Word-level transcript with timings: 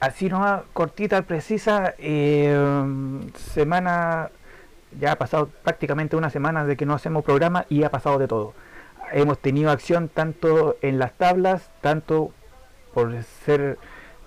Así 0.00 0.28
nomás, 0.28 0.62
cortita, 0.74 1.22
precisa, 1.22 1.94
eh, 1.98 2.56
semana, 3.34 4.30
ya 4.98 5.12
ha 5.12 5.16
pasado 5.16 5.48
prácticamente 5.64 6.14
una 6.14 6.30
semana 6.30 6.64
de 6.64 6.76
que 6.76 6.86
no 6.86 6.94
hacemos 6.94 7.24
programa 7.24 7.66
y 7.68 7.82
ha 7.82 7.90
pasado 7.90 8.18
de 8.18 8.28
todo. 8.28 8.54
Hemos 9.12 9.38
tenido 9.40 9.72
acción 9.72 10.08
tanto 10.08 10.76
en 10.82 11.00
las 11.00 11.14
tablas, 11.14 11.70
tanto 11.80 12.30
por 12.94 13.12
ser, 13.44 13.76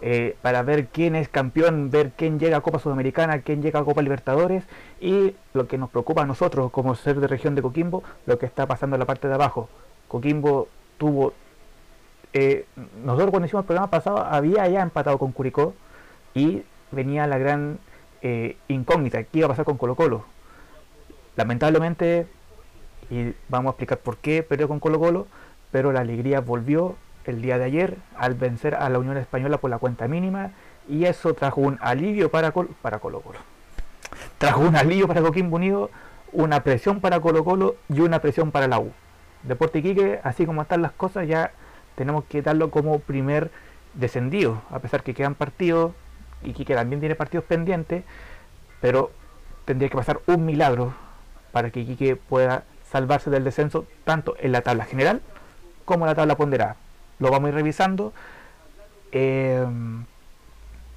eh, 0.01 0.35
para 0.41 0.61
ver 0.61 0.87
quién 0.87 1.15
es 1.15 1.29
campeón, 1.29 1.89
ver 1.89 2.11
quién 2.17 2.37
llega 2.37 2.57
a 2.57 2.61
Copa 2.61 2.79
Sudamericana, 2.79 3.39
quién 3.39 3.61
llega 3.61 3.79
a 3.79 3.85
Copa 3.85 4.01
Libertadores 4.01 4.65
y 4.99 5.35
lo 5.53 5.67
que 5.67 5.77
nos 5.77 5.89
preocupa 5.89 6.23
a 6.23 6.25
nosotros 6.25 6.69
como 6.71 6.95
ser 6.95 7.21
de 7.21 7.27
región 7.27 7.55
de 7.55 7.61
Coquimbo, 7.61 8.03
lo 8.25 8.37
que 8.37 8.45
está 8.45 8.65
pasando 8.65 8.97
en 8.97 8.99
la 8.99 9.05
parte 9.05 9.29
de 9.29 9.35
abajo. 9.35 9.69
Coquimbo 10.09 10.67
tuvo 10.97 11.33
eh, 12.33 12.65
nosotros 13.03 13.31
cuando 13.31 13.47
hicimos 13.47 13.63
el 13.63 13.67
programa 13.67 13.89
pasado 13.89 14.19
había 14.19 14.67
ya 14.67 14.81
empatado 14.81 15.17
con 15.17 15.31
Curicó 15.31 15.73
y 16.33 16.63
venía 16.91 17.27
la 17.27 17.37
gran 17.37 17.79
eh, 18.21 18.57
incógnita, 18.67 19.23
¿qué 19.23 19.39
iba 19.39 19.47
a 19.47 19.49
pasar 19.49 19.65
con 19.65 19.77
Colo 19.77 19.95
Colo? 19.95 20.25
Lamentablemente, 21.35 22.27
y 23.09 23.33
vamos 23.49 23.69
a 23.69 23.71
explicar 23.71 23.97
por 23.99 24.17
qué 24.17 24.43
perdió 24.43 24.67
con 24.67 24.79
Colo 24.79 24.99
Colo, 24.99 25.27
pero 25.71 25.91
la 25.91 26.01
alegría 26.01 26.39
volvió 26.41 26.95
el 27.25 27.41
día 27.41 27.57
de 27.57 27.65
ayer 27.65 27.97
al 28.17 28.35
vencer 28.35 28.75
a 28.75 28.89
la 28.89 28.99
Unión 28.99 29.17
Española 29.17 29.57
por 29.57 29.69
la 29.69 29.77
cuenta 29.77 30.07
mínima 30.07 30.51
y 30.87 31.05
eso 31.05 31.33
trajo 31.33 31.61
un 31.61 31.77
alivio 31.81 32.31
para, 32.31 32.51
para 32.81 32.99
Colo 32.99 33.21
Colo. 33.21 33.39
Trajo 34.37 34.61
un 34.61 34.75
alivio 34.75 35.07
para 35.07 35.21
Coquimbo 35.21 35.55
Unido, 35.55 35.89
una 36.31 36.63
presión 36.63 37.01
para 37.01 37.19
Colo 37.19 37.43
Colo 37.43 37.75
y 37.89 37.99
una 37.99 38.19
presión 38.19 38.51
para 38.51 38.67
la 38.67 38.79
U. 38.79 38.91
Deporte 39.43 39.79
Iquique, 39.79 40.19
así 40.23 40.45
como 40.45 40.61
están 40.61 40.81
las 40.81 40.91
cosas, 40.91 41.27
ya 41.27 41.51
tenemos 41.95 42.25
que 42.25 42.41
darlo 42.41 42.71
como 42.71 42.99
primer 42.99 43.51
descendido, 43.93 44.61
a 44.69 44.79
pesar 44.79 45.03
que 45.03 45.13
quedan 45.13 45.35
partidos 45.35 45.93
y 46.43 46.53
que 46.53 46.73
también 46.73 46.99
tiene 46.99 47.15
partidos 47.15 47.45
pendientes, 47.45 48.03
pero 48.79 49.11
tendría 49.65 49.89
que 49.89 49.97
pasar 49.97 50.21
un 50.27 50.45
milagro 50.45 50.93
para 51.51 51.69
que 51.69 51.81
Iquique 51.81 52.15
pueda 52.15 52.63
salvarse 52.89 53.29
del 53.29 53.43
descenso 53.43 53.85
tanto 54.03 54.35
en 54.39 54.51
la 54.51 54.61
tabla 54.61 54.85
general 54.85 55.21
como 55.85 56.05
en 56.05 56.09
la 56.09 56.15
tabla 56.15 56.35
ponderada. 56.35 56.75
Lo 57.19 57.29
vamos 57.31 57.47
a 57.47 57.49
ir 57.49 57.55
revisando. 57.55 58.13
Eh, 59.11 59.65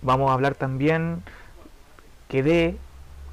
vamos 0.02 0.30
a 0.30 0.34
hablar 0.34 0.54
también 0.54 1.22
quedé, 2.28 2.76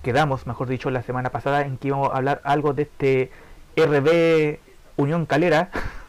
quedamos, 0.03 0.47
mejor 0.47 0.67
dicho, 0.67 0.91
la 0.91 1.01
semana 1.01 1.31
pasada 1.31 1.61
en 1.61 1.77
que 1.77 1.87
íbamos 1.87 2.11
a 2.11 2.17
hablar 2.17 2.41
algo 2.43 2.73
de 2.73 2.83
este 2.83 3.31
RB 3.75 4.59
Unión 4.97 5.25
Calera 5.25 5.69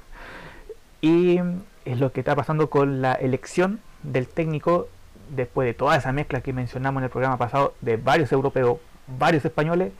y 1.03 1.41
es 1.85 2.01
lo 2.01 2.13
que 2.13 2.21
está 2.21 2.35
pasando 2.35 2.71
con 2.71 3.03
la 3.03 3.13
elección 3.13 3.81
del 4.03 4.29
técnico 4.29 4.89
después 5.29 5.67
de 5.67 5.75
toda 5.75 5.97
esa 5.97 6.13
mezcla 6.13 6.41
que 6.41 6.53
mencionamos 6.53 7.01
en 7.01 7.05
el 7.05 7.11
programa 7.11 7.37
pasado 7.37 7.75
de 7.81 7.97
varios 7.97 8.33
europeos, 8.33 8.79
varios 9.07 9.45
españoles. 9.45 9.93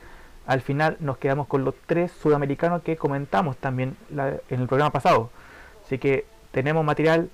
Al 0.47 0.61
final 0.61 0.97
nos 1.01 1.19
quedamos 1.19 1.49
con 1.49 1.65
los 1.65 1.75
tres 1.87 2.13
sudamericanos 2.13 2.83
que 2.83 2.97
comentamos 2.97 3.57
también 3.57 3.97
en 4.11 4.61
el 4.61 4.67
programa 4.69 4.91
pasado. 4.91 5.31
Así 5.85 5.99
que 5.99 6.25
tenemos 6.53 6.85
material, 6.85 7.31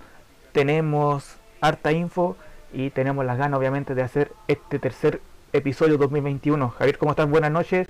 tenemos 0.52 1.36
harta 1.60 1.92
info 1.92 2.36
y 2.72 2.90
tenemos 2.90 3.24
las 3.24 3.38
ganas 3.38 3.58
obviamente 3.58 3.94
de 3.94 4.02
hacer 4.02 4.32
este 4.48 4.78
tercer 4.78 5.20
episodio 5.52 5.98
2021. 5.98 6.70
Javier, 6.70 6.98
¿cómo 6.98 7.12
estás? 7.12 7.28
Buenas 7.28 7.50
noches. 7.50 7.88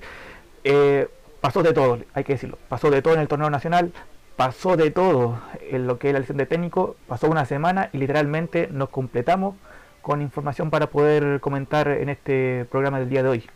Eh, 0.65 1.09
pasó 1.41 1.63
de 1.63 1.73
todo, 1.73 1.99
hay 2.15 2.25
que 2.25 2.33
decirlo. 2.33 2.59
Pasó 2.69 2.91
de 2.91 3.01
todo 3.03 3.15
en 3.15 3.21
el 3.21 3.29
torneo 3.29 3.51
nacional, 3.51 3.93
pasó 4.39 4.77
de 4.77 4.93
todo 4.93 5.43
en 5.69 5.89
lo 5.89 5.99
que 5.99 6.07
es 6.07 6.13
la 6.13 6.21
lección 6.21 6.39
de 6.39 6.47
técnico, 6.47 6.95
pasó 7.09 7.29
una 7.29 7.45
semana 7.45 7.91
y 7.93 7.99
literalmente 7.99 8.69
nos 8.71 8.89
completamos 8.89 9.57
con 10.01 10.23
información 10.23 10.71
para 10.71 10.89
poder 10.91 11.41
comentar 11.41 11.89
en 11.89 12.09
este 12.09 12.65
programa 12.71 13.01
del 13.01 13.09
día 13.11 13.25
de 13.25 13.29
hoy. 13.31 13.51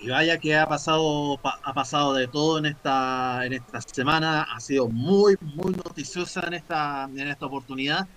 Y 0.00 0.08
vaya 0.08 0.38
que 0.38 0.56
ha 0.56 0.66
pasado, 0.66 1.38
ha 1.44 1.72
pasado 1.72 2.12
de 2.14 2.26
todo 2.26 2.58
en 2.58 2.66
esta, 2.66 3.46
en 3.46 3.52
esta 3.52 3.80
semana, 3.82 4.48
ha 4.52 4.58
sido 4.58 4.88
muy, 4.88 5.36
muy 5.40 5.72
noticiosa 5.74 6.44
en 6.48 6.54
esta, 6.54 7.04
en 7.04 7.28
esta 7.28 7.46
oportunidad. 7.46 8.08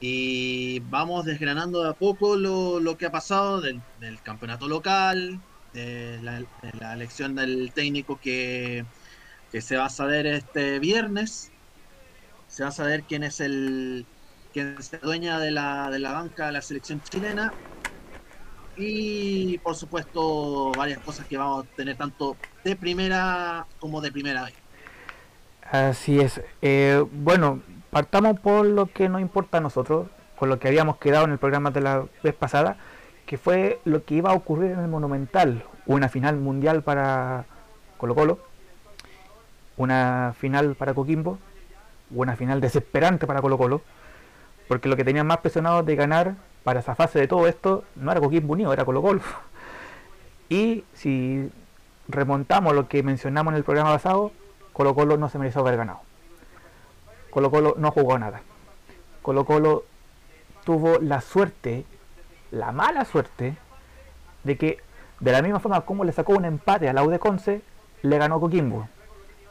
Y 0.00 0.80
vamos 0.88 1.26
desgranando 1.26 1.82
de 1.82 1.90
a 1.90 1.92
poco 1.92 2.36
lo, 2.36 2.96
que 2.96 3.04
ha 3.04 3.12
pasado 3.12 3.60
del, 3.60 3.82
campeonato 4.22 4.68
local, 4.68 5.38
de 5.74 6.18
la 6.22 6.94
elección 6.94 7.34
del 7.34 7.72
técnico 7.74 8.18
que, 8.18 8.86
que 9.54 9.60
se 9.60 9.76
va 9.76 9.84
a 9.84 9.88
saber 9.88 10.26
este 10.26 10.80
viernes. 10.80 11.52
Se 12.48 12.64
va 12.64 12.70
a 12.70 12.72
saber 12.72 13.04
quién 13.04 13.22
es 13.22 13.38
el 13.38 14.04
quién 14.52 14.74
es 14.76 15.00
dueña 15.00 15.38
de 15.38 15.52
la, 15.52 15.90
de 15.90 16.00
la 16.00 16.12
banca 16.12 16.46
de 16.46 16.52
la 16.52 16.60
selección 16.60 17.00
chilena. 17.08 17.52
Y 18.76 19.58
por 19.58 19.76
supuesto 19.76 20.72
varias 20.76 20.98
cosas 20.98 21.26
que 21.26 21.36
vamos 21.36 21.66
a 21.66 21.76
tener 21.76 21.96
tanto 21.96 22.36
de 22.64 22.74
primera 22.74 23.64
como 23.78 24.00
de 24.00 24.10
primera 24.10 24.42
vez. 24.42 24.54
Así 25.70 26.18
es. 26.18 26.40
Eh, 26.60 27.04
bueno, 27.12 27.62
partamos 27.90 28.40
por 28.40 28.66
lo 28.66 28.86
que 28.86 29.08
nos 29.08 29.20
importa 29.20 29.58
a 29.58 29.60
nosotros, 29.60 30.08
con 30.36 30.48
lo 30.48 30.58
que 30.58 30.66
habíamos 30.66 30.96
quedado 30.96 31.26
en 31.26 31.30
el 31.30 31.38
programa 31.38 31.70
de 31.70 31.80
la 31.80 32.06
vez 32.24 32.34
pasada, 32.34 32.76
que 33.24 33.38
fue 33.38 33.78
lo 33.84 34.04
que 34.04 34.16
iba 34.16 34.32
a 34.32 34.34
ocurrir 34.34 34.72
en 34.72 34.80
el 34.80 34.88
Monumental, 34.88 35.64
una 35.86 36.08
final 36.08 36.38
mundial 36.38 36.82
para 36.82 37.46
Colo 37.98 38.16
Colo 38.16 38.53
una 39.76 40.34
final 40.38 40.74
para 40.74 40.94
Coquimbo, 40.94 41.38
una 42.10 42.36
final 42.36 42.60
desesperante 42.60 43.26
para 43.26 43.40
Colo 43.40 43.58
Colo, 43.58 43.82
porque 44.68 44.88
lo 44.88 44.96
que 44.96 45.04
tenían 45.04 45.26
más 45.26 45.38
presionado 45.38 45.82
de 45.82 45.96
ganar 45.96 46.34
para 46.62 46.80
esa 46.80 46.94
fase 46.94 47.18
de 47.18 47.28
todo 47.28 47.46
esto 47.46 47.84
no 47.96 48.10
era 48.10 48.20
Coquimbo 48.20 48.52
Unido, 48.52 48.72
era 48.72 48.84
Colo 48.84 49.02
Colo. 49.02 49.20
Y 50.50 50.84
si 50.92 51.50
remontamos 52.06 52.74
lo 52.74 52.86
que 52.86 53.02
mencionamos 53.02 53.52
en 53.52 53.56
el 53.56 53.64
programa 53.64 53.94
pasado, 53.94 54.30
Colo 54.74 54.94
Colo 54.94 55.16
no 55.16 55.30
se 55.30 55.38
mereció 55.38 55.62
haber 55.62 55.78
ganado. 55.78 56.00
Colo 57.30 57.50
Colo 57.50 57.74
no 57.78 57.90
jugó 57.90 58.18
nada. 58.18 58.42
Colo 59.22 59.46
Colo 59.46 59.84
tuvo 60.64 60.98
la 60.98 61.22
suerte, 61.22 61.86
la 62.50 62.72
mala 62.72 63.06
suerte, 63.06 63.56
de 64.44 64.58
que 64.58 64.78
de 65.18 65.32
la 65.32 65.40
misma 65.40 65.60
forma 65.60 65.80
como 65.80 66.04
le 66.04 66.12
sacó 66.12 66.34
un 66.34 66.44
empate 66.44 66.90
a 66.90 66.92
la 66.92 67.02
U 67.02 67.18
Conce, 67.18 67.62
le 68.02 68.18
ganó 68.18 68.38
Coquimbo 68.38 68.86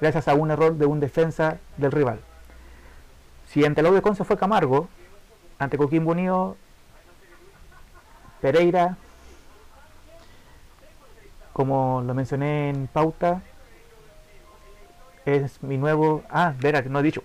gracias 0.04 0.28
a 0.28 0.34
un 0.34 0.52
error 0.52 0.76
de 0.76 0.86
un 0.86 1.00
defensa 1.00 1.60
del 1.78 1.94
rival. 1.94 2.20
Si 3.48 3.64
ante 3.64 3.80
el 3.80 3.94
de 3.94 4.02
Conce 4.02 4.26
fue 4.26 4.38
Camargo, 4.38 4.90
ante 5.60 5.78
Coquimbo 5.78 6.12
Unido, 6.12 6.58
Pereira, 8.42 8.98
como 11.54 12.04
lo 12.06 12.14
mencioné 12.14 12.70
en 12.70 12.88
pauta, 12.88 13.42
es 15.26 15.64
mi 15.64 15.78
nuevo... 15.78 16.24
Ah, 16.30 16.54
verá, 16.60 16.84
que 16.84 16.90
no 16.90 17.00
he 17.00 17.04
dicho. 17.04 17.24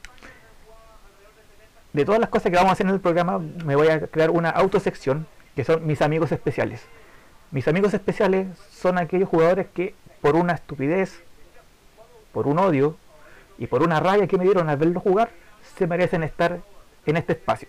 De 1.93 2.05
todas 2.05 2.21
las 2.21 2.29
cosas 2.29 2.53
que 2.53 2.57
vamos 2.57 2.71
a 2.71 2.73
hacer 2.75 2.87
en 2.87 2.93
el 2.93 3.01
programa, 3.01 3.41
me 3.41 3.75
voy 3.75 3.89
a 3.89 4.07
crear 4.07 4.31
una 4.31 4.51
autosección, 4.51 5.27
que 5.57 5.65
son 5.65 5.85
mis 5.85 6.01
amigos 6.01 6.31
especiales. 6.31 6.87
Mis 7.51 7.67
amigos 7.67 7.93
especiales 7.93 8.47
son 8.71 8.99
aquellos 8.99 9.29
jugadores 9.29 9.67
que 9.75 9.97
por 10.21 10.37
una 10.37 10.53
estupidez 10.53 11.25
por 12.33 12.47
un 12.47 12.59
odio 12.59 12.97
y 13.59 13.67
por 13.67 13.83
una 13.83 14.01
rabia 14.01 14.27
que 14.27 14.39
me 14.39 14.45
dieron 14.45 14.69
al 14.69 14.77
verlo 14.77 15.01
jugar, 15.01 15.31
se 15.77 15.87
merecen 15.87 16.23
estar 16.23 16.61
en 17.07 17.17
este 17.17 17.33
espacio. 17.33 17.69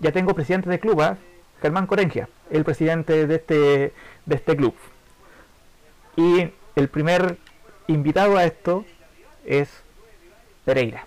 Ya 0.00 0.12
tengo 0.12 0.34
presidente 0.34 0.70
de 0.70 0.78
club, 0.78 1.00
¿ah? 1.00 1.16
Germán 1.60 1.86
Corengia, 1.86 2.28
el 2.50 2.64
presidente 2.64 3.26
de 3.26 3.34
este, 3.34 3.92
de 4.26 4.34
este 4.34 4.56
club. 4.56 4.74
Y 6.16 6.50
el 6.74 6.88
primer 6.88 7.38
invitado 7.86 8.36
a 8.36 8.44
esto 8.44 8.84
es 9.44 9.68
Pereira. 10.64 11.06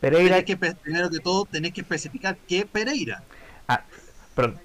Pereira. 0.00 0.42
Que, 0.42 0.56
primero 0.56 1.10
que 1.10 1.18
todo, 1.18 1.44
tenés 1.44 1.72
que 1.72 1.82
especificar 1.82 2.36
qué 2.48 2.66
Pereira. 2.66 3.22
Ah, 3.68 3.84
perdón. 4.34 4.60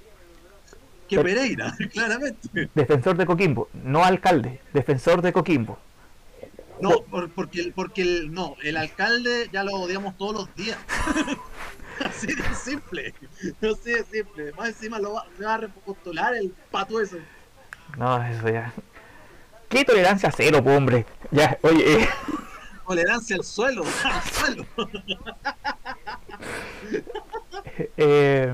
¿Qué 1.07 1.19
Pereira? 1.19 1.75
Claramente. 1.93 2.69
Defensor 2.73 3.17
de 3.17 3.25
Coquimbo, 3.25 3.69
no 3.73 4.03
alcalde, 4.03 4.61
defensor 4.73 5.21
de 5.21 5.33
Coquimbo. 5.33 5.77
No, 6.81 7.03
porque, 7.35 7.61
el, 7.61 7.73
porque 7.73 8.01
el, 8.01 8.33
no, 8.33 8.55
el 8.63 8.77
alcalde 8.77 9.49
ya 9.51 9.63
lo 9.63 9.73
odiamos 9.73 10.17
todos 10.17 10.35
los 10.35 10.55
días. 10.55 10.77
Así 12.05 12.27
de 12.27 12.55
simple. 12.55 13.13
Así 13.61 13.91
de 13.91 14.03
simple. 14.03 14.51
Más 14.53 14.69
encima 14.69 14.99
lo 14.99 15.13
va, 15.13 15.25
va 15.41 15.53
a 15.53 15.57
repostular 15.57 16.35
el 16.35 16.53
pato 16.71 16.99
ese. 16.99 17.21
No, 17.97 18.21
eso 18.23 18.49
ya. 18.49 18.73
¿Qué 19.69 19.85
tolerancia 19.85 20.31
cero, 20.35 20.61
hombre? 20.65 21.05
Ya, 21.31 21.57
oye. 21.61 22.01
Eh. 22.01 22.09
Tolerancia 22.85 23.35
al 23.35 23.43
suelo, 23.43 23.83
al 24.03 24.21
suelo. 24.23 24.65
eh, 27.97 28.53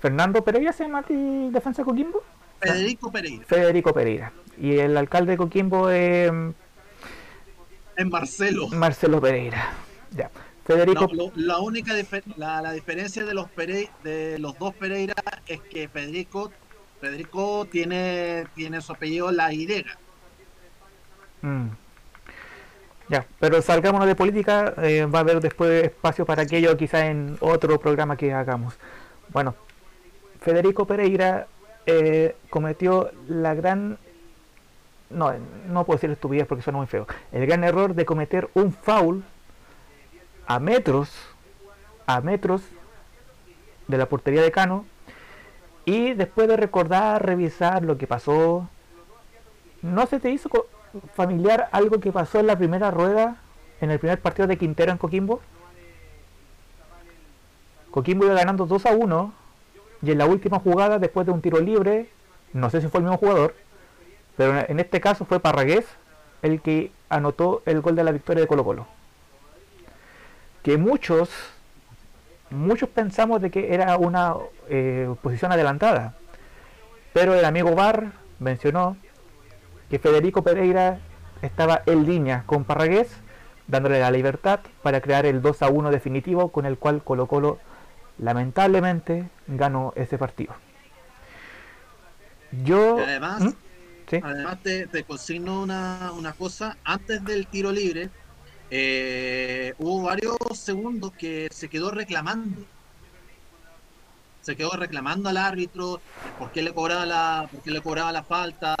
Fernando 0.00 0.44
Pereira 0.44 0.72
se 0.72 0.84
llama 0.84 1.04
el 1.08 1.50
defensa 1.52 1.82
de 1.82 1.86
Coquimbo. 1.86 2.22
Federico 2.60 3.10
Pereira. 3.10 3.44
Federico 3.46 3.92
Pereira. 3.92 4.32
Y 4.58 4.78
el 4.78 4.96
alcalde 4.96 5.32
de 5.32 5.38
Coquimbo 5.38 5.90
es 7.96 8.02
en 8.02 8.10
Marcelo. 8.10 8.68
Marcelo 8.68 9.20
Pereira. 9.20 9.72
Ya. 10.10 10.30
Federico. 10.64 11.10
la 11.34 11.58
única 11.58 11.92
la, 12.36 12.72
diferencia 12.72 13.24
de 13.24 13.34
los 13.34 13.48
de 14.02 14.38
los 14.38 14.58
dos 14.58 14.74
Pereira 14.74 15.14
es 15.46 15.60
que 15.60 15.88
Federico 15.88 16.50
Federico 17.02 17.66
tiene 17.70 18.46
tiene 18.54 18.80
su 18.80 18.92
apellido 18.92 19.30
la 19.30 19.52
Y. 19.52 19.84
Mm. 21.42 21.68
Ya, 23.10 23.26
pero 23.38 23.60
salgámonos 23.60 24.06
de 24.06 24.14
política, 24.14 24.72
eh, 24.78 25.04
va 25.04 25.18
a 25.18 25.22
haber 25.22 25.40
después 25.40 25.84
espacio 25.84 26.24
para 26.24 26.44
aquello 26.44 26.74
quizás 26.76 27.02
en 27.04 27.36
otro 27.40 27.78
programa 27.78 28.16
que 28.16 28.32
hagamos. 28.32 28.74
Bueno, 29.28 29.54
Federico 30.40 30.86
Pereira 30.86 31.46
eh, 31.86 32.36
cometió 32.48 33.10
la 33.28 33.54
gran... 33.54 33.98
No, 35.14 35.32
no 35.68 35.84
puedo 35.84 35.96
decir 35.96 36.10
estupidez 36.10 36.46
porque 36.46 36.62
suena 36.62 36.78
muy 36.78 36.86
feo. 36.86 37.06
El 37.32 37.46
gran 37.46 37.64
error 37.64 37.94
de 37.94 38.04
cometer 38.04 38.50
un 38.54 38.72
foul 38.72 39.24
a 40.46 40.58
metros, 40.58 41.10
a 42.06 42.20
metros 42.20 42.62
de 43.88 43.98
la 43.98 44.06
portería 44.06 44.42
de 44.42 44.50
Cano. 44.50 44.84
Y 45.84 46.14
después 46.14 46.48
de 46.48 46.56
recordar, 46.56 47.24
revisar 47.24 47.84
lo 47.84 47.98
que 47.98 48.06
pasó, 48.06 48.68
¿no 49.82 50.06
se 50.06 50.18
te 50.18 50.30
hizo 50.30 50.48
familiar 51.14 51.68
algo 51.72 52.00
que 52.00 52.10
pasó 52.12 52.40
en 52.40 52.46
la 52.46 52.56
primera 52.56 52.90
rueda, 52.90 53.36
en 53.80 53.90
el 53.90 53.98
primer 53.98 54.20
partido 54.20 54.48
de 54.48 54.56
Quintero 54.56 54.92
en 54.92 54.98
Coquimbo? 54.98 55.40
Coquimbo 57.90 58.24
iba 58.24 58.34
ganando 58.34 58.66
2 58.66 58.86
a 58.86 58.92
1 58.92 59.32
y 60.02 60.10
en 60.10 60.18
la 60.18 60.26
última 60.26 60.58
jugada, 60.58 60.98
después 60.98 61.26
de 61.26 61.32
un 61.32 61.40
tiro 61.40 61.60
libre, 61.60 62.10
no 62.52 62.70
sé 62.70 62.80
si 62.80 62.88
fue 62.88 62.98
el 62.98 63.04
mismo 63.04 63.18
jugador, 63.18 63.54
pero 64.36 64.64
en 64.68 64.80
este 64.80 65.00
caso 65.00 65.24
fue 65.24 65.40
Parragués 65.40 65.84
el 66.42 66.60
que 66.60 66.92
anotó 67.08 67.62
el 67.66 67.80
gol 67.80 67.96
de 67.96 68.04
la 68.04 68.12
victoria 68.12 68.42
de 68.42 68.46
Colo 68.46 68.64
Colo. 68.64 68.86
Que 70.62 70.76
muchos, 70.76 71.30
muchos 72.50 72.88
pensamos 72.88 73.40
de 73.40 73.50
que 73.50 73.74
era 73.74 73.96
una 73.96 74.34
eh, 74.68 75.12
posición 75.22 75.52
adelantada, 75.52 76.14
pero 77.12 77.34
el 77.34 77.44
amigo 77.44 77.74
Bar 77.74 78.12
mencionó 78.38 78.96
que 79.88 79.98
Federico 79.98 80.42
Pereira 80.42 80.98
estaba 81.42 81.82
en 81.86 82.04
línea 82.06 82.42
con 82.46 82.64
Parragués, 82.64 83.08
dándole 83.66 84.00
la 84.00 84.10
libertad 84.10 84.60
para 84.82 85.00
crear 85.00 85.24
el 85.26 85.40
2 85.40 85.62
a 85.62 85.68
1 85.68 85.90
definitivo 85.90 86.50
con 86.50 86.66
el 86.66 86.76
cual 86.76 87.02
Colo 87.02 87.26
Colo 87.26 87.58
lamentablemente 88.18 89.28
ganó 89.46 89.92
ese 89.96 90.18
partido. 90.18 90.54
Yo. 92.62 92.98
Además, 92.98 93.40
¿Mm? 93.42 93.50
Además 94.22 94.58
te, 94.62 95.04
consigno 95.04 95.62
una, 95.62 96.34
cosa. 96.36 96.76
Antes 96.84 97.24
del 97.24 97.46
tiro 97.46 97.72
libre, 97.72 98.10
eh, 98.70 99.74
hubo 99.78 100.02
varios 100.02 100.36
segundos 100.54 101.12
que 101.12 101.48
se 101.50 101.68
quedó 101.68 101.90
reclamando. 101.90 102.64
Se 104.42 104.56
quedó 104.56 104.72
reclamando 104.72 105.28
al 105.28 105.38
árbitro 105.38 106.00
por 106.38 106.52
qué 106.52 106.62
le 106.62 106.72
cobraba 106.72 107.06
la, 107.06 107.48
por 107.50 107.66
le 107.66 107.80
cobraba 107.80 108.12
la 108.12 108.22
falta. 108.22 108.76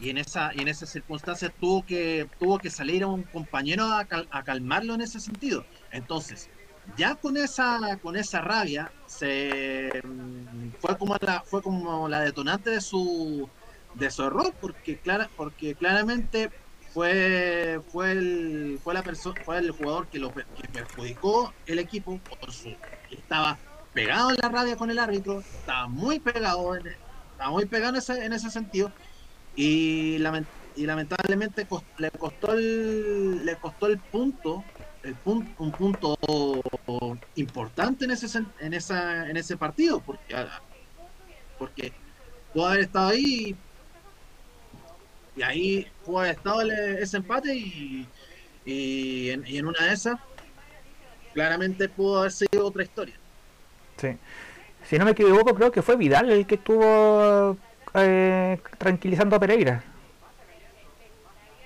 Y 0.00 0.10
en 0.10 0.18
esa, 0.18 0.52
y 0.54 0.60
en 0.60 0.68
esa 0.68 0.86
circunstancia 0.86 1.52
tuvo 1.60 1.84
que, 1.84 2.28
tuvo 2.38 2.58
que 2.58 2.70
salir 2.70 3.02
a 3.02 3.08
un 3.08 3.24
compañero 3.24 3.84
a, 3.86 4.06
a 4.30 4.42
calmarlo 4.44 4.94
en 4.94 5.00
ese 5.00 5.18
sentido. 5.18 5.64
Entonces, 5.90 6.48
ya 6.96 7.14
con 7.16 7.36
esa 7.36 7.98
con 8.02 8.16
esa 8.16 8.40
rabia 8.40 8.90
se 9.06 9.90
mm, 10.04 10.70
fue 10.80 10.96
como 10.96 11.16
la 11.20 11.42
fue 11.42 11.62
como 11.62 12.08
la 12.08 12.20
detonante 12.20 12.70
de 12.70 12.80
su 12.80 13.48
de 13.92 14.10
su 14.10 14.22
error 14.24 14.56
porque 14.60 15.00
clara, 15.00 15.32
porque 15.36 15.76
claramente 15.76 16.50
fue 16.92 17.80
fue 17.90 18.12
el 18.12 18.78
fue 18.82 18.94
la 18.94 19.04
persona 19.04 19.36
fue 19.42 19.58
el 19.58 19.70
jugador 19.72 20.08
que 20.08 20.18
lo 20.18 20.32
que 20.32 20.44
perjudicó 20.72 21.56
el 21.66 21.78
equipo 21.78 22.22
estaba 23.08 23.60
pegado 23.92 24.30
en 24.30 24.36
la 24.42 24.48
rabia 24.48 24.76
con 24.76 24.90
el 24.90 24.98
árbitro 24.98 25.40
estaba 25.40 25.88
muy 25.88 26.20
pegado 26.20 26.74
estaba 26.76 27.50
muy 27.50 27.66
pegado 27.66 27.90
en 27.90 27.96
ese, 27.98 28.24
en 28.24 28.32
ese 28.32 28.50
sentido 28.50 28.94
y, 29.54 30.16
y 30.74 30.86
lamentablemente 30.86 31.66
le 31.98 32.10
costó 32.18 32.52
el 32.54 33.44
le 33.44 33.58
costó 33.58 33.86
el 33.86 34.02
punto 34.02 34.66
un 35.24 35.76
punto 35.76 36.16
importante 37.34 38.04
en 38.04 38.10
ese 38.12 38.26
en 38.58 38.74
esa 38.74 39.28
en 39.30 39.36
ese 39.36 39.56
partido 39.56 40.02
porque 40.04 40.34
porque 41.56 41.94
pudo 42.52 42.66
haber 42.68 42.80
estado 42.82 43.08
ahí 43.10 43.58
y 45.38 45.42
ahí 45.42 45.86
pudo 46.04 46.18
haber 46.18 46.34
estado 46.34 46.62
ese 46.62 47.16
empate 47.16 47.54
y, 47.54 48.06
y, 48.64 49.30
en, 49.30 49.66
una 49.66 49.86
de 49.86 49.92
esas 49.92 50.18
claramente 51.32 51.88
pudo 51.88 52.18
haber 52.20 52.32
sido 52.32 52.66
otra 52.66 52.82
historia. 52.82 53.14
Sí. 53.96 54.16
Si 54.84 54.98
no 54.98 55.04
me 55.04 55.12
equivoco 55.12 55.54
creo 55.54 55.70
que 55.70 55.82
fue 55.82 55.96
Vidal 55.96 56.30
el 56.30 56.46
que 56.46 56.56
estuvo 56.56 57.56
eh, 57.94 58.58
tranquilizando 58.78 59.36
a 59.36 59.40
Pereira. 59.40 59.84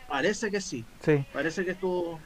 Parece 0.09 0.51
que 0.51 0.61
sí. 0.61 0.85
Sí. 1.01 1.25
Parece 1.33 1.65
que 1.65 1.71
estuvo. 1.71 2.21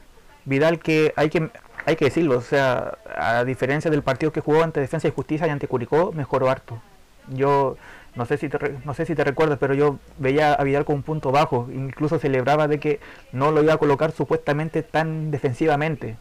Vidal 0.44 0.80
que 0.80 1.12
hay 1.16 1.30
que 1.30 1.50
hay 1.84 1.94
que 1.94 2.06
decirlo, 2.06 2.38
o 2.38 2.42
sea, 2.42 2.98
a 3.16 3.44
diferencia 3.44 3.90
del 3.92 4.02
partido 4.02 4.32
que 4.32 4.40
jugó 4.40 4.64
ante 4.64 4.80
Defensa 4.80 5.06
y 5.06 5.12
Justicia 5.12 5.46
y 5.46 5.50
ante 5.50 5.68
Curicó, 5.68 6.10
mejoró 6.10 6.50
harto. 6.50 6.82
Yo 7.28 7.76
no 8.16 8.26
sé 8.26 8.38
si 8.38 8.48
te, 8.48 8.58
no 8.84 8.94
sé 8.94 9.06
si 9.06 9.14
te 9.14 9.24
recuerdas, 9.24 9.58
pero 9.58 9.74
yo 9.74 9.98
veía 10.18 10.54
a 10.54 10.64
Vidal 10.64 10.84
con 10.84 10.96
un 10.96 11.02
punto 11.02 11.32
bajo, 11.32 11.68
incluso 11.72 12.18
celebraba 12.18 12.68
de 12.68 12.80
que 12.80 13.00
no 13.32 13.52
lo 13.52 13.62
iba 13.62 13.74
a 13.74 13.78
colocar 13.78 14.12
supuestamente 14.12 14.82
tan 14.82 15.30
defensivamente. 15.30 16.16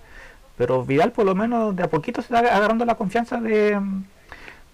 Pero 0.58 0.86
Vidal 0.86 1.12
por 1.12 1.26
lo 1.26 1.36
menos 1.36 1.76
de 1.76 1.84
a 1.84 1.90
poquito 1.90 2.22
se 2.22 2.34
está 2.34 2.40
agarrando 2.56 2.86
la 2.86 2.96
confianza 2.96 3.40
de 3.42 3.80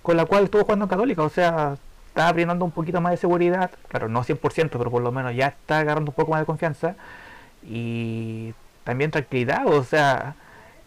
con 0.01 0.17
la 0.17 0.25
cual 0.25 0.45
estuvo 0.45 0.63
jugando 0.63 0.85
en 0.85 0.89
Católica, 0.89 1.23
o 1.23 1.29
sea, 1.29 1.77
está 2.07 2.31
brindando 2.33 2.65
un 2.65 2.71
poquito 2.71 2.99
más 3.01 3.11
de 3.11 3.17
seguridad, 3.17 3.71
claro, 3.87 4.09
no 4.09 4.23
100%, 4.23 4.69
pero 4.71 4.91
por 4.91 5.01
lo 5.01 5.11
menos 5.11 5.35
ya 5.35 5.47
está 5.47 5.79
agarrando 5.79 6.11
un 6.11 6.15
poco 6.15 6.31
más 6.31 6.41
de 6.41 6.45
confianza 6.45 6.95
y 7.63 8.53
también 8.83 9.11
tranquilidad, 9.11 9.67
o 9.67 9.83
sea, 9.83 10.35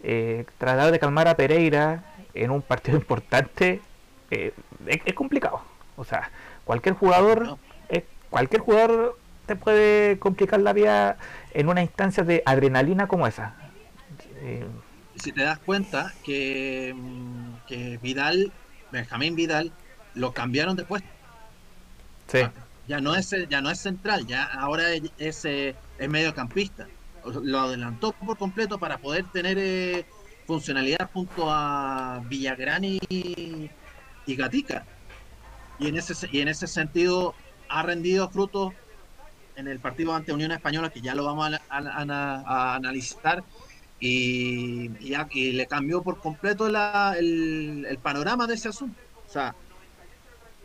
eh, 0.03 0.45
tratar 0.57 0.91
de 0.91 0.99
calmar 0.99 1.27
a 1.27 1.35
Pereira 1.35 2.03
en 2.33 2.51
un 2.51 2.61
partido 2.61 2.97
importante 2.99 3.81
eh, 4.31 4.53
es, 4.85 5.13
complicado. 5.13 5.61
O 5.97 6.03
sea, 6.03 6.31
cualquier 6.63 6.95
jugador, 6.95 7.57
cualquier 8.29 8.61
jugador 8.61 9.17
te 9.45 9.55
puede 9.55 10.19
complicar 10.19 10.59
la 10.59 10.73
vida 10.73 11.17
en 11.53 11.69
una 11.69 11.81
instancia 11.81 12.23
de 12.23 12.43
adrenalina 12.45 13.07
como 13.07 13.27
esa. 13.27 13.55
Eh, 14.41 14.65
si 15.15 15.31
te 15.31 15.43
das 15.43 15.59
cuenta 15.59 16.13
que, 16.23 16.93
mm, 16.95 17.67
que 17.67 17.97
Vidal, 18.01 18.51
Benjamín 18.91 19.35
Vidal, 19.35 19.71
lo 20.13 20.33
cambiaron 20.33 20.75
después. 20.75 21.03
Sí. 22.27 22.39
Ya 22.87 22.99
no 22.99 23.15
es 23.15 23.33
ya 23.49 23.61
no 23.61 23.71
es 23.71 23.79
central, 23.79 24.27
ya 24.27 24.43
ahora 24.43 24.91
es, 24.91 25.03
es, 25.17 25.45
es 25.45 26.09
mediocampista 26.09 26.87
lo 27.31 27.59
adelantó 27.59 28.11
por 28.11 28.37
completo 28.37 28.77
para 28.77 28.97
poder 28.97 29.25
tener 29.31 29.57
eh, 29.59 30.05
funcionalidad 30.45 31.09
junto 31.11 31.51
a 31.51 32.21
Villagrán 32.27 32.83
y, 32.83 32.99
y 34.25 34.35
Gatica. 34.35 34.85
Y 35.79 35.87
en, 35.87 35.97
ese, 35.97 36.13
y 36.31 36.41
en 36.41 36.47
ese 36.47 36.67
sentido 36.67 37.33
ha 37.69 37.83
rendido 37.83 38.29
frutos 38.29 38.73
en 39.55 39.67
el 39.67 39.79
partido 39.79 40.13
ante 40.13 40.33
Unión 40.33 40.51
Española, 40.51 40.89
que 40.89 41.01
ya 41.01 41.15
lo 41.15 41.23
vamos 41.25 41.49
a, 41.69 42.75
analizar, 42.75 43.43
y, 43.99 44.91
y, 44.99 45.51
le 45.53 45.65
cambió 45.67 46.01
por 46.01 46.19
completo 46.19 46.67
el, 46.67 47.99
panorama 48.03 48.47
de 48.47 48.55
ese 48.55 48.69
asunto. 48.69 48.99
O 49.25 49.29
sea, 49.29 49.55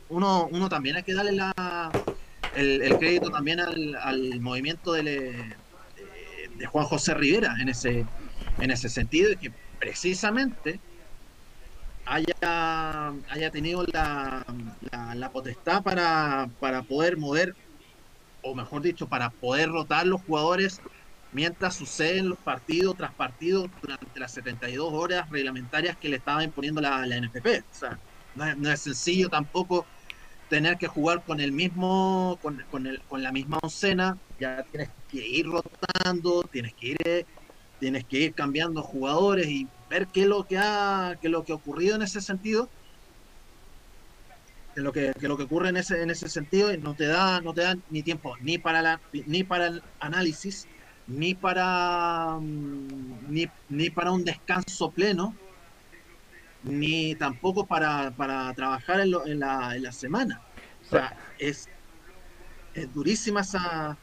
uno, 0.09 0.49
uno 0.51 0.69
también 0.69 0.97
hay 0.97 1.03
que 1.05 1.15
darle 1.15 1.33
la, 1.33 1.91
el, 2.57 2.99
crédito 2.99 3.31
también 3.31 3.61
al, 3.61 3.97
al 3.97 4.41
movimiento 4.41 4.93
del, 4.93 5.55
de 6.61 6.67
Juan 6.67 6.85
José 6.85 7.15
Rivera 7.15 7.57
en 7.61 7.69
ese, 7.69 8.07
en 8.59 8.71
ese 8.71 8.89
sentido, 8.89 9.31
de 9.31 9.37
que 9.37 9.53
precisamente 9.79 10.81
haya, 12.11 13.15
haya 13.29 13.51
tenido 13.51 13.85
la, 13.93 14.45
la, 15.15 15.31
potestad 15.31 15.83
para, 15.83 16.51
para 16.59 16.83
poder 16.83 17.17
mover, 17.17 17.55
o 18.43 18.55
mejor 18.55 18.83
dicho, 18.83 19.09
para 19.09 19.31
poder 19.31 19.69
rotar 19.69 20.07
los 20.07 20.21
jugadores 20.23 20.81
mientras 21.33 21.77
suceden 21.77 22.29
los 22.29 22.39
partidos 22.39 22.97
tras 22.97 23.15
partidos 23.15 23.71
durante 23.81 24.19
las 24.19 24.33
72 24.33 24.93
horas 24.93 25.31
reglamentarias 25.31 25.97
que 25.97 26.09
le 26.09 26.17
estaba 26.17 26.43
imponiendo 26.43 26.81
la, 26.81 27.07
la 27.07 27.21
NFP. 27.21 27.61
O 27.61 27.75
sea, 27.75 27.99
no 28.35 28.71
es, 28.71 28.81
sencillo 28.81 29.29
tampoco 29.29 29.87
tener 30.49 30.79
que 30.79 30.89
jugar 30.89 31.23
con 31.25 31.39
el 31.39 31.53
mismo, 31.53 32.41
con, 32.43 32.65
con, 32.73 32.89
el, 32.89 33.01
con 33.03 33.23
la 33.23 33.31
misma 33.31 33.61
oncena, 33.63 34.19
ya 34.41 34.65
tienes 34.65 34.91
que 35.09 35.25
ir 35.25 35.47
rotando, 35.47 36.43
tienes 36.51 36.75
que 36.75 36.89
ir, 36.89 37.27
tienes 37.79 38.05
que 38.05 38.19
ir 38.19 38.35
cambiando 38.35 38.83
jugadores 38.83 39.47
y 39.47 39.69
ver 39.91 40.09
qué 40.13 40.23
es 40.23 40.27
lo 40.29 40.47
que 40.47 40.57
ha, 40.59 41.17
qué 41.21 41.29
lo 41.29 41.45
que 41.45 41.53
ha 41.53 41.57
ocurrido 41.57 41.97
en 41.97 42.03
ese 42.03 42.21
sentido, 42.23 42.73
qué 44.75 44.81
lo 44.83 44.93
que, 44.93 45.13
lo 45.21 45.37
que 45.37 45.43
ocurre 45.45 45.69
en 45.71 45.77
ese, 45.77 46.03
en 46.03 46.11
ese 46.11 46.29
sentido, 46.29 46.71
no 46.79 46.95
te 46.95 47.07
da, 47.07 47.41
no 47.41 47.53
te 47.55 47.63
da 47.63 47.75
ni 47.89 48.03
tiempo 48.03 48.37
ni 48.41 48.59
para 48.59 48.83
la, 48.83 49.03
ni 49.27 49.45
para 49.45 49.67
el 49.67 49.83
análisis, 49.99 50.71
ni 51.07 51.35
para 51.35 52.39
mm, 52.41 53.19
ni, 53.33 53.47
ni 53.69 53.91
para 53.91 54.13
un 54.13 54.25
descanso 54.25 54.93
pleno, 54.93 55.39
ni 56.63 57.17
tampoco 57.17 57.67
para, 57.67 58.11
para 58.15 58.53
trabajar 58.55 59.01
en, 59.01 59.11
lo- 59.11 59.27
en 59.27 59.39
la, 59.41 59.77
en 59.77 59.83
la 59.83 59.93
semana. 59.93 60.45
O 60.81 60.85
sea, 60.85 61.17
es, 61.39 61.71
es 62.73 62.93
durísima 62.93 63.41
esa, 63.41 63.99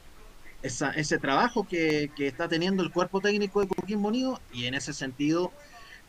esa, 0.62 0.92
ese 0.92 1.18
trabajo 1.18 1.66
que, 1.66 2.12
que 2.14 2.28
está 2.28 2.48
teniendo 2.48 2.82
el 2.82 2.92
cuerpo 2.92 3.20
técnico 3.20 3.60
de 3.60 3.68
Coquimbo 3.68 4.08
Unido 4.08 4.44
y 4.50 4.66
en 4.66 4.74
ese 4.74 4.94
sentido, 4.94 5.54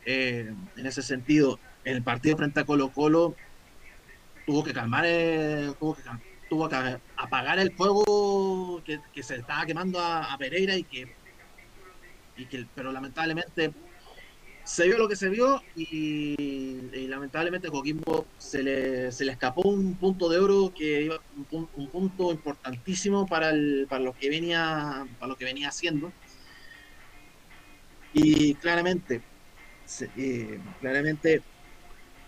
eh, 0.06 0.54
en 0.78 0.86
ese 0.86 1.02
sentido, 1.02 1.60
el 1.84 2.04
partido 2.04 2.38
frente 2.38 2.60
a 2.60 2.66
Colo 2.66 2.92
Colo 2.92 3.36
tuvo 4.46 4.64
que 4.64 4.74
calmar, 4.74 5.04
eh, 5.08 5.72
tuvo 6.50 6.68
que, 6.68 6.98
apagar 7.18 7.60
el 7.60 7.72
fuego 7.74 8.82
que, 8.84 9.00
que 9.14 9.24
se 9.24 9.36
estaba 9.36 9.66
quemando 9.66 10.00
a, 10.00 10.36
Pereira 10.40 10.76
y 10.76 10.84
que, 10.84 11.14
y 12.38 12.46
que, 12.46 12.66
pero 12.74 12.92
lamentablemente 12.92 13.72
se 14.64 14.86
vio 14.88 14.98
lo 14.98 15.08
que 15.08 15.16
se 15.16 15.30
vio 15.30 15.62
y, 15.76 17.08
lamentablemente 17.08 17.70
Coquimbo 17.70 18.28
se 18.38 18.62
le, 18.62 19.12
se 19.12 19.26
le 19.26 19.32
escapó 19.32 19.68
un 19.68 19.96
punto 19.96 20.30
de 20.30 20.38
oro 20.38 20.72
que 20.76 21.04
iba 21.04 21.20
un, 21.52 21.68
un 21.76 21.88
punto 21.88 22.32
importantísimo 22.32 23.26
para 23.26 23.50
el, 23.50 23.88
para 23.90 24.04
lo 24.04 24.14
que 24.14 24.30
venía 24.30 25.08
para 25.20 25.30
lo 25.30 25.36
que 25.36 25.46
venía 25.46 25.70
haciendo. 25.70 26.12
Y 28.14 28.56
claramente 28.56 29.22
eh, 30.18 30.60
claramente 30.82 31.42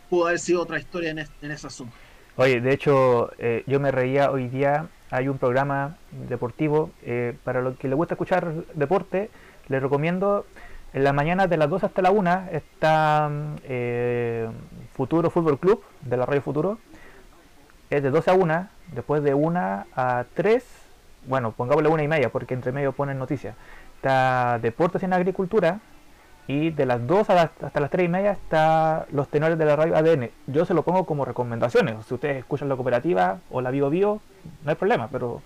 pudo 0.09 0.27
haber 0.27 0.39
sido 0.39 0.61
otra 0.61 0.79
historia 0.79 1.11
en, 1.11 1.19
es- 1.19 1.31
en 1.41 1.51
ese 1.51 1.67
asunto 1.67 1.95
Oye, 2.37 2.61
de 2.61 2.73
hecho, 2.73 3.31
eh, 3.39 3.63
yo 3.67 3.79
me 3.81 3.91
reía 3.91 4.31
hoy 4.31 4.47
día. 4.47 4.87
Hay 5.11 5.27
un 5.27 5.37
programa 5.37 5.97
deportivo 6.29 6.89
eh, 7.03 7.35
para 7.43 7.61
los 7.61 7.77
que 7.77 7.89
les 7.89 7.97
gusta 7.97 8.13
escuchar 8.13 8.53
deporte. 8.73 9.29
Les 9.67 9.81
recomiendo 9.81 10.45
en 10.93 11.03
la 11.03 11.11
mañana 11.11 11.47
de 11.47 11.57
las 11.57 11.69
2 11.69 11.83
hasta 11.83 12.01
la 12.01 12.09
1 12.11 12.47
está 12.53 13.29
eh, 13.65 14.47
Futuro 14.95 15.29
Fútbol 15.29 15.59
Club 15.59 15.83
de 16.01 16.15
la 16.17 16.25
Radio 16.25 16.41
Futuro. 16.41 16.77
Es 17.89 18.01
de 18.01 18.09
12 18.09 18.31
a 18.31 18.33
1. 18.33 18.67
Después 18.95 19.21
de 19.23 19.33
1 19.33 19.85
a 19.93 20.25
3, 20.33 20.63
bueno, 21.27 21.51
pongámosle 21.51 21.89
1 21.89 22.03
y 22.03 22.07
media 22.07 22.29
porque 22.29 22.53
entre 22.53 22.71
medio 22.71 22.93
ponen 22.93 23.19
noticias. 23.19 23.55
Está 23.97 24.57
Deportes 24.61 25.03
en 25.03 25.11
Agricultura. 25.11 25.81
Y 26.51 26.71
de 26.71 26.85
las 26.85 27.05
2 27.07 27.29
a 27.29 27.33
las- 27.35 27.51
hasta 27.63 27.79
las 27.79 27.89
3 27.89 28.05
y 28.05 28.09
media 28.09 28.31
está 28.33 29.05
los 29.11 29.29
tenores 29.29 29.57
de 29.57 29.63
la 29.63 29.77
radio 29.77 29.95
ADN. 29.95 30.31
Yo 30.47 30.65
se 30.65 30.73
lo 30.73 30.83
pongo 30.83 31.05
como 31.05 31.23
recomendaciones. 31.23 32.05
Si 32.05 32.13
ustedes 32.13 32.37
escuchan 32.39 32.67
la 32.67 32.75
cooperativa 32.75 33.39
o 33.51 33.61
la 33.61 33.71
Bio 33.71 33.89
Bio, 33.89 34.19
no 34.65 34.69
hay 34.69 34.75
problema, 34.75 35.07
pero 35.09 35.41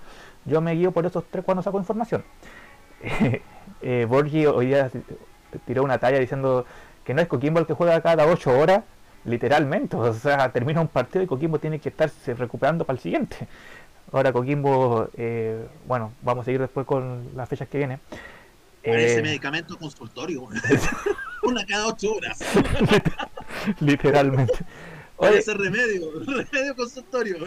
yo 0.46 0.62
me 0.62 0.72
guío 0.74 0.92
por 0.92 1.06
esos 1.06 1.24
tres 1.30 1.46
cuando 1.46 1.62
saco 1.62 1.78
información. 1.78 2.24
eh, 3.82 4.06
Borgi 4.10 4.46
hoy 4.48 4.68
día 4.68 4.90
tiró 5.66 5.84
una 5.84 6.00
talla 6.00 6.18
diciendo 6.20 6.66
que 7.04 7.14
no 7.14 7.22
es 7.22 7.28
Coquimbo 7.28 7.60
el 7.60 7.68
que 7.68 7.74
juega 7.76 8.02
cada 8.02 8.26
8 8.26 8.58
horas, 8.58 8.82
literalmente. 9.26 9.96
O 9.96 10.12
sea, 10.14 10.52
termina 10.52 10.82
un 10.82 10.88
partido 10.88 11.24
y 11.24 11.28
Coquimbo 11.28 11.60
tiene 11.60 11.78
que 11.80 11.90
estarse 11.90 12.34
recuperando 12.34 12.84
para 12.84 12.96
el 12.96 13.00
siguiente. 13.02 13.48
Ahora 14.12 14.34
Coquimbo, 14.34 15.10
eh, 15.18 15.68
bueno, 15.88 16.14
vamos 16.24 16.44
a 16.44 16.46
seguir 16.46 16.62
después 16.62 16.88
con 16.88 17.28
las 17.36 17.48
fechas 17.48 17.68
que 17.68 17.78
vienen. 17.78 18.00
Parece 18.86 19.20
Eh, 19.20 19.24
medicamento 19.24 19.78
consultorio 19.78 20.48
una 21.44 21.66
cada 21.66 21.88
ocho 21.88 22.14
horas 22.14 22.40
literalmente. 23.80 24.54
Oye, 25.18 25.32
parece 25.32 25.54
remedio 25.54 26.12
remedio 26.26 26.76
consultorio 26.76 27.38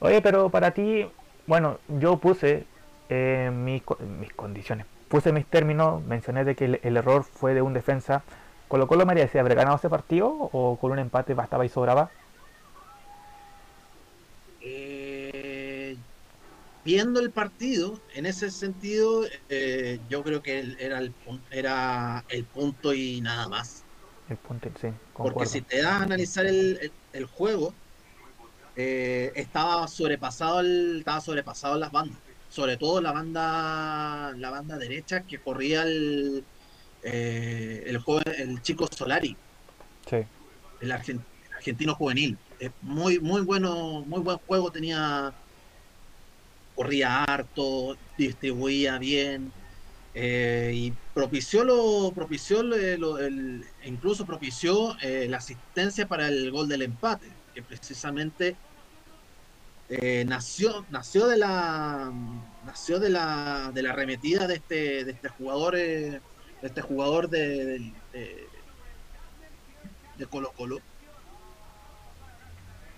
Oye, 0.00 0.22
pero 0.22 0.50
para 0.50 0.70
ti, 0.72 1.06
bueno, 1.46 1.78
yo 1.88 2.18
puse 2.18 2.64
eh, 3.08 3.50
mis, 3.52 3.82
mis 4.20 4.32
condiciones, 4.34 4.86
puse 5.08 5.32
mis 5.32 5.46
términos, 5.46 6.04
mencioné 6.04 6.44
de 6.44 6.54
que 6.54 6.66
el, 6.66 6.80
el 6.82 6.96
error 6.96 7.24
fue 7.24 7.54
de 7.54 7.62
un 7.62 7.72
defensa. 7.72 8.22
¿Colo 8.68 8.86
Colo 8.86 9.06
merecía 9.06 9.40
haber 9.40 9.54
ganado 9.54 9.76
ese 9.76 9.88
partido 9.88 10.28
o 10.28 10.76
con 10.78 10.92
un 10.92 10.98
empate 10.98 11.34
bastaba 11.34 11.64
y 11.64 11.70
sobraba? 11.70 12.10
Eh, 14.60 15.96
viendo 16.88 17.20
el 17.20 17.32
partido, 17.32 18.02
en 18.08 18.26
ese 18.26 18.50
sentido, 18.50 19.24
eh, 19.48 20.00
yo 20.06 20.22
creo 20.24 20.42
que 20.42 20.58
era 20.78 20.98
el, 21.00 21.14
era 21.50 22.24
el 22.28 22.46
punto 22.48 22.94
y 22.94 23.20
nada 23.20 23.48
más. 23.48 23.86
El 24.26 24.38
punto, 24.38 24.70
sí, 24.80 24.94
Porque 25.20 25.46
si 25.46 25.62
te 25.62 25.78
das 25.82 25.92
a 25.94 26.02
analizar 26.04 26.46
el, 26.46 26.78
el- 26.80 26.94
el 27.12 27.24
juego, 27.26 27.76
eh, 28.74 29.32
estaba 29.36 29.88
sobrepasado 29.88 30.60
el, 30.60 30.98
estaba 31.00 31.20
sobrepasado 31.20 31.78
las 31.78 31.90
bandas. 31.92 32.22
Sobre 32.48 32.76
todo 32.78 33.00
la 33.00 33.12
banda, 33.12 34.32
la 34.36 34.50
banda 34.50 34.78
derecha 34.78 35.24
que 35.26 35.40
corría 35.40 35.82
el, 35.84 36.48
eh, 37.02 37.84
el 37.86 37.98
joven, 37.98 38.24
el 38.38 38.62
chico 38.62 38.88
Solari. 38.96 39.40
Sí, 40.06 40.28
el 40.78 40.90
argen- 40.92 41.26
argentino 41.56 41.94
juvenil. 41.94 42.40
Muy, 42.80 43.20
muy 43.20 43.42
bueno, 43.42 44.04
muy 44.06 44.20
buen 44.20 44.38
juego 44.38 44.70
tenía. 44.72 45.34
Corría 46.78 47.24
harto, 47.24 47.98
distribuía 48.16 48.98
bien. 48.98 49.52
eh, 50.14 50.70
y 50.74 50.92
propició 51.12 51.64
lo, 51.64 52.12
propició 52.14 52.62
lo- 52.62 52.76
lo- 52.98 53.18
el- 53.18 53.64
incluso 53.84 54.24
propició 54.26 54.96
eh, 55.00 55.26
la 55.28 55.38
asistencia 55.38 56.06
para 56.08 56.28
el 56.28 56.50
gol 56.52 56.68
del 56.68 56.82
empate, 56.82 57.36
que 57.52 57.62
precisamente 57.64 58.58
eh, 59.88 60.24
nació, 60.26 60.86
nació 60.88 61.26
de 61.26 61.36
la 61.38 62.12
nació 62.62 63.00
de 63.00 63.10
la 63.10 63.72
de 63.74 63.82
la 63.82 63.90
arremetida 63.90 64.46
de 64.46 64.54
este, 64.56 65.04
de 65.04 65.12
este 65.12 65.28
jugador, 65.30 65.76
eh, 65.76 66.20
de 66.60 66.68
este 66.68 66.80
jugador 66.82 67.28
de, 67.28 67.92
de- 68.12 68.50
Colo 70.30 70.52
Colo. 70.56 70.78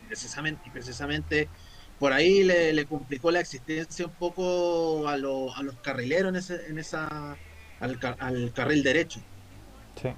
Precisamente, 0.06 0.70
precisamente 0.72 1.50
por 2.00 2.12
ahí 2.12 2.42
le, 2.42 2.72
le 2.72 2.86
complicó 2.86 3.30
la 3.30 3.40
existencia 3.40 4.06
un 4.06 4.14
poco 4.14 5.06
a, 5.06 5.12
a 5.12 5.16
los 5.18 5.76
carrileros 5.82 6.30
en, 6.30 6.36
ese, 6.36 6.60
esa 6.80 7.36
al 7.78 8.52
carril 8.52 8.82
derecho. 8.82 9.20
sí. 10.02 10.12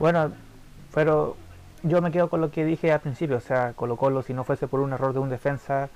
Bueno, 0.00 0.32
pero 0.94 1.36
yo 1.82 2.00
me 2.02 2.10
quedo 2.10 2.28
con 2.28 2.40
lo 2.40 2.50
que 2.50 2.64
dije 2.64 2.92
al 2.92 3.00
principio, 3.00 3.36
o 3.36 3.40
sea, 3.40 3.72
Colo 3.74 3.96
Colo 3.96 4.22
si 4.22 4.34
no 4.34 4.42
fuese 4.44 4.66
por 4.66 4.80
un 4.80 4.92
error 4.92 5.12
de 5.12 5.20
un 5.20 5.28
defensa 5.30 5.90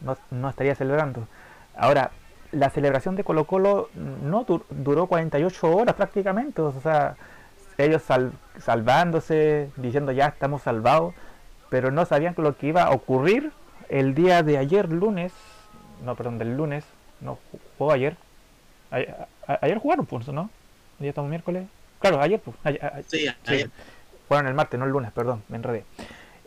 no, 0.00 0.16
no 0.30 0.48
estaría 0.48 0.74
celebrando. 0.74 1.28
Ahora, 1.76 2.10
la 2.50 2.70
celebración 2.70 3.14
de 3.14 3.24
Colo 3.24 3.46
Colo 3.46 3.90
no 3.94 4.44
dur- 4.46 4.64
duró 4.70 5.06
48 5.06 5.70
horas 5.76 5.94
prácticamente, 5.94 6.60
o 6.62 6.72
sea, 6.80 7.16
ellos 7.78 8.02
sal- 8.02 8.32
salvándose, 8.58 9.70
diciendo 9.76 10.12
ya 10.12 10.26
estamos 10.26 10.62
salvados, 10.62 11.14
pero 11.70 11.90
no 11.90 12.04
sabían 12.04 12.34
lo 12.38 12.56
que 12.56 12.68
iba 12.68 12.82
a 12.84 12.90
ocurrir 12.90 13.52
el 13.98 14.14
día 14.14 14.42
de 14.42 14.58
ayer, 14.58 14.88
lunes, 14.90 15.32
no, 16.04 16.14
perdón, 16.16 16.38
del 16.38 16.56
lunes, 16.56 16.84
no, 17.20 17.34
ju- 17.34 17.58
jugó 17.78 17.92
ayer. 17.92 18.16
A- 18.90 19.26
a- 19.52 19.58
ayer 19.62 19.78
jugaron, 19.78 20.06
pues, 20.06 20.26
¿no? 20.28 20.50
Ya 20.98 21.08
estamos 21.10 21.28
miércoles. 21.30 21.66
Claro, 22.00 22.20
ayer, 22.20 22.40
pues. 22.40 22.56
ay- 22.64 22.78
ay- 22.80 23.04
Sí, 23.06 23.18
Sí. 23.18 23.28
ahí- 23.54 23.70
Jugaron 24.28 24.48
el 24.48 24.54
martes, 24.54 24.78
no 24.80 24.86
el 24.86 24.92
lunes, 24.92 25.12
perdón, 25.12 25.42
me 25.48 25.56
enredé. 25.56 25.84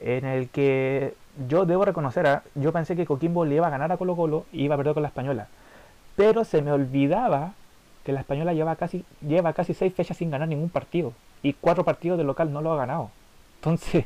En 0.02 0.26
el 0.26 0.50
que 0.50 1.14
yo 1.48 1.66
debo 1.66 1.86
reconocer, 1.86 2.26
ah, 2.28 2.44
yo 2.56 2.72
pensé 2.74 2.96
que 2.96 3.06
Coquimbo 3.06 3.46
le 3.46 3.56
iba 3.56 3.68
a 3.68 3.70
ganar 3.70 3.92
a 3.92 3.98
Colo 3.98 4.16
Colo 4.16 4.46
y 4.52 4.64
iba 4.64 4.74
a 4.76 4.78
perder 4.78 4.94
con 4.96 5.04
la 5.04 5.10
Española. 5.10 5.48
Pero 6.16 6.44
se 6.46 6.62
me 6.62 6.72
olvidaba 6.72 7.54
que 8.04 8.12
la 8.12 8.22
Española 8.22 8.54
lleva 8.54 8.76
casi, 8.76 9.04
lleva 9.22 9.54
casi 9.54 9.74
seis 9.74 9.94
fechas 9.94 10.18
sin 10.18 10.32
ganar 10.32 10.48
ningún 10.48 10.70
partido. 10.70 11.14
Y 11.44 11.54
cuatro 11.54 11.84
partidos 11.84 12.18
de 12.18 12.24
local 12.24 12.52
no 12.52 12.62
lo 12.62 12.74
ha 12.74 12.78
ganado. 12.78 13.12
Entonces, 13.58 14.06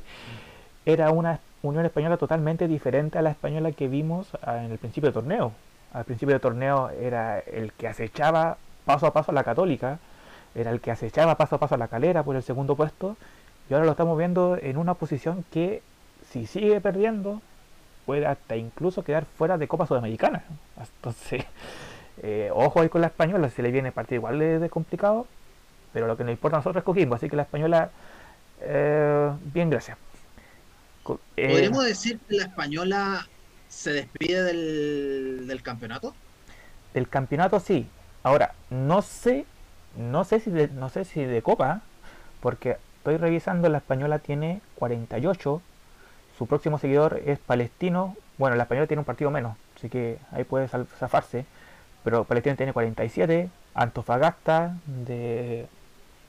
era 0.86 1.12
una 1.12 1.39
Unión 1.61 1.85
Española 1.85 2.17
totalmente 2.17 2.67
diferente 2.67 3.17
a 3.17 3.21
la 3.21 3.31
Española 3.31 3.71
que 3.71 3.87
vimos 3.87 4.29
ah, 4.41 4.63
en 4.63 4.71
el 4.71 4.77
principio 4.77 5.07
del 5.07 5.13
torneo. 5.13 5.51
Al 5.93 6.05
principio 6.05 6.33
del 6.33 6.41
torneo 6.41 6.89
era 6.89 7.39
el 7.39 7.73
que 7.73 7.87
acechaba 7.87 8.57
paso 8.85 9.07
a 9.07 9.13
paso 9.13 9.31
a 9.31 9.33
la 9.33 9.43
Católica, 9.43 9.99
era 10.55 10.71
el 10.71 10.79
que 10.79 10.91
acechaba 10.91 11.35
paso 11.35 11.55
a 11.55 11.59
paso 11.59 11.75
a 11.75 11.77
la 11.77 11.87
Calera 11.87 12.23
por 12.23 12.35
el 12.35 12.43
segundo 12.43 12.75
puesto, 12.75 13.17
y 13.69 13.73
ahora 13.73 13.85
lo 13.85 13.91
estamos 13.91 14.17
viendo 14.17 14.57
en 14.59 14.77
una 14.77 14.93
posición 14.93 15.43
que, 15.51 15.81
si 16.29 16.47
sigue 16.47 16.79
perdiendo, 16.81 17.41
puede 18.05 18.25
hasta 18.25 18.55
incluso 18.55 19.03
quedar 19.03 19.25
fuera 19.25 19.57
de 19.57 19.67
Copa 19.67 19.85
Sudamericana. 19.85 20.43
Entonces, 20.77 21.43
eh, 22.23 22.49
ojo 22.53 22.81
ahí 22.81 22.89
con 22.89 23.01
la 23.01 23.07
Española, 23.07 23.49
se 23.49 23.61
le 23.61 23.71
viene 23.71 23.91
partido 23.91 24.19
igual 24.19 24.39
de 24.39 24.69
complicado, 24.69 25.27
pero 25.91 26.07
lo 26.07 26.15
que 26.15 26.23
nos 26.23 26.31
importa 26.31 26.57
a 26.57 26.59
nosotros 26.59 26.81
es 26.81 26.85
Coquimbo, 26.85 27.15
así 27.15 27.29
que 27.29 27.35
la 27.35 27.43
Española, 27.43 27.89
eh, 28.61 29.31
bien, 29.53 29.69
gracias. 29.69 29.97
Eh, 31.37 31.49
¿Podríamos 31.49 31.85
decir 31.85 32.19
que 32.27 32.35
la 32.35 32.43
española 32.43 33.27
se 33.67 33.93
despide 33.93 34.43
del, 34.43 35.47
del 35.47 35.61
campeonato? 35.61 36.13
El 36.93 37.07
campeonato 37.07 37.59
sí. 37.59 37.87
Ahora, 38.23 38.53
no 38.69 39.01
sé, 39.01 39.45
no 39.97 40.23
sé 40.23 40.39
si 40.39 40.51
de, 40.51 40.67
no 40.67 40.89
sé 40.89 41.05
si 41.05 41.23
de 41.23 41.41
Copa, 41.41 41.81
porque 42.41 42.77
estoy 42.97 43.17
revisando, 43.17 43.69
la 43.69 43.77
española 43.77 44.19
tiene 44.19 44.61
48, 44.75 45.61
su 46.37 46.47
próximo 46.47 46.77
seguidor 46.79 47.21
es 47.25 47.39
Palestino, 47.39 48.15
bueno, 48.37 48.55
la 48.55 48.63
española 48.63 48.87
tiene 48.87 48.99
un 48.99 49.05
partido 49.05 49.31
menos, 49.31 49.57
así 49.75 49.89
que 49.89 50.17
ahí 50.31 50.43
puede 50.43 50.67
zafarse, 50.67 51.45
pero 52.03 52.23
Palestina 52.23 52.55
tiene 52.55 52.73
47, 52.73 53.49
Antofagasta 53.73 54.75
de 54.85 55.67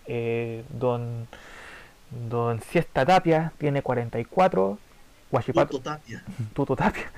eh, 0.06 0.64
Don 0.70 1.26
Don 2.10 2.60
Siesta 2.60 3.06
Tapia 3.06 3.52
tiene 3.58 3.82
44, 3.82 4.78
Guachipato 5.30 5.78
Tuto 5.78 5.82
Tapia. 5.90 6.24
Tuto 6.52 6.76
Tapia, 6.76 7.10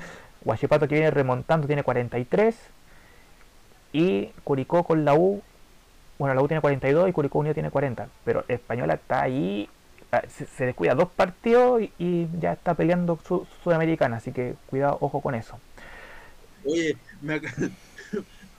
Guachipato 0.42 0.86
que 0.86 0.94
viene 0.94 1.10
remontando 1.10 1.66
tiene 1.66 1.82
43 1.82 2.56
y 3.92 4.26
Curicó 4.44 4.84
con 4.84 5.04
la 5.04 5.14
U, 5.14 5.42
bueno 6.18 6.34
la 6.34 6.42
U 6.42 6.48
tiene 6.48 6.60
42 6.60 7.08
y 7.08 7.12
Curicó 7.12 7.38
Unido 7.38 7.54
tiene 7.54 7.70
40, 7.70 8.08
pero 8.24 8.44
Española 8.48 8.94
está 8.94 9.22
ahí, 9.22 9.68
ah, 10.12 10.22
se, 10.28 10.46
se 10.46 10.66
descuida 10.66 10.94
dos 10.94 11.08
partidos 11.08 11.82
y, 11.82 11.92
y 11.98 12.28
ya 12.38 12.52
está 12.52 12.74
peleando 12.74 13.18
su, 13.26 13.46
Sudamericana, 13.62 14.16
así 14.16 14.32
que 14.32 14.56
cuidado, 14.68 14.98
ojo 15.00 15.20
con 15.20 15.34
eso. 15.34 15.58
Oye, 16.64 16.96
me 17.20 17.40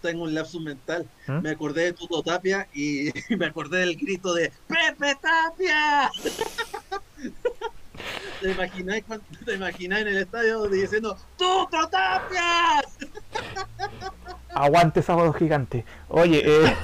tengo 0.04 0.24
un 0.24 0.36
lapsus 0.36 0.62
mental. 0.62 1.08
¿Mm? 1.28 1.40
Me 1.40 1.50
acordé 1.52 1.86
de 1.86 1.94
Tuto 1.94 2.22
Tapia 2.22 2.68
y 2.74 3.12
me 3.36 3.48
acordé 3.48 3.80
del 3.80 3.96
grito 3.96 4.36
de 4.36 4.52
¡Pepe 4.68 5.18
Tapia! 5.20 6.12
¿Te 8.42 8.52
imagináis, 8.52 9.06
te 9.46 9.54
imagináis 9.56 10.06
en 10.06 10.10
el 10.10 10.18
estadio 10.18 10.68
diciendo 10.68 11.18
¡Tuto 11.38 11.88
Tapia! 11.90 12.84
Aguante 14.54 15.02
sábado 15.02 15.34
gigante. 15.34 15.84
Oye, 16.10 16.44
eh. 16.46 16.76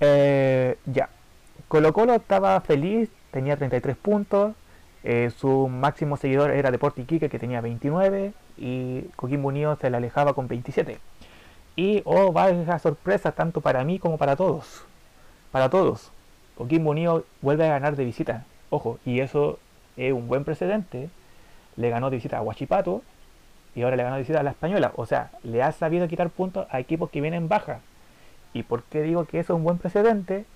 Eh, 0.00 0.78
ya. 0.86 1.08
Colo 1.66 1.92
Colo 1.92 2.14
estaba 2.14 2.60
feliz, 2.60 3.10
tenía 3.32 3.56
33 3.56 3.96
puntos. 3.96 4.54
Eh, 5.04 5.30
su 5.36 5.68
máximo 5.68 6.16
seguidor 6.16 6.50
era 6.50 6.70
Deporte 6.70 7.02
Iquique, 7.02 7.28
que 7.28 7.38
tenía 7.38 7.60
29. 7.60 8.32
Y 8.56 9.02
Coquimbo 9.16 9.48
Unido 9.48 9.76
se 9.76 9.90
le 9.90 9.96
alejaba 9.96 10.34
con 10.34 10.48
27. 10.48 10.98
Y, 11.76 12.02
oh, 12.04 12.32
vaya 12.32 12.78
sorpresa, 12.78 13.32
tanto 13.32 13.60
para 13.60 13.84
mí 13.84 13.98
como 13.98 14.18
para 14.18 14.36
todos. 14.36 14.84
Para 15.52 15.70
todos. 15.70 16.10
Coquimbo 16.56 16.90
Unido 16.90 17.24
vuelve 17.40 17.66
a 17.66 17.70
ganar 17.70 17.96
de 17.96 18.04
visita. 18.04 18.44
Ojo, 18.70 18.98
y 19.04 19.20
eso 19.20 19.58
es 19.96 20.12
un 20.12 20.28
buen 20.28 20.44
precedente. 20.44 21.08
Le 21.76 21.90
ganó 21.90 22.10
de 22.10 22.16
visita 22.16 22.38
a 22.38 22.42
Huachipato. 22.42 23.02
Y 23.74 23.82
ahora 23.82 23.96
le 23.96 24.02
ganó 24.02 24.16
de 24.16 24.22
visita 24.22 24.40
a 24.40 24.42
la 24.42 24.50
Española. 24.50 24.92
O 24.96 25.06
sea, 25.06 25.30
le 25.44 25.62
ha 25.62 25.70
sabido 25.72 26.08
quitar 26.08 26.30
puntos 26.30 26.66
a 26.70 26.80
equipos 26.80 27.10
que 27.10 27.20
vienen 27.20 27.48
baja. 27.48 27.80
¿Y 28.52 28.64
por 28.64 28.82
qué 28.82 29.02
digo 29.02 29.24
que 29.26 29.38
eso 29.38 29.52
es 29.52 29.56
un 29.56 29.64
buen 29.64 29.78
precedente? 29.78 30.46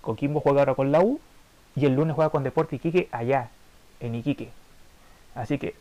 Coquimbo 0.00 0.40
juega 0.40 0.62
ahora 0.62 0.74
con 0.74 0.90
la 0.90 1.00
U 1.00 1.20
y 1.76 1.86
el 1.86 1.94
lunes 1.94 2.14
juega 2.14 2.30
con 2.30 2.42
Deporte 2.42 2.76
Iquique 2.76 3.08
allá, 3.12 3.48
en 4.00 4.14
Iquique. 4.14 4.50
Así 5.34 5.58
que, 5.58 5.74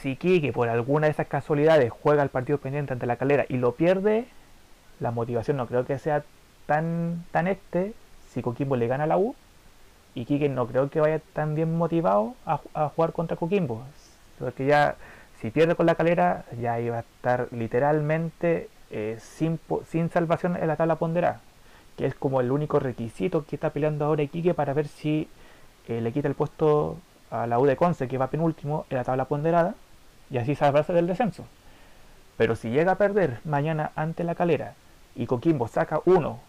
si 0.00 0.10
Iquique 0.10 0.52
por 0.52 0.68
alguna 0.68 1.06
de 1.06 1.12
esas 1.12 1.26
casualidades 1.28 1.90
juega 1.90 2.22
el 2.22 2.28
partido 2.28 2.58
pendiente 2.58 2.92
ante 2.92 3.06
la 3.06 3.16
calera 3.16 3.46
y 3.48 3.56
lo 3.56 3.72
pierde, 3.72 4.26
la 5.00 5.10
motivación 5.10 5.56
no 5.56 5.66
creo 5.66 5.84
que 5.86 5.98
sea 5.98 6.24
tan, 6.66 7.24
tan 7.30 7.46
este. 7.46 7.94
Si 8.32 8.42
Coquimbo 8.42 8.76
le 8.76 8.86
gana 8.88 9.04
a 9.04 9.06
la 9.06 9.18
U, 9.18 9.34
Iquique 10.14 10.48
no 10.48 10.66
creo 10.66 10.90
que 10.90 11.00
vaya 11.00 11.20
tan 11.34 11.54
bien 11.54 11.76
motivado 11.76 12.34
a, 12.46 12.58
ju- 12.58 12.68
a 12.74 12.88
jugar 12.88 13.12
contra 13.12 13.36
Coquimbo. 13.36 13.82
Porque 14.38 14.66
ya, 14.66 14.96
si 15.40 15.50
pierde 15.50 15.74
con 15.74 15.86
la 15.86 15.94
calera, 15.94 16.44
ya 16.60 16.80
iba 16.80 16.98
a 16.98 17.00
estar 17.00 17.48
literalmente 17.52 18.68
eh, 18.90 19.18
sin, 19.20 19.60
sin 19.88 20.10
salvación 20.10 20.56
en 20.56 20.66
la 20.66 20.76
tabla 20.76 20.96
ponderada, 20.96 21.40
que 21.96 22.06
es 22.06 22.14
como 22.14 22.40
el 22.40 22.50
único 22.52 22.78
requisito 22.80 23.44
que 23.46 23.56
está 23.56 23.70
peleando 23.70 24.04
ahora 24.04 24.22
Iquique 24.22 24.54
para 24.54 24.74
ver 24.74 24.88
si 24.88 25.28
eh, 25.88 26.00
le 26.00 26.12
quita 26.12 26.28
el 26.28 26.34
puesto 26.34 26.98
a 27.30 27.46
la 27.46 27.58
U 27.58 27.66
de 27.66 27.76
Conce, 27.76 28.08
que 28.08 28.18
va 28.18 28.30
penúltimo 28.30 28.86
en 28.90 28.96
la 28.98 29.04
tabla 29.04 29.26
ponderada, 29.26 29.74
y 30.30 30.38
así 30.38 30.54
salvarse 30.54 30.92
del 30.92 31.06
descenso. 31.06 31.44
Pero 32.36 32.56
si 32.56 32.70
llega 32.70 32.92
a 32.92 32.98
perder 32.98 33.40
mañana 33.44 33.92
ante 33.96 34.24
la 34.24 34.34
calera 34.34 34.74
y 35.14 35.26
Coquimbo 35.26 35.68
saca 35.68 36.00
uno 36.06 36.40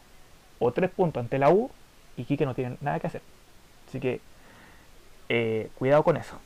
o 0.59 0.71
tres 0.71 0.89
puntos 0.91 1.21
ante 1.21 1.39
la 1.39 1.49
U, 1.51 1.71
Iquique 2.17 2.45
no 2.45 2.55
tiene 2.55 2.77
nada 2.81 2.99
que 2.99 3.07
hacer. 3.07 3.21
Así 3.87 3.99
que 3.99 4.21
eh, 5.29 5.69
cuidado 5.75 6.03
con 6.03 6.17
eso. 6.17 6.37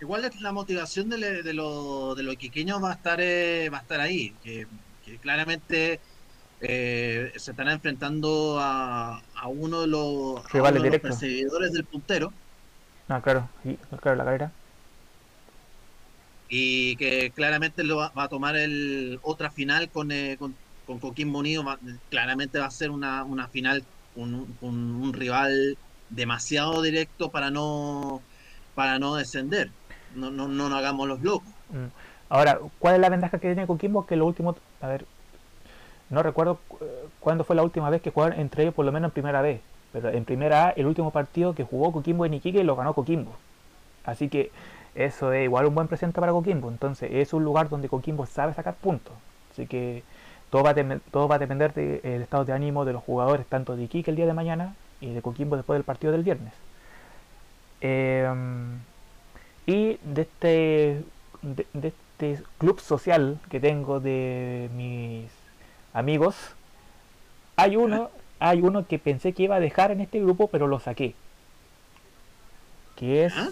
Igual 0.00 0.30
la 0.40 0.52
motivación 0.52 1.08
de, 1.08 1.42
de, 1.42 1.52
lo- 1.54 2.14
de 2.14 2.22
los 2.22 2.34
iquiqueños 2.34 2.82
va 2.82 2.90
a 2.92 2.94
estar 2.94 3.18
eh, 3.20 3.68
va 3.72 3.78
a 3.78 3.80
estar 3.80 4.00
ahí, 4.00 4.32
que 4.42 4.66
claramente 5.20 6.00
eh, 6.60 7.32
se 7.36 7.50
estará 7.50 7.72
enfrentando 7.72 8.58
a, 8.58 9.18
a 9.18 9.48
uno 9.48 9.82
de 9.82 9.86
los, 9.88 10.44
a 10.44 10.48
Rivales 10.52 10.80
uno 10.80 10.84
de 10.84 10.90
los 10.90 11.00
directos. 11.00 11.10
perseguidores 11.20 11.72
del 11.72 11.86
puntero 11.86 12.32
No, 13.08 13.20
claro, 13.22 13.48
y, 13.64 13.76
claro, 13.76 14.16
la 14.16 14.24
calera. 14.24 14.52
y 16.48 16.96
que 16.96 17.32
claramente 17.32 17.84
lo 17.84 17.96
va, 17.96 18.12
va 18.16 18.24
a 18.24 18.28
tomar 18.28 18.56
el 18.56 19.18
otra 19.22 19.50
final 19.50 19.90
con, 19.90 20.10
eh, 20.12 20.36
con, 20.38 20.56
con 20.84 20.98
Coquimbo 21.00 21.38
Unido, 21.40 21.64
va- 21.64 21.78
claramente 22.08 22.58
va 22.58 22.66
a 22.66 22.70
ser 22.70 22.90
una, 22.90 23.24
una 23.24 23.48
final 23.48 23.84
con 24.14 24.56
un, 24.60 25.12
rival 25.12 25.78
demasiado 26.08 26.82
directo 26.82 27.30
para 27.30 27.50
no 27.50 28.22
para 28.74 28.98
no 28.98 29.14
descender. 29.16 29.72
No, 30.14 30.30
no, 30.30 30.48
no 30.48 30.68
nos 30.68 30.78
hagamos 30.78 31.08
los 31.08 31.20
locos. 31.20 31.52
Mm. 31.68 31.86
Ahora, 32.28 32.58
¿cuál 32.78 32.94
es 32.96 33.00
la 33.00 33.08
ventaja 33.08 33.38
que 33.38 33.48
tiene 33.48 33.66
Coquimbo? 33.66 34.06
Que 34.06 34.16
lo 34.16 34.26
último, 34.26 34.54
a 34.80 34.88
ver, 34.88 35.06
no 36.10 36.22
recuerdo 36.22 36.58
cu- 36.68 36.78
cuándo 37.20 37.44
fue 37.44 37.56
la 37.56 37.62
última 37.62 37.90
vez 37.90 38.02
que 38.02 38.10
jugaron 38.10 38.38
entre 38.40 38.62
ellos, 38.62 38.74
por 38.74 38.84
lo 38.84 38.92
menos 38.92 39.08
en 39.10 39.12
primera 39.12 39.42
vez. 39.42 39.60
Pero 39.92 40.08
en 40.10 40.24
primera 40.24 40.66
A, 40.68 40.70
el 40.70 40.86
último 40.86 41.10
partido 41.10 41.54
que 41.54 41.64
jugó 41.64 41.92
Coquimbo 41.92 42.26
en 42.26 42.34
Iquique 42.34 42.64
lo 42.64 42.76
ganó 42.76 42.94
Coquimbo. 42.94 43.32
Así 44.04 44.28
que 44.28 44.50
eso 44.94 45.32
es 45.32 45.44
igual 45.44 45.66
un 45.66 45.74
buen 45.74 45.88
presente 45.88 46.20
para 46.20 46.32
Coquimbo. 46.32 46.68
Entonces 46.68 47.10
es 47.12 47.32
un 47.32 47.44
lugar 47.44 47.68
donde 47.68 47.88
Coquimbo 47.88 48.26
sabe 48.26 48.54
sacar 48.54 48.74
puntos. 48.74 49.14
Así 49.52 49.66
que 49.66 50.02
todo 50.50 50.62
va 50.62 50.70
a, 50.70 50.74
todo 51.10 51.28
va 51.28 51.36
a 51.36 51.38
depender 51.38 51.72
del 51.74 52.22
estado 52.22 52.44
de 52.44 52.52
ánimo 52.52 52.84
de 52.84 52.92
los 52.92 53.02
jugadores, 53.02 53.46
tanto 53.46 53.76
de 53.76 53.84
Iquique 53.84 54.10
el 54.10 54.16
día 54.16 54.26
de 54.26 54.34
mañana 54.34 54.74
y 55.00 55.12
de 55.12 55.22
Coquimbo 55.22 55.56
después 55.56 55.76
del 55.76 55.84
partido 55.84 56.12
del 56.12 56.22
viernes. 56.22 56.52
Em, 57.80 58.78
y 59.66 59.98
de 60.04 60.22
este, 60.22 61.04
de 61.42 61.88
este 61.88 62.42
club 62.58 62.80
social 62.80 63.38
que 63.50 63.60
tengo 63.60 64.00
de 64.00 64.70
mis 64.74 65.30
amigos, 65.98 66.36
hay 67.56 67.76
uno, 67.76 68.10
hay 68.38 68.60
uno 68.60 68.86
que 68.86 68.98
pensé 68.98 69.32
que 69.32 69.44
iba 69.44 69.56
a 69.56 69.60
dejar 69.60 69.90
en 69.90 70.00
este 70.00 70.20
grupo, 70.20 70.48
pero 70.48 70.66
lo 70.66 70.78
saqué. 70.78 71.14
Que 72.96 73.24
es. 73.24 73.34
¿Ah? 73.36 73.48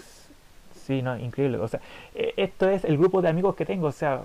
Sí, 0.85 1.01
no, 1.01 1.17
increíble. 1.17 1.57
O 1.57 1.67
sea, 1.67 1.79
eh, 2.13 2.33
esto 2.37 2.69
es 2.69 2.83
el 2.85 2.97
grupo 2.97 3.21
de 3.21 3.29
amigos 3.29 3.55
que 3.55 3.65
tengo. 3.65 3.87
O 3.87 3.91
sea, 3.91 4.21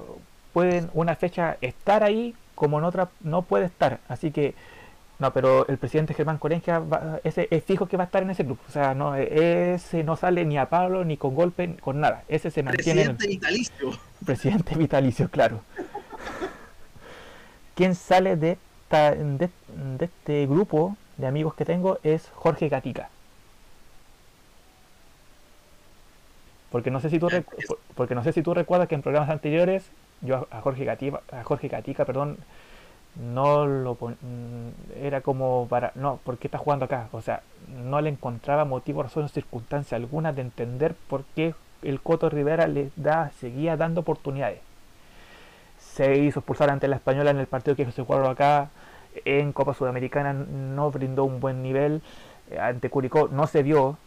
pueden 0.52 0.90
una 0.94 1.14
fecha 1.16 1.56
estar 1.60 2.02
ahí 2.04 2.34
como 2.54 2.78
en 2.78 2.84
otra 2.84 3.08
no 3.20 3.42
puede 3.42 3.64
estar. 3.66 4.00
Así 4.08 4.30
que, 4.30 4.54
no, 5.18 5.32
pero 5.32 5.66
el 5.68 5.78
presidente 5.78 6.12
Germán 6.14 6.36
Corengia, 6.38 6.78
va- 6.78 7.20
ese 7.24 7.48
es 7.50 7.64
fijo 7.64 7.86
que 7.86 7.96
va 7.96 8.04
a 8.04 8.06
estar 8.06 8.22
en 8.22 8.30
ese 8.30 8.42
grupo. 8.44 8.62
O 8.68 8.70
sea, 8.72 8.94
no, 8.94 9.16
eh, 9.16 9.74
ese 9.74 10.04
no 10.04 10.16
sale 10.16 10.44
ni 10.44 10.58
a 10.58 10.68
Pablo, 10.68 11.04
ni 11.04 11.16
con 11.16 11.34
golpe, 11.34 11.66
ni 11.66 11.74
con 11.76 12.00
nada. 12.00 12.24
Ese 12.28 12.50
se 12.50 12.62
mantiene 12.62 13.02
en 13.02 13.10
el 13.10 13.16
Presidente 13.16 13.48
vitalicio. 13.48 13.98
presidente 14.26 14.74
vitalicio, 14.74 15.30
claro. 15.30 15.60
Quien 17.80 17.94
sale 17.94 18.36
de, 18.36 18.52
esta- 18.52 19.14
de, 19.14 19.50
de 19.66 20.04
este 20.04 20.46
grupo 20.46 20.98
de 21.16 21.26
amigos 21.26 21.54
que 21.54 21.64
tengo 21.64 21.98
es 22.02 22.28
Jorge 22.28 22.68
Gatica. 22.68 23.10
Porque 26.68 26.90
no 26.90 27.00
sé 27.00 27.10
si 27.10 27.18
tú 27.18 27.28
porque 27.96 28.14
no 28.14 28.22
sé 28.22 28.32
si 28.32 28.42
tú 28.42 28.54
recuerdas 28.54 28.88
que 28.88 28.94
en 28.94 29.02
programas 29.02 29.30
anteriores 29.30 29.92
yo 30.20 30.46
a 30.50 30.60
Jorge 30.60 30.84
Gatica, 30.84 31.22
a 31.32 31.42
Jorge 31.44 31.68
Gatica, 31.68 32.04
perdón, 32.04 32.38
no 33.14 33.66
lo 33.66 33.96
pon- 33.96 34.18
mm, 34.22 34.70
era 34.96 35.22
como 35.22 35.68
para 35.68 35.92
no, 35.96 36.18
¿por 36.24 36.38
qué 36.38 36.48
está 36.48 36.58
jugando 36.58 36.86
acá? 36.86 37.10
O 37.12 37.22
sea, 37.22 37.44
no 37.68 38.00
le 38.02 38.10
encontraba 38.10 38.64
motivo, 38.66 39.02
razón 39.04 39.24
o 39.24 39.28
circunstancia 39.28 39.96
alguna 39.98 40.32
de 40.34 40.42
entender 40.42 40.96
por 41.08 41.26
qué 41.36 41.56
el 41.82 42.02
Coto 42.02 42.30
Rivera 42.30 42.68
le 42.68 42.92
da, 42.96 43.30
seguía 43.32 43.76
dando 43.78 44.02
oportunidades. 44.02 44.69
Se 45.94 46.16
hizo 46.18 46.40
expulsar 46.40 46.70
ante 46.70 46.88
la 46.88 46.96
Española 46.96 47.30
en 47.30 47.38
el 47.38 47.46
partido 47.46 47.76
que 47.76 47.90
se 47.90 48.02
jugaron 48.02 48.30
acá. 48.30 48.70
En 49.24 49.52
Copa 49.52 49.74
Sudamericana 49.74 50.32
no 50.32 50.90
brindó 50.90 51.24
un 51.24 51.40
buen 51.40 51.62
nivel. 51.62 52.00
Eh, 52.50 52.58
Ante 52.58 52.90
Curicó 52.90 53.28
no 53.30 53.46
se 53.46 53.62
vio. 53.62 53.98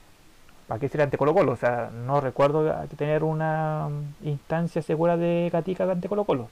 ¿Para 0.67 0.79
qué 0.79 0.87
ser 0.87 1.01
ante 1.01 1.17
Colo 1.17 1.33
Colo? 1.33 1.51
O 1.51 1.55
sea, 1.57 1.89
no 1.93 2.21
recuerdo 2.21 2.73
tener 2.97 3.23
una 3.25 3.89
mm, 3.89 4.27
instancia 4.27 4.81
segura 4.81 5.17
de 5.17 5.49
Gatica 5.51 5.83
ante 5.83 6.07
Colo 6.07 6.23
Colo. 6.23 6.49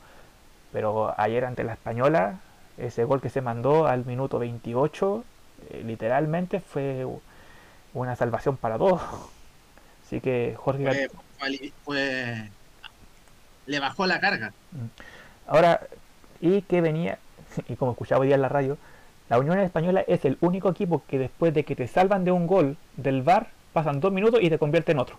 Pero 0.73 1.13
ayer 1.17 1.45
ante 1.45 1.63
la 1.63 1.73
Española, 1.73 2.39
ese 2.77 3.05
gol 3.05 3.21
que 3.21 3.29
se 3.29 3.41
mandó 3.41 3.87
al 3.87 4.05
minuto 4.05 4.37
28, 4.37 5.23
eh, 5.69 5.83
literalmente 5.85 6.59
fue 6.59 7.07
una 7.93 8.15
salvación 8.17 8.57
para 8.57 8.77
todos. 8.77 9.01
Así 10.05 10.19
que 10.19 10.55
Jorge. 10.57 10.83
Fue, 10.85 11.09
fue 11.39 11.47
ali- 11.47 11.73
fue- 11.85 12.49
le 13.65 13.79
bajó 13.79 14.05
la 14.07 14.19
carga. 14.19 14.51
Ahora, 15.51 15.81
y 16.39 16.61
que 16.61 16.79
venía, 16.79 17.19
y 17.67 17.75
como 17.75 17.91
escuchaba 17.91 18.21
hoy 18.21 18.27
día 18.27 18.35
en 18.35 18.41
la 18.41 18.49
radio, 18.49 18.77
la 19.29 19.37
Unión 19.37 19.59
Española 19.59 20.03
es 20.07 20.23
el 20.23 20.37
único 20.39 20.69
equipo 20.69 21.03
que 21.07 21.19
después 21.19 21.53
de 21.53 21.65
que 21.65 21.75
te 21.75 21.89
salvan 21.89 22.23
de 22.23 22.31
un 22.31 22.47
gol 22.47 22.77
del 22.95 23.21
VAR, 23.21 23.49
pasan 23.73 23.99
dos 23.99 24.13
minutos 24.13 24.39
y 24.41 24.49
te 24.49 24.57
convierte 24.57 24.93
en 24.93 24.99
otro. 24.99 25.17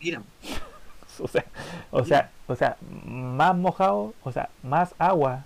Irán. 0.00 0.24
o 1.20 1.28
sea, 1.28 1.44
o 1.92 2.04
sea, 2.04 2.30
o 2.48 2.56
sea, 2.56 2.76
más 3.06 3.56
mojado, 3.56 4.12
o 4.24 4.32
sea, 4.32 4.50
más 4.64 4.96
agua 4.98 5.44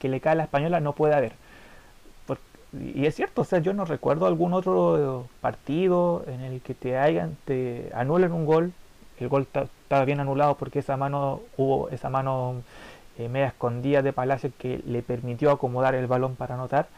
que 0.00 0.08
le 0.08 0.20
cae 0.20 0.32
a 0.32 0.36
la 0.36 0.42
española 0.42 0.80
no 0.80 0.92
puede 0.92 1.14
haber. 1.14 1.34
y 2.72 3.06
es 3.06 3.14
cierto, 3.14 3.42
o 3.42 3.44
sea, 3.44 3.60
yo 3.60 3.74
no 3.74 3.84
recuerdo 3.84 4.26
algún 4.26 4.52
otro 4.54 5.28
partido 5.40 6.24
en 6.26 6.40
el 6.40 6.60
que 6.60 6.74
te 6.74 6.98
hayan, 6.98 7.36
te 7.44 7.90
anulen 7.94 8.32
un 8.32 8.44
gol. 8.44 8.72
El 9.18 9.28
gol 9.28 9.46
estaba 9.52 10.04
bien 10.04 10.20
anulado 10.20 10.56
porque 10.56 10.80
esa 10.80 10.96
mano 10.96 11.40
hubo 11.56 11.88
esa 11.90 12.10
mano 12.10 12.62
eh, 13.18 13.28
media 13.28 13.48
escondida 13.48 14.02
de 14.02 14.12
Palacio 14.12 14.52
que 14.58 14.82
le 14.86 15.02
permitió 15.02 15.50
acomodar 15.50 15.94
el 15.94 16.06
balón 16.06 16.36
para 16.36 16.54
anotar. 16.54 16.88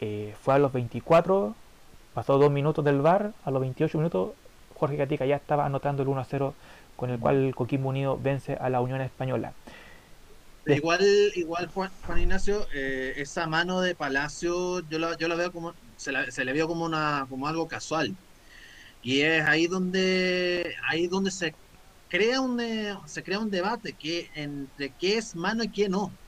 Eh, 0.00 0.34
fue 0.40 0.54
a 0.54 0.58
los 0.58 0.72
24, 0.72 1.54
pasó 2.14 2.38
dos 2.38 2.50
minutos 2.50 2.84
del 2.84 3.00
bar, 3.00 3.32
a 3.44 3.50
los 3.50 3.60
28 3.60 3.98
minutos 3.98 4.30
Jorge 4.80 4.96
Catica 4.96 5.26
ya 5.26 5.36
estaba 5.36 5.66
anotando 5.66 6.02
el 6.02 6.08
1 6.08 6.20
a 6.20 6.24
0 6.24 6.54
con 6.96 7.10
el 7.10 7.18
cual 7.18 7.54
Coquimbo 7.54 7.90
Unido 7.90 8.18
vence 8.20 8.54
a 8.54 8.70
la 8.70 8.80
Unión 8.80 9.00
Española. 9.02 9.52
Igual, 10.66 11.00
igual 11.34 11.68
Juan, 11.68 11.90
Ignacio, 12.16 12.66
eh, 12.74 13.14
esa 13.16 13.46
mano 13.46 13.80
de 13.80 13.94
Palacio 13.94 14.80
yo 14.88 14.98
la, 14.98 15.16
yo 15.16 15.28
la 15.28 15.34
veo 15.34 15.52
como, 15.52 15.74
se, 15.96 16.12
le 16.12 16.52
vio 16.52 16.68
como 16.68 16.84
una, 16.84 17.26
como 17.28 17.48
algo 17.48 17.68
casual. 17.68 18.14
Y 19.02 19.20
es 19.22 19.44
ahí 19.46 19.66
donde, 19.66 20.74
ahí 20.88 21.08
donde 21.08 21.30
se 21.30 21.56
crea 22.08 22.40
un, 22.40 22.60
eh, 22.60 22.94
se 23.06 23.22
crea 23.22 23.38
un 23.40 23.50
debate 23.50 23.96
que 23.96 24.30
entre 24.34 24.94
qué 24.96 25.18
es 25.18 25.34
mano 25.34 25.64
y 25.64 25.70
qué 25.72 25.88
no. 25.88 26.18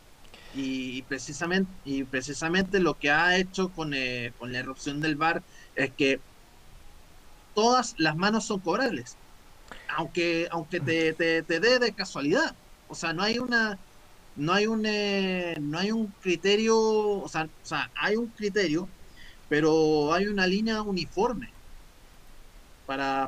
Y, 0.52 1.02
precisamente, 1.04 1.72
y 1.84 2.04
precisamente 2.04 2.80
lo 2.80 2.98
que 2.98 3.10
ha 3.10 3.38
hecho 3.38 3.72
con, 3.72 3.94
eh, 3.94 4.34
con 4.38 4.52
la 4.52 4.58
erupción 4.60 5.00
del 5.00 5.16
bar 5.16 5.44
es 5.74 5.92
que 5.94 6.22
todas 7.54 7.94
las 7.98 8.16
manos 8.16 8.46
son 8.46 8.60
cobrables 8.60 9.18
aunque, 9.88 10.48
aunque 10.50 10.80
te, 10.80 11.14
te, 11.14 11.42
dé 11.44 11.78
de 11.78 11.94
casualidad. 11.94 12.58
O 12.86 12.94
sea, 12.94 13.12
no 13.14 13.22
hay 13.22 13.38
una, 13.38 13.80
no 14.34 14.52
hay 14.54 14.66
un, 14.66 14.84
eh, 14.86 15.56
no 15.60 15.78
hay 15.78 15.92
un 15.92 16.12
criterio, 16.14 16.78
o 16.78 17.28
sea, 17.28 17.44
o 17.46 17.66
sea, 17.66 17.92
hay 17.96 18.16
un 18.16 18.32
criterio, 18.32 18.92
pero 19.48 20.12
hay 20.14 20.26
una 20.28 20.46
línea 20.46 20.82
uniforme 20.82 21.51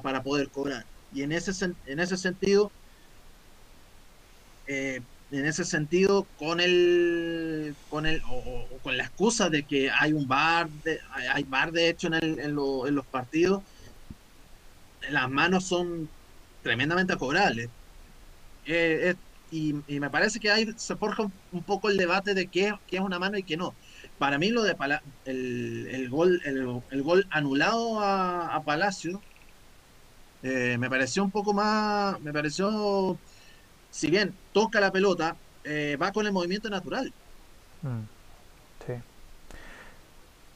para, 0.03 0.23
poder 0.23 0.49
cobrar. 0.49 0.85
Y 1.13 1.23
en 1.23 1.33
ese, 1.33 1.53
en 1.87 2.01
ese 2.01 2.17
sentido, 2.17 2.71
eh, 4.67 5.01
en 5.31 5.47
ese 5.47 5.65
sentido, 5.65 6.27
con 6.39 6.61
el, 6.61 7.75
con 7.91 8.07
el, 8.07 8.23
o, 8.29 8.67
con 8.83 8.97
la 8.97 9.05
excusa 9.05 9.49
de 9.51 9.63
que 9.65 9.91
hay 9.91 10.13
un 10.13 10.27
bar, 10.29 10.69
de, 10.85 11.01
hay 11.33 11.45
bar 11.45 11.73
de 11.73 11.89
hecho 11.89 12.09
en, 12.09 12.15
el, 12.15 12.39
en, 12.39 12.51
en 12.51 12.95
los 12.95 13.07
partidos, 13.07 13.63
las 15.11 15.29
manos 15.31 15.65
son 15.65 16.09
tremendamente 16.63 17.17
cobrable. 17.17 17.69
Eh, 18.67 19.15
y, 19.51 19.73
me 19.73 20.11
parece 20.11 20.41
que 20.41 20.51
ahí 20.51 20.73
se 20.77 20.97
forja 20.97 21.31
un, 21.53 21.63
poco 21.63 21.89
el 21.89 21.97
debate 21.97 22.35
de 22.35 22.49
qué, 22.49 22.75
qué, 22.89 22.97
es 22.97 23.03
una 23.03 23.21
mano 23.21 23.39
y 23.39 23.45
qué 23.45 23.57
no. 23.57 23.75
Para 24.19 24.39
mí 24.39 24.51
lo 24.51 24.63
de 24.63 24.77
el, 25.27 25.89
el, 25.93 26.09
gol 26.09 26.41
el, 26.45 27.03
gol 27.03 27.27
anulado 27.31 28.01
a, 28.01 28.63
Palacio 28.65 29.21
eh, 30.45 30.77
me 30.79 30.91
pareció 30.91 31.25
un 31.25 31.31
poco 31.31 31.55
más, 31.55 32.21
me 32.21 32.31
pareció, 32.31 33.17
si 33.91 34.11
bien 34.11 34.35
toca 34.53 34.79
la 34.79 34.93
pelota, 34.93 35.37
eh, 35.65 35.97
va 36.01 36.13
con 36.13 36.27
el 36.27 36.33
movimiento 36.33 36.69
natural. 36.69 37.11
Mm, 37.81 38.01
sí. 38.87 38.93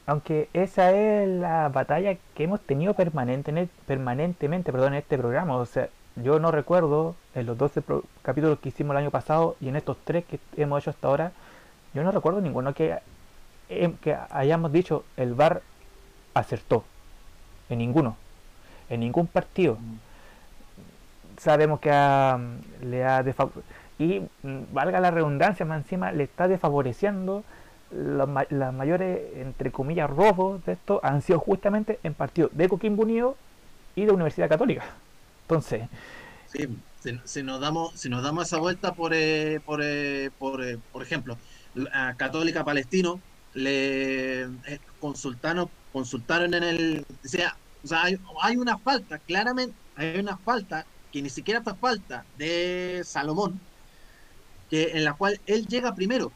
Aunque 0.05 0.47
esa 0.53 0.91
es 0.91 1.27
la 1.27 1.69
batalla 1.69 2.15
que 2.35 2.43
hemos 2.43 2.61
tenido 2.61 2.93
permanente, 2.93 3.67
permanentemente 3.87 4.71
perdón, 4.71 4.93
en 4.93 4.99
este 4.99 5.17
programa. 5.17 5.55
O 5.57 5.65
sea, 5.65 5.89
yo 6.15 6.39
no 6.39 6.51
recuerdo 6.51 7.15
en 7.33 7.47
los 7.47 7.57
12 7.57 7.81
capítulos 8.21 8.59
que 8.59 8.69
hicimos 8.69 8.93
el 8.93 8.97
año 8.97 9.11
pasado 9.11 9.55
y 9.59 9.69
en 9.69 9.75
estos 9.75 9.97
tres 10.03 10.23
que 10.25 10.39
hemos 10.55 10.83
hecho 10.83 10.91
hasta 10.91 11.07
ahora, 11.07 11.31
yo 11.95 12.03
no 12.03 12.11
recuerdo 12.11 12.41
ninguno 12.41 12.75
que, 12.75 12.99
em, 13.69 13.93
que 13.97 14.15
hayamos 14.29 14.71
dicho 14.71 15.03
el 15.17 15.33
VAR 15.33 15.63
acertó. 16.35 16.83
En 17.69 17.79
ninguno. 17.79 18.17
En 18.89 19.01
ningún 19.01 19.27
partido. 19.27 19.77
Sabemos 21.37 21.79
que 21.79 21.89
le 21.89 23.05
ha 23.05 23.23
y 23.99 24.21
mm, 24.43 24.73
valga 24.73 24.99
la 24.99 25.11
redundancia, 25.11 25.65
más 25.65 25.83
encima 25.83 26.11
le 26.11 26.23
está 26.23 26.47
desfavoreciendo 26.47 27.43
los, 27.91 28.29
mayores, 28.29 29.19
entre 29.35 29.71
comillas, 29.71 30.09
robos 30.09 30.63
de 30.65 30.73
esto 30.73 30.99
han 31.03 31.21
sido 31.21 31.39
justamente 31.39 31.99
en 32.03 32.13
partidos 32.13 32.51
de 32.53 32.69
Coquimbo 32.69 33.03
Unido 33.03 33.35
y 33.95 34.05
de 34.05 34.11
Universidad 34.11 34.47
Católica. 34.47 34.85
Entonces. 35.43 35.83
Sí, 36.47 36.67
si, 37.25 37.43
nos 37.43 37.59
damos, 37.59 37.99
si 37.99 38.09
nos 38.09 38.23
damos 38.23 38.47
esa 38.47 38.57
vuelta 38.57 38.93
por, 38.93 39.13
eh, 39.13 39.59
por, 39.65 39.81
eh, 39.83 40.31
por, 40.37 40.63
eh, 40.63 40.77
por, 40.91 41.01
ejemplo, 41.01 41.37
a 41.91 42.13
Católica 42.15 42.63
Palestino 42.63 43.19
le 43.53 44.47
consultaron, 44.99 45.69
consultaron 45.91 46.53
en 46.53 46.63
el. 46.63 47.05
O 47.25 47.27
sea, 47.27 47.55
o 47.83 47.87
sea 47.87 48.03
hay, 48.03 48.19
hay, 48.41 48.57
una 48.57 48.77
falta, 48.77 49.19
claramente, 49.19 49.75
hay 49.95 50.19
una 50.19 50.37
falta 50.37 50.85
que 51.11 51.21
ni 51.21 51.29
siquiera 51.29 51.61
fue 51.61 51.75
falta 51.75 52.25
de 52.37 53.01
Salomón, 53.05 53.59
que 54.69 54.91
en 54.91 55.03
la 55.05 55.13
cual 55.13 55.39
él 55.45 55.65
llega 55.67 55.95
primero 55.95 56.31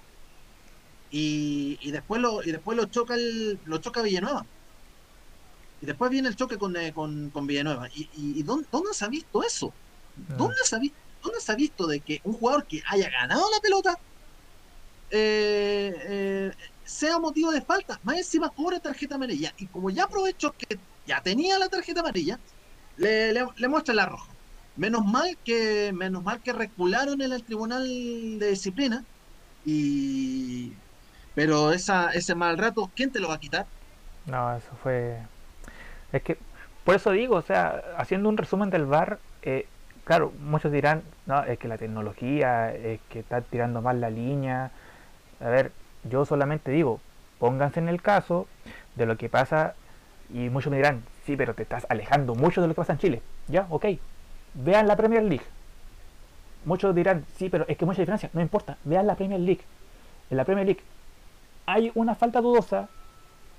y, 1.12 1.78
y 1.82 1.92
después 1.92 2.22
lo 2.22 2.44
y 2.44 2.52
después 2.52 2.76
lo 2.78 2.86
choca 2.86 3.16
el, 3.16 3.60
lo 3.66 3.78
choca 3.78 4.02
Villanueva 4.02 4.46
y 5.84 5.86
después 5.86 6.10
viene 6.10 6.30
el 6.30 6.38
choque 6.38 6.58
con, 6.58 6.78
eh, 6.78 6.94
con, 6.94 7.30
con 7.30 7.46
Villanueva. 7.46 7.90
¿Y, 7.90 8.10
y 8.16 8.42
dónde, 8.44 8.70
se 8.94 9.04
ha 9.04 9.10
visto 9.10 9.44
eso? 9.44 9.74
Ah. 10.30 10.36
¿Dónde, 10.38 10.56
se 10.64 10.78
ha 10.78 10.80
visto, 10.80 10.98
¿Dónde 11.22 11.42
se 11.42 11.52
ha 11.52 11.56
visto 11.56 11.88
de 11.88 12.00
que 12.00 12.22
un 12.24 12.32
jugador 12.32 12.66
que 12.66 12.82
haya 12.88 13.10
ganado 13.10 13.44
la 13.52 13.60
pelota 13.60 14.00
eh, 15.10 15.94
eh, 16.08 16.52
sea 16.86 17.20
motivo 17.20 17.52
de 17.52 17.62
falta? 17.62 18.00
Más 18.04 18.16
encima 18.16 18.50
cobra 18.50 18.80
tarjeta 18.80 19.16
amarilla. 19.16 19.54
Y 19.58 19.68
como 19.68 19.90
ya 19.90 20.06
aprovechó 20.06 20.54
que 20.54 20.80
ya 21.06 21.22
tenía 21.22 21.60
la 21.60 21.70
tarjeta 21.70 22.02
amarilla, 22.02 22.39
le, 22.98 23.34
le, 23.34 23.68
muestra 23.68 23.94
la 23.94 24.06
roja. 24.06 24.32
Menos 24.76 25.06
mal 25.06 25.38
que 25.46 25.92
menos 25.94 26.24
mal 26.24 26.42
que 26.42 26.54
recularon 26.54 27.22
en 27.22 27.32
el 27.32 27.44
tribunal 27.44 27.84
de 28.39 28.50
disciplina 28.50 29.04
y 29.66 30.72
pero 31.36 31.72
esa, 31.72 32.12
ese 32.12 32.36
mal 32.36 32.58
rato, 32.58 32.89
¿quién 32.96 33.12
te 33.12 33.20
lo 33.20 33.30
va 33.30 33.36
a 33.36 33.39
quitar? 33.39 33.66
No, 34.26 34.56
eso 34.56 34.70
fue 34.82 35.20
es 36.13 36.22
que, 36.22 36.38
por 36.86 36.96
eso 36.96 37.12
digo, 37.12 37.36
o 37.36 37.42
sea, 37.42 37.84
haciendo 37.98 38.30
un 38.30 38.38
resumen 38.38 38.70
del 38.70 38.86
VAR, 38.86 39.20
eh, 39.42 39.68
claro, 40.06 40.32
muchos 40.39 40.72
dirán, 40.72 41.02
no, 41.26 41.44
es 41.44 41.58
que 41.58 41.68
la 41.68 41.78
tecnología, 41.78 42.74
es 42.74 43.02
que 43.10 43.20
está 43.20 43.42
tirando 43.42 43.82
mal 43.82 44.00
la 44.00 44.12
línea. 44.12 44.72
A 45.42 45.50
ver, 45.50 45.72
yo 46.04 46.26
solamente 46.26 46.72
digo, 46.72 47.02
pónganse 47.39 47.80
en 47.80 47.89
el 47.89 48.02
caso 48.02 48.48
de 48.96 49.08
lo 49.08 49.18
que 49.18 49.28
pasa, 49.28 49.74
y 50.34 50.50
muchos 50.50 50.72
me 50.72 50.78
dirán, 50.78 51.04
sí, 51.26 51.38
pero 51.38 51.54
te 51.54 51.63
estás 51.63 51.86
alejando 51.89 52.36
mucho 52.36 52.62
de 52.62 52.67
lo 52.67 52.74
que 52.74 52.78
pasa 52.78 52.93
en 52.93 53.00
Chile. 53.00 53.22
Ya, 53.48 53.67
ok. 53.69 53.86
Vean 54.56 54.88
la 54.88 54.96
Premier 54.96 55.24
League. 55.24 55.46
Muchos 56.65 56.93
dirán, 56.96 57.26
sí, 57.38 57.50
pero 57.50 57.65
es 57.67 57.78
que 57.78 57.86
mucha 57.86 58.02
diferencia. 58.02 58.30
No 58.34 58.41
importa, 58.41 58.78
vean 58.84 59.08
la 59.08 59.15
Premier 59.15 59.39
League. 59.39 59.62
En 60.30 60.38
la 60.38 60.46
Premier 60.46 60.65
League 60.65 60.82
hay 61.65 61.91
una 61.96 62.15
falta 62.15 62.41
dudosa 62.41 62.89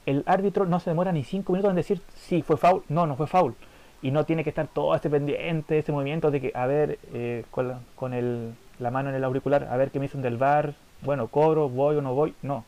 el 0.07 0.23
árbitro 0.27 0.67
no 0.67 0.81
se 0.81 0.91
demora 0.91 1.13
ni 1.13 1.25
cinco 1.25 1.53
minutos 1.53 1.71
en 1.71 1.77
decir 1.77 2.01
si 2.15 2.43
fue 2.43 2.57
foul, 2.57 2.83
no, 2.89 3.07
no 3.07 3.17
fue 3.17 3.27
foul. 3.27 3.55
Y 4.03 4.11
no 4.11 4.25
tiene 4.25 4.45
que 4.45 4.51
estar 4.51 4.67
todo 4.67 4.95
ese 4.95 5.09
pendiente, 5.09 5.79
ese 5.79 5.93
movimiento 5.93 6.31
de 6.31 6.41
que, 6.41 6.53
a 6.55 6.67
ver, 6.67 6.99
eh, 7.15 7.45
con, 7.51 7.69
la, 7.69 7.79
con 7.97 8.13
el, 8.13 8.55
la 8.79 8.91
mano 8.91 9.09
en 9.09 9.15
el 9.15 9.25
auricular, 9.25 9.67
a 9.71 9.77
ver 9.79 9.91
qué 9.91 9.99
me 9.99 10.07
dicen 10.07 10.21
del 10.21 10.37
bar, 10.37 10.75
bueno, 11.01 11.29
cobro, 11.29 11.71
voy 11.71 11.97
o 11.97 12.03
no 12.03 12.15
voy. 12.15 12.35
No. 12.43 12.65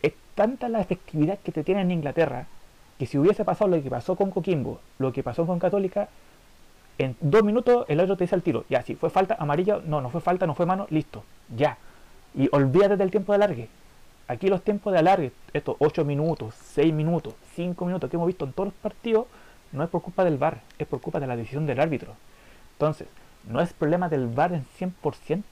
Es 0.00 0.14
tanta 0.34 0.68
la 0.70 0.80
efectividad 0.80 1.38
que 1.40 1.52
te 1.52 1.62
tiene 1.62 1.82
en 1.82 1.90
Inglaterra 1.90 2.46
que 2.98 3.06
si 3.06 3.18
hubiese 3.18 3.44
pasado 3.44 3.70
lo 3.70 3.82
que 3.82 3.90
pasó 3.90 4.16
con 4.16 4.30
Coquimbo, 4.30 4.80
lo 4.98 5.12
que 5.12 5.22
pasó 5.22 5.46
con 5.46 5.58
Católica, 5.58 6.08
en 6.98 7.16
dos 7.20 7.42
minutos 7.42 7.84
el 7.88 8.00
árbitro 8.00 8.16
te 8.16 8.24
dice 8.24 8.34
al 8.34 8.42
tiro. 8.42 8.64
Ya, 8.68 8.82
si 8.82 8.94
fue 8.94 9.10
falta 9.10 9.36
amarilla, 9.38 9.80
no, 9.84 10.00
no 10.00 10.10
fue 10.10 10.20
falta, 10.20 10.46
no 10.46 10.54
fue 10.54 10.66
mano, 10.66 10.86
listo, 10.90 11.24
ya. 11.54 11.78
Y 12.34 12.48
olvídate 12.52 12.96
del 12.96 13.10
tiempo 13.10 13.32
de 13.32 13.36
alargue. 13.36 13.68
Aquí 14.28 14.48
los 14.48 14.62
tiempos 14.62 14.92
de 14.92 14.98
alargue, 14.98 15.32
estos 15.52 15.76
8 15.78 16.04
minutos, 16.04 16.54
6 16.74 16.92
minutos, 16.92 17.34
5 17.54 17.84
minutos 17.84 18.10
que 18.10 18.16
hemos 18.16 18.26
visto 18.26 18.44
en 18.44 18.52
todos 18.52 18.68
los 18.68 18.74
partidos, 18.74 19.26
no 19.72 19.84
es 19.84 19.90
por 19.90 20.02
culpa 20.02 20.24
del 20.24 20.38
VAR, 20.38 20.62
es 20.78 20.86
por 20.86 21.00
culpa 21.00 21.20
de 21.20 21.26
la 21.26 21.36
decisión 21.36 21.66
del 21.66 21.80
árbitro. 21.80 22.14
Entonces, 22.72 23.06
no 23.48 23.60
es 23.60 23.72
problema 23.72 24.08
del 24.08 24.26
VAR 24.26 24.52
en 24.52 24.64
100%. 24.78 25.42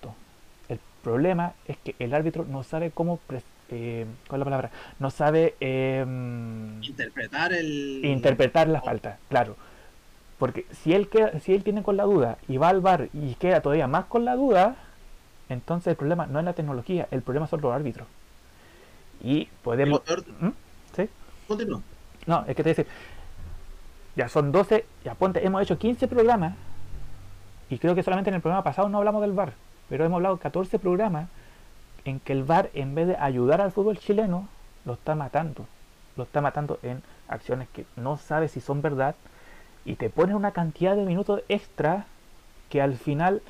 El 0.68 0.80
problema 1.02 1.52
es 1.66 1.76
que 1.78 1.94
el 1.98 2.14
árbitro 2.14 2.44
no 2.48 2.62
sabe 2.62 2.90
cómo... 2.90 3.20
Eh, 3.70 4.06
¿Cuál 4.28 4.40
es 4.40 4.40
la 4.40 4.44
palabra? 4.44 4.70
No 4.98 5.10
sabe... 5.10 5.54
Em, 5.60 6.82
interpretar 6.82 7.52
el... 7.52 8.04
Interpretar 8.04 8.68
la 8.68 8.80
falta, 8.80 9.18
claro. 9.28 9.56
Porque 10.38 10.66
si 10.82 10.92
él, 10.92 11.08
queda, 11.08 11.38
si 11.40 11.54
él 11.54 11.62
tiene 11.62 11.82
con 11.82 11.96
la 11.96 12.04
duda 12.04 12.38
y 12.48 12.56
va 12.56 12.68
al 12.68 12.80
VAR 12.80 13.08
y 13.12 13.34
queda 13.34 13.60
todavía 13.60 13.86
más 13.86 14.04
con 14.06 14.24
la 14.24 14.36
duda, 14.36 14.76
entonces 15.48 15.88
el 15.88 15.96
problema 15.96 16.26
no 16.26 16.38
es 16.38 16.44
la 16.44 16.52
tecnología, 16.52 17.08
el 17.10 17.22
problema 17.22 17.46
son 17.46 17.60
los 17.60 17.72
árbitros. 17.72 18.06
Y 19.22 19.48
podemos... 19.62 20.02
¿Mm? 20.40 20.48
¿Sí? 20.94 21.08
No, 22.26 22.44
es 22.46 22.56
que 22.56 22.62
te 22.62 22.70
dice, 22.70 22.86
ya 24.16 24.28
son 24.28 24.52
12, 24.52 24.84
ya 25.04 25.14
ponte, 25.14 25.44
hemos 25.46 25.62
hecho 25.62 25.78
15 25.78 26.08
programas 26.08 26.54
y 27.70 27.78
creo 27.78 27.94
que 27.94 28.02
solamente 28.02 28.30
en 28.30 28.36
el 28.36 28.42
programa 28.42 28.64
pasado 28.64 28.88
no 28.88 28.98
hablamos 28.98 29.22
del 29.22 29.32
VAR, 29.32 29.52
pero 29.88 30.04
hemos 30.04 30.16
hablado 30.16 30.36
14 30.38 30.78
programas 30.78 31.28
en 32.04 32.20
que 32.20 32.32
el 32.32 32.44
VAR 32.44 32.70
en 32.74 32.94
vez 32.94 33.08
de 33.08 33.16
ayudar 33.16 33.60
al 33.60 33.72
fútbol 33.72 33.98
chileno, 33.98 34.48
lo 34.84 34.94
está 34.94 35.14
matando. 35.14 35.66
Lo 36.16 36.24
está 36.24 36.40
matando 36.40 36.78
en 36.82 37.02
acciones 37.28 37.68
que 37.72 37.86
no 37.96 38.16
sabe 38.16 38.48
si 38.48 38.60
son 38.60 38.82
verdad 38.82 39.14
y 39.84 39.96
te 39.96 40.10
pone 40.10 40.34
una 40.34 40.52
cantidad 40.52 40.96
de 40.96 41.04
minutos 41.04 41.42
extra 41.48 42.06
que 42.70 42.80
al 42.80 42.96
final 42.96 43.42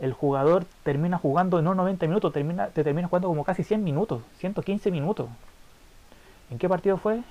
el 0.00 0.12
jugador 0.12 0.64
termina 0.84 1.18
jugando 1.18 1.60
no 1.62 1.74
90 1.74 2.06
minutos, 2.06 2.32
termina, 2.32 2.68
te 2.68 2.84
termina 2.84 3.08
jugando 3.08 3.28
como 3.28 3.44
casi 3.44 3.64
100 3.64 3.82
minutos, 3.82 4.22
115 4.38 4.90
minutos. 4.90 5.28
¿En 6.50 6.58
qué 6.58 6.68
partido 6.68 6.96
fue? 6.96 7.22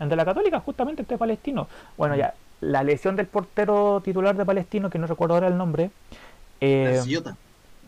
En 0.00 0.08
de 0.08 0.16
la 0.16 0.24
Católica, 0.24 0.60
justamente 0.60 1.02
este 1.02 1.16
Palestino. 1.16 1.68
Bueno, 1.96 2.16
ya, 2.16 2.34
la 2.60 2.82
lesión 2.82 3.14
del 3.16 3.26
portero 3.26 4.00
titular 4.04 4.36
de 4.36 4.44
Palestino, 4.44 4.90
que 4.90 4.98
no 4.98 5.06
recuerdo 5.06 5.34
ahora 5.34 5.48
el 5.48 5.56
nombre. 5.56 5.90
Eh, 6.60 7.00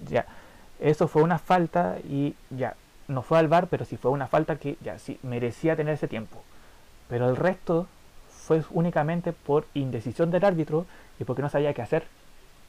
ya, 0.08 0.26
eso 0.84 1.08
fue 1.08 1.22
una 1.22 1.38
falta 1.38 1.96
y 2.04 2.34
ya, 2.50 2.76
no 3.08 3.22
fue 3.22 3.38
al 3.38 3.48
bar, 3.48 3.68
pero 3.68 3.86
sí 3.86 3.96
fue 3.96 4.10
una 4.10 4.26
falta 4.26 4.56
que 4.56 4.76
ya 4.82 4.98
sí 4.98 5.18
merecía 5.22 5.76
tener 5.76 5.94
ese 5.94 6.08
tiempo. 6.08 6.42
Pero 7.08 7.30
el 7.30 7.36
resto 7.36 7.86
fue 8.28 8.62
únicamente 8.70 9.32
por 9.32 9.66
indecisión 9.72 10.30
del 10.30 10.44
árbitro 10.44 10.84
y 11.18 11.24
porque 11.24 11.40
no 11.40 11.48
sabía 11.48 11.72
qué 11.72 11.80
hacer. 11.80 12.04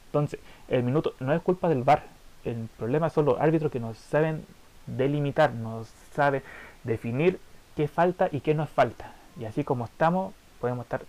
Entonces, 0.08 0.40
el 0.70 0.84
minuto 0.84 1.14
no 1.20 1.34
es 1.34 1.42
culpa 1.42 1.68
del 1.68 1.84
VAR. 1.84 2.04
El 2.46 2.70
problema 2.78 3.10
son 3.10 3.26
los 3.26 3.38
árbitros 3.38 3.70
que 3.70 3.82
no 3.82 3.94
saben 3.94 4.46
delimitar, 4.88 5.52
no 5.52 5.84
saben 6.14 6.42
definir 6.86 7.42
qué 7.76 7.90
falta 7.90 8.30
y 8.32 8.40
qué 8.40 8.54
no 8.54 8.64
es 8.64 8.70
falta. 8.70 9.12
Y 9.38 9.44
así 9.44 9.66
como 9.66 9.84
estamos, 9.84 10.34
podemos 10.62 10.86
estar 10.86 11.02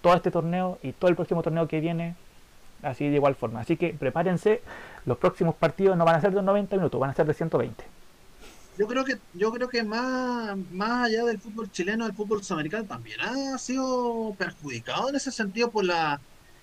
todo 0.00 0.14
este 0.14 0.30
torneo 0.30 0.78
y 0.80 0.92
todo 0.92 1.08
el 1.08 1.16
próximo 1.16 1.42
torneo 1.42 1.66
que 1.66 1.80
viene 1.80 2.14
así 2.82 3.08
de 3.08 3.16
igual 3.16 3.34
forma. 3.34 3.60
Así 3.60 3.76
que 3.76 3.94
prepárense, 3.94 4.62
los 5.06 5.18
próximos 5.18 5.54
partidos 5.54 5.96
no 5.96 6.04
van 6.04 6.16
a 6.16 6.20
ser 6.20 6.32
de 6.32 6.42
90 6.42 6.76
minutos, 6.76 7.00
van 7.00 7.10
a 7.10 7.14
ser 7.14 7.26
de 7.26 7.34
120. 7.34 7.84
Yo 8.78 8.86
creo 8.86 9.04
que 9.04 9.18
yo 9.34 9.52
creo 9.52 9.68
que 9.68 9.82
más, 9.82 10.56
más 10.72 11.06
allá 11.06 11.24
del 11.24 11.38
fútbol 11.38 11.70
chileno, 11.70 12.06
el 12.06 12.14
fútbol 12.14 12.42
sudamericano 12.42 12.84
también 12.84 13.20
ha 13.20 13.58
sido 13.58 14.34
perjudicado 14.38 15.10
en 15.10 15.16
ese 15.16 15.30
sentido 15.30 15.70
por 15.70 15.84
la 15.84 16.20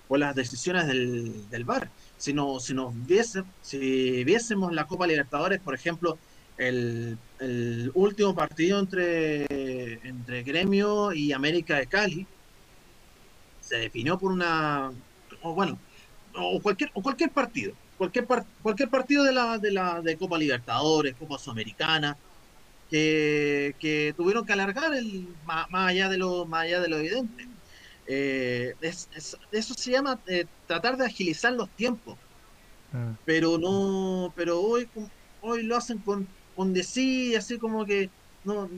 por 0.08 0.18
las 0.18 0.34
decisiones 0.34 0.88
del, 0.88 1.48
del 1.50 1.64
VAR. 1.64 1.88
Si, 2.16 2.32
no, 2.32 2.58
si, 2.58 2.74
nos 2.74 2.92
viese, 3.06 3.44
si 3.62 4.24
viésemos 4.24 4.72
la 4.72 4.88
Copa 4.88 5.06
Libertadores, 5.06 5.60
por 5.60 5.72
ejemplo, 5.72 6.18
el, 6.58 7.16
el, 7.38 7.92
último 7.94 8.34
partido 8.34 8.80
entre, 8.80 9.44
entre 10.04 10.42
Gremio 10.42 11.12
y 11.12 11.32
América 11.32 11.76
de 11.76 11.86
Cali 11.86 12.26
se 13.60 13.76
definió 13.76 14.18
por 14.18 14.32
una, 14.32 14.90
bueno, 15.44 15.78
o 16.34 16.60
cualquier, 16.60 16.90
o 16.94 17.02
cualquier 17.02 17.30
partido, 17.30 17.72
cualquier, 17.98 18.26
cualquier 18.62 18.88
partido 18.88 19.24
de 19.24 19.32
la, 19.32 19.58
de 19.58 19.70
la 19.72 20.00
de 20.00 20.16
Copa 20.16 20.38
Libertadores, 20.38 21.14
Copa 21.16 21.38
Sudamericana, 21.38 22.16
que, 22.90 23.74
que 23.78 24.14
tuvieron 24.16 24.44
que 24.44 24.52
alargar 24.52 24.94
el, 24.94 25.28
más, 25.44 25.66
allá 25.70 26.08
de 26.08 26.18
lo, 26.18 26.44
más 26.46 26.62
allá 26.64 26.80
de 26.80 26.88
lo 26.88 26.98
evidente. 26.98 27.46
Eh, 28.06 28.74
es, 28.80 29.08
eso 29.52 29.74
se 29.74 29.92
llama 29.92 30.18
eh, 30.26 30.46
tratar 30.66 30.96
de 30.96 31.06
agilizar 31.06 31.52
los 31.52 31.68
tiempos. 31.70 32.18
Mm. 32.92 33.12
Pero 33.24 33.58
no, 33.58 34.32
pero 34.34 34.60
hoy, 34.60 34.88
hoy 35.40 35.62
lo 35.62 35.76
hacen 35.76 35.98
con, 35.98 36.26
con 36.56 36.72
decir, 36.72 37.36
así 37.36 37.58
como 37.58 37.84
que, 37.86 38.10
no, 38.44 38.68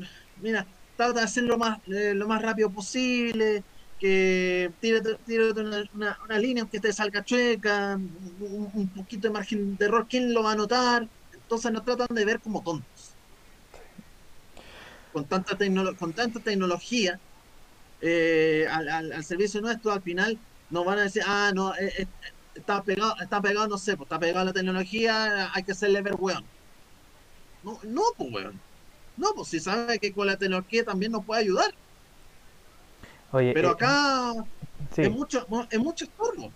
mira, 0.40 0.66
trata 0.96 1.20
de 1.20 1.24
hacerlo 1.24 1.50
lo 1.50 1.58
más, 1.58 1.78
eh, 1.88 2.12
lo 2.14 2.28
más 2.28 2.42
rápido 2.42 2.70
posible, 2.70 3.64
que 4.02 4.72
tírate, 4.80 5.16
una, 5.94 6.18
una, 6.24 6.38
línea 6.40 6.62
aunque 6.62 6.80
te 6.80 6.92
salga 6.92 7.24
chueca, 7.24 8.00
un, 8.40 8.90
poquito 8.96 9.28
de 9.28 9.32
margen 9.32 9.76
de 9.76 9.84
error, 9.84 10.08
¿quién 10.10 10.34
lo 10.34 10.42
va 10.42 10.52
a 10.52 10.56
notar? 10.56 11.06
Entonces 11.32 11.70
nos 11.70 11.84
tratan 11.84 12.08
de 12.10 12.24
ver 12.24 12.40
como 12.40 12.64
tontos. 12.64 13.14
Con 15.12 15.24
tanta, 15.24 15.56
tecnología, 15.56 17.20
eh, 18.00 18.66
al, 18.68 19.22
servicio 19.22 19.60
nuestro, 19.60 19.92
al 19.92 20.02
final 20.02 20.36
nos 20.68 20.84
van 20.84 20.98
a 20.98 21.02
decir, 21.02 21.22
ah, 21.24 21.52
no, 21.54 21.72
eh, 21.76 21.92
eh, 21.98 22.06
está 22.56 22.82
pegado, 22.82 23.14
está 23.20 23.40
pegado, 23.40 23.68
no 23.68 23.78
sé, 23.78 23.96
pues 23.96 24.06
está 24.06 24.18
pegado 24.18 24.46
la 24.46 24.52
tecnología, 24.52 25.48
hay 25.54 25.62
que 25.62 25.72
hacerle 25.72 26.02
ver 26.02 26.16
weón. 26.18 26.44
No, 27.62 27.78
no, 27.84 28.02
pues 28.16 28.32
weón. 28.32 28.60
No, 29.16 29.28
pues 29.36 29.46
si 29.46 29.60
sabe 29.60 30.00
que 30.00 30.12
con 30.12 30.26
la 30.26 30.36
tecnología 30.36 30.84
también 30.84 31.12
nos 31.12 31.24
puede 31.24 31.42
ayudar. 31.42 31.72
Oye, 33.32 33.52
Pero 33.52 33.70
acá 33.70 34.32
es 34.96 35.10
mucho, 35.10 35.46
es 35.70 35.78
mucho 35.78 36.04
estorbo. 36.04 36.52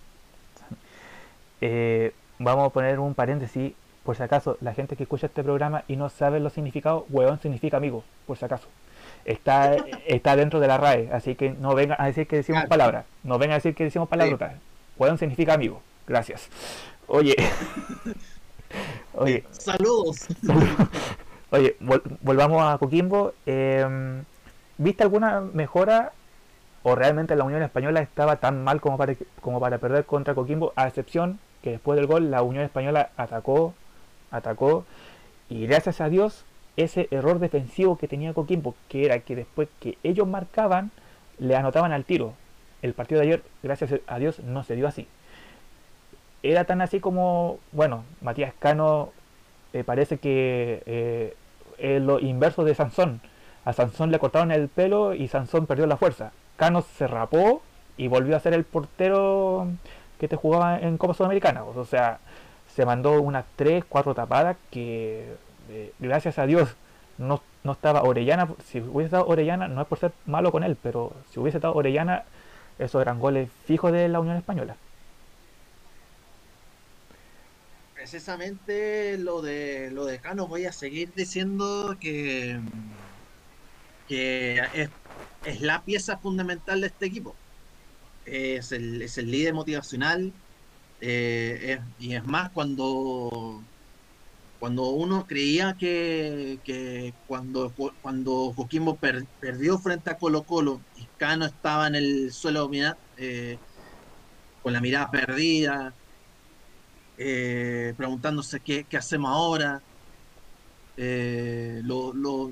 vamos 2.39 2.67
a 2.67 2.69
poner 2.69 2.99
un 2.99 3.13
paréntesis, 3.13 3.73
por 4.03 4.15
si 4.15 4.23
acaso, 4.23 4.57
la 4.61 4.73
gente 4.73 4.95
que 4.95 5.03
escucha 5.03 5.27
este 5.27 5.43
programa 5.43 5.83
y 5.87 5.95
no 5.95 6.09
sabe 6.09 6.39
los 6.39 6.53
significados, 6.53 7.03
weón 7.09 7.39
significa 7.41 7.77
amigo, 7.77 8.03
por 8.25 8.37
si 8.37 8.45
acaso 8.45 8.67
está, 9.27 9.75
está 10.07 10.35
dentro 10.35 10.59
de 10.59 10.67
la 10.67 10.77
RAE, 10.77 11.09
así 11.11 11.35
que 11.35 11.51
no 11.51 11.75
venga 11.75 11.95
a 11.99 12.07
decir 12.07 12.25
que 12.27 12.37
decimos 12.37 12.65
palabras, 12.65 13.05
no 13.23 13.37
venga 13.37 13.53
a 13.53 13.57
decir 13.57 13.75
que 13.75 13.83
decimos 13.83 14.09
palabras. 14.09 14.53
Sí. 14.97 15.17
significa 15.17 15.53
amigo. 15.53 15.81
Gracias. 16.07 16.49
Oye. 17.07 17.35
Oye. 19.13 19.43
Saludos. 19.51 20.27
Oye, 21.51 21.75
volvamos 22.21 22.61
a 22.63 22.77
Coquimbo. 22.77 23.33
Em, 23.45 24.23
¿Viste 24.77 25.03
alguna 25.03 25.41
mejora 25.41 26.13
o 26.83 26.95
realmente 26.95 27.35
la 27.35 27.43
Unión 27.43 27.63
Española 27.63 28.01
estaba 28.01 28.37
tan 28.37 28.63
mal 28.63 28.81
como 28.81 28.97
para, 28.97 29.15
como 29.41 29.59
para 29.59 29.77
perder 29.77 30.05
contra 30.05 30.35
Coquimbo? 30.35 30.73
A 30.75 30.87
excepción 30.87 31.39
que 31.61 31.71
después 31.71 31.97
del 31.97 32.07
gol 32.07 32.31
la 32.31 32.43
Unión 32.43 32.63
Española 32.63 33.09
atacó, 33.17 33.73
atacó 34.31 34.85
y 35.49 35.65
gracias 35.67 36.01
a 36.01 36.09
Dios 36.09 36.45
ese 36.77 37.07
error 37.11 37.39
defensivo 37.39 37.97
que 37.97 38.07
tenía 38.07 38.33
Coquimbo, 38.33 38.75
que 38.87 39.05
era 39.05 39.19
que 39.19 39.35
después 39.35 39.67
que 39.79 39.97
ellos 40.03 40.27
marcaban, 40.27 40.91
le 41.39 41.55
anotaban 41.55 41.91
al 41.91 42.05
tiro. 42.05 42.33
El 42.81 42.93
partido 42.93 43.19
de 43.19 43.27
ayer, 43.27 43.43
gracias 43.63 43.99
a 44.05 44.19
Dios, 44.19 44.39
no 44.39 44.63
se 44.63 44.75
dio 44.75 44.87
así. 44.87 45.07
Era 46.43 46.65
tan 46.65 46.81
así 46.81 46.99
como, 46.99 47.59
bueno, 47.71 48.03
Matías 48.21 48.53
Cano 48.59 49.11
eh, 49.73 49.83
parece 49.83 50.19
que 50.19 50.83
eh, 50.85 51.35
es 51.79 52.01
lo 52.01 52.19
inverso 52.19 52.63
de 52.63 52.75
Sansón. 52.75 53.21
A 53.65 53.73
Sansón 53.73 54.11
le 54.11 54.19
cortaron 54.19 54.51
el 54.51 54.69
pelo 54.69 55.15
y 55.15 55.27
Sansón 55.27 55.65
perdió 55.65 55.87
la 55.87 55.97
fuerza. 55.97 56.31
Cano 56.57 56.81
se 56.97 57.07
rapó 57.07 57.61
y 57.95 58.07
volvió 58.07 58.35
a 58.35 58.39
ser 58.39 58.53
el 58.53 58.65
portero 58.65 59.67
que 60.19 60.27
te 60.27 60.35
jugaba 60.35 60.79
en 60.79 60.97
Copa 60.97 61.13
Sudamericana. 61.13 61.63
O 61.63 61.85
sea, 61.85 62.19
se 62.75 62.85
mandó 62.85 63.21
unas 63.21 63.45
3, 63.55 63.85
4 63.87 64.13
tapadas 64.13 64.57
que 64.71 65.35
eh, 65.69 65.93
gracias 65.99 66.39
a 66.39 66.45
Dios 66.45 66.75
no, 67.17 67.41
no, 67.63 67.71
estaba 67.71 68.03
Orellana. 68.03 68.47
Si 68.65 68.79
hubiese 68.79 69.05
estado 69.05 69.27
Orellana, 69.27 69.67
no 69.67 69.81
es 69.81 69.87
por 69.87 69.99
ser 69.99 70.11
malo 70.25 70.51
con 70.51 70.63
él, 70.63 70.77
pero 70.81 71.13
si 71.31 71.39
hubiese 71.39 71.57
estado 71.57 71.73
Orellana, 71.75 72.23
esos 72.79 73.01
eran 73.01 73.19
goles 73.19 73.49
fijos 73.65 73.91
de 73.91 74.07
la 74.07 74.19
Unión 74.19 74.37
Española. 74.37 74.75
Precisamente 77.95 79.17
lo 79.17 79.41
de 79.41 79.89
lo 79.91 80.05
de 80.05 80.19
Cano 80.19 80.47
voy 80.47 80.65
a 80.65 80.71
seguir 80.71 81.11
diciendo 81.15 81.97
que, 81.99 82.59
que 84.07 84.61
es, 84.73 84.89
es 85.47 85.61
la 85.61 85.83
pieza 85.83 86.17
fundamental 86.17 86.81
de 86.81 86.87
este 86.87 87.05
equipo. 87.05 87.35
Es 88.25 88.71
el, 88.71 89.01
es 89.01 89.17
el 89.17 89.31
líder 89.31 89.53
motivacional. 89.53 90.33
Eh, 90.99 91.79
y 91.99 92.15
es 92.15 92.25
más, 92.25 92.49
cuando 92.51 93.61
cuando 94.59 94.89
uno 94.89 95.27
creía 95.27 95.75
que, 95.79 96.59
que 96.63 97.13
cuando, 97.27 97.71
cuando 98.01 98.55
perdió 99.39 99.77
frente 99.77 100.09
a 100.09 100.17
Colo 100.17 100.43
Colo 100.43 100.81
y 100.97 101.05
Cano 101.17 101.45
estaba 101.45 101.87
en 101.87 101.95
el 101.95 102.31
suelo 102.31 102.69
eh, 103.17 103.57
con 104.63 104.73
la 104.73 104.81
mirada 104.81 105.11
perdida, 105.11 105.93
eh, 107.19 107.93
preguntándose 107.97 108.59
qué, 108.59 108.83
qué, 108.83 108.97
hacemos 108.97 109.31
ahora, 109.31 109.81
eh, 110.97 111.81
lo 111.83 112.51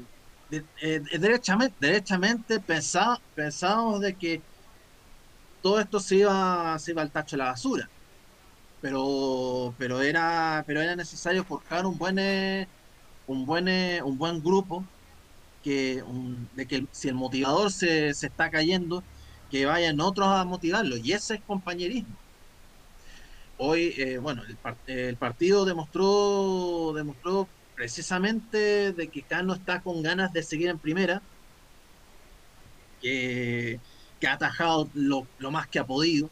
derechamente, 0.50 1.76
derechamente 1.80 2.60
pensábamos 2.60 4.02
de 4.02 4.16
que 4.16 4.42
todo 5.62 5.80
esto 5.80 6.00
se 6.00 6.18
iba, 6.18 6.78
se 6.80 6.92
iba 6.92 7.02
al 7.02 7.12
tacho 7.12 7.36
de 7.36 7.44
la 7.44 7.50
basura. 7.52 7.90
Pero 8.82 9.74
pero 9.80 10.02
era 10.02 10.64
pero 10.68 10.82
era 10.82 10.96
necesario 10.96 11.44
forjar 11.44 11.86
un 11.88 11.98
buen 11.98 12.20
eh, 12.20 12.68
un 13.28 13.46
buen 13.46 13.68
eh, 13.68 14.02
un 14.04 14.18
buen 14.18 14.44
grupo 14.44 14.86
que 15.64 16.04
de 16.56 16.68
que 16.68 16.86
si 16.92 17.08
el 17.10 17.16
motivador 17.16 17.72
se, 17.72 18.14
se 18.14 18.28
está 18.28 18.52
cayendo 18.52 19.04
que 19.50 19.66
vayan 19.66 20.00
otros 20.02 20.28
a 20.28 20.46
motivarlo. 20.46 20.98
Y 20.98 21.14
ese 21.14 21.36
es 21.36 21.42
compañerismo. 21.42 22.16
Hoy 23.58 23.94
eh, 23.98 24.18
bueno 24.20 24.44
el, 24.44 24.58
el, 24.96 25.18
partido 25.18 25.66
demostró 25.66 26.94
demostró 26.94 27.48
precisamente 27.76 28.94
de 28.94 29.08
que 29.10 29.22
Cano 29.24 29.54
está 29.54 29.82
con 29.82 30.02
ganas 30.02 30.34
de 30.34 30.44
seguir 30.44 30.70
en 30.70 30.80
primera 30.80 31.22
que, 33.02 33.80
ha 34.28 34.34
atajado 34.34 34.90
lo, 34.96 35.28
lo 35.38 35.52
más 35.52 35.68
que 35.68 35.78
ha 35.78 35.86
podido 35.86 36.30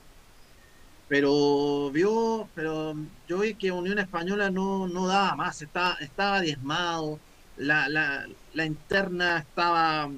pero 1.08 1.92
vio, 1.92 2.50
pero 2.56 2.96
yo 3.28 3.40
vi 3.40 3.54
que 3.54 3.72
Unión 3.72 4.00
Española 4.00 4.50
no, 4.50 4.88
no 4.88 5.06
daba 5.06 5.36
más, 5.36 5.62
estaba, 5.62 5.96
estaba 6.00 6.42
diezmado, 6.42 7.20
la, 7.58 7.88
la, 7.88 8.26
la 8.54 8.66
interna 8.66 9.38
estaba 9.38 10.10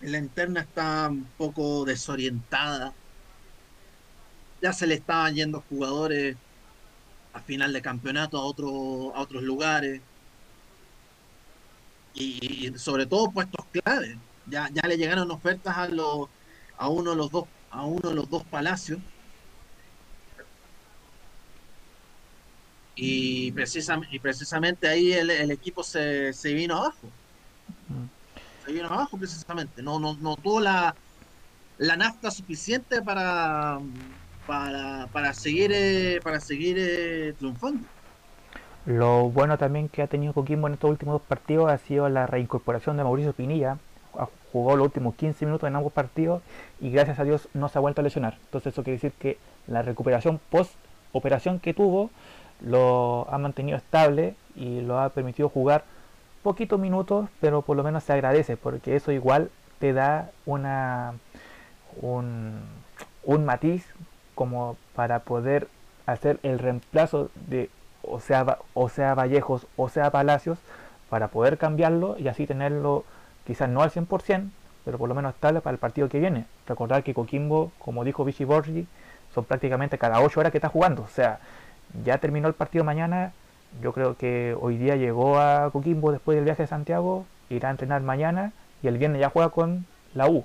la 0.00 0.18
interna 0.18 0.60
estaba 0.60 1.08
un 1.08 1.24
poco 1.38 1.84
desorientada. 1.84 2.92
Ya 4.60 4.72
se 4.72 4.86
le 4.86 4.94
estaban 4.94 5.34
yendo 5.34 5.64
jugadores 5.68 6.36
a 7.34 7.40
final 7.40 7.72
de 7.72 7.82
campeonato 7.82 8.38
a, 8.38 8.44
otro, 8.44 9.14
a 9.14 9.20
otros 9.20 9.42
lugares. 9.42 10.00
Y, 12.14 12.72
sobre 12.76 13.06
todo 13.06 13.30
puestos 13.30 13.66
clave. 13.72 14.18
Ya, 14.46 14.68
ya 14.72 14.88
le 14.88 14.96
llegaron 14.96 15.30
ofertas 15.30 15.76
a 15.76 15.88
los 15.88 16.28
a 16.76 16.88
uno 16.88 17.10
de 17.12 17.16
los 17.16 17.30
dos 17.30 17.44
a 17.70 17.84
uno 17.84 18.10
de 18.10 18.14
los 18.14 18.28
dos 18.30 18.44
palacios 18.44 18.98
y, 22.96 23.50
precisamente, 23.52 24.14
y 24.14 24.18
precisamente 24.20 24.88
ahí 24.88 25.12
el, 25.12 25.30
el 25.30 25.50
equipo 25.50 25.82
se, 25.82 26.32
se, 26.32 26.52
vino 26.54 26.76
abajo. 26.76 27.10
Se 28.64 28.72
vino 28.72 28.86
abajo 28.86 29.18
precisamente. 29.18 29.82
No, 29.82 29.98
no, 29.98 30.16
no 30.20 30.36
tuvo 30.36 30.60
la, 30.60 30.94
la 31.78 31.96
nafta 31.96 32.30
suficiente 32.30 33.02
para, 33.02 33.80
para, 34.46 35.08
para 35.12 35.32
seguir, 35.32 35.72
eh, 35.74 36.20
para 36.22 36.40
seguir 36.40 36.76
eh, 36.78 37.34
triunfando. 37.38 37.86
Lo 38.86 39.30
bueno 39.30 39.56
también 39.56 39.88
que 39.88 40.02
ha 40.02 40.06
tenido 40.06 40.34
Coquimbo 40.34 40.66
en 40.66 40.74
estos 40.74 40.90
últimos 40.90 41.14
dos 41.14 41.22
partidos 41.22 41.70
ha 41.70 41.78
sido 41.78 42.08
la 42.08 42.26
reincorporación 42.26 42.96
de 42.96 43.04
Mauricio 43.04 43.32
Pinilla. 43.32 43.78
Jugó 44.52 44.76
los 44.76 44.86
últimos 44.86 45.16
15 45.16 45.46
minutos 45.46 45.66
en 45.66 45.74
ambos 45.74 45.92
partidos 45.92 46.42
y 46.80 46.90
gracias 46.90 47.18
a 47.18 47.24
Dios 47.24 47.48
no 47.54 47.68
se 47.68 47.78
ha 47.78 47.80
vuelto 47.80 48.02
a 48.02 48.04
lesionar. 48.04 48.36
Entonces 48.44 48.72
eso 48.72 48.84
quiere 48.84 48.96
decir 48.96 49.12
que 49.18 49.38
la 49.66 49.82
recuperación 49.82 50.38
post 50.50 50.74
operación 51.12 51.60
que 51.60 51.74
tuvo 51.74 52.10
lo 52.60 53.26
ha 53.30 53.38
mantenido 53.38 53.78
estable 53.78 54.36
y 54.54 54.80
lo 54.80 55.00
ha 55.00 55.08
permitido 55.08 55.48
jugar 55.48 55.84
poquitos 56.42 56.78
minutos, 56.78 57.28
pero 57.40 57.62
por 57.62 57.76
lo 57.76 57.82
menos 57.82 58.04
se 58.04 58.12
agradece, 58.12 58.56
porque 58.56 58.96
eso 58.96 59.10
igual 59.12 59.50
te 59.78 59.92
da 59.92 60.30
una 60.44 61.14
un, 62.00 62.60
un 63.24 63.44
matiz 63.44 63.86
como 64.34 64.76
para 64.94 65.20
poder 65.20 65.68
hacer 66.06 66.38
el 66.42 66.58
reemplazo 66.58 67.30
de 67.48 67.70
o 68.02 68.20
sea, 68.20 68.58
o 68.74 68.88
sea 68.88 69.14
Vallejos 69.14 69.66
o 69.76 69.88
sea 69.88 70.10
Palacios 70.10 70.58
para 71.08 71.28
poder 71.28 71.58
cambiarlo 71.58 72.16
y 72.18 72.28
así 72.28 72.46
tenerlo 72.46 73.04
quizás 73.46 73.68
no 73.68 73.82
al 73.82 73.90
100%, 73.90 74.48
pero 74.84 74.98
por 74.98 75.08
lo 75.08 75.14
menos 75.14 75.34
estable 75.34 75.60
para 75.60 75.74
el 75.74 75.78
partido 75.78 76.08
que 76.08 76.18
viene. 76.18 76.46
Recordar 76.66 77.02
que 77.02 77.14
Coquimbo, 77.14 77.72
como 77.78 78.04
dijo 78.04 78.24
Vichy 78.24 78.44
Borgi, 78.44 78.86
son 79.34 79.44
prácticamente 79.44 79.98
cada 79.98 80.20
8 80.20 80.40
horas 80.40 80.52
que 80.52 80.58
está 80.58 80.68
jugando. 80.68 81.02
O 81.02 81.08
sea, 81.08 81.40
ya 82.04 82.18
terminó 82.18 82.48
el 82.48 82.54
partido 82.54 82.84
mañana. 82.84 83.32
Yo 83.82 83.92
creo 83.92 84.16
que 84.16 84.56
hoy 84.60 84.78
día 84.78 84.96
llegó 84.96 85.38
a 85.38 85.70
Coquimbo 85.70 86.12
después 86.12 86.36
del 86.36 86.44
viaje 86.44 86.62
de 86.62 86.68
Santiago, 86.68 87.26
irá 87.50 87.68
a 87.68 87.72
entrenar 87.72 88.02
mañana 88.02 88.52
y 88.82 88.88
el 88.88 88.98
viernes 88.98 89.20
ya 89.20 89.30
juega 89.30 89.48
con 89.50 89.86
la 90.14 90.28
U. 90.28 90.44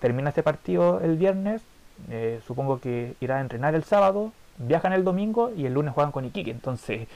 Termina 0.00 0.30
este 0.30 0.42
partido 0.42 1.00
el 1.00 1.18
viernes, 1.18 1.62
eh, 2.10 2.40
supongo 2.46 2.80
que 2.80 3.14
irá 3.20 3.38
a 3.38 3.40
entrenar 3.40 3.74
el 3.74 3.84
sábado, 3.84 4.32
viajan 4.58 4.92
el 4.92 5.04
domingo 5.04 5.52
y 5.56 5.66
el 5.66 5.74
lunes 5.74 5.94
juegan 5.94 6.12
con 6.12 6.24
Iquique. 6.24 6.50
Entonces, 6.50 7.08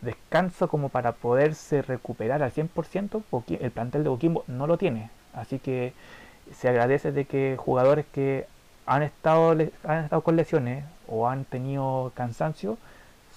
descanso 0.00 0.68
como 0.68 0.88
para 0.88 1.12
poderse 1.12 1.82
recuperar 1.82 2.42
al 2.42 2.52
100%, 2.52 3.22
porque 3.30 3.58
el 3.60 3.70
plantel 3.70 4.04
de 4.04 4.10
Coquimbo 4.10 4.44
no 4.46 4.66
lo 4.66 4.78
tiene. 4.78 5.10
Así 5.34 5.58
que 5.58 5.92
se 6.52 6.68
agradece 6.68 7.12
de 7.12 7.24
que 7.26 7.56
jugadores 7.58 8.06
que 8.12 8.46
han 8.86 9.02
estado, 9.02 9.50
han 9.84 10.04
estado 10.04 10.22
con 10.22 10.36
lesiones 10.36 10.84
o 11.06 11.28
han 11.28 11.44
tenido 11.44 12.12
cansancio 12.14 12.78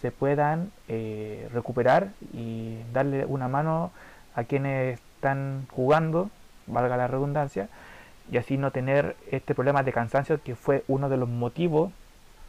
se 0.02 0.12
puedan 0.12 0.72
eh, 0.88 1.48
recuperar 1.54 2.10
y 2.34 2.78
darle 2.92 3.26
una 3.26 3.48
mano 3.48 3.92
a 4.34 4.44
quienes 4.46 5.00
están 5.16 5.68
jugando, 5.72 6.32
valga 6.66 6.98
la 6.98 7.08
redundancia, 7.08 7.70
y 8.30 8.38
así 8.38 8.58
no 8.58 8.72
tener 8.72 9.16
este 9.30 9.56
problema 9.56 9.84
de 9.84 9.94
cansancio 9.94 10.42
que 10.42 10.56
fue 10.56 10.84
uno 10.88 11.10
de 11.10 11.18
los 11.18 11.30
motivos 11.30 11.92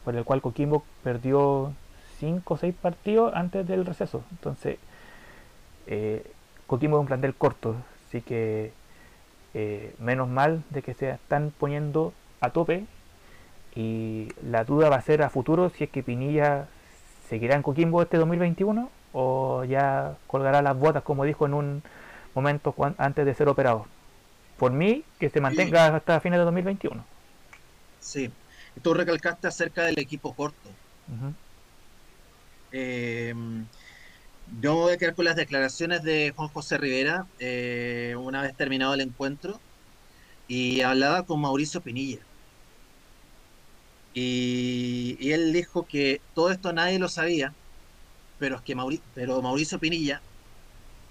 por 0.05 0.17
el 0.17 0.25
cual 0.25 0.43
Coquimbo 0.43 0.85
perdió 1.03 1.73
5 2.19 2.55
o 2.55 2.57
6 2.57 2.75
partidos 2.75 3.33
antes 3.35 3.67
del 3.67 3.87
receso. 3.87 4.23
Entonces, 4.31 4.79
eh, 5.87 6.25
Coquimbo 6.67 6.97
es 6.97 7.01
un 7.01 7.07
plantel 7.07 7.35
corto, 7.35 7.77
así 8.09 8.21
que 8.21 8.73
eh, 9.55 9.95
menos 9.99 10.29
mal 10.29 10.63
de 10.71 10.83
que 10.83 10.95
se 10.95 11.11
están 11.11 11.53
poniendo 11.57 12.13
a 12.41 12.51
tope 12.51 12.87
y 13.75 14.29
la 14.43 14.65
duda 14.65 14.89
va 14.89 14.97
a 14.97 15.03
ser 15.03 15.23
a 15.23 15.31
futuro 15.31 15.71
si 15.71 15.85
es 15.85 15.91
que 15.91 16.03
Pinilla 16.03 16.67
seguirá 17.29 17.55
en 17.55 17.63
Coquimbo 17.63 18.03
este 18.03 18.19
2021 18.19 18.91
o 19.13 19.65
ya 19.65 20.17
colgará 20.27 20.63
las 20.63 20.79
botas 20.79 21.03
como 21.03 21.25
dijo 21.25 21.47
en 21.47 21.55
un 21.55 21.83
momento 22.35 22.75
antes 22.99 23.27
de 23.27 23.35
ser 23.35 23.49
operado. 23.49 23.87
Por 24.57 24.73
mí, 24.73 25.05
que 25.19 25.31
se 25.31 25.41
mantenga 25.41 25.97
hasta 25.97 26.21
fines 26.21 26.39
de 26.39 26.45
2021. 26.45 27.05
Sí, 28.01 28.31
tú 28.83 28.95
recalcaste 28.95 29.49
acerca 29.49 29.85
del 29.85 29.99
equipo 29.99 30.35
corto. 30.35 30.71
eh, 32.73 33.35
yo 34.61 34.75
voy 34.75 34.93
a 34.93 34.97
quedar 34.99 35.15
con 35.15 35.25
las 35.25 35.37
declaraciones 35.37 36.03
de 36.03 36.33
Juan 36.37 36.49
José 36.49 36.79
Rivera 36.79 37.27
eh, 37.39 38.15
una 38.19 38.43
vez 38.43 38.57
terminado 38.57 38.95
el 38.95 39.01
encuentro 39.01 39.61
y 40.49 40.83
hablaba 40.83 41.25
con 41.25 41.41
Mauricio 41.41 41.81
Pinilla. 41.81 42.19
Y, 44.15 45.31
él 45.33 45.53
dijo 45.53 45.87
que 45.87 46.21
todo 46.35 46.51
esto 46.51 46.73
nadie 46.73 46.99
lo 46.99 47.09
sabía, 47.09 47.55
pero 48.39 48.57
es 48.57 48.63
que 48.63 48.77
pero 49.15 49.41
Mauricio 49.41 49.79
Pinilla, 49.79 50.21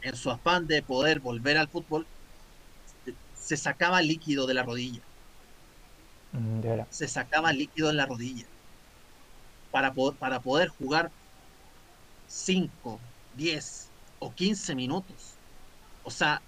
en 0.01 0.15
su 0.15 0.29
afán 0.29 0.67
de 0.67 0.83
poder 0.83 1.19
volver 1.19 1.57
al 1.57 1.67
fútbol, 1.67 2.05
se 3.51 3.57
sacaba 3.57 4.01
líquido 4.01 4.47
de 4.47 4.53
la 4.53 4.63
rodilla. 4.63 5.01
Mm, 6.31 6.61
se 6.89 7.07
sacaba 7.09 7.51
líquido 7.51 7.89
en 7.89 7.97
la 7.97 8.05
rodilla. 8.05 8.47
Para, 9.71 9.93
para 9.93 10.41
poder 10.41 10.69
jugar 10.69 11.11
5, 12.27 13.01
10 13.33 13.93
o 14.19 14.33
15 14.33 14.75
minutos. 14.75 15.41
O 16.01 16.11
sea, 16.11 16.41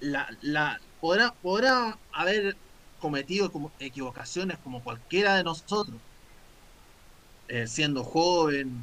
la, 0.00 0.26
la, 0.40 0.80
podrá, 1.00 1.32
podrá 1.40 2.00
haber 2.10 2.56
cometido 2.98 3.52
como 3.52 3.72
equivocaciones 3.78 4.58
como 4.58 4.82
cualquiera 4.82 5.36
de 5.36 5.44
nosotros, 5.44 6.02
eh, 7.46 7.68
siendo 7.68 8.02
joven, 8.02 8.82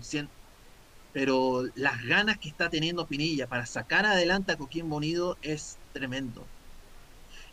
pero 1.12 1.63
las 1.75 2.02
ganas 2.04 2.37
que 2.39 2.48
está 2.50 2.69
teniendo 2.69 3.06
Pinilla 3.06 3.48
para 3.48 3.65
sacar 3.65 4.06
adelante 4.06 4.54
a 4.54 4.58
Coquimbo 4.58 4.96
Unido 4.96 5.37
es 5.41 5.81
tremendo. 5.91 6.52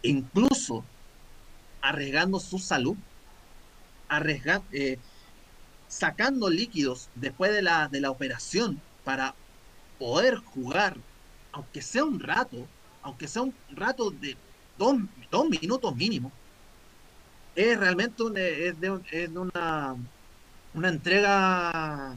Incluso 0.03 0.84
arriesgando 1.82 2.40
su 2.40 2.59
salud, 2.59 2.96
arriesgando, 4.09 4.66
eh, 4.72 4.98
sacando 5.88 6.48
líquidos 6.48 7.09
después 7.14 7.53
de 7.53 7.62
la, 7.62 7.88
de 7.88 8.01
la 8.01 8.11
operación 8.11 8.80
para 9.05 9.34
poder 9.98 10.36
jugar, 10.36 10.96
aunque 11.53 11.82
sea 11.82 12.05
un 12.05 12.20
rato, 12.20 12.66
aunque 13.03 13.28
sea 13.28 13.42
un 13.42 13.55
rato 13.70 14.11
de 14.11 14.36
dos, 14.78 14.96
dos 15.30 15.48
minutos 15.48 15.94
mínimo, 15.96 16.32
es 17.55 17.78
realmente 17.78 18.68
es 18.68 18.80
de, 18.80 19.28
una, 19.36 19.96
una 20.74 20.88
entrega 20.88 22.14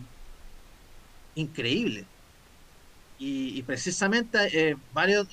increíble. 1.35 2.05
Y, 3.17 3.61
precisamente 3.63 4.71
eh, 4.71 4.75
varios, 4.93 5.27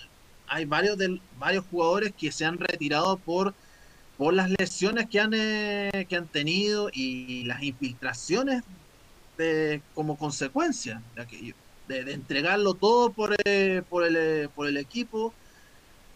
hay 0.51 0.65
varios, 0.67 0.99
de, 0.99 1.21
varios 1.39 1.65
jugadores 1.71 2.13
que 2.13 2.31
se 2.31 2.45
han 2.45 2.59
retirado 2.59 3.17
por, 3.17 3.55
por 4.19 4.35
las 4.35 4.51
lesiones 4.51 5.09
que 5.09 5.21
han, 5.21 5.33
eh, 5.35 6.07
que 6.09 6.17
han 6.17 6.29
tenido 6.29 6.91
y 6.93 7.45
las 7.45 7.63
infiltraciones 7.63 8.63
como 9.95 10.19
consecuencia 10.19 11.03
de. 11.17 11.55
De, 11.89 12.13
entregarlo 12.13 12.75
todo 12.75 13.11
por, 13.11 13.35
eh, 13.45 13.83
por, 13.89 14.05
el, 14.05 14.49
por 14.51 14.69
el 14.69 14.77
equipo 14.77 15.35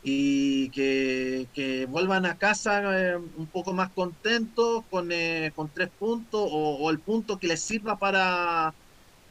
y 0.05 0.69
que, 0.71 1.87
vuelvan 1.89 2.27
a 2.27 2.37
casa 2.37 3.13
eh, 3.13 3.17
un 3.17 3.47
poco 3.47 3.73
más 3.73 3.91
contentos 3.91 4.85
con, 4.91 5.11
eh, 5.11 5.51
con 5.57 5.71
tres 5.71 5.89
puntos 5.99 6.47
o, 6.53 6.91
el 6.91 6.99
punto 7.01 7.39
que 7.39 7.49
les 7.49 7.63
sirva 7.63 7.97
para, 7.99 8.75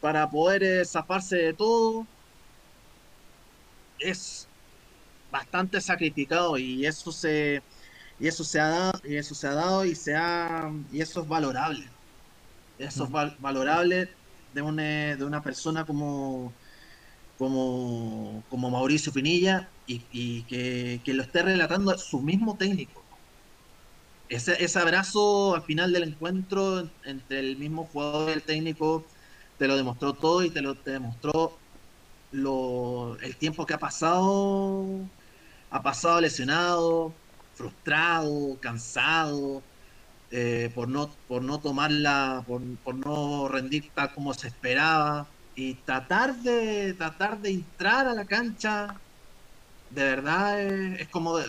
para 0.01 0.29
poder 0.29 0.63
eh, 0.63 0.85
zafarse 0.85 1.37
de 1.37 1.53
todo. 1.53 2.07
Es 3.99 4.47
bastante 5.33 5.81
sacrificado 5.81 6.57
y 6.59 6.85
eso 6.85 7.11
se 7.11 7.61
y 8.19 8.27
eso 8.27 8.43
se 8.43 8.59
ha 8.59 8.67
dado 8.67 9.01
y 9.03 9.15
eso 9.15 9.33
se 9.33 9.47
ha 9.47 9.53
dado 9.53 9.85
y 9.85 9.95
se 9.95 10.15
ha 10.15 10.71
y 10.91 11.01
eso 11.01 11.23
es 11.23 11.27
valorable 11.27 11.89
eso 12.77 13.05
es 13.05 13.11
valorable 13.39 14.09
de 14.53 14.61
una, 14.61 15.15
de 15.15 15.25
una 15.25 15.41
persona 15.41 15.85
como 15.85 16.53
como, 17.37 18.43
como 18.49 18.69
Mauricio 18.69 19.11
Finilla 19.11 19.69
y, 19.87 20.43
que, 20.43 21.01
lo 21.13 21.23
esté 21.23 21.41
relatando 21.41 21.97
su 21.97 22.21
mismo 22.21 22.55
técnico. 22.57 23.03
ese, 24.29 24.63
ese 24.63 24.79
abrazo 24.79 25.55
al 25.55 25.63
final 25.63 25.91
del 25.93 26.03
encuentro 26.03 26.89
entre 27.03 27.39
el 27.39 27.57
mismo 27.57 27.85
jugador 27.85 28.29
y 28.29 28.33
el 28.33 28.43
técnico 28.43 29.05
te 29.57 29.67
lo 29.67 29.75
demostró 29.77 30.13
todo 30.13 30.43
y 30.43 30.51
te 30.51 30.61
lo 30.61 30.75
te 30.75 30.91
demostró 30.91 31.59
lo, 32.31 33.17
el 33.21 33.37
tiempo 33.37 33.65
que 33.65 33.75
ha 33.75 33.79
pasado, 33.79 35.09
ha 35.73 35.81
pasado 35.81 36.21
lesionado, 36.21 37.15
frustrado, 37.55 38.59
cansado, 38.61 39.63
eh, 40.29 40.69
por, 40.75 40.87
no, 40.87 41.09
por 41.27 41.41
no 41.41 41.59
tomarla, 41.59 42.43
por, 42.45 42.61
no 42.95 43.47
rendir 43.47 43.91
tal 43.95 44.13
como 44.13 44.35
se 44.35 44.49
esperaba 44.49 45.27
y 45.55 45.73
tratar 45.73 46.35
de, 46.35 46.93
tratar 46.93 47.41
de 47.41 47.49
entrar 47.49 48.07
a 48.07 48.13
la 48.13 48.23
cancha, 48.23 48.99
de 49.89 50.03
verdad 50.03 50.61
es, 50.61 51.01
es 51.01 51.07
como... 51.07 51.37
De... 51.37 51.45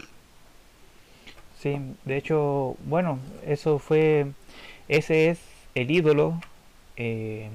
Sí, 1.61 1.79
de 2.07 2.16
hecho, 2.16 2.77
bueno, 2.87 3.18
eso 3.47 3.79
fue, 3.79 4.33
ese 4.89 5.29
es 5.29 5.41
el 5.75 5.91
ídolo. 5.91 6.41
Eh, 6.97 7.51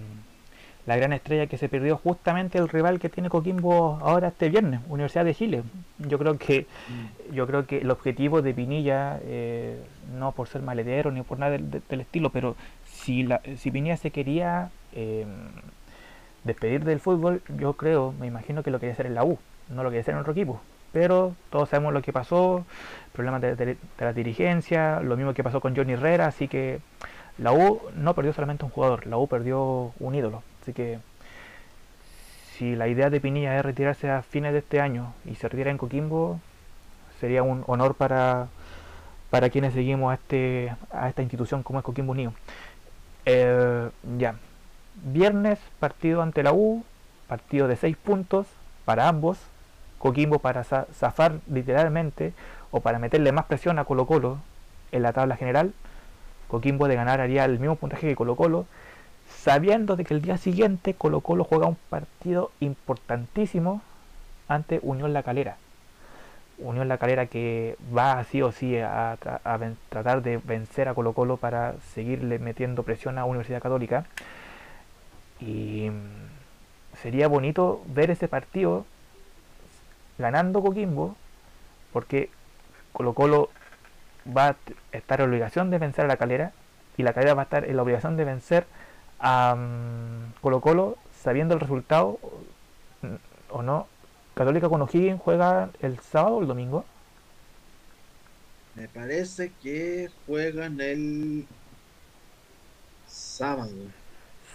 la 0.89 0.97
gran 0.97 1.13
estrella 1.13 1.45
que 1.45 1.59
se 1.59 1.69
perdió 1.69 1.97
justamente 1.97 2.57
el 2.57 2.67
rival 2.67 2.99
que 2.99 3.09
tiene 3.09 3.29
Coquimbo 3.29 3.99
ahora 4.01 4.29
este 4.29 4.49
viernes, 4.49 4.79
Universidad 4.89 5.23
de 5.23 5.35
Chile. 5.35 5.61
Yo 5.99 6.17
creo 6.17 6.39
que 6.39 6.65
mm. 6.89 7.35
yo 7.35 7.45
creo 7.45 7.67
que 7.67 7.77
el 7.77 7.91
objetivo 7.91 8.41
de 8.41 8.55
Pinilla, 8.55 9.19
eh, 9.21 9.79
no 10.17 10.31
por 10.31 10.47
ser 10.47 10.63
maledero 10.63 11.11
ni 11.11 11.21
por 11.21 11.37
nada 11.37 11.51
del, 11.51 11.69
del, 11.69 12.01
estilo, 12.01 12.31
pero 12.31 12.55
si 12.85 13.21
la, 13.21 13.39
si 13.57 13.69
Pinilla 13.69 13.97
se 13.97 14.09
quería 14.09 14.71
eh, 14.93 15.27
despedir 16.43 16.83
del 16.83 16.99
fútbol, 16.99 17.43
yo 17.59 17.73
creo, 17.73 18.11
me 18.19 18.25
imagino 18.25 18.63
que 18.63 18.71
lo 18.71 18.79
quería 18.79 18.93
hacer 18.93 19.05
en 19.05 19.13
la 19.13 19.23
U, 19.23 19.37
no 19.69 19.83
lo 19.83 19.89
quería 19.89 20.01
hacer 20.01 20.15
en 20.15 20.21
otro 20.21 20.31
equipo. 20.31 20.59
Pero 20.91 21.35
todos 21.51 21.69
sabemos 21.69 21.93
lo 21.93 22.01
que 22.01 22.11
pasó, 22.11 22.65
problemas 23.13 23.41
de, 23.41 23.55
de, 23.55 23.65
de 23.65 23.77
la 23.99 24.13
dirigencia, 24.13 25.01
lo 25.01 25.15
mismo 25.15 25.35
que 25.35 25.43
pasó 25.43 25.61
con 25.61 25.75
Johnny 25.75 25.93
Herrera, 25.93 26.25
así 26.25 26.47
que 26.47 26.79
la 27.37 27.53
U 27.53 27.79
no 27.95 28.15
perdió 28.15 28.33
solamente 28.33 28.65
un 28.65 28.71
jugador, 28.71 29.05
la 29.05 29.17
U 29.17 29.27
perdió 29.27 29.93
un 29.99 30.15
ídolo. 30.15 30.41
Así 30.69 30.75
que 30.75 30.99
si 32.55 32.75
la 32.75 32.87
idea 32.87 33.09
de 33.09 33.19
Pinilla 33.19 33.57
es 33.57 33.65
retirarse 33.65 34.11
a 34.11 34.21
fines 34.21 34.53
de 34.53 34.59
este 34.59 34.79
año 34.79 35.15
y 35.25 35.33
se 35.33 35.49
retira 35.49 35.71
en 35.71 35.79
Coquimbo, 35.79 36.39
sería 37.19 37.41
un 37.41 37.63
honor 37.65 37.95
para, 37.95 38.49
para 39.31 39.49
quienes 39.49 39.73
seguimos 39.73 40.11
a, 40.11 40.13
este, 40.13 40.75
a 40.91 41.09
esta 41.09 41.23
institución 41.23 41.63
como 41.63 41.79
es 41.79 41.85
Coquimbo 41.85 42.11
Unido. 42.11 42.33
Eh, 43.25 43.89
ya, 44.19 44.35
viernes 45.05 45.57
partido 45.79 46.21
ante 46.21 46.43
la 46.43 46.53
U, 46.53 46.83
partido 47.27 47.67
de 47.67 47.75
6 47.75 47.97
puntos 47.97 48.45
para 48.85 49.07
ambos, 49.07 49.39
Coquimbo 49.97 50.37
para 50.37 50.63
zafar 50.63 51.39
literalmente 51.51 52.33
o 52.69 52.79
para 52.81 52.99
meterle 52.99 53.31
más 53.31 53.45
presión 53.45 53.79
a 53.79 53.85
Colo 53.85 54.05
Colo 54.05 54.37
en 54.91 55.01
la 55.01 55.13
tabla 55.13 55.35
general, 55.35 55.73
Coquimbo 56.47 56.87
de 56.87 56.93
ganar 56.93 57.21
haría 57.21 57.43
el 57.45 57.57
mismo 57.57 57.75
puntaje 57.75 58.07
que 58.07 58.15
Colo 58.15 58.35
Colo, 58.35 58.67
sabiendo 59.29 59.95
de 59.95 60.05
que 60.05 60.13
el 60.13 60.21
día 60.21 60.37
siguiente 60.37 60.93
Colo 60.93 61.21
Colo 61.21 61.43
juega 61.43 61.67
un 61.67 61.77
partido 61.89 62.51
importantísimo 62.59 63.81
ante 64.47 64.79
Unión 64.81 65.13
La 65.13 65.23
Calera. 65.23 65.57
Unión 66.57 66.87
La 66.87 66.97
Calera 66.97 67.27
que 67.27 67.77
va 67.95 68.23
sí 68.25 68.41
o 68.41 68.51
sí 68.51 68.77
a, 68.77 69.17
tratar 69.89 70.21
de 70.21 70.37
vencer 70.37 70.89
a 70.89 70.93
Colo 70.93 71.13
Colo 71.13 71.37
para 71.37 71.75
seguirle 71.93 72.39
metiendo 72.39 72.83
presión 72.83 73.17
a 73.17 73.25
Universidad 73.25 73.61
Católica. 73.61 74.05
Y 75.39 75.89
sería 77.01 77.27
bonito 77.27 77.81
ver 77.87 78.11
ese 78.11 78.27
partido 78.27 78.85
ganando 80.17 80.61
Coquimbo, 80.61 81.15
porque 81.93 82.29
Colo 82.91 83.13
Colo 83.13 83.49
va 84.27 84.49
a 84.49 84.55
estar 84.91 85.21
en 85.21 85.29
obligación 85.29 85.69
de 85.69 85.77
vencer 85.77 86.05
a 86.05 86.07
la 86.09 86.17
calera 86.17 86.51
y 86.97 87.03
la 87.03 87.13
calera 87.13 87.33
va 87.33 87.43
a 87.43 87.45
estar 87.45 87.63
en 87.63 87.77
la 87.77 87.83
obligación 87.83 88.17
de 88.17 88.25
vencer 88.25 88.65
a 89.19 89.55
um, 89.55 90.31
Colo 90.41 90.61
Colo 90.61 90.97
sabiendo 91.21 91.53
el 91.53 91.59
resultado 91.59 92.19
o 93.49 93.61
no. 93.61 93.87
Católica 94.35 94.69
con 94.69 94.81
O'Higgins 94.81 95.21
juega 95.21 95.69
el 95.81 95.99
sábado 95.99 96.37
o 96.37 96.41
el 96.41 96.47
domingo. 96.47 96.85
Me 98.75 98.87
parece 98.87 99.51
que 99.61 100.09
juegan 100.25 100.79
el 100.79 101.45
sábado. 103.07 103.71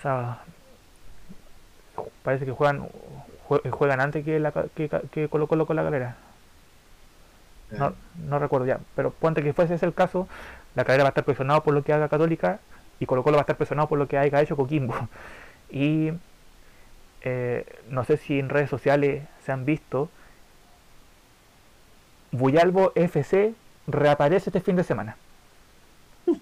Sábado. 0.00 0.38
Parece 2.22 2.46
que 2.46 2.52
juegan 2.52 2.88
juegan 3.46 4.00
antes 4.00 4.24
que, 4.24 4.40
la, 4.40 4.52
que, 4.74 4.88
que 5.10 5.28
Colo 5.28 5.46
Colo 5.46 5.66
con 5.66 5.76
la 5.76 5.82
galera. 5.82 6.16
No, 7.70 7.92
no, 8.28 8.38
recuerdo 8.38 8.66
ya, 8.66 8.78
pero 8.94 9.10
ponte 9.10 9.42
que 9.42 9.52
fuese 9.52 9.74
ese 9.74 9.86
el 9.86 9.94
caso, 9.94 10.28
la 10.74 10.84
carrera 10.84 11.04
va 11.04 11.08
a 11.08 11.10
estar 11.10 11.24
presionado 11.24 11.62
por 11.62 11.74
lo 11.74 11.82
que 11.82 11.92
haga 11.92 12.08
Católica 12.08 12.60
y 13.00 13.06
Colo 13.06 13.22
Colo 13.22 13.36
va 13.36 13.40
a 13.40 13.44
estar 13.44 13.56
presionado 13.56 13.88
por 13.88 13.98
lo 13.98 14.08
que 14.08 14.18
haya 14.18 14.40
hecho 14.40 14.56
Coquimbo. 14.56 14.94
Y 15.70 16.12
eh, 17.22 17.66
no 17.88 18.04
sé 18.04 18.16
si 18.16 18.38
en 18.38 18.48
redes 18.48 18.70
sociales 18.70 19.24
se 19.44 19.50
han 19.50 19.64
visto, 19.64 20.08
Buyalbo 22.30 22.92
FC 22.94 23.54
reaparece 23.86 24.50
este 24.50 24.60
fin 24.60 24.76
de 24.76 24.84
semana. 24.84 25.16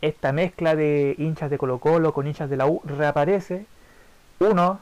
Esta 0.00 0.32
mezcla 0.32 0.76
de 0.76 1.16
hinchas 1.18 1.50
de 1.50 1.58
Colo 1.58 1.80
Colo 1.80 2.14
con 2.14 2.26
hinchas 2.26 2.48
de 2.48 2.56
la 2.56 2.66
U 2.66 2.80
reaparece. 2.84 3.66
Uno, 4.38 4.78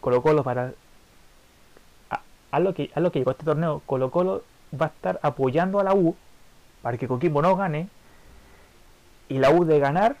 Colo 0.00 0.22
Colo 0.22 0.44
para 0.44 0.72
a 2.50 2.60
lo 2.60 2.74
que 2.74 2.90
a 2.94 3.00
lo 3.00 3.12
que 3.12 3.18
llegó 3.18 3.30
este 3.32 3.44
torneo 3.44 3.82
Colo 3.86 4.10
Colo 4.10 4.42
va 4.78 4.86
a 4.86 4.88
estar 4.88 5.20
apoyando 5.22 5.80
a 5.80 5.84
la 5.84 5.94
U 5.94 6.16
para 6.82 6.96
que 6.96 7.08
Coquimbo 7.08 7.42
no 7.42 7.56
gane 7.56 7.88
y 9.28 9.38
la 9.38 9.50
U 9.50 9.64
de 9.64 9.78
ganar 9.78 10.16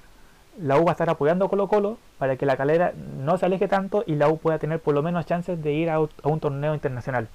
la 0.60 0.78
U 0.78 0.84
va 0.84 0.92
a 0.92 0.94
estar 0.94 1.08
apoyando 1.08 1.44
a 1.44 1.48
Colo 1.48 1.68
Colo 1.68 1.98
para 2.18 2.36
que 2.36 2.46
la 2.46 2.56
calera 2.56 2.92
no 3.18 3.38
se 3.38 3.46
aleje 3.46 3.68
tanto 3.68 4.04
y 4.06 4.16
la 4.16 4.28
U 4.28 4.38
pueda 4.38 4.58
tener 4.58 4.80
por 4.80 4.94
lo 4.94 5.02
menos 5.02 5.26
chances 5.26 5.62
de 5.62 5.72
ir 5.72 5.90
a, 5.90 6.00
un 6.00 6.40
torneo 6.40 6.74
internacional. 6.74 7.28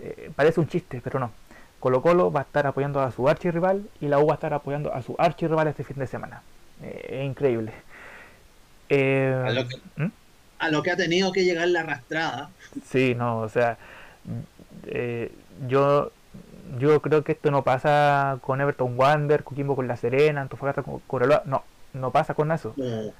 Eh, 0.00 0.30
parece 0.34 0.60
un 0.60 0.68
chiste 0.68 1.00
pero 1.02 1.18
no. 1.18 1.32
Colo 1.80 2.00
Colo 2.02 2.30
va 2.30 2.40
a 2.40 2.42
estar 2.44 2.66
apoyando 2.66 3.00
a 3.00 3.10
su 3.10 3.28
archirrival 3.28 3.88
y 4.00 4.06
la 4.06 4.18
U 4.18 4.26
va 4.26 4.34
a 4.34 4.36
estar 4.36 4.54
apoyando 4.54 4.94
a 4.94 5.02
su 5.02 5.16
archirrival 5.18 5.66
este 5.68 5.84
fin 5.84 5.98
de 5.98 6.06
semana. 6.06 6.42
Eh, 6.82 7.20
es 7.20 7.24
increíble. 7.24 7.72
Eh, 8.88 9.44
a, 9.46 9.50
lo 9.50 9.66
que, 9.66 9.76
¿hmm? 9.96 10.12
a 10.58 10.68
lo 10.70 10.82
que 10.82 10.90
ha 10.90 10.96
tenido 10.96 11.32
que 11.32 11.44
llegar 11.44 11.66
la 11.68 11.80
arrastrada. 11.80 12.50
Sí 12.84 13.14
no 13.14 13.40
o 13.40 13.48
sea 13.48 13.78
yo 15.68 16.12
yo 16.78 17.00
creo 17.02 17.24
que 17.24 17.32
esto 17.32 17.50
no 17.50 17.62
pasa 17.62 18.38
con 18.40 18.60
Everton 18.60 18.98
Wander, 18.98 19.44
Coquimbo 19.44 19.76
con 19.76 19.88
La 19.88 19.96
Serena, 19.96 20.40
Antofagasta 20.40 20.82
con 20.82 21.00
Coraloa, 21.00 21.42
no, 21.44 21.64
no 21.92 22.10
pasa 22.10 22.34
con 22.34 22.50
eso. 22.52 22.72
No. 22.76 23.12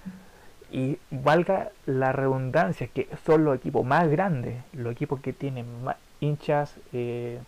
Y 0.70 0.98
valga 1.10 1.70
la 1.84 2.12
redundancia, 2.12 2.86
que 2.86 3.08
son 3.26 3.44
los 3.44 3.56
equipos 3.56 3.84
más 3.84 4.08
grandes, 4.08 4.62
los 4.72 4.92
equipos 4.92 5.20
que 5.20 5.32
tienen 5.32 5.84
más 5.84 5.96
hinchas, 6.20 6.74
eh, 6.94 7.40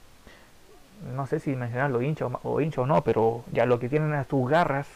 no 1.15 1.27
sé 1.27 1.41
si 1.41 1.57
mencionar 1.57 1.91
los 1.91 2.03
hinchas 2.03 2.31
o, 2.31 2.41
o 2.43 2.61
hinchas 2.61 2.81
o 2.81 2.87
no, 2.87 3.03
pero 3.03 3.45
ya 3.53 3.65
lo 3.65 3.79
que 3.79 3.89
tienen 3.89 4.13
a 4.13 4.25
sus 4.25 4.49
garras, 4.49 4.89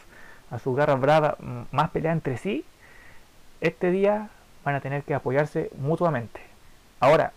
a 0.51 0.59
sus 0.59 0.75
garras 0.75 0.99
bravas, 0.99 1.35
más 1.71 1.89
peleas 1.89 2.13
entre 2.13 2.37
sí, 2.37 2.65
este 3.61 3.89
día 3.89 4.29
van 4.63 4.75
a 4.75 4.81
tener 4.81 5.03
que 5.03 5.15
apoyarse 5.15 5.71
mutuamente. 5.79 6.41
Ahora, 6.99 7.33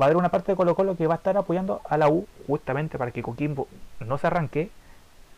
va 0.00 0.04
a 0.04 0.06
haber 0.06 0.16
una 0.16 0.30
parte 0.30 0.52
de 0.52 0.56
Colo 0.56 0.74
Colo 0.74 0.96
que 0.96 1.06
va 1.06 1.14
a 1.14 1.16
estar 1.16 1.36
apoyando 1.36 1.80
a 1.88 1.96
la 1.96 2.08
U 2.08 2.26
justamente 2.46 2.98
para 2.98 3.10
que 3.10 3.22
Coquimbo 3.22 3.68
no 4.00 4.18
se 4.18 4.26
arranque 4.26 4.70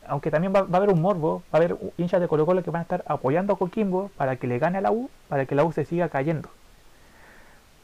aunque 0.09 0.31
también 0.31 0.55
va, 0.55 0.61
a 0.61 0.77
haber 0.77 0.91
un 0.91 1.03
morbo 1.03 1.43
va 1.53 1.59
a 1.59 1.63
haber 1.63 1.77
hinchas 1.99 2.21
de 2.21 2.29
Colo 2.29 2.47
Colo 2.47 2.63
que 2.63 2.71
van 2.71 2.81
a 2.81 2.83
estar 2.83 3.05
apoyando 3.07 3.55
a 3.55 3.59
Coquimbo 3.59 4.11
para 4.17 4.37
que 4.37 4.47
le 4.47 4.59
gane 4.59 4.79
a 4.79 4.81
la 4.81 4.93
U 4.93 5.11
para 5.29 5.47
que 5.47 5.55
la 5.55 5.65
U 5.65 5.73
se 5.73 5.85
siga 5.85 6.09
cayendo. 6.09 6.49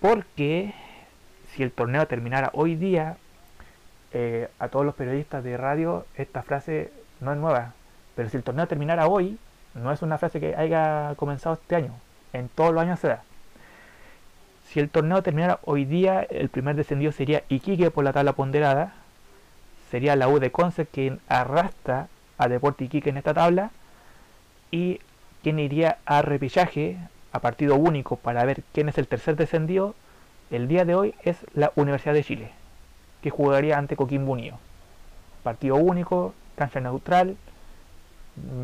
Porque 0.00 0.74
si 1.52 1.62
el 1.62 1.72
torneo 1.72 2.06
terminara 2.06 2.50
hoy 2.54 2.76
día 2.76 3.16
eh, 4.12 4.48
a 4.58 4.68
todos 4.68 4.84
los 4.84 4.94
periodistas 4.94 5.44
de 5.44 5.56
radio 5.56 6.06
esta 6.16 6.42
frase 6.42 6.92
no 7.20 7.32
es 7.32 7.38
nueva. 7.38 7.74
Pero 8.14 8.28
si 8.28 8.36
el 8.36 8.42
torneo 8.42 8.66
terminara 8.66 9.06
hoy 9.08 9.38
no 9.74 9.92
es 9.92 10.02
una 10.02 10.18
frase 10.18 10.40
que 10.40 10.54
haya 10.54 11.14
comenzado 11.16 11.56
este 11.56 11.76
año. 11.76 11.92
En 12.32 12.48
todos 12.48 12.72
los 12.72 12.82
años 12.82 13.00
se 13.00 13.08
da 13.08 13.22
si 14.72 14.80
el 14.80 14.88
torneo 14.88 15.22
terminara 15.22 15.58
hoy 15.64 15.84
día, 15.84 16.22
el 16.22 16.48
primer 16.48 16.76
descendido 16.76 17.12
sería 17.12 17.42
Iquique 17.50 17.90
por 17.90 18.04
la 18.04 18.14
tabla 18.14 18.32
ponderada. 18.32 18.94
Sería 19.90 20.16
la 20.16 20.28
U 20.28 20.38
de 20.38 20.50
Conce 20.50 20.86
quien 20.86 21.20
arrastra 21.28 22.08
a 22.38 22.48
Deporte 22.48 22.84
Iquique 22.84 23.10
en 23.10 23.18
esta 23.18 23.34
tabla. 23.34 23.70
Y 24.70 25.00
quien 25.42 25.58
iría 25.58 25.98
a 26.06 26.22
repillaje, 26.22 26.96
a 27.32 27.40
partido 27.40 27.76
único, 27.76 28.16
para 28.16 28.46
ver 28.46 28.62
quién 28.72 28.88
es 28.88 28.96
el 28.96 29.08
tercer 29.08 29.36
descendido, 29.36 29.94
el 30.50 30.68
día 30.68 30.86
de 30.86 30.94
hoy 30.94 31.14
es 31.22 31.36
la 31.52 31.72
Universidad 31.74 32.14
de 32.14 32.24
Chile, 32.24 32.50
que 33.20 33.28
jugaría 33.28 33.76
ante 33.76 33.96
Coquimbo 33.96 34.32
Unido. 34.32 34.58
Partido 35.42 35.76
único, 35.76 36.32
cancha 36.56 36.80
neutral. 36.80 37.36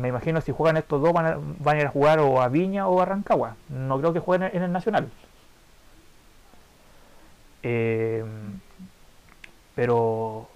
Me 0.01 0.07
imagino 0.07 0.41
si 0.41 0.51
juegan 0.51 0.77
estos 0.77 1.03
dos 1.03 1.13
van 1.13 1.25
a, 1.27 1.37
van 1.59 1.77
a 1.77 1.81
ir 1.81 1.85
a 1.85 1.91
jugar 1.91 2.17
o 2.17 2.41
a 2.41 2.47
Viña 2.47 2.87
o 2.87 2.99
a 2.99 3.05
Rancagua. 3.05 3.57
No 3.69 3.99
creo 3.99 4.11
que 4.11 4.19
jueguen 4.19 4.49
en 4.51 4.63
el 4.63 4.71
Nacional. 4.71 5.09
Eh, 7.63 8.23
pero 9.75 10.47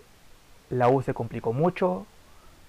la 0.70 0.90
U 0.90 1.02
se 1.02 1.14
complicó 1.14 1.54
mucho, 1.54 2.06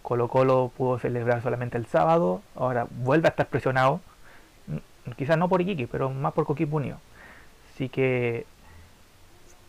Colo 0.02 0.28
Colo 0.28 0.70
pudo 0.76 0.98
celebrar 0.98 1.42
solamente 1.42 1.78
el 1.78 1.86
sábado, 1.86 2.42
ahora 2.54 2.86
vuelve 2.90 3.28
a 3.28 3.30
estar 3.30 3.46
presionado, 3.46 4.00
quizás 5.16 5.38
no 5.38 5.48
por 5.48 5.62
Iquique, 5.62 5.88
pero 5.88 6.10
más 6.10 6.32
por 6.32 6.46
Coquimbo 6.46 6.76
Unido. 6.76 6.98
Así 7.72 7.88
que 7.88 8.46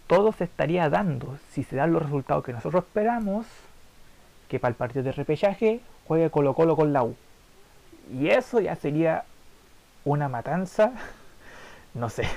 todo 0.07 0.31
se 0.31 0.43
estaría 0.43 0.89
dando 0.89 1.37
si 1.51 1.63
se 1.63 1.75
dan 1.75 1.91
los 1.93 2.03
resultados 2.03 2.43
que 2.43 2.53
nosotros 2.53 2.83
esperamos, 2.83 3.45
que 4.49 4.59
para 4.59 4.69
el 4.69 4.75
partido 4.75 5.03
de 5.03 5.11
repechaje 5.11 5.79
juegue 6.07 6.29
Colo 6.29 6.53
Colo 6.53 6.75
con 6.75 6.93
la 6.93 7.03
U. 7.03 7.15
Y 8.13 8.27
eso 8.27 8.59
ya 8.59 8.75
sería 8.75 9.23
una 10.03 10.29
matanza, 10.29 10.91
no 11.93 12.09
sé. 12.09 12.27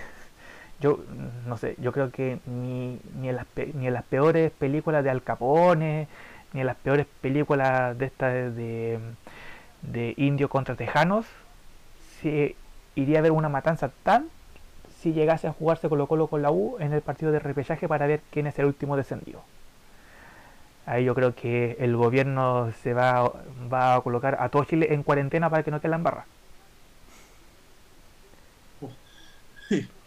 Yo 0.81 1.01
no 1.47 1.57
sé, 1.57 1.75
yo 1.79 1.93
creo 1.93 2.11
que 2.11 2.39
ni, 2.47 3.01
ni, 3.21 3.29
en 3.29 3.37
las, 3.37 3.47
ni 3.75 3.89
en 3.89 3.95
las 3.95 4.05
peores 4.05 4.53
películas 4.53 5.03
de 5.03 5.11
Al 5.11 5.23
Capone, 5.23 6.07
ni 6.53 6.61
en 6.61 6.67
las 6.67 6.77
peores 6.77 7.07
películas 7.21 7.99
de 7.99 8.07
esta 8.07 8.29
de, 8.29 9.01
de 9.83 10.15
indio 10.17 10.49
contra 10.49 10.77
tejanos, 10.77 11.27
se 12.21 12.55
iría 12.95 13.19
a 13.19 13.23
ver 13.23 13.33
una 13.33 13.49
matanza 13.49 13.91
tan 14.03 14.29
si 15.01 15.13
llegase 15.13 15.47
a 15.47 15.53
jugarse 15.53 15.89
Colo 15.89 16.07
Colo 16.07 16.27
con 16.27 16.43
la 16.43 16.51
U 16.51 16.77
en 16.81 16.93
el 16.93 17.03
partido 17.03 17.33
de 17.33 17.39
repechaje 17.39 17.89
para 17.89 18.07
ver 18.07 18.21
quién 18.31 18.47
es 18.47 18.59
el 18.59 18.67
último 18.67 18.97
descendido. 18.97 19.43
Ahí 20.87 21.05
yo 21.05 21.15
creo 21.15 21.35
que 21.35 21.77
el 21.81 21.97
gobierno 21.97 22.73
se 22.83 22.95
va, 22.95 23.31
va 23.73 23.95
a 23.97 24.01
colocar 24.01 24.39
a 24.41 24.49
todo 24.49 24.65
en 24.71 25.03
cuarentena 25.03 25.51
para 25.51 25.63
que 25.63 25.71
no 25.71 25.81
quede 25.81 25.91
la 25.91 25.99
barra. 25.99 26.25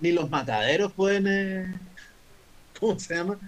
Ni 0.00 0.12
los 0.12 0.30
mataderos 0.30 0.92
pueden... 0.92 1.26
Eh, 1.26 1.74
¿Cómo 2.80 2.98
se 2.98 3.16
llama? 3.16 3.38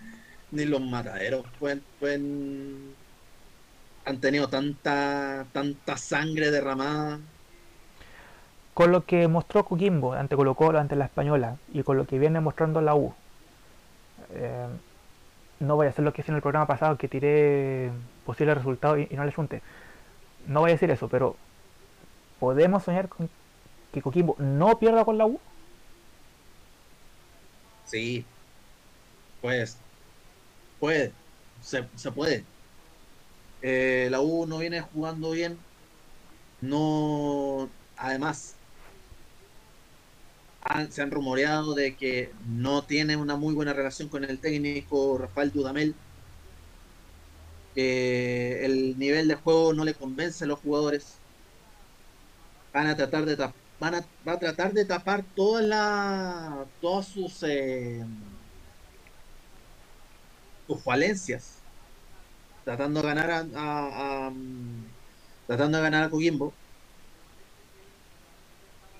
Ni 0.50 0.64
los 0.64 0.80
mataderos 0.80 1.46
pueden... 1.58 1.82
pueden 1.98 2.94
han 4.06 4.18
tenido 4.18 4.48
tanta, 4.48 5.46
tanta 5.52 5.96
sangre 5.96 6.50
derramada 6.50 7.20
con 8.80 8.92
lo 8.92 9.04
que 9.04 9.28
mostró 9.28 9.64
Coquimbo 9.66 10.14
ante 10.14 10.36
Colo 10.36 10.54
Colo, 10.54 10.78
ante 10.78 10.96
la 10.96 11.04
Española, 11.04 11.56
y 11.72 11.82
con 11.82 11.98
lo 11.98 12.06
que 12.06 12.18
viene 12.18 12.40
mostrando 12.40 12.80
la 12.80 12.94
U. 12.94 13.12
Eh, 14.30 14.66
no 15.58 15.76
voy 15.76 15.86
a 15.86 15.90
hacer 15.90 16.02
lo 16.02 16.14
que 16.14 16.22
hice 16.22 16.30
en 16.30 16.36
el 16.36 16.40
programa 16.40 16.66
pasado, 16.66 16.96
que 16.96 17.06
tiré 17.06 17.90
posibles 18.24 18.56
resultados 18.56 18.98
y, 18.98 19.14
no 19.14 19.24
le 19.26 19.32
junté. 19.32 19.60
No 20.46 20.60
voy 20.60 20.70
a 20.70 20.74
decir 20.74 20.90
eso, 20.90 21.08
pero 21.08 21.36
¿podemos 22.38 22.82
soñar 22.82 23.08
con 23.08 23.28
que 23.92 24.00
Coquimbo 24.00 24.36
no 24.38 24.78
pierda 24.78 25.04
con 25.04 25.18
la 25.18 25.26
U? 25.26 25.38
Sí, 27.90 28.24
pues, 29.40 29.76
puede, 30.78 31.12
se, 31.60 31.82
puede. 32.12 32.44
Eh, 33.62 34.08
la 34.10 34.20
U 34.20 34.46
no 34.46 34.58
viene 34.58 34.80
jugando 34.80 35.32
bien, 35.32 35.58
no, 36.60 37.68
además, 37.96 38.54
se 40.90 41.02
han 41.02 41.10
rumoreado 41.10 41.74
de 41.74 41.96
que 41.96 42.32
no 42.46 42.82
tiene 42.84 43.16
una 43.16 43.36
muy 43.36 43.54
buena 43.54 43.72
relación 43.72 44.08
con 44.08 44.24
el 44.24 44.38
técnico 44.40 45.18
Rafael 45.18 45.52
Dudamel. 45.52 45.94
el 47.74 48.98
nivel 48.98 49.28
de 49.28 49.34
juego 49.36 49.72
no 49.74 49.84
le 49.84 49.94
convence 49.94 50.44
a 50.44 50.46
los 50.46 50.60
jugadores. 50.60 51.22
Van 52.72 52.86
a 52.86 52.96
tratar 52.96 53.24
de 53.26 53.36
van 53.80 53.94
a, 53.96 54.04
va 54.26 54.32
a 54.32 54.38
tratar 54.38 54.72
de 54.72 54.84
tapar 54.84 55.24
todas 55.34 55.64
las 55.64 56.66
todas 56.80 57.06
sus 57.08 57.42
eh, 57.42 58.04
sus 60.66 60.82
falencias. 60.82 61.56
Tratando 62.64 63.00
de 63.02 63.08
ganar 63.08 63.30
a, 63.54 64.32
tratando 65.46 65.78
de 65.78 65.82
ganar 65.82 66.04
a 66.04 66.10
Coquimbo. 66.10 66.52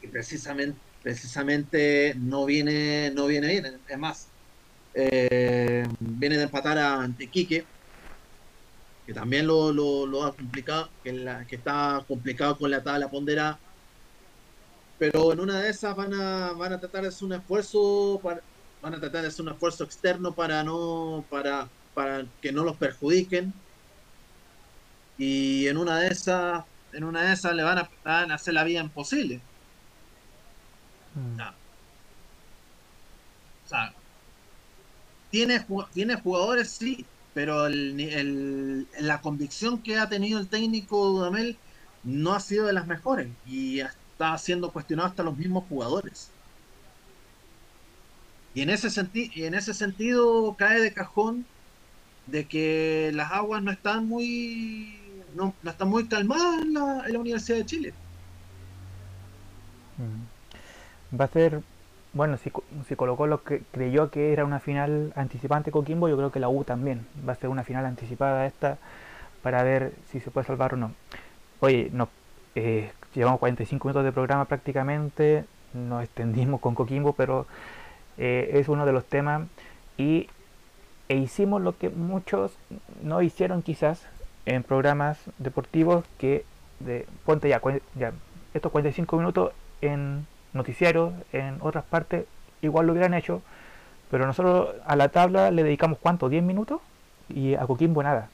Y 0.03 0.07
precisamente 0.09 0.91
precisamente 1.03 2.15
no 2.17 2.45
viene, 2.45 3.11
no 3.15 3.27
viene 3.27 3.49
bien. 3.49 3.81
Es 3.89 3.99
más, 3.99 4.29
eh, 4.95 5.85
viene 5.99 6.37
de 6.37 6.45
empatar 6.45 6.79
a 6.79 7.03
Antequique, 7.03 7.65
que 9.07 9.15
también 9.15 9.47
lo, 9.47 9.73
lo, 9.73 10.25
ha 10.25 10.35
complicado, 10.35 10.91
que, 11.03 11.27
está 11.51 12.05
complicado 12.07 12.57
con 12.59 12.71
la 12.71 12.83
tabla 12.83 13.11
pondera. 13.11 13.59
Pero 15.01 15.33
en 15.33 15.41
una 15.41 15.61
de 15.61 15.71
esas 15.71 15.97
van 15.97 16.15
a, 16.15 16.53
van 16.53 16.75
a 16.75 16.81
tratar 16.81 17.03
de 17.03 17.09
hacer 17.09 17.25
un 17.27 17.33
esfuerzo, 17.35 18.21
para, 18.23 18.41
van 18.83 18.95
a 18.95 19.01
tratar 19.01 19.23
de 19.23 19.29
hacer 19.29 19.43
un 19.43 19.53
esfuerzo 19.53 19.85
externo 19.85 20.33
para 20.35 20.63
no, 20.63 21.25
para, 21.31 21.69
para 21.95 22.27
que 22.43 22.53
no 22.53 22.65
los 22.65 22.77
perjudiquen. 22.77 23.53
Y 25.19 25.67
en 25.69 25.77
una 25.79 25.99
de 26.01 26.09
esas, 26.09 26.65
en 26.93 27.05
una 27.05 27.23
de 27.23 27.33
esas 27.35 27.55
le 27.55 27.63
van 27.63 27.79
a, 27.79 27.91
van 28.05 28.31
a 28.31 28.35
hacer 28.37 28.55
la 28.55 28.65
vida 28.65 28.81
imposible 28.81 29.43
Mm. 31.15 31.41
O 33.65 33.69
sea, 33.69 33.93
tiene, 35.31 35.65
tiene 35.93 36.21
jugadores, 36.21 36.71
sí, 36.71 37.07
pero 37.35 37.67
el, 37.67 38.89
la 39.01 39.21
convicción 39.21 39.83
que 39.83 39.97
ha 39.99 40.09
tenido 40.09 40.41
el 40.41 40.49
técnico 40.49 41.07
Dudamel 41.07 41.59
no 42.03 42.33
ha 42.35 42.41
sido 42.41 42.67
de 42.67 42.73
las 42.73 42.87
mejores 42.87 43.29
y 43.47 43.81
está 44.21 44.37
siendo 44.39 44.71
cuestionado 44.71 45.09
hasta 45.09 45.23
los 45.23 45.37
mismos 45.37 45.65
jugadores. 45.69 46.31
Y 48.55 48.63
en 48.63 48.71
ese, 48.71 48.89
y 49.15 49.45
en 49.45 49.55
ese 49.55 49.73
sentido 49.73 50.55
cae 50.59 50.81
de 50.81 50.93
cajón 50.93 51.47
de 52.27 52.45
que 52.47 53.11
las 53.15 53.33
aguas 53.33 53.63
no 53.63 53.71
están 53.71 54.07
muy 54.07 54.97
no, 55.35 55.55
están 55.65 55.89
muy 55.89 56.07
calmadas 56.07 56.63
en 56.63 56.75
la, 56.75 57.03
en 57.07 57.13
la 57.13 57.19
Universidad 57.19 57.59
de 57.59 57.67
Chile. 57.67 57.95
Mm 59.97 60.31
va 61.19 61.25
a 61.25 61.29
ser, 61.29 61.61
bueno, 62.13 62.37
si, 62.37 62.53
si 62.89 62.97
Colo 62.97 63.17
Colo 63.17 63.43
que 63.43 63.63
creyó 63.73 64.11
que 64.11 64.33
era 64.33 64.45
una 64.45 64.61
final 64.61 65.13
anticipante 65.17 65.71
Coquimbo, 65.71 66.09
yo 66.09 66.17
creo 66.17 66.33
que 66.33 66.41
la 66.41 66.49
U 66.49 66.65
también 66.65 67.07
va 67.29 67.33
a 67.33 67.37
ser 67.37 67.51
una 67.51 67.65
final 67.65 67.85
anticipada 67.87 68.47
esta 68.47 68.79
para 69.43 69.63
ver 69.63 69.93
si 70.11 70.21
se 70.21 70.31
puede 70.31 70.47
salvar 70.47 70.75
o 70.75 70.77
no. 70.77 70.93
Oye, 71.61 71.91
no, 71.93 72.09
eh, 72.55 72.93
llevamos 73.15 73.41
45 73.41 73.89
minutos 73.89 74.05
de 74.05 74.13
programa 74.13 74.45
prácticamente, 74.45 75.45
nos 75.75 76.03
extendimos 76.05 76.61
con 76.61 76.75
Coquimbo, 76.75 77.13
pero 77.13 77.47
eh, 78.19 78.51
es 78.55 78.69
uno 78.69 78.87
de 78.87 78.93
los 78.93 79.05
temas 79.05 79.43
y 79.97 80.29
e 81.09 81.17
hicimos 81.17 81.61
lo 81.61 81.77
que 81.77 81.91
muchos 81.91 82.53
no 83.03 83.21
hicieron 83.21 83.63
quizás 83.63 84.07
en 84.47 84.63
programas 84.63 85.19
deportivos 85.39 86.05
que 86.19 86.45
de 86.79 87.07
ponte 87.25 87.49
ya, 87.49 87.61
ya 87.97 88.13
estos 88.55 88.73
45 88.73 89.17
minutos 89.17 89.53
en 89.81 90.27
noticiarios 90.53 91.13
en 91.33 91.59
otras 91.61 91.85
partes 91.85 92.27
igual 92.63 92.87
lo 92.87 92.93
hubieran 92.93 93.15
hecho, 93.15 93.43
pero 94.11 94.27
nosotros 94.27 94.75
a 94.87 94.97
la 94.97 95.09
tabla 95.09 95.51
le 95.51 95.63
dedicamos 95.63 95.99
cuánto, 95.99 96.29
10 96.29 96.43
minutos 96.43 96.81
y 97.29 97.55
a 97.55 97.67
Coquimbo 97.67 98.03
nada. 98.03 98.29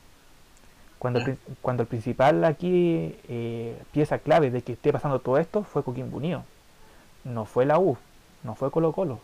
Cuando, 0.99 1.21
el, 1.21 1.39
cuando 1.61 1.83
el 1.83 1.89
principal 1.89 2.45
aquí 2.45 3.17
eh, 3.29 3.81
pieza 3.93 4.19
clave 4.19 4.51
de 4.51 4.63
que 4.63 4.73
esté 4.73 4.93
pasando 4.93 5.19
todo 5.21 5.39
esto 5.39 5.63
fue 5.63 5.85
Coquimbo 5.85 6.17
Unido. 6.17 6.45
No 7.25 7.45
fue 7.45 7.67
la 7.67 7.79
U, 7.79 7.99
no 8.45 8.55
fue 8.55 8.71
Colo 8.71 8.93
Colo, 8.93 9.21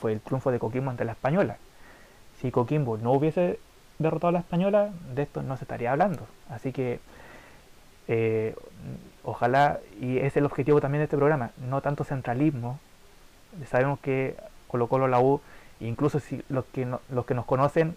fue 0.00 0.12
el 0.12 0.20
triunfo 0.20 0.50
de 0.50 0.58
Coquimbo 0.58 0.90
ante 0.90 1.04
la 1.04 1.12
Española. 1.12 1.58
Si 2.40 2.50
Coquimbo 2.50 2.96
no 2.96 3.12
hubiese 3.12 3.58
derrotado 3.98 4.28
a 4.28 4.32
la 4.32 4.38
Española, 4.38 4.90
de 5.14 5.22
esto 5.22 5.42
no 5.42 5.56
se 5.56 5.64
estaría 5.64 5.92
hablando. 5.92 6.26
Así 6.48 6.72
que 6.72 7.00
eh, 8.08 8.56
ojalá, 9.22 9.78
y 10.00 10.18
es 10.18 10.36
el 10.36 10.46
objetivo 10.46 10.80
también 10.80 11.00
de 11.00 11.04
este 11.04 11.16
programa, 11.16 11.50
no 11.68 11.80
tanto 11.82 12.04
centralismo. 12.04 12.78
Sabemos 13.68 14.00
que 14.00 14.36
Colo 14.68 14.86
Colo, 14.86 15.06
la 15.06 15.20
U, 15.20 15.40
incluso 15.80 16.18
si 16.18 16.42
los 16.48 16.64
que, 16.66 16.88
los 17.10 17.26
que 17.26 17.34
nos 17.34 17.44
conocen, 17.44 17.96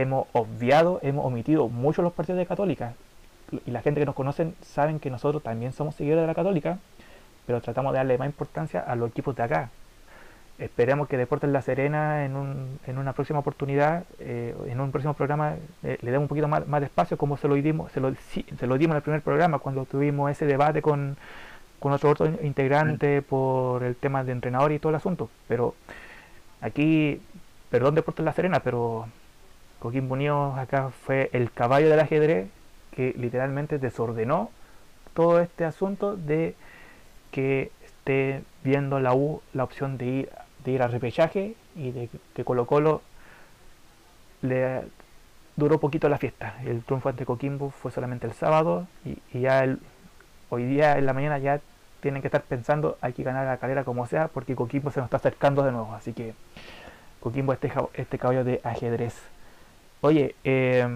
hemos 0.00 0.26
obviado, 0.32 1.00
hemos 1.02 1.24
omitido 1.24 1.68
muchos 1.68 2.02
los 2.02 2.12
partidos 2.12 2.38
de 2.38 2.46
Católica. 2.46 2.94
Y 3.66 3.70
la 3.70 3.80
gente 3.80 4.00
que 4.00 4.06
nos 4.06 4.14
conocen 4.14 4.54
saben 4.60 5.00
que 5.00 5.10
nosotros 5.10 5.42
también 5.42 5.72
somos 5.72 5.94
seguidores 5.94 6.22
de 6.22 6.26
la 6.26 6.34
Católica, 6.34 6.78
pero 7.46 7.60
tratamos 7.60 7.92
de 7.92 7.98
darle 7.98 8.18
más 8.18 8.26
importancia 8.26 8.80
a 8.80 8.94
los 8.94 9.10
equipos 9.10 9.34
de 9.36 9.42
acá, 9.42 9.70
esperemos 10.58 11.08
que 11.08 11.16
Deportes 11.16 11.50
La 11.50 11.62
Serena 11.62 12.24
en, 12.24 12.36
un, 12.36 12.78
en 12.86 12.98
una 12.98 13.12
próxima 13.12 13.38
oportunidad, 13.38 14.04
eh, 14.18 14.54
en 14.66 14.80
un 14.80 14.90
próximo 14.90 15.14
programa, 15.14 15.54
eh, 15.82 15.98
le 16.02 16.10
demos 16.10 16.24
un 16.24 16.28
poquito 16.28 16.48
más, 16.48 16.66
más 16.66 16.80
de 16.80 16.86
espacio 16.86 17.16
como 17.16 17.36
se 17.36 17.48
lo, 17.48 17.54
dimos, 17.54 17.92
se, 17.92 18.00
lo, 18.00 18.12
se 18.14 18.66
lo 18.66 18.76
dimos 18.76 18.94
en 18.94 18.96
el 18.96 19.02
primer 19.02 19.22
programa 19.22 19.60
cuando 19.60 19.84
tuvimos 19.84 20.30
ese 20.30 20.46
debate 20.46 20.82
con, 20.82 21.16
con 21.78 21.92
otro, 21.92 22.10
otro 22.10 22.26
integrante 22.42 23.22
por 23.22 23.84
el 23.84 23.94
tema 23.96 24.24
de 24.24 24.32
entrenador 24.32 24.72
y 24.72 24.78
todo 24.78 24.90
el 24.90 24.96
asunto. 24.96 25.30
Pero 25.46 25.74
aquí, 26.60 27.20
perdón 27.70 27.94
Deportes 27.94 28.24
La 28.24 28.32
Serena, 28.32 28.60
pero 28.60 29.06
Coquín 29.78 30.10
Unido 30.10 30.54
acá 30.54 30.90
fue 30.90 31.30
el 31.32 31.52
caballo 31.52 31.88
del 31.88 32.00
ajedrez 32.00 32.48
que 32.94 33.14
literalmente 33.16 33.78
desordenó 33.78 34.50
todo 35.14 35.40
este 35.40 35.64
asunto 35.64 36.16
de 36.16 36.54
que 37.30 37.70
esté 37.84 38.42
viendo 38.64 39.00
la 39.00 39.14
U 39.14 39.42
la 39.52 39.64
opción 39.64 39.98
de 39.98 40.06
ir 40.06 40.30
ir 40.70 40.82
al 40.82 40.92
repechaje 40.92 41.54
y 41.76 41.90
de 41.90 42.10
que 42.34 42.44
Colo 42.44 42.66
Colo 42.66 43.02
le, 44.42 44.82
duró 45.56 45.80
poquito 45.80 46.08
la 46.08 46.18
fiesta. 46.18 46.56
El 46.64 46.82
triunfo 46.82 47.08
ante 47.08 47.26
Coquimbo 47.26 47.70
fue 47.70 47.90
solamente 47.90 48.26
el 48.26 48.32
sábado 48.32 48.86
y, 49.04 49.40
ya 49.40 49.64
hoy 50.50 50.64
día 50.64 50.98
en 50.98 51.06
la 51.06 51.12
mañana 51.12 51.38
ya 51.38 51.60
tienen 52.00 52.22
que 52.22 52.28
estar 52.28 52.42
pensando 52.42 52.96
hay 53.00 53.12
que 53.12 53.24
ganar 53.24 53.46
la 53.46 53.56
calera 53.56 53.84
como 53.84 54.06
sea 54.06 54.28
porque 54.28 54.54
Coquimbo 54.54 54.90
se 54.90 55.00
nos 55.00 55.06
está 55.06 55.16
acercando 55.18 55.62
de 55.62 55.72
nuevo. 55.72 55.92
Así 55.94 56.12
que 56.12 56.34
Coquimbo 57.20 57.52
este, 57.52 57.72
este 57.94 58.18
caballo 58.18 58.44
de 58.44 58.60
ajedrez. 58.64 59.14
Oye, 60.00 60.36
eh, 60.44 60.86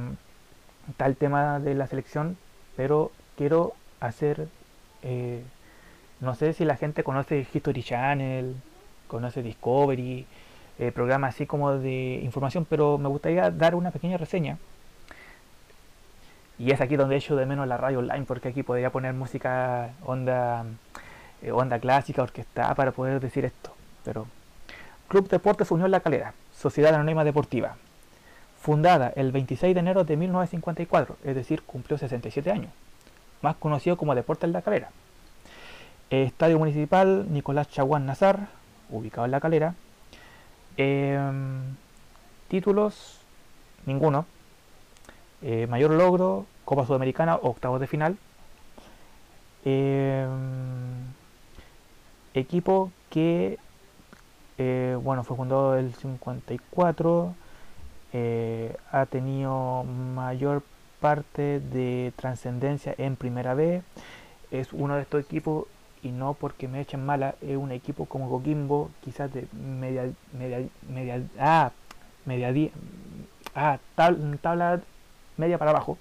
está 0.88 1.06
el 1.06 1.16
tema 1.16 1.58
de 1.58 1.74
la 1.74 1.86
selección, 1.88 2.36
pero 2.76 3.10
quiero 3.36 3.74
hacer, 4.00 4.48
eh, 5.02 5.42
no 6.20 6.34
sé 6.34 6.52
si 6.52 6.64
la 6.64 6.76
gente 6.76 7.02
conoce 7.02 7.46
History 7.52 7.82
Channel, 7.82 8.54
conoce 9.08 9.42
Discovery, 9.42 10.26
eh, 10.78 10.92
programas 10.92 11.34
así 11.34 11.46
como 11.46 11.72
de 11.78 12.20
información, 12.22 12.64
pero 12.68 12.96
me 12.98 13.08
gustaría 13.08 13.50
dar 13.50 13.74
una 13.74 13.90
pequeña 13.90 14.16
reseña. 14.18 14.58
Y 16.58 16.70
es 16.70 16.80
aquí 16.80 16.96
donde 16.96 17.16
echo 17.16 17.34
de 17.34 17.46
menos 17.46 17.66
la 17.66 17.76
radio 17.76 17.98
online, 17.98 18.24
porque 18.24 18.48
aquí 18.48 18.62
podría 18.62 18.90
poner 18.90 19.14
música 19.14 19.90
onda, 20.04 20.64
eh, 21.42 21.50
onda 21.50 21.78
clásica, 21.80 22.22
orquestada, 22.22 22.74
para 22.74 22.92
poder 22.92 23.20
decir 23.20 23.44
esto. 23.44 23.74
Pero 24.04 24.26
Club 25.08 25.28
Deportes 25.28 25.70
Unión 25.70 25.90
La 25.90 26.00
Calera, 26.00 26.34
Sociedad 26.52 26.94
Anónima 26.94 27.24
Deportiva, 27.24 27.76
fundada 28.62 29.12
el 29.14 29.32
26 29.32 29.74
de 29.74 29.80
enero 29.80 30.04
de 30.04 30.16
1954, 30.16 31.18
es 31.24 31.34
decir, 31.34 31.62
cumplió 31.62 31.98
67 31.98 32.50
años, 32.50 32.70
más 33.42 33.56
conocido 33.56 33.98
como 33.98 34.14
Deportes 34.14 34.48
La 34.50 34.62
Calera. 34.62 34.88
Estadio 36.08 36.58
Municipal 36.58 37.26
Nicolás 37.30 37.68
Chaguán 37.68 38.06
Nazar, 38.06 38.48
ubicado 38.90 39.26
en 39.26 39.30
La 39.30 39.40
Calera, 39.40 39.74
Em, 40.76 41.76
títulos, 42.48 43.20
ninguno. 43.86 44.26
Eh, 45.42 45.66
mayor 45.66 45.90
logro, 45.90 46.46
Copa 46.64 46.86
Sudamericana, 46.86 47.36
octavos 47.36 47.80
de 47.80 47.86
final. 47.86 48.16
Em, 49.64 50.30
equipo 52.34 52.90
que, 53.10 53.58
eh, 54.58 54.96
bueno, 55.02 55.24
fue 55.24 55.36
fundado 55.36 55.76
el 55.76 55.94
54, 55.94 57.34
eh, 58.12 58.76
ha 58.90 59.06
tenido 59.06 59.84
mayor 59.84 60.62
parte 61.00 61.60
de 61.60 62.12
trascendencia 62.16 62.94
en 62.98 63.16
primera 63.16 63.54
vez. 63.54 63.82
Es 64.50 64.72
uno 64.72 64.96
de 64.96 65.02
estos 65.02 65.22
equipos 65.22 65.66
y 66.02 66.10
no 66.10 66.34
porque 66.34 66.68
me 66.68 66.80
echen 66.80 67.04
mala, 67.04 67.36
es 67.40 67.56
un 67.56 67.72
equipo 67.72 68.06
como 68.06 68.28
Coquimbo, 68.28 68.90
quizás 69.02 69.32
de 69.32 69.46
media, 69.52 70.10
media, 70.32 70.66
media, 70.88 71.22
ah, 71.38 71.70
media, 72.26 72.52
ah, 73.54 73.78
tabla 73.94 74.80
media 75.36 75.58
para 75.58 75.70
abajo. 75.70 75.96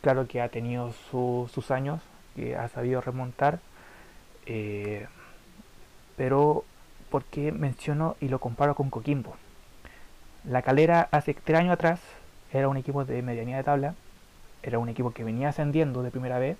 Claro 0.00 0.26
que 0.26 0.40
ha 0.40 0.48
tenido 0.48 0.92
sus 1.10 1.70
años, 1.70 2.00
que 2.34 2.56
ha 2.56 2.68
sabido 2.68 3.00
remontar, 3.00 3.60
eh, 4.46 5.06
pero 6.16 6.64
¿por 7.10 7.24
qué 7.24 7.52
menciono 7.52 8.16
y 8.20 8.28
lo 8.28 8.40
comparo 8.40 8.74
con 8.74 8.90
Coquimbo? 8.90 9.36
La 10.44 10.62
Calera 10.62 11.08
hace 11.12 11.34
tres 11.34 11.60
años 11.60 11.72
atrás 11.72 12.00
era 12.52 12.68
un 12.68 12.76
equipo 12.76 13.04
de 13.04 13.22
medianía 13.22 13.56
de 13.56 13.64
tabla, 13.64 13.94
era 14.62 14.78
un 14.78 14.88
equipo 14.88 15.12
que 15.12 15.24
venía 15.24 15.50
ascendiendo 15.50 16.02
de 16.02 16.10
primera 16.10 16.38
vez, 16.38 16.56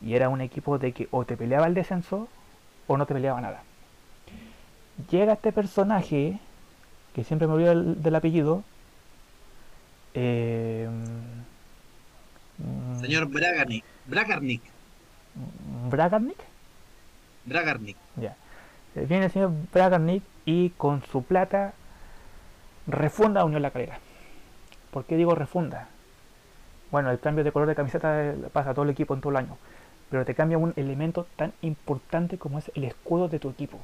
y 0.00 0.14
era 0.14 0.28
un 0.28 0.40
equipo 0.40 0.78
de 0.78 0.92
que 0.92 1.08
o 1.10 1.24
te 1.24 1.36
peleaba 1.36 1.66
el 1.66 1.74
descenso 1.74 2.28
o 2.86 2.96
no 2.96 3.06
te 3.06 3.14
peleaba 3.14 3.40
nada. 3.40 3.62
Llega 5.10 5.34
este 5.34 5.52
personaje, 5.52 6.38
que 7.14 7.24
siempre 7.24 7.46
me 7.46 7.54
olvido 7.54 7.94
del, 7.94 8.14
apellido. 8.14 8.64
Eh, 10.14 10.88
Señor 13.00 13.26
Bragarnik. 13.26 13.84
Bragarnik. 14.06 14.62
¿Bragarnik? 15.90 16.38
Bragarnik. 17.44 17.96
Ya. 18.16 18.36
Eh, 18.94 19.06
viene 19.08 19.26
el 19.26 19.30
señor 19.30 19.52
Bragarnik 19.72 20.22
y 20.46 20.70
con 20.70 21.02
su 21.10 21.22
plata 21.22 21.74
refunda 22.86 23.44
Unión 23.44 23.62
La 23.62 23.70
Calera. 23.70 23.98
¿Por 24.90 25.04
qué 25.04 25.16
digo 25.16 25.34
refunda? 25.34 25.88
Bueno, 26.90 27.10
el 27.10 27.18
cambio 27.18 27.44
de 27.44 27.52
color 27.52 27.68
de 27.68 27.74
camiseta 27.74 28.34
pasa 28.52 28.70
a 28.70 28.74
todo 28.74 28.84
el 28.84 28.90
equipo 28.90 29.14
en 29.14 29.20
todo 29.20 29.30
el 29.30 29.38
año 29.38 29.56
pero 30.14 30.24
te 30.24 30.36
cambia 30.36 30.58
un 30.58 30.72
elemento 30.76 31.26
tan 31.34 31.52
importante 31.60 32.38
como 32.38 32.58
es 32.58 32.70
el 32.76 32.84
escudo 32.84 33.28
de 33.28 33.40
tu 33.40 33.50
equipo. 33.50 33.80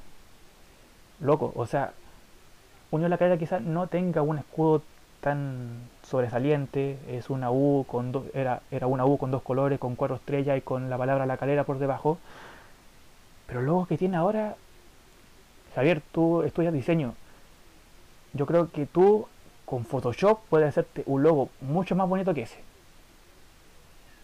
Loco, 1.19 1.53
o 1.57 1.67
sea, 1.67 1.93
Unión 2.93 3.11
La 3.11 3.19
Calera 3.19 3.37
quizás 3.37 3.63
no 3.63 3.89
tenga 3.89 4.23
un 4.23 4.39
escudo 4.39 4.83
tan 5.21 5.89
sobresaliente, 6.03 6.99
es 7.09 7.31
una 7.31 7.51
U 7.51 7.85
con 7.87 8.13
dos, 8.13 8.27
era, 8.33 8.63
era 8.71 8.87
una 8.87 9.05
U 9.07 9.19
con 9.19 9.33
dos 9.33 9.43
colores, 9.43 9.81
con 9.81 9.97
cuatro 9.97 10.15
estrellas 10.15 10.57
y 10.57 10.61
con 10.61 10.89
la 10.89 10.97
palabra 10.97 11.27
La 11.27 11.37
Calera 11.37 11.65
por 11.65 11.81
debajo. 11.81 12.19
Pero 13.49 13.63
luego 13.63 13.87
que 13.87 13.99
tiene 13.99 14.17
ahora, 14.17 14.55
Javier, 15.75 16.01
tú 16.13 16.43
estudias 16.43 16.73
diseño. 16.73 17.15
Yo 18.33 18.47
creo 18.47 18.71
que 18.71 18.87
tú 18.87 19.27
con 19.65 19.85
Photoshop 19.85 20.41
puedes 20.49 20.69
hacerte 20.69 21.03
un 21.07 21.23
logo 21.23 21.51
mucho 21.61 21.95
más 21.95 22.09
bonito 22.09 22.35
que 22.35 22.43
ese. 22.43 22.59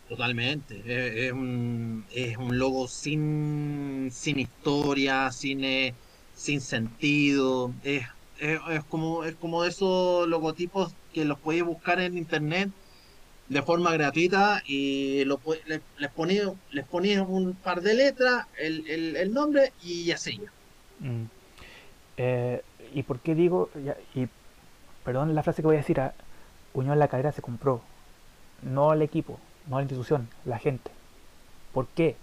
Totalmente. 0.08 0.82
Es, 0.86 1.32
un, 1.32 2.04
es 2.12 2.36
un 2.36 2.58
logo 2.58 2.86
sin, 2.86 4.08
sin 4.12 4.38
historia, 4.38 5.30
sin, 5.32 5.64
eh, 5.64 5.94
sin 6.34 6.60
sentido. 6.60 7.72
Es, 7.82 8.04
es, 8.38 8.84
como, 8.88 9.24
es 9.24 9.34
como 9.34 9.64
esos 9.64 10.28
logotipos 10.28 10.94
que 11.12 11.24
los 11.24 11.38
puedes 11.38 11.64
buscar 11.64 12.00
en 12.00 12.16
internet 12.16 12.70
de 13.48 13.62
forma 13.62 13.92
gratuita 13.92 14.62
y 14.66 15.24
lo, 15.24 15.40
les, 15.66 15.80
les 15.98 16.10
ponías 16.10 16.52
les 16.72 16.84
un 17.28 17.54
par 17.54 17.80
de 17.80 17.94
letras, 17.94 18.46
el, 18.58 18.88
el, 18.88 19.16
el 19.16 19.32
nombre 19.32 19.72
y 19.82 20.10
así. 20.10 20.40
Mm. 21.00 21.24
Eh, 22.16 22.62
¿Y 22.94 23.02
por 23.02 23.20
qué 23.20 23.34
digo, 23.34 23.70
y 24.14 24.28
perdón 25.04 25.34
la 25.34 25.42
frase 25.42 25.62
que 25.62 25.66
voy 25.66 25.76
a 25.76 25.80
decir, 25.80 26.00
a 26.00 26.14
Unión 26.74 26.98
La 26.98 27.08
Cadera 27.08 27.32
se 27.32 27.42
compró, 27.42 27.80
no 28.62 28.92
el 28.92 29.02
equipo 29.02 29.38
no 29.68 29.76
la 29.76 29.82
institución, 29.82 30.28
la 30.44 30.58
gente. 30.58 30.90
¿Por 31.72 31.86
qué? 31.88 32.16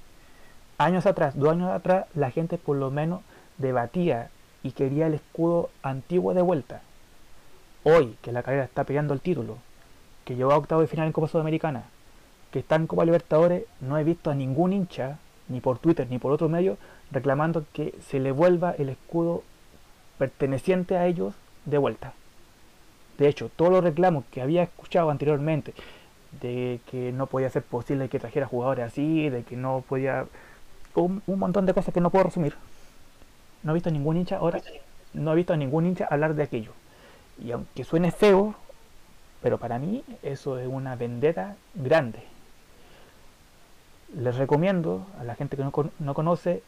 Años 0.78 1.06
atrás, 1.06 1.38
dos 1.38 1.52
años 1.52 1.72
atrás, 1.72 2.06
la 2.16 2.32
gente 2.32 2.58
por 2.58 2.78
lo 2.78 2.92
menos 2.92 3.22
debatía 3.58 4.30
y 4.64 4.72
quería 4.72 5.08
el 5.08 5.16
escudo 5.16 5.70
antiguo 5.84 6.34
de 6.34 6.42
vuelta. 6.42 6.82
Hoy, 7.84 8.18
que 8.22 8.32
la 8.32 8.44
carrera 8.44 8.64
está 8.64 8.84
peleando 8.86 9.14
el 9.14 9.22
título, 9.22 9.58
que 10.26 10.36
llegó 10.36 10.52
a 10.54 10.58
octavo 10.58 10.82
de 10.82 10.88
final 10.88 11.08
en 11.08 11.14
Copa 11.14 11.28
Sudamericana, 11.28 11.84
que 12.52 12.60
está 12.60 12.76
en 12.76 12.88
Copa 12.88 13.06
Libertadores, 13.06 13.66
no 13.82 13.98
he 13.98 14.04
visto 14.04 14.32
a 14.32 14.36
ningún 14.36 14.74
hincha, 14.74 15.18
ni 15.50 15.60
por 15.60 15.80
Twitter 15.80 16.08
ni 16.10 16.18
por 16.18 16.32
otro 16.32 16.48
medio, 16.50 16.78
reclamando 17.12 17.66
que 17.74 17.94
se 18.08 18.20
le 18.20 18.32
vuelva 18.32 18.72
el 18.72 18.90
escudo 18.90 19.44
perteneciente 20.18 20.98
a 20.98 21.08
ellos 21.08 21.34
de 21.66 21.78
vuelta. 21.78 22.14
De 23.18 23.28
hecho, 23.28 23.50
todos 23.56 23.72
los 23.72 23.84
reclamos 23.84 24.26
que 24.32 24.42
había 24.42 24.64
escuchado 24.64 25.10
anteriormente, 25.10 25.74
de 26.42 26.80
que 26.90 27.12
no 27.12 27.28
podía 27.28 27.50
ser 27.50 27.64
posible 27.64 28.10
que 28.10 28.20
trajera 28.20 28.48
jugadores 28.48 28.86
así, 28.86 29.30
de 29.30 29.44
que 29.44 29.56
no 29.56 29.84
podía... 29.88 30.26
Un, 30.96 31.22
montón 31.26 31.66
de 31.66 31.74
cosas 31.74 31.94
que 31.94 32.02
no 32.02 32.10
puedo 32.10 32.26
resumir. 32.26 32.56
No 33.64 33.72
he 33.72 33.74
visto 33.76 33.90
a 33.90 33.92
ningún 33.92 34.18
hincha 34.18 34.38
ahora, 34.38 34.62
no 35.14 35.32
he 35.32 35.36
visto 35.36 35.54
a 35.54 35.58
ningún 35.58 35.86
hincha 35.86 36.08
hablar 36.10 36.36
de 36.36 36.44
aquello. 36.44 36.72
Y 37.44 37.52
aunque 37.52 37.84
suene 37.84 38.12
feo, 38.12 38.56
pero 39.42 39.58
para 39.58 39.80
mí 39.80 40.04
eso 40.22 40.60
es 40.60 40.68
una 40.68 40.96
vendetta 40.96 41.56
grande. 41.74 42.24
Les 44.16 44.36
recomiendo 44.36 45.08
a 45.20 45.24
la 45.24 45.34
gente 45.36 45.58
que 45.58 45.64
no, 45.64 45.72
no 45.98 46.14
conoce 46.14 46.62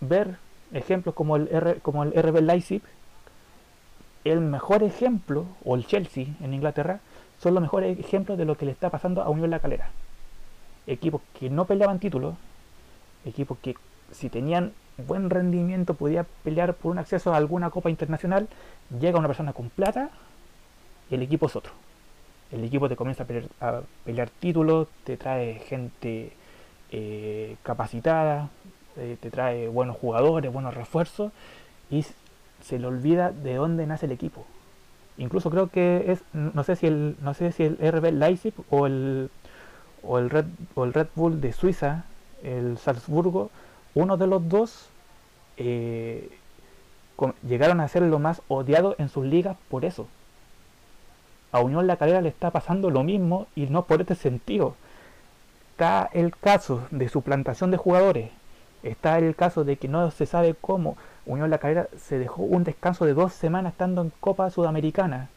ver 0.00 0.38
ejemplos 0.72 1.14
como 1.14 1.36
el, 1.36 1.48
R, 1.50 1.80
como 1.80 2.02
el 2.02 2.12
RB 2.12 2.40
Leipzig, 2.40 2.82
el 4.24 4.40
mejor 4.40 4.82
ejemplo, 4.82 5.46
o 5.64 5.76
el 5.76 5.86
Chelsea 5.86 6.26
en 6.40 6.54
Inglaterra, 6.54 7.00
son 7.38 7.54
los 7.54 7.62
mejores 7.62 7.98
ejemplos 7.98 8.36
de 8.36 8.44
lo 8.44 8.56
que 8.56 8.66
le 8.66 8.72
está 8.72 8.90
pasando 8.90 9.22
a 9.22 9.30
Unión 9.30 9.50
La 9.50 9.60
Calera. 9.60 9.90
Equipos 10.86 11.22
que 11.38 11.48
no 11.48 11.64
peleaban 11.64 11.98
títulos, 11.98 12.34
equipos 13.24 13.58
que 13.62 13.76
si 14.12 14.28
tenían 14.28 14.72
buen 15.06 15.30
rendimiento 15.30 15.94
podía 15.94 16.26
pelear 16.44 16.74
por 16.74 16.92
un 16.92 16.98
acceso 16.98 17.32
a 17.32 17.36
alguna 17.36 17.70
copa 17.70 17.90
internacional, 17.90 18.48
llega 18.98 19.18
una 19.18 19.28
persona 19.28 19.52
con 19.52 19.70
plata 19.70 20.10
y 21.10 21.14
el 21.14 21.22
equipo 21.22 21.46
es 21.46 21.56
otro. 21.56 21.72
El 22.50 22.64
equipo 22.64 22.88
te 22.88 22.96
comienza 22.96 23.24
a 23.60 23.82
pelear, 24.04 24.30
títulos, 24.40 24.88
te 25.04 25.16
trae 25.16 25.54
gente 25.60 26.32
eh, 26.90 27.56
capacitada, 27.62 28.50
eh, 28.96 29.16
te 29.20 29.30
trae 29.30 29.68
buenos 29.68 29.96
jugadores, 29.96 30.52
buenos 30.52 30.74
refuerzos 30.74 31.32
y 31.90 32.04
se 32.62 32.78
le 32.78 32.86
olvida 32.86 33.30
de 33.30 33.54
dónde 33.54 33.86
nace 33.86 34.06
el 34.06 34.12
equipo. 34.12 34.44
Incluso 35.18 35.50
creo 35.50 35.68
que 35.68 36.12
es, 36.12 36.22
no 36.32 36.64
sé 36.64 36.76
si 36.76 36.86
el, 36.86 37.16
no 37.20 37.34
sé 37.34 37.52
si 37.52 37.64
el 37.64 37.76
RB 37.76 38.12
Leipzig 38.12 38.54
o 38.70 38.86
el, 38.86 39.30
o 40.02 40.18
el, 40.18 40.30
Red, 40.30 40.46
o 40.74 40.84
el 40.84 40.92
Red 40.92 41.08
Bull 41.14 41.40
de 41.40 41.52
Suiza, 41.52 42.04
el 42.42 42.78
Salzburgo, 42.78 43.50
uno 43.94 44.16
de 44.16 44.26
los 44.26 44.48
dos 44.48 44.88
eh, 45.56 46.30
llegaron 47.46 47.80
a 47.80 47.88
ser 47.88 48.02
lo 48.02 48.18
más 48.18 48.40
odiado 48.48 48.94
en 48.98 49.08
sus 49.08 49.26
ligas 49.26 49.56
por 49.68 49.84
eso. 49.84 50.06
a 51.52 51.60
Unión 51.60 51.86
La 51.86 51.96
Calera 51.96 52.22
le 52.22 52.28
está 52.28 52.50
pasando 52.50 52.90
lo 52.90 53.02
mismo 53.02 53.46
y 53.54 53.66
no 53.66 53.84
por 53.84 54.00
este 54.00 54.14
sentido. 54.14 54.74
Está 55.72 56.08
el 56.12 56.36
caso 56.36 56.86
de 56.90 57.08
suplantación 57.08 57.70
de 57.70 57.76
jugadores. 57.76 58.30
Está 58.82 59.18
el 59.18 59.36
caso 59.36 59.64
de 59.64 59.76
que 59.76 59.88
no 59.88 60.10
se 60.10 60.26
sabe 60.26 60.54
cómo 60.58 60.96
Unión 61.26 61.50
La 61.50 61.58
Calera 61.58 61.88
se 61.98 62.18
dejó 62.18 62.42
un 62.42 62.64
descanso 62.64 63.04
de 63.04 63.14
dos 63.14 63.32
semanas 63.32 63.72
estando 63.72 64.02
en 64.02 64.12
Copa 64.20 64.50
Sudamericana. 64.50 65.28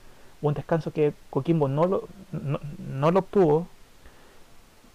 Un 0.42 0.54
descanso 0.54 0.92
que 0.92 1.14
Coquimbo 1.30 1.68
no 1.68 1.86
lo, 1.86 2.08
no, 2.32 3.12
lo 3.12 3.20
obtuvo. 3.20 3.68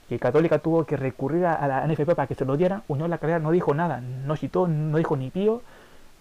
Que 0.09 0.18
Católica 0.18 0.59
tuvo 0.59 0.84
que 0.84 0.96
recurrir 0.96 1.44
a, 1.46 1.66
la 1.68 1.86
NFP 1.86 2.14
para 2.14 2.26
que 2.26 2.34
se 2.34 2.44
lo 2.44 2.57
dieran. 2.57 2.82
Unión 2.88 3.11
La 3.11 3.18
Calera 3.18 3.38
no 3.38 3.51
dijo 3.51 3.74
nada. 3.74 4.01
No 4.01 4.36
citó, 4.36 4.66
no 4.66 4.96
dijo 4.96 5.16
ni 5.16 5.30
pío. 5.30 5.62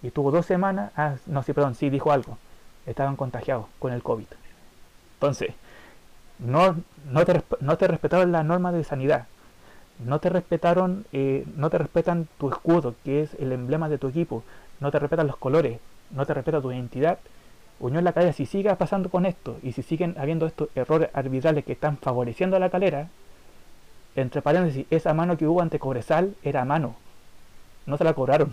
Y 0.03 0.11
tuvo 0.11 0.31
dos 0.31 0.45
semanas. 0.45 0.91
Ah, 0.95 1.15
no, 1.25 1.43
sí, 1.43 1.53
perdón, 1.53 1.75
sí 1.75 1.89
dijo 1.89 2.11
algo. 2.11 2.37
Estaban 2.85 3.15
contagiados 3.15 3.65
con 3.79 3.93
el 3.93 4.03
COVID. 4.03 4.27
Entonces, 5.15 5.55
no, 6.39 6.75
no, 7.09 7.25
te, 7.25 7.41
no 7.61 7.77
te 7.77 7.87
respetaron 7.87 8.31
las 8.31 8.45
normas 8.45 8.73
de 8.73 8.83
sanidad, 8.83 9.25
no 10.03 10.19
te 10.19 10.29
respetaron, 10.29 11.05
eh, 11.11 11.45
no 11.55 11.69
te 11.69 11.77
respetan 11.77 12.27
tu 12.37 12.49
escudo, 12.49 12.95
que 13.03 13.21
es 13.21 13.33
el 13.35 13.51
emblema 13.51 13.89
de 13.89 13.97
tu 13.97 14.07
equipo, 14.07 14.43
no 14.79 14.91
te 14.91 14.99
respetan 14.99 15.27
los 15.27 15.37
colores, 15.37 15.79
no 16.11 16.25
te 16.25 16.33
respeta 16.33 16.61
tu 16.61 16.71
identidad. 16.71 17.19
Unión 17.79 18.03
La 18.03 18.13
Calera, 18.13 18.33
si 18.33 18.45
sigue 18.45 18.75
pasando 18.75 19.09
con 19.09 19.25
esto 19.25 19.57
y 19.61 19.71
si 19.71 19.83
siguen 19.83 20.15
habiendo 20.17 20.47
estos 20.47 20.69
errores 20.75 21.09
arbitrales 21.13 21.63
que 21.63 21.73
están 21.73 21.97
favoreciendo 21.97 22.55
a 22.55 22.59
la 22.59 22.71
calera, 22.71 23.09
entre 24.15 24.41
paréntesis, 24.41 24.87
esa 24.89 25.13
mano 25.13 25.37
que 25.37 25.45
hubo 25.45 25.61
ante 25.61 25.77
Cobresal 25.77 26.33
era 26.41 26.65
mano, 26.65 26.95
no 27.85 27.97
se 27.97 28.03
la 28.03 28.13
cobraron. 28.13 28.51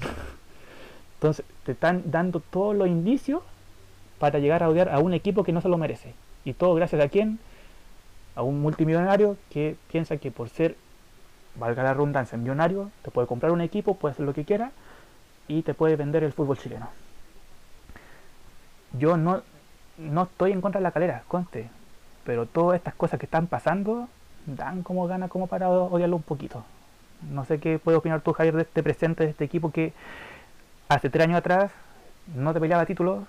Entonces, 1.14 1.44
te 1.64 1.72
están 1.72 2.02
dando 2.06 2.40
todos 2.40 2.76
los 2.76 2.86
indicios 2.86 3.42
para 4.18 4.38
llegar 4.38 4.62
a 4.62 4.68
odiar 4.68 4.90
a 4.90 4.98
un 4.98 5.14
equipo 5.14 5.42
que 5.42 5.52
no 5.52 5.62
se 5.62 5.70
lo 5.70 5.78
merece. 5.78 6.12
Y 6.44 6.52
todo 6.52 6.74
gracias 6.74 7.02
a 7.02 7.08
quién? 7.08 7.38
A 8.36 8.42
un 8.42 8.60
multimillonario 8.60 9.38
que 9.50 9.76
piensa 9.90 10.18
que 10.18 10.30
por 10.30 10.50
ser, 10.50 10.76
valga 11.56 11.82
la 11.82 11.94
redundancia, 11.94 12.38
millonario, 12.38 12.90
te 13.02 13.10
puede 13.10 13.26
comprar 13.26 13.52
un 13.52 13.60
equipo, 13.60 13.96
puede 13.96 14.12
hacer 14.12 14.26
lo 14.26 14.34
que 14.34 14.44
quiera 14.44 14.72
y 15.48 15.62
te 15.62 15.74
puede 15.74 15.96
vender 15.96 16.24
el 16.24 16.32
fútbol 16.32 16.58
chileno. 16.58 16.88
Yo 18.98 19.16
no, 19.16 19.42
no 19.98 20.22
estoy 20.24 20.52
en 20.52 20.60
contra 20.60 20.80
de 20.80 20.84
la 20.84 20.92
calera, 20.92 21.24
conste, 21.28 21.68
pero 22.24 22.46
todas 22.46 22.76
estas 22.76 22.94
cosas 22.94 23.18
que 23.18 23.26
están 23.26 23.46
pasando 23.46 24.08
dan 24.46 24.82
como 24.82 25.06
gana 25.06 25.28
como 25.28 25.46
para 25.46 25.68
odiarlo 25.68 26.16
un 26.16 26.22
poquito. 26.22 26.64
No 27.30 27.44
sé 27.44 27.58
qué 27.58 27.78
puede 27.78 27.96
opinar 27.96 28.20
tú, 28.20 28.32
Javier, 28.32 28.54
de 28.54 28.62
este 28.62 28.82
presente, 28.82 29.24
de 29.24 29.30
este 29.30 29.44
equipo 29.44 29.70
que 29.70 29.92
hace 30.88 31.10
tres 31.10 31.24
años 31.24 31.38
atrás 31.38 31.72
no 32.34 32.52
te 32.52 32.60
peleaba 32.60 32.86
títulos, 32.86 33.24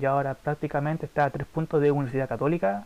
y 0.00 0.04
ahora 0.04 0.34
prácticamente 0.34 1.06
está 1.06 1.26
a 1.26 1.30
tres 1.30 1.46
puntos 1.46 1.80
de 1.80 1.90
Universidad 1.90 2.28
Católica 2.28 2.84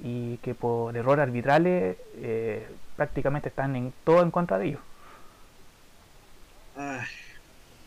y 0.00 0.38
que 0.38 0.54
por 0.54 0.96
errores 0.96 1.22
arbitrales 1.22 1.96
eh, 2.16 2.68
prácticamente 2.98 3.48
están 3.48 3.76
en 3.76 3.94
todo 4.04 4.22
en 4.22 4.30
contra 4.30 4.58
de 4.58 4.68
ellos. 4.68 4.80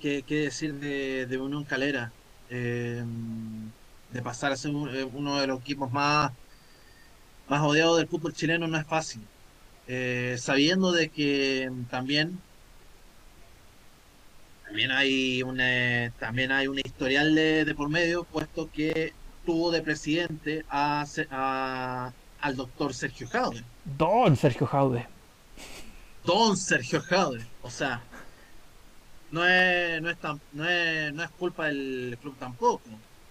¿qué, 0.02 0.24
decir 0.28 0.74
de, 0.74 1.38
Unión 1.38 1.66
Calera? 1.66 2.12
Eh, 2.50 3.04
de 4.12 4.22
pasar 4.22 4.52
a 4.54 4.56
ser 4.56 4.72
eh, 4.72 5.04
uno 5.04 5.40
de 5.40 5.48
los 5.48 5.60
equipos 5.60 5.92
más, 5.92 6.32
más 7.50 7.62
odiados 7.62 7.98
del 7.98 8.08
fútbol 8.08 8.34
chileno 8.34 8.68
no 8.68 8.78
es 8.78 8.88
fácil. 8.88 9.22
sabiendo 10.38 10.94
de 10.94 11.10
que 11.10 11.70
también 11.90 12.40
también 14.72 14.92
hay 14.92 15.44
una, 15.44 16.14
también 16.18 16.54
hay 16.54 16.68
un 16.68 16.80
historial 16.80 17.36
de, 17.36 17.74
por 17.76 17.90
medio, 17.90 18.24
puesto 18.24 18.72
que 18.72 19.14
tuvo 19.46 19.70
de 19.70 19.82
presidente 19.82 20.64
a, 20.70 22.14
al 22.42 22.56
doctor 22.56 22.94
Sergio 22.94 23.28
Jaude. 23.28 23.64
Don 23.86 24.36
Sergio 24.36 24.68
Jaude. 24.68 25.08
Don 26.26 26.58
Sergio 26.58 27.02
Jaude. 27.02 27.46
O 27.62 27.70
sea, 27.70 28.02
no 29.32 29.48
es, 29.48 30.02
no 30.02 30.10
es, 30.10 30.18
no 30.54 30.70
es, 30.70 31.14
no 31.14 31.24
es 31.24 31.30
culpa 31.32 31.68
del 31.68 32.18
club 32.22 32.36
tampoco. 32.38 32.90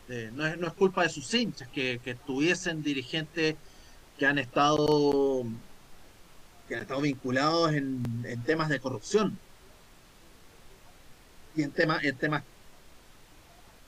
no, 0.08 0.46
es, 0.46 0.58
no 0.58 0.66
es 0.66 0.72
culpa 0.72 1.02
de 1.02 1.08
sus 1.08 1.32
hinchas 1.34 1.68
que, 1.68 2.00
que 2.02 2.14
tuviesen 2.14 2.82
dirigentes 2.82 3.56
que 4.18 4.26
han 4.26 4.38
estado 4.38 5.44
que 6.68 6.76
han 6.76 6.82
estado 6.82 7.00
vinculados 7.00 7.72
en, 7.72 8.02
en 8.24 8.42
temas 8.44 8.68
de 8.68 8.78
corrupción 8.78 9.38
y 11.56 11.62
en 11.62 11.72
temas 11.72 12.04
en 12.04 12.16
temas 12.16 12.42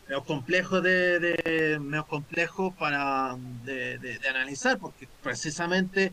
menos 0.09 0.25
complejos 0.25 0.83
de, 0.83 1.19
de 1.21 1.81
para 2.79 3.37
de, 3.65 4.21
analizar 4.29 4.79
porque 4.79 5.09
precisamente 5.23 6.13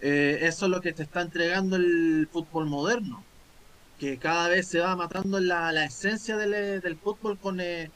eh, 0.00 0.38
eso 0.42 0.66
es 0.66 0.70
lo 0.70 0.80
que 0.80 0.92
te 0.92 1.02
está 1.02 1.22
entregando 1.22 1.76
el 1.76 2.28
fútbol 2.30 2.66
moderno 2.66 3.24
que 3.98 4.18
cada 4.18 4.48
vez 4.48 4.68
se 4.68 4.80
va 4.80 4.94
matando 4.94 5.40
la, 5.40 5.72
la 5.72 5.84
esencia 5.84 6.36
del, 6.36 6.80
del, 6.80 6.96
fútbol 6.96 7.38
con 7.38 7.60
eh, 7.60 7.90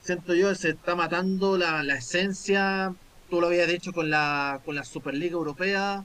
siento 0.00 0.34
yo 0.34 0.54
se 0.54 0.70
está 0.70 0.94
matando 0.94 1.58
la, 1.58 1.82
la 1.82 1.96
esencia 1.96 2.94
tú 3.30 3.40
lo 3.40 3.48
habías 3.48 3.68
dicho 3.68 3.92
con 3.92 4.10
la 4.10 4.60
con 4.64 4.74
la 4.74 4.84
superliga 4.84 5.34
europea 5.34 6.04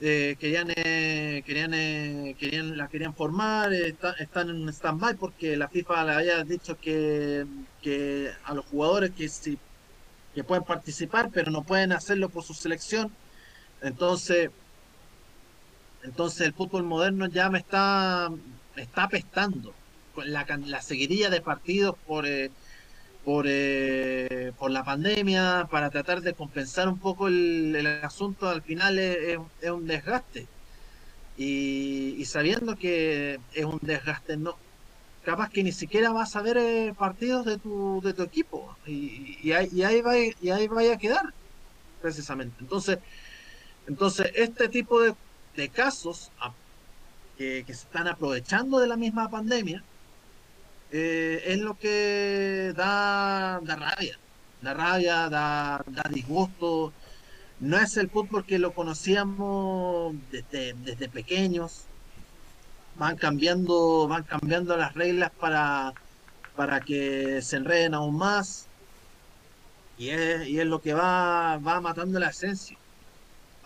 eh, 0.00 0.36
querían, 0.38 0.68
eh, 0.76 1.42
querían, 1.44 1.74
eh, 1.74 2.36
querían, 2.38 2.76
la 2.76 2.88
querían 2.88 3.14
formar, 3.14 3.72
están 3.72 4.50
en 4.50 4.68
stand-by 4.68 5.14
porque 5.16 5.56
la 5.56 5.68
FIFA 5.68 6.04
le 6.04 6.12
había 6.12 6.44
dicho 6.44 6.78
que, 6.78 7.46
que 7.82 8.30
a 8.44 8.54
los 8.54 8.64
jugadores 8.66 9.10
que 9.12 9.28
sí 9.28 9.58
que 10.34 10.44
pueden 10.44 10.62
participar, 10.64 11.30
pero 11.32 11.50
no 11.50 11.62
pueden 11.64 11.90
hacerlo 11.92 12.28
por 12.28 12.44
su 12.44 12.54
selección. 12.54 13.10
Entonces, 13.82 14.50
entonces 16.04 16.42
el 16.42 16.52
fútbol 16.52 16.84
moderno 16.84 17.26
ya 17.26 17.50
me 17.50 17.58
está, 17.58 18.28
me 18.76 18.82
está 18.82 19.04
apestando. 19.04 19.74
La, 20.24 20.46
la 20.66 20.82
seguidilla 20.82 21.30
de 21.30 21.40
partidos 21.40 21.96
por 22.06 22.24
por, 23.28 23.44
eh, 23.46 24.52
por 24.58 24.70
la 24.70 24.84
pandemia, 24.84 25.68
para 25.70 25.90
tratar 25.90 26.22
de 26.22 26.32
compensar 26.32 26.88
un 26.88 26.98
poco 26.98 27.28
el, 27.28 28.00
asunto, 28.02 28.48
al 28.48 28.62
final 28.62 28.98
es, 28.98 29.36
un 29.70 29.86
desgaste. 29.86 30.46
Y, 31.36 32.24
sabiendo 32.24 32.74
que 32.76 33.38
es 33.52 33.64
un 33.66 33.80
desgaste, 33.82 34.38
no 34.38 34.56
capaz 35.26 35.50
que 35.50 35.62
ni 35.62 35.72
siquiera 35.72 36.10
vas 36.10 36.36
a 36.36 36.40
ver 36.40 36.56
eh, 36.56 36.94
partidos 36.96 37.44
de 37.44 37.58
tu, 37.58 38.00
de 38.02 38.14
tu 38.14 38.22
equipo. 38.22 38.74
Y, 38.86 39.52
ahí, 39.52 39.68
y, 39.74 39.82
ahí 39.82 40.00
va, 40.00 40.16
y 40.16 40.48
ahí 40.48 40.66
vaya 40.66 40.94
a 40.94 40.98
quedar, 40.98 41.34
precisamente. 42.00 42.56
Entonces, 42.60 42.98
entonces 43.86 44.32
este 44.36 44.70
tipo 44.70 45.02
de, 45.02 45.14
de 45.54 45.68
casos 45.68 46.30
que, 47.36 47.62
que 47.66 47.74
se 47.74 47.84
están 47.84 48.08
aprovechando 48.08 48.78
de 48.78 48.86
la 48.86 48.96
misma 48.96 49.28
pandemia, 49.28 49.84
eh, 50.90 51.42
es 51.46 51.58
lo 51.58 51.78
que 51.78 52.72
da, 52.76 53.60
da 53.62 53.76
rabia, 53.76 54.18
da 54.62 54.74
rabia, 54.74 55.28
da, 55.28 55.84
disgusto. 56.10 56.92
No 57.60 57.78
es 57.78 57.96
el 57.96 58.08
fútbol 58.08 58.44
que 58.46 58.58
lo 58.58 58.72
conocíamos 58.72 60.14
desde, 60.30 60.74
desde 60.74 61.08
pequeños. 61.08 61.84
Van 62.96 63.16
cambiando, 63.16 64.08
van 64.08 64.24
cambiando 64.24 64.76
las 64.76 64.94
reglas 64.94 65.30
para, 65.38 65.92
para 66.56 66.80
que 66.80 67.42
se 67.42 67.56
enreden 67.56 67.94
aún 67.94 68.16
más. 68.16 68.66
Y 69.98 70.10
es, 70.10 70.48
y 70.48 70.60
es 70.60 70.66
lo 70.66 70.80
que 70.80 70.94
va, 70.94 71.58
va 71.58 71.80
matando 71.80 72.18
la 72.20 72.28
esencia. 72.30 72.76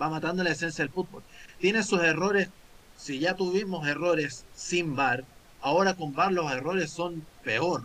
Va 0.00 0.08
matando 0.10 0.42
la 0.42 0.50
esencia 0.50 0.84
del 0.84 0.92
fútbol. 0.92 1.22
Tiene 1.60 1.82
sus 1.82 2.02
errores. 2.02 2.48
Si 2.96 3.18
ya 3.18 3.34
tuvimos 3.34 3.86
errores 3.86 4.44
sin 4.54 4.96
bar, 4.96 5.24
Ahora 5.62 5.94
con 5.94 6.12
VAR 6.12 6.32
los 6.32 6.50
errores 6.52 6.90
son 6.90 7.24
peor. 7.42 7.82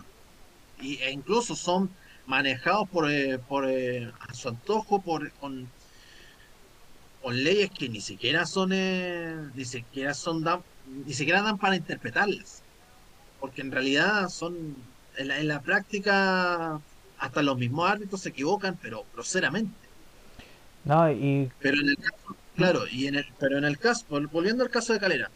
Y, 0.80 0.96
e 0.98 1.10
incluso 1.10 1.56
son 1.56 1.90
manejados 2.28 2.88
por, 2.90 3.10
eh, 3.10 3.38
por 3.38 3.64
eh, 3.68 4.12
a 4.20 4.34
su 4.34 4.50
antojo 4.50 5.00
por, 5.00 5.32
con, 5.32 5.66
con 7.22 7.42
leyes 7.42 7.70
que 7.70 7.88
ni 7.88 8.00
siquiera 8.00 8.44
son 8.44 8.70
eh, 8.72 9.34
ni 9.54 9.64
siquiera 9.64 10.12
son 10.12 10.44
dan, 10.44 10.62
ni 11.06 11.14
siquiera 11.14 11.42
dan 11.42 11.56
para 11.56 11.74
interpretarlas 11.74 12.62
porque 13.40 13.62
en 13.62 13.72
realidad 13.72 14.28
son 14.28 14.76
en 15.16 15.48
la, 15.48 15.60
práctica 15.62 16.80
hasta 17.18 17.42
los 17.42 17.56
mismos 17.56 17.90
árbitros 17.90 18.20
se 18.20 18.28
equivocan 18.28 18.78
pero 18.80 19.06
groseramente 19.14 19.74
no 20.84 21.10
y 21.10 21.50
pero 21.60 21.80
en 21.80 21.88
el 21.88 21.96
caso 21.96 22.36
claro 22.56 22.86
y 22.92 23.06
en 23.06 23.14
el 23.16 23.26
pero 23.40 23.56
en 23.56 23.64
el 23.64 23.78
caso 23.78 24.04
volviendo 24.30 24.62
al 24.64 24.70
caso 24.70 24.92
de 24.92 25.00
Calera 25.00 25.30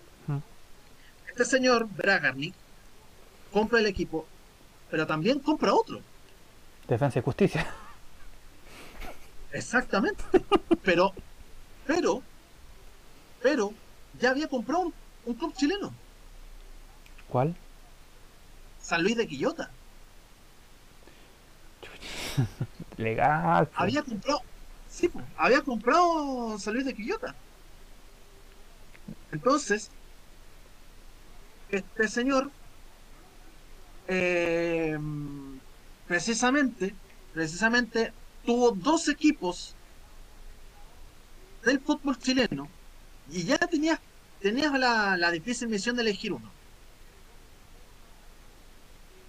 este 1.33 1.47
señor, 1.47 1.89
Bragarnik, 1.89 2.55
compra 3.51 3.79
el 3.81 3.87
equipo, 3.87 4.27
pero 4.91 5.07
también 5.07 5.39
compra 5.39 5.73
otro. 5.73 6.03
Defensa 6.87 7.19
y 7.19 7.23
justicia. 7.23 7.67
Exactamente. 9.51 10.23
Pero, 10.83 11.15
pero, 11.87 12.23
pero, 13.43 13.73
ya 14.21 14.31
había 14.31 14.47
comprado 14.47 14.93
un, 15.25 15.35
club 15.35 15.55
chileno. 15.55 15.95
¿Cuál? 17.29 17.57
San 18.81 19.03
Luis 19.03 19.17
de 19.17 19.27
Quillota. 19.27 19.71
Legal. 22.99 23.71
Había 23.75 24.03
comprado, 24.03 24.43
Sí, 24.91 25.09
pues, 25.09 25.25
había 25.39 25.63
comprado 25.63 26.59
San 26.59 26.75
Luis 26.75 26.85
de 26.85 26.95
Quillota. 26.95 27.35
Entonces, 29.31 29.91
este 31.73 32.09
señor, 32.09 32.53
eh, 34.07 34.97
precisamente, 36.05 37.01
precisamente 37.33 38.13
tuvo 38.43 38.73
dos 38.73 39.09
equipos 39.09 39.79
del 41.63 41.81
fútbol 41.81 42.19
chileno 42.19 42.75
y 43.27 43.45
ya 43.45 43.57
tenías, 43.59 43.99
tenías 44.39 44.79
la, 44.79 45.17
la 45.17 45.31
difícil 45.31 45.69
misión 45.69 45.97
de 45.97 46.03
elegir 46.03 46.33
uno. 46.33 46.59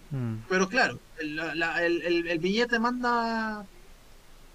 Mm. 0.09 0.45
Pero 0.47 0.67
claro, 0.67 0.99
el, 1.15 1.35
la- 1.35 1.83
el- 1.85 2.01
el- 2.03 2.27
el 2.27 2.39
billete 2.39 2.79
manda. 2.79 3.65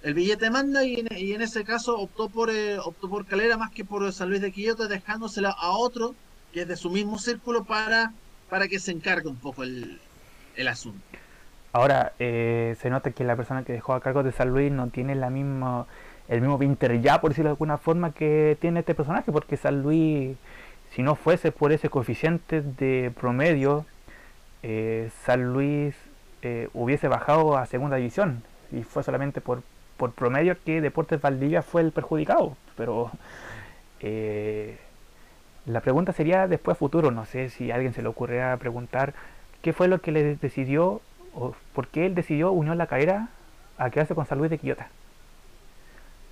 El 0.01 0.15
billete 0.15 0.51
manda 0.51 0.85
y 0.85 0.95
en, 1.01 1.09
y 1.17 1.33
en 1.33 1.43
ese 1.43 1.65
caso 1.65 1.99
optó 1.99 2.31
por 2.31 2.51
eh, 2.51 2.79
optó 2.79 3.09
por 3.09 3.27
Calera 3.27 3.57
más 3.59 3.71
que 3.75 3.85
por 3.85 4.13
San 4.13 4.29
Luis 4.31 4.41
de 4.43 4.53
Quillota, 4.53 4.89
dejándosela 4.89 5.51
a 5.51 5.71
otro 5.73 6.19
que 6.53 6.63
es 6.63 6.69
de 6.69 6.77
su 6.77 6.91
mismo 6.91 7.19
círculo 7.19 7.65
para, 7.65 8.13
para 8.49 8.69
que 8.69 8.79
se 8.79 8.93
encargue 8.93 9.29
un 9.29 9.37
poco 9.37 9.63
el, 9.63 10.01
el 10.57 10.69
asunto. 10.69 11.01
Ahora, 11.73 12.15
eh, 12.19 12.77
se 12.81 12.91
nota 12.91 13.11
que 13.11 13.25
la 13.25 13.37
persona 13.37 13.63
que 13.63 13.73
dejó 13.73 13.93
a 13.93 14.01
cargo 14.01 14.23
de 14.23 14.33
San 14.33 14.49
Luis 14.49 14.73
no 14.73 14.89
tiene 14.89 15.15
la 15.15 15.29
misma, 15.31 15.87
el 16.29 16.41
mismo 16.41 16.59
Pinter 16.59 17.01
ya, 17.01 17.21
por 17.21 17.31
decirlo 17.31 17.51
de 17.51 17.53
alguna 17.53 17.77
forma, 17.77 18.13
que 18.13 18.57
tiene 18.61 18.81
este 18.81 18.95
personaje, 18.95 19.31
porque 19.31 19.57
San 19.57 19.83
Luis, 19.83 20.37
si 20.95 21.03
no 21.03 21.15
fuese 21.15 21.53
por 21.53 21.73
ese 21.73 21.91
coeficiente 21.91 22.63
de 22.63 23.13
promedio, 23.21 23.85
eh, 24.63 25.11
San 25.25 25.53
Luis 25.53 25.95
eh, 26.43 26.69
hubiese 26.73 27.07
bajado 27.07 27.59
a 27.59 27.67
segunda 27.67 27.97
división, 27.97 28.43
y 28.73 28.83
fue 28.83 29.03
solamente 29.03 29.43
por, 29.43 29.63
por 29.99 30.13
promedio 30.13 30.57
que 30.65 30.81
Deportes 30.81 31.21
Valdivia 31.21 31.63
fue 31.63 31.83
el 31.83 31.93
perjudicado, 31.93 32.57
pero 32.77 33.11
la 35.69 35.81
pregunta 35.81 36.13
sería 36.13 36.49
después 36.49 36.79
futuro, 36.79 37.11
no 37.11 37.27
sé 37.27 37.51
si 37.51 37.71
a 37.71 37.75
alguien 37.75 37.93
se 37.93 38.03
le 38.03 38.09
ocurrirá 38.09 38.57
preguntar 38.57 39.13
qué 39.63 39.73
fue 39.73 39.87
lo 39.87 40.01
que 40.01 40.13
le 40.13 40.37
decidió 40.37 41.03
o 41.35 41.55
por 41.75 41.89
qué 41.89 42.07
él 42.07 42.15
decidió 42.15 42.53
Unión 42.53 42.79
La 42.79 42.87
Calera 42.87 43.29
a 43.77 43.91
quedarse 43.91 44.15
con 44.15 44.27
San 44.27 44.39
Luis 44.39 44.51
de 44.51 44.59
Quillota. 44.59 44.89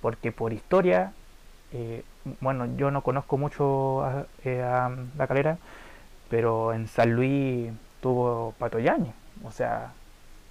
Porque 0.01 0.31
por 0.31 0.53
historia, 0.53 1.13
eh, 1.71 2.03
bueno, 2.41 2.65
yo 2.77 2.89
no 2.91 3.01
conozco 3.03 3.37
mucho 3.37 4.03
a, 4.03 4.25
eh, 4.43 4.61
a 4.61 4.91
La 5.17 5.27
Calera, 5.27 5.57
pero 6.29 6.73
en 6.73 6.87
San 6.87 7.13
Luis 7.13 7.71
tuvo 8.01 8.53
Pato 8.57 8.79
Yañez. 8.79 9.13
O 9.43 9.51
sea, 9.51 9.91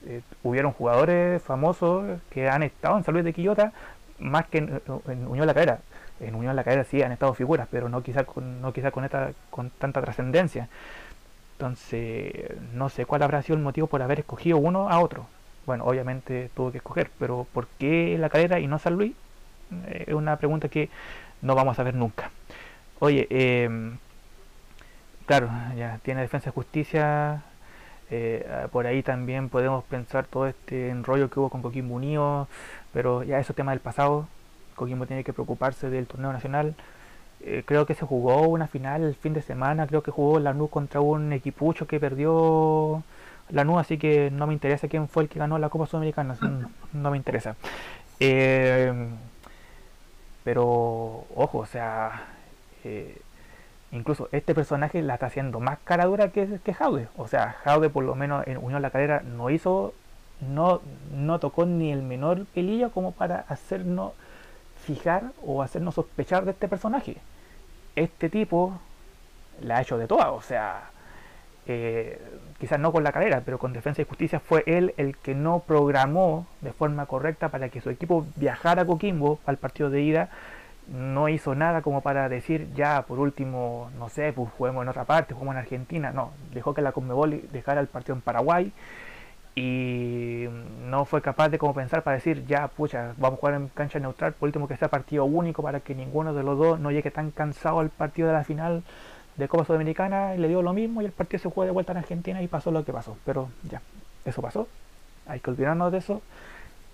eh, 0.06 0.22
hubieron 0.44 0.72
jugadores 0.72 1.42
famosos 1.42 2.20
que 2.30 2.48
han 2.48 2.62
estado 2.62 2.98
en 2.98 3.04
San 3.04 3.14
Luis 3.14 3.24
de 3.24 3.32
Quillota 3.32 3.72
más 4.18 4.46
que 4.46 4.58
en, 4.58 4.80
en 5.08 5.26
Unión 5.26 5.46
La 5.46 5.54
Calera. 5.54 5.80
En 6.20 6.34
Unión 6.34 6.56
La 6.56 6.64
Calera 6.64 6.84
sí 6.84 7.02
han 7.02 7.12
estado 7.12 7.34
figuras, 7.34 7.68
pero 7.70 7.88
no 7.88 8.02
quizá 8.02 8.24
con, 8.24 8.60
no 8.60 8.72
quizá 8.72 8.90
con, 8.90 9.04
esta, 9.04 9.32
con 9.50 9.70
tanta 9.70 10.00
trascendencia. 10.02 10.68
Entonces, 11.52 12.32
no 12.74 12.88
sé 12.90 13.06
cuál 13.06 13.22
habrá 13.22 13.42
sido 13.42 13.56
el 13.56 13.62
motivo 13.62 13.86
por 13.86 14.02
haber 14.02 14.20
escogido 14.20 14.58
uno 14.58 14.90
a 14.90 15.00
otro. 15.00 15.26
Bueno, 15.66 15.84
obviamente 15.84 16.50
tuvo 16.54 16.70
que 16.72 16.78
escoger, 16.78 17.10
pero 17.18 17.46
¿por 17.52 17.68
qué 17.78 18.16
La 18.18 18.28
Calera 18.30 18.60
y 18.60 18.66
no 18.68 18.78
San 18.78 18.94
Luis? 18.94 19.14
Eh, 19.88 20.04
Es 20.08 20.14
una 20.14 20.36
pregunta 20.38 20.68
que 20.68 20.90
no 21.42 21.54
vamos 21.54 21.78
a 21.78 21.82
ver 21.84 21.94
nunca. 21.94 22.30
Oye, 23.00 23.26
eh, 23.30 23.68
claro, 25.26 25.50
ya 25.76 25.98
tiene 26.02 26.20
Defensa 26.22 26.50
y 26.50 26.52
Justicia. 26.52 27.42
eh, 28.10 28.68
por 28.72 28.86
ahí 28.86 29.02
también 29.02 29.48
podemos 29.50 29.84
pensar 29.84 30.26
todo 30.26 30.46
este 30.46 30.90
enrollo 30.90 31.30
que 31.30 31.40
hubo 31.40 31.50
con 31.50 31.62
Coquimbo 31.62 31.94
Unido, 31.96 32.48
pero 32.92 33.22
ya 33.24 33.38
eso 33.40 33.52
es 33.52 33.56
tema 33.56 33.72
del 33.72 33.80
pasado. 33.80 34.28
Coquimbo 34.76 35.06
tiene 35.06 35.24
que 35.24 35.32
preocuparse 35.32 35.90
del 35.90 36.06
torneo 36.06 36.32
nacional. 36.32 36.74
Eh, 37.40 37.62
creo 37.66 37.86
que 37.86 37.94
se 37.94 38.06
jugó 38.06 38.42
una 38.42 38.66
final 38.66 39.02
el 39.02 39.14
fin 39.14 39.34
de 39.34 39.42
semana, 39.42 39.86
creo 39.86 40.02
que 40.02 40.10
jugó 40.10 40.38
Lanús 40.38 40.70
contra 40.70 41.00
un 41.00 41.32
equipucho 41.32 41.86
que 41.86 42.00
perdió 42.00 43.02
Lanús, 43.50 43.78
así 43.78 43.98
que 43.98 44.30
no 44.30 44.46
me 44.46 44.54
interesa 44.54 44.88
quién 44.88 45.08
fue 45.08 45.24
el 45.24 45.28
que 45.28 45.38
ganó 45.38 45.58
la 45.58 45.68
Copa 45.68 45.86
Sudamericana, 45.86 46.36
no, 46.92 47.10
me 47.10 47.16
interesa. 47.16 47.56
Eh, 48.20 49.08
pero, 50.44 51.24
ojo, 51.34 51.58
o 51.58 51.66
sea, 51.66 52.24
eh, 52.84 53.18
incluso 53.92 54.28
este 54.32 54.54
personaje 54.54 55.02
la 55.02 55.14
está 55.14 55.26
haciendo 55.26 55.60
más 55.60 55.78
cara 55.84 56.06
dura 56.06 56.30
que, 56.30 56.60
que 56.64 56.74
Jaude. 56.74 57.08
O 57.16 57.28
sea, 57.28 57.56
Jaude 57.64 57.90
por 57.90 58.04
lo 58.04 58.14
menos 58.14 58.46
en 58.46 58.58
Unión 58.58 58.82
La 58.82 58.90
Calera 58.90 59.22
no 59.22 59.50
hizo, 59.50 59.92
no, 60.40 60.80
no 61.12 61.38
tocó 61.38 61.66
ni 61.66 61.92
el 61.92 62.02
menor 62.02 62.46
pelillo 62.46 62.90
como 62.90 63.12
para 63.12 63.44
hacernos 63.48 64.12
fijar 64.84 65.32
o 65.44 65.62
hacernos 65.62 65.94
sospechar 65.94 66.44
de 66.44 66.52
este 66.52 66.68
personaje. 66.68 67.16
Este 67.94 68.28
tipo 68.28 68.78
la 69.62 69.78
ha 69.78 69.82
hecho 69.82 69.98
de 69.98 70.06
todas, 70.06 70.28
o 70.28 70.42
sea, 70.42 70.90
eh, 71.66 72.20
quizás 72.60 72.78
no 72.78 72.92
con 72.92 73.02
la 73.02 73.12
calera, 73.12 73.42
pero 73.44 73.58
con 73.58 73.72
Defensa 73.72 74.02
y 74.02 74.04
Justicia 74.04 74.40
fue 74.40 74.62
él 74.66 74.94
el 74.96 75.16
que 75.16 75.34
no 75.34 75.60
programó 75.60 76.46
de 76.60 76.72
forma 76.72 77.06
correcta 77.06 77.48
para 77.48 77.68
que 77.68 77.80
su 77.80 77.90
equipo 77.90 78.26
viajara 78.36 78.82
a 78.82 78.86
Coquimbo 78.86 79.40
al 79.46 79.56
partido 79.56 79.90
de 79.90 80.02
ida. 80.02 80.28
No 80.88 81.28
hizo 81.28 81.56
nada 81.56 81.82
como 81.82 82.00
para 82.00 82.28
decir, 82.28 82.68
ya 82.76 83.02
por 83.02 83.18
último, 83.18 83.90
no 83.98 84.08
sé, 84.08 84.32
pues 84.32 84.48
juguemos 84.56 84.82
en 84.84 84.88
otra 84.88 85.04
parte, 85.04 85.34
juguemos 85.34 85.54
en 85.56 85.60
Argentina. 85.62 86.12
No, 86.12 86.30
dejó 86.54 86.74
que 86.74 86.82
la 86.82 86.92
Conmebol 86.92 87.42
dejara 87.52 87.80
el 87.80 87.88
partido 87.88 88.14
en 88.14 88.20
Paraguay 88.20 88.72
y 89.56 90.46
no 90.84 91.04
fue 91.06 91.22
capaz 91.22 91.48
de 91.48 91.58
como 91.58 91.74
pensar 91.74 92.02
para 92.02 92.16
decir 92.16 92.44
ya 92.46 92.68
pucha 92.68 93.14
vamos 93.16 93.38
a 93.38 93.40
jugar 93.40 93.54
en 93.54 93.68
cancha 93.68 93.98
neutral 93.98 94.34
por 94.34 94.48
último 94.48 94.68
que 94.68 94.76
sea 94.76 94.88
partido 94.88 95.24
único 95.24 95.62
para 95.62 95.80
que 95.80 95.94
ninguno 95.94 96.34
de 96.34 96.42
los 96.42 96.58
dos 96.58 96.78
no 96.78 96.90
llegue 96.90 97.10
tan 97.10 97.30
cansado 97.30 97.80
al 97.80 97.88
partido 97.88 98.28
de 98.28 98.34
la 98.34 98.44
final 98.44 98.84
de 99.36 99.48
Copa 99.48 99.64
Sudamericana 99.64 100.34
y 100.34 100.38
le 100.38 100.48
dio 100.48 100.62
lo 100.62 100.72
mismo 100.72 101.02
y 101.02 101.04
el 101.04 101.12
partido 101.12 101.40
se 101.42 101.48
jugó 101.48 101.64
de 101.64 101.70
vuelta 101.70 101.92
en 101.92 101.98
Argentina 101.98 102.42
y 102.42 102.48
pasó 102.48 102.70
lo 102.70 102.84
que 102.84 102.92
pasó. 102.92 103.16
Pero 103.24 103.48
ya 103.68 103.82
eso 104.24 104.42
pasó. 104.42 104.66
Hay 105.26 105.40
que 105.40 105.50
olvidarnos 105.50 105.92
de 105.92 105.98
eso. 105.98 106.22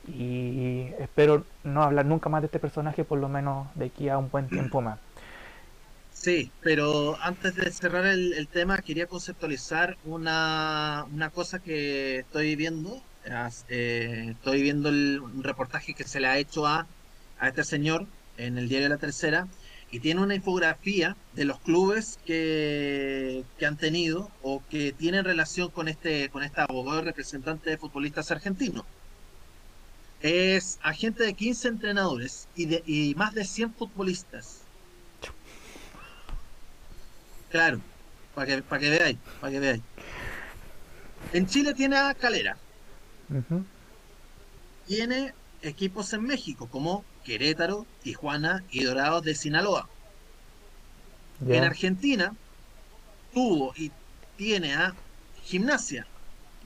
Y 0.08 0.88
espero 0.98 1.44
no 1.62 1.82
hablar 1.82 2.06
nunca 2.06 2.28
más 2.28 2.42
de 2.42 2.46
este 2.46 2.58
personaje 2.58 3.04
por 3.04 3.18
lo 3.18 3.28
menos 3.28 3.68
de 3.76 3.86
aquí 3.86 4.08
a 4.08 4.18
un 4.18 4.30
buen 4.30 4.48
tiempo 4.48 4.80
más 4.80 4.98
Sí, 6.22 6.52
pero 6.62 7.18
antes 7.20 7.56
de 7.56 7.68
cerrar 7.72 8.06
el, 8.06 8.46
tema, 8.46 8.78
quería 8.78 9.08
conceptualizar 9.08 9.98
una, 10.04 11.04
una 11.12 11.30
cosa 11.30 11.58
que 11.58 12.20
estoy 12.20 12.54
viendo. 12.54 13.02
Eh, 13.68 14.28
estoy 14.30 14.62
viendo 14.62 14.88
el, 14.88 15.18
un 15.20 15.42
reportaje 15.42 15.94
que 15.94 16.04
se 16.04 16.20
le 16.20 16.28
ha 16.28 16.38
hecho 16.38 16.64
a, 16.66 16.86
a 17.40 17.48
este 17.48 17.64
señor 17.64 18.06
en 18.36 18.56
el 18.56 18.68
diario 18.68 18.88
La 18.88 18.98
Tercera 18.98 19.48
y 19.90 19.98
tiene 19.98 20.20
una 20.20 20.36
infografía 20.36 21.16
de 21.34 21.44
los 21.44 21.58
clubes 21.58 22.20
que, 22.24 23.44
que 23.58 23.66
han 23.66 23.76
tenido 23.76 24.30
o 24.42 24.62
que 24.70 24.92
tienen 24.92 25.24
relación 25.24 25.70
con 25.70 25.88
este, 25.88 26.28
con 26.28 26.44
este 26.44 26.60
abogado 26.60 27.00
y 27.02 27.04
representante 27.06 27.70
de 27.70 27.78
futbolistas 27.78 28.30
argentinos. 28.30 28.84
Es 30.20 30.78
agente 30.82 31.24
de 31.24 31.34
15 31.34 31.66
entrenadores 31.68 32.48
y, 32.54 32.66
de, 32.66 32.82
y 32.86 33.14
más 33.16 33.34
de 33.34 33.44
100 33.44 33.74
futbolistas. 33.74 34.61
Claro, 37.52 37.82
para 38.34 38.46
que, 38.46 38.62
para 38.62 38.80
que 38.80 38.88
veáis, 38.88 39.18
para 39.38 39.52
que 39.52 39.60
veáis. 39.60 39.82
En 41.34 41.46
Chile 41.46 41.74
tiene 41.74 41.98
a 41.98 42.14
Calera, 42.14 42.56
tiene 44.86 45.34
equipos 45.60 46.10
en 46.14 46.22
México 46.22 46.66
como 46.70 47.04
Querétaro, 47.24 47.86
Tijuana 48.02 48.64
y 48.70 48.84
Dorados 48.84 49.22
de 49.22 49.34
Sinaloa. 49.34 49.86
En. 51.46 51.62
Argentina 51.62 52.34
tuvo 53.34 53.74
y 53.76 53.92
tiene 54.38 54.74
a 54.74 54.94
Gimnasia, 55.42 56.06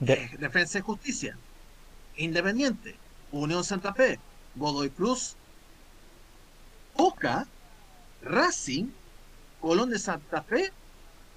eh, 0.05 0.29
Defensa 0.39 0.79
y 0.79 0.81
Justicia, 0.83 1.37
Independiente, 2.15 2.95
Unión 3.33 3.65
Santa 3.65 3.93
Fe, 3.93 4.19
Godoy 4.55 4.89
Cruz, 4.89 5.35
Boca, 6.95 7.45
Racing, 8.21 8.85
Colón 9.67 9.89
de 9.89 9.99
Santa 9.99 10.43
Fe 10.43 10.69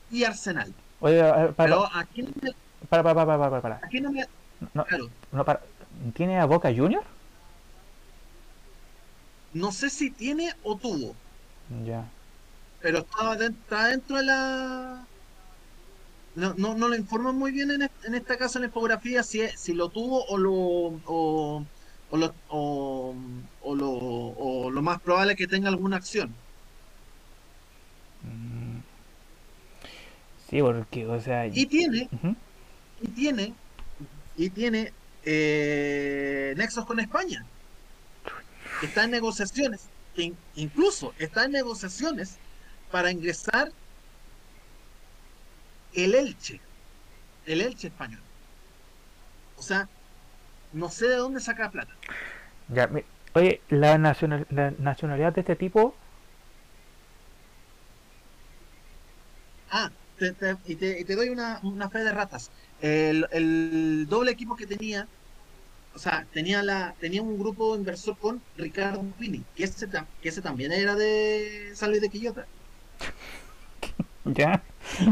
y 0.08 0.22
Arsenal. 0.22 0.72
Oye, 1.00 1.20
para, 1.20 1.54
Pero 1.56 1.88
aquí 1.92 2.22
no 2.22 2.30
me, 2.40 2.50
para, 2.88 3.02
para, 3.02 3.26
para, 3.26 3.38
para, 3.50 3.60
para, 3.62 3.80
aquí 3.82 4.00
no 4.00 4.12
me- 4.12 4.24
No, 4.72 4.84
claro, 4.84 5.08
no, 5.32 5.44
para. 5.44 5.60
¿Tiene 6.14 6.38
a 6.38 6.44
Boca 6.44 6.72
Junior? 6.72 7.02
no 9.52 9.72
sé 9.72 9.90
si 9.90 10.12
tiene 10.12 10.52
o 10.62 10.78
tuvo, 10.78 11.16
Ya. 11.84 12.08
pero 12.78 12.98
estaba 12.98 13.34
dentro, 13.34 13.60
está 13.62 13.88
dentro 13.88 14.16
de 14.18 14.22
la... 14.24 15.06
No, 16.36 16.54
no, 16.56 16.74
no 16.76 16.86
lo 16.88 16.94
informan 16.94 17.34
muy 17.36 17.50
bien 17.50 17.72
en, 17.72 17.82
est- 17.82 18.04
en 18.04 18.14
este 18.14 18.36
caso 18.38 18.58
en 18.58 18.62
la 18.62 18.66
infografía 18.68 19.24
si, 19.24 19.40
es- 19.40 19.60
si 19.60 19.72
lo 19.74 19.90
tuvo 19.90 20.24
o 20.24 20.38
lo, 20.38 20.52
o, 20.54 21.66
o 22.10 22.16
lo, 22.16 22.32
o, 22.46 23.16
o 23.58 23.74
lo, 23.74 23.90
o 23.90 24.70
lo 24.70 24.82
más 24.82 25.00
probable 25.00 25.32
es 25.32 25.38
que 25.38 25.48
tenga 25.48 25.68
alguna 25.68 25.96
acción. 25.96 26.36
Sí, 30.50 30.60
porque, 30.60 31.06
o 31.06 31.20
sea. 31.20 31.46
Y 31.46 31.64
tiene, 31.66 32.08
y 33.00 33.08
tiene, 33.08 33.54
y 34.36 34.50
tiene 34.50 34.92
eh, 35.24 36.54
nexos 36.56 36.84
con 36.84 36.98
España. 36.98 37.46
está 38.82 39.04
en 39.04 39.12
negociaciones, 39.12 39.82
que 40.16 40.32
incluso 40.56 41.14
está 41.18 41.44
en 41.44 41.52
negociaciones 41.52 42.38
para 42.90 43.12
ingresar 43.12 43.70
el 45.94 46.16
Elche, 46.16 46.60
el 47.46 47.60
Elche 47.60 47.86
español. 47.86 48.20
O 49.56 49.62
sea, 49.62 49.88
no 50.72 50.88
sé 50.88 51.06
de 51.06 51.16
dónde 51.16 51.38
saca 51.38 51.70
plata. 51.70 51.94
Ya, 52.68 52.90
oye, 53.34 53.60
la, 53.68 53.98
nacional, 53.98 54.48
la 54.50 54.72
nacionalidad 54.72 55.32
de 55.32 55.42
este 55.42 55.54
tipo. 55.54 55.94
Ah, 59.70 59.90
y, 60.66 60.74
te, 60.76 61.16
doy 61.16 61.28
una, 61.28 61.60
fe 61.90 62.00
de 62.00 62.12
ratas. 62.12 62.50
El, 62.80 64.06
doble 64.08 64.32
equipo 64.32 64.56
que 64.56 64.66
tenía, 64.66 65.06
o 65.94 65.98
sea, 65.98 66.26
tenía 66.32 66.62
la 66.62 66.94
tenía 67.00 67.22
un 67.22 67.38
grupo 67.38 67.76
inversor 67.76 68.16
con 68.18 68.40
Ricardo 68.56 69.02
Pini, 69.18 69.42
que 69.56 69.64
ese, 69.64 69.88
que 70.22 70.28
ese 70.28 70.42
también 70.42 70.72
era 70.72 70.94
de 70.94 71.72
San 71.74 71.90
Luis 71.90 72.02
de 72.02 72.08
Quillota. 72.08 72.46
¿Ya? 74.24 74.62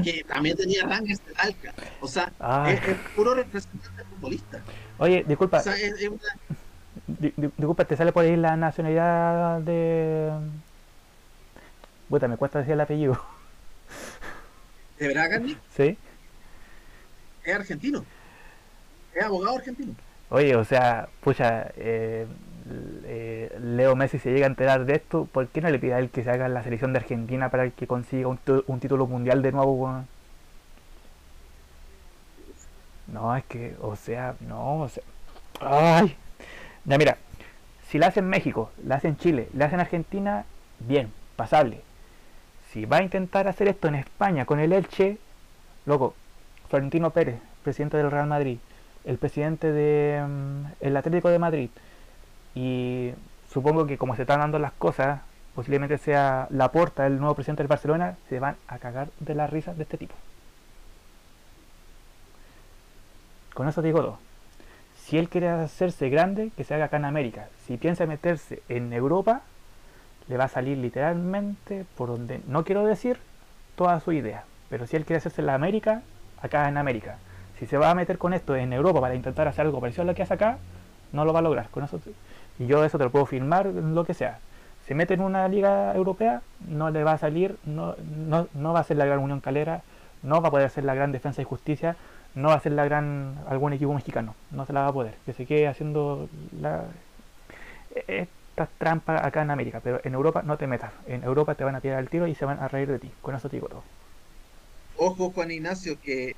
Que 0.05 0.25
también 0.25 0.57
tenía 0.57 0.85
rangs 0.85 1.25
de 1.25 1.33
Talca. 1.33 1.75
O 2.01 2.09
sea, 2.09 2.33
ah. 2.41 2.71
es, 2.71 2.81
puro 3.17 3.35
representante 3.35 4.05
futbolista. 4.05 4.61
Oye, 4.99 5.25
disculpa. 5.27 5.63
disculpa, 7.07 7.85
¿te 7.85 7.97
sale 7.97 8.13
por 8.13 8.25
ahí 8.25 8.37
la 8.37 8.57
nacionalidad 8.57 9.61
de. 9.61 10.31
Puta, 12.09 12.29
me 12.29 12.37
cuesta 12.37 12.59
decir 12.59 12.75
el 12.75 12.81
apellido. 12.81 13.38
¿De 14.99 15.09
verdad, 15.09 15.31
Candy? 15.31 15.57
Sí. 15.77 15.97
Es 17.45 17.55
argentino. 17.55 18.05
Es 19.15 19.25
abogado 19.25 19.57
argentino. 19.57 19.95
Oye, 20.31 20.57
o 20.57 20.65
sea, 20.65 21.09
pucha, 21.21 21.73
eh, 21.77 22.27
eh, 23.05 23.57
Leo 23.61 23.97
Messi 23.97 24.19
se 24.19 24.31
llega 24.31 24.47
a 24.47 24.51
enterar 24.51 24.85
de 24.85 24.95
esto, 24.97 25.27
¿por 25.27 25.49
qué 25.49 25.61
no 25.61 25.71
le 25.71 25.79
pide 25.79 25.95
a 25.95 25.99
él 25.99 26.11
que 26.11 26.23
se 26.23 26.31
haga 26.31 26.49
la 26.49 26.63
selección 26.63 26.93
de 26.93 26.99
Argentina 26.99 27.51
para 27.51 27.71
que 27.71 27.87
consiga 27.87 28.29
un, 28.29 28.39
un 28.67 28.81
título 28.81 29.07
mundial 29.07 29.43
de 29.43 29.53
nuevo? 29.53 30.05
No, 33.07 33.35
es 33.37 33.45
que, 33.47 33.75
o 33.81 33.97
sea, 33.97 34.35
no, 34.41 34.81
o 34.83 34.89
sea. 34.89 35.03
Ay. 35.61 36.17
Ya 36.85 36.99
mira, 36.99 37.17
si 37.89 37.99
la 37.99 38.09
hacen 38.09 38.29
México, 38.29 38.71
la 38.85 38.97
hacen 38.97 39.17
Chile, 39.17 39.49
la 39.55 39.67
hacen 39.67 39.81
Argentina, 39.81 40.45
bien, 40.81 41.13
pasable. 41.37 41.83
Si 42.73 42.85
va 42.85 42.99
a 42.99 43.03
intentar 43.03 43.49
hacer 43.49 43.69
esto 43.69 43.89
en 43.89 43.95
España 43.95 44.45
con 44.45 44.61
el 44.61 44.73
Elche, 44.73 45.19
loco, 45.87 46.15
Florentino 46.69 47.11
Pérez, 47.11 47.41
presidente 47.63 47.97
del 47.97 48.11
Real 48.11 48.27
Madrid, 48.27 48.59
el 49.05 49.17
presidente 49.17 49.73
del 49.73 50.27
mm, 50.29 50.97
Atlético 50.97 51.31
de 51.31 51.39
Madrid, 51.39 51.71
y 52.55 53.13
supongo 53.51 53.87
que 53.87 53.97
como 53.97 54.17
se 54.17 54.23
están 54.23 54.41
dando 54.41 54.59
las 54.59 54.73
cosas, 54.73 55.21
posiblemente 55.55 55.97
sea 55.97 56.47
la 56.51 56.71
porta 56.71 57.07
el 57.07 57.19
nuevo 57.19 57.35
presidente 57.35 57.63
del 57.63 57.69
Barcelona, 57.69 58.17
se 58.29 58.39
van 58.39 58.57
a 58.69 58.79
cagar 58.79 59.09
de 59.19 59.35
la 59.35 59.47
risa 59.47 59.73
de 59.73 59.85
este 59.85 59.97
tipo. 59.97 60.15
Con 63.55 63.67
eso 63.67 63.81
digo 63.81 64.01
todo. 64.01 64.19
Si 64.97 65.17
él 65.17 65.31
quiere 65.31 65.49
hacerse 65.49 66.11
grande, 66.11 66.51
que 66.55 66.65
se 66.65 66.75
haga 66.75 66.85
acá 66.85 66.99
en 66.99 67.07
América. 67.07 67.49
Si 67.67 67.79
piensa 67.79 68.05
meterse 68.05 68.63
en 68.69 68.93
Europa, 68.93 69.41
le 70.29 70.37
va 70.37 70.45
a 70.45 70.49
salir 70.49 70.79
literalmente 70.79 71.85
por 71.97 72.09
donde, 72.09 72.41
no 72.47 72.65
quiero 72.65 72.85
decir 72.85 73.19
toda 73.77 74.01
su 74.01 74.13
idea, 74.13 74.45
pero 74.69 74.87
si 74.87 74.97
él 74.97 75.05
quiere 75.05 75.19
hacerse 75.19 75.41
en 75.41 75.47
la 75.47 75.55
América, 75.55 76.03
acá 76.43 76.69
en 76.69 76.77
América. 76.77 77.19
Si 77.59 77.67
se 77.67 77.79
va 77.79 77.91
a 77.91 77.95
meter 77.95 78.19
con 78.19 78.35
esto 78.35 78.55
en 78.55 78.73
Europa 78.73 79.01
para 79.01 79.15
intentar 79.15 79.49
hacer 79.49 79.67
algo 79.67 79.81
parecido 79.81 80.03
a 80.03 80.07
lo 80.07 80.15
que 80.15 80.23
hace 80.23 80.35
acá, 80.35 80.59
no 81.13 81.25
lo 81.25 81.33
va 81.33 81.41
a 81.41 81.43
lograr. 81.43 81.69
Con 81.71 81.85
eso, 81.85 82.01
y 82.59 82.67
yo 82.67 82.85
eso 82.85 82.99
te 82.99 83.05
lo 83.05 83.11
puedo 83.11 83.27
firmar, 83.27 83.67
lo 83.67 84.05
que 84.05 84.15
sea. 84.15 84.39
Se 84.87 84.95
mete 84.95 85.15
en 85.15 85.21
una 85.21 85.49
liga 85.49 85.95
europea, 85.95 86.43
no 86.67 86.91
le 86.91 87.05
va 87.05 87.13
a 87.13 87.19
salir, 87.19 87.57
no, 87.65 87.95
no, 88.27 88.49
no 88.55 88.73
va 88.73 88.81
a 88.81 88.85
ser 88.85 88.97
la 88.97 89.07
gran 89.07 89.19
Unión 89.19 89.41
Calera, 89.41 89.83
no 90.23 90.41
va 90.41 90.49
a 90.49 90.51
poder 90.51 90.71
ser 90.71 90.85
la 90.85 90.95
gran 90.95 91.13
defensa 91.13 91.43
y 91.43 91.45
justicia, 91.45 91.97
no 92.35 92.49
va 92.49 92.55
a 92.55 92.61
ser 92.61 92.73
la 92.73 92.85
gran 92.85 93.37
algún 93.49 93.73
equipo 93.73 93.93
mexicano, 93.93 94.35
no 94.51 94.65
se 94.65 94.73
la 94.73 94.83
va 94.83 94.89
a 94.89 94.93
poder, 94.93 95.15
que 95.27 95.33
se 95.33 95.47
quede 95.47 95.69
haciendo 95.69 96.29
la, 96.61 96.85
estas 98.59 98.77
trampas 98.79 99.25
acá 99.25 99.43
en 99.43 99.51
América, 99.51 99.81
pero 99.83 100.01
en 100.03 100.15
Europa 100.15 100.43
no 100.43 100.57
te 100.59 100.67
metas, 100.67 100.93
en 101.07 101.23
Europa 101.23 101.55
te 101.55 101.63
van 101.63 101.77
a 101.77 101.81
tirar 101.81 102.01
el 102.01 102.09
tiro 102.09 102.27
y 102.27 102.35
se 102.35 102.45
van 102.45 102.59
a 102.59 102.67
reír 102.67 102.89
de 102.89 102.99
ti, 102.99 103.11
con 103.23 103.35
eso 103.35 103.49
te 103.49 103.57
digo 103.57 103.69
todo. 103.69 103.85
Ojo 104.97 105.31
Juan 105.31 105.53
Ignacio, 105.53 105.97
que 106.01 106.35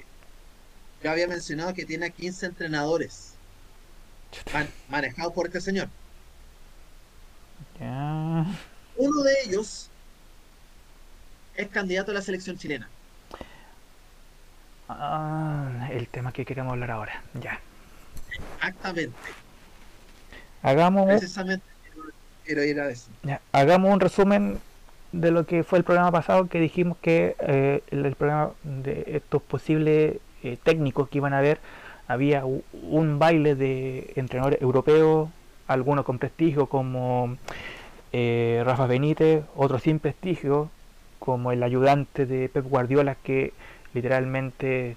ya 1.02 1.12
había 1.12 1.26
mencionado 1.26 1.72
que 1.72 1.86
tiene 1.86 2.10
15 2.10 2.46
entrenadores 2.46 3.32
manejados 4.90 5.32
por 5.32 5.46
este 5.46 5.62
señor. 5.62 5.88
Uno 8.98 9.22
de 9.22 9.32
ellos 9.46 9.88
es 11.56 11.68
candidato 11.68 12.10
a 12.10 12.14
la 12.14 12.22
selección 12.22 12.58
chilena. 12.58 12.86
Ah, 14.90 15.88
el 15.90 16.06
tema 16.08 16.32
que 16.32 16.44
queremos 16.44 16.72
hablar 16.72 16.90
ahora, 16.90 17.22
ya. 17.40 17.58
Exactamente. 18.58 19.16
Hagamos. 20.62 21.06
Precisamente 21.06 21.69
hagamos 23.52 23.92
un 23.92 24.00
resumen 24.00 24.58
de 25.12 25.30
lo 25.30 25.46
que 25.46 25.64
fue 25.64 25.78
el 25.78 25.84
programa 25.84 26.12
pasado, 26.12 26.48
que 26.48 26.60
dijimos 26.60 26.96
que 27.00 27.36
eh, 27.40 27.82
el, 27.90 28.14
programa 28.14 28.52
de 28.62 29.04
estos 29.06 29.42
posibles 29.42 30.16
eh, 30.42 30.56
técnicos 30.62 31.08
que 31.08 31.18
iban 31.18 31.34
a 31.34 31.40
ver, 31.40 31.58
había 32.06 32.44
un 32.44 33.18
baile 33.18 33.54
de 33.54 34.12
entrenadores 34.16 34.60
europeos, 34.62 35.28
algunos 35.66 36.04
con 36.04 36.18
prestigio 36.18 36.66
como 36.66 37.36
eh, 38.12 38.62
Rafa 38.64 38.86
Benítez, 38.86 39.44
otros 39.54 39.82
sin 39.82 39.98
prestigio, 39.98 40.70
como 41.18 41.52
el 41.52 41.62
ayudante 41.62 42.26
de 42.26 42.48
Pep 42.48 42.66
Guardiola 42.66 43.14
que 43.14 43.52
literalmente 43.94 44.96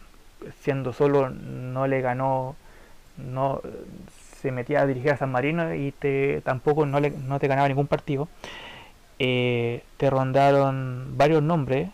siendo 0.61 0.93
solo 0.93 1.29
no 1.29 1.87
le 1.87 2.01
ganó, 2.01 2.55
no 3.17 3.61
se 4.43 4.51
metía 4.51 4.81
a 4.81 4.85
dirigir 4.85 5.11
a 5.11 5.17
San 5.17 5.31
Marino 5.31 5.73
y 5.73 5.91
te, 5.93 6.41
tampoco 6.41 6.85
no, 6.85 6.99
le, 6.99 7.09
no 7.09 7.39
te 7.39 7.47
ganaba 7.47 7.67
ningún 7.67 7.87
partido. 7.87 8.27
Eh, 9.17 9.83
te 9.97 10.09
rondaron 10.09 11.17
varios 11.17 11.41
nombres, 11.41 11.89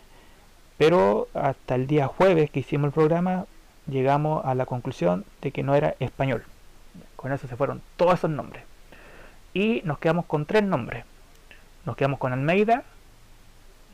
pero 0.76 1.28
hasta 1.32 1.76
el 1.76 1.86
día 1.86 2.08
jueves 2.08 2.50
que 2.50 2.60
hicimos 2.60 2.88
el 2.88 2.92
programa 2.92 3.46
llegamos 3.86 4.44
a 4.44 4.54
la 4.54 4.66
conclusión 4.66 5.24
de 5.40 5.52
que 5.52 5.62
no 5.62 5.74
era 5.74 5.94
español. 6.00 6.44
Con 7.16 7.32
eso 7.32 7.48
se 7.48 7.56
fueron 7.56 7.80
todos 7.96 8.14
esos 8.14 8.30
nombres. 8.30 8.64
Y 9.54 9.80
nos 9.84 9.98
quedamos 9.98 10.26
con 10.26 10.44
tres 10.44 10.62
nombres. 10.62 11.04
Nos 11.86 11.96
quedamos 11.96 12.18
con 12.18 12.32
Almeida. 12.32 12.82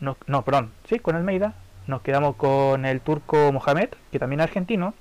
No, 0.01 0.17
no, 0.27 0.43
perdón. 0.43 0.73
Sí, 0.89 0.99
con 0.99 1.15
Almeida 1.15 1.55
nos 1.87 2.03
quedamos 2.03 2.37
con 2.37 2.85
el 2.85 3.01
turco 3.01 3.53
Mohamed, 3.53 3.91
que 4.11 4.19
también 4.19 4.41
es 4.41 4.45
argentino, 4.45 4.95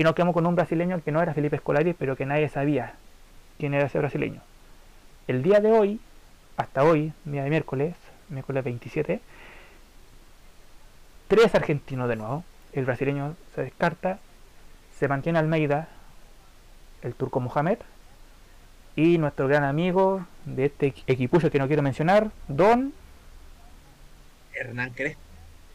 y 0.00 0.02
nos 0.02 0.14
quedamos 0.14 0.32
con 0.32 0.46
un 0.46 0.54
brasileño 0.54 1.04
que 1.04 1.12
no 1.12 1.20
era 1.20 1.34
Felipe 1.34 1.58
Scolari, 1.58 1.92
pero 1.92 2.16
que 2.16 2.24
nadie 2.24 2.48
sabía 2.48 2.94
quién 3.58 3.74
era 3.74 3.84
ese 3.84 3.98
brasileño. 3.98 4.40
El 5.28 5.42
día 5.42 5.60
de 5.60 5.72
hoy, 5.72 6.00
hasta 6.56 6.84
hoy, 6.84 7.12
día 7.26 7.44
de 7.44 7.50
miércoles, 7.50 7.94
miércoles 8.30 8.64
27, 8.64 9.20
tres 11.28 11.54
argentinos 11.54 12.08
de 12.08 12.16
nuevo. 12.16 12.44
El 12.72 12.86
brasileño 12.86 13.36
se 13.54 13.60
descarta, 13.60 14.20
se 14.98 15.06
mantiene 15.06 15.38
Almeida, 15.38 15.88
el 17.02 17.14
turco 17.14 17.40
Mohamed, 17.40 17.80
y 18.96 19.18
nuestro 19.18 19.48
gran 19.48 19.64
amigo 19.64 20.24
de 20.46 20.64
este 20.64 20.94
equipucho 21.08 21.50
que 21.50 21.58
no 21.58 21.66
quiero 21.66 21.82
mencionar, 21.82 22.30
Don 22.48 22.94
Hernán 24.54 24.92
Crespo. 24.94 25.20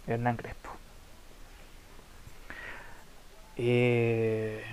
Hernán 0.07 0.38
Crespo. 0.38 0.71
Eh... 3.58 4.64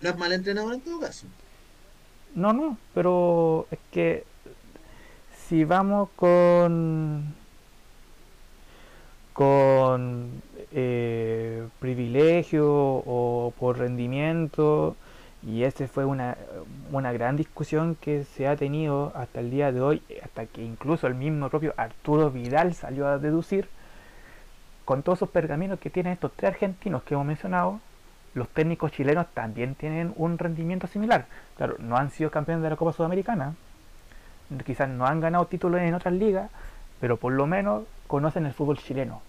¿No 0.00 0.10
es 0.10 0.18
mal 0.18 0.32
entrenador 0.32 0.74
en 0.74 0.80
todo 0.80 1.00
caso? 1.00 1.26
No, 2.34 2.52
no, 2.52 2.78
pero 2.94 3.66
es 3.70 3.78
que 3.90 4.24
si 5.48 5.64
vamos 5.64 6.08
con 6.14 7.34
con 9.32 10.42
eh, 10.72 11.66
privilegio 11.78 12.66
o 12.68 13.52
por 13.58 13.78
rendimiento 13.78 14.96
y 15.46 15.62
esa 15.62 15.86
fue 15.86 16.04
una, 16.04 16.36
una 16.90 17.12
gran 17.12 17.36
discusión 17.36 17.96
que 18.00 18.24
se 18.24 18.48
ha 18.48 18.56
tenido 18.56 19.12
hasta 19.14 19.40
el 19.40 19.50
día 19.50 19.70
de 19.70 19.80
hoy, 19.80 20.02
hasta 20.22 20.46
que 20.46 20.64
incluso 20.64 21.06
el 21.06 21.14
mismo 21.14 21.48
propio 21.48 21.72
Arturo 21.76 22.30
Vidal 22.30 22.74
salió 22.74 23.06
a 23.06 23.18
deducir, 23.18 23.68
con 24.88 25.02
todos 25.02 25.18
esos 25.18 25.28
pergaminos 25.28 25.78
que 25.78 25.90
tienen 25.90 26.14
estos 26.14 26.32
tres 26.34 26.52
argentinos 26.52 27.02
que 27.02 27.12
hemos 27.12 27.26
mencionado, 27.26 27.78
los 28.32 28.48
técnicos 28.48 28.90
chilenos 28.90 29.26
también 29.34 29.74
tienen 29.74 30.14
un 30.16 30.38
rendimiento 30.38 30.86
similar. 30.86 31.26
Claro, 31.58 31.76
no 31.78 31.98
han 31.98 32.10
sido 32.10 32.30
campeones 32.30 32.62
de 32.62 32.70
la 32.70 32.76
Copa 32.76 32.94
Sudamericana, 32.94 33.54
quizás 34.64 34.88
no 34.88 35.04
han 35.04 35.20
ganado 35.20 35.44
títulos 35.44 35.82
en 35.82 35.92
otras 35.92 36.14
ligas, 36.14 36.50
pero 37.02 37.18
por 37.18 37.34
lo 37.34 37.46
menos 37.46 37.84
conocen 38.06 38.46
el 38.46 38.54
fútbol 38.54 38.78
chileno, 38.78 39.20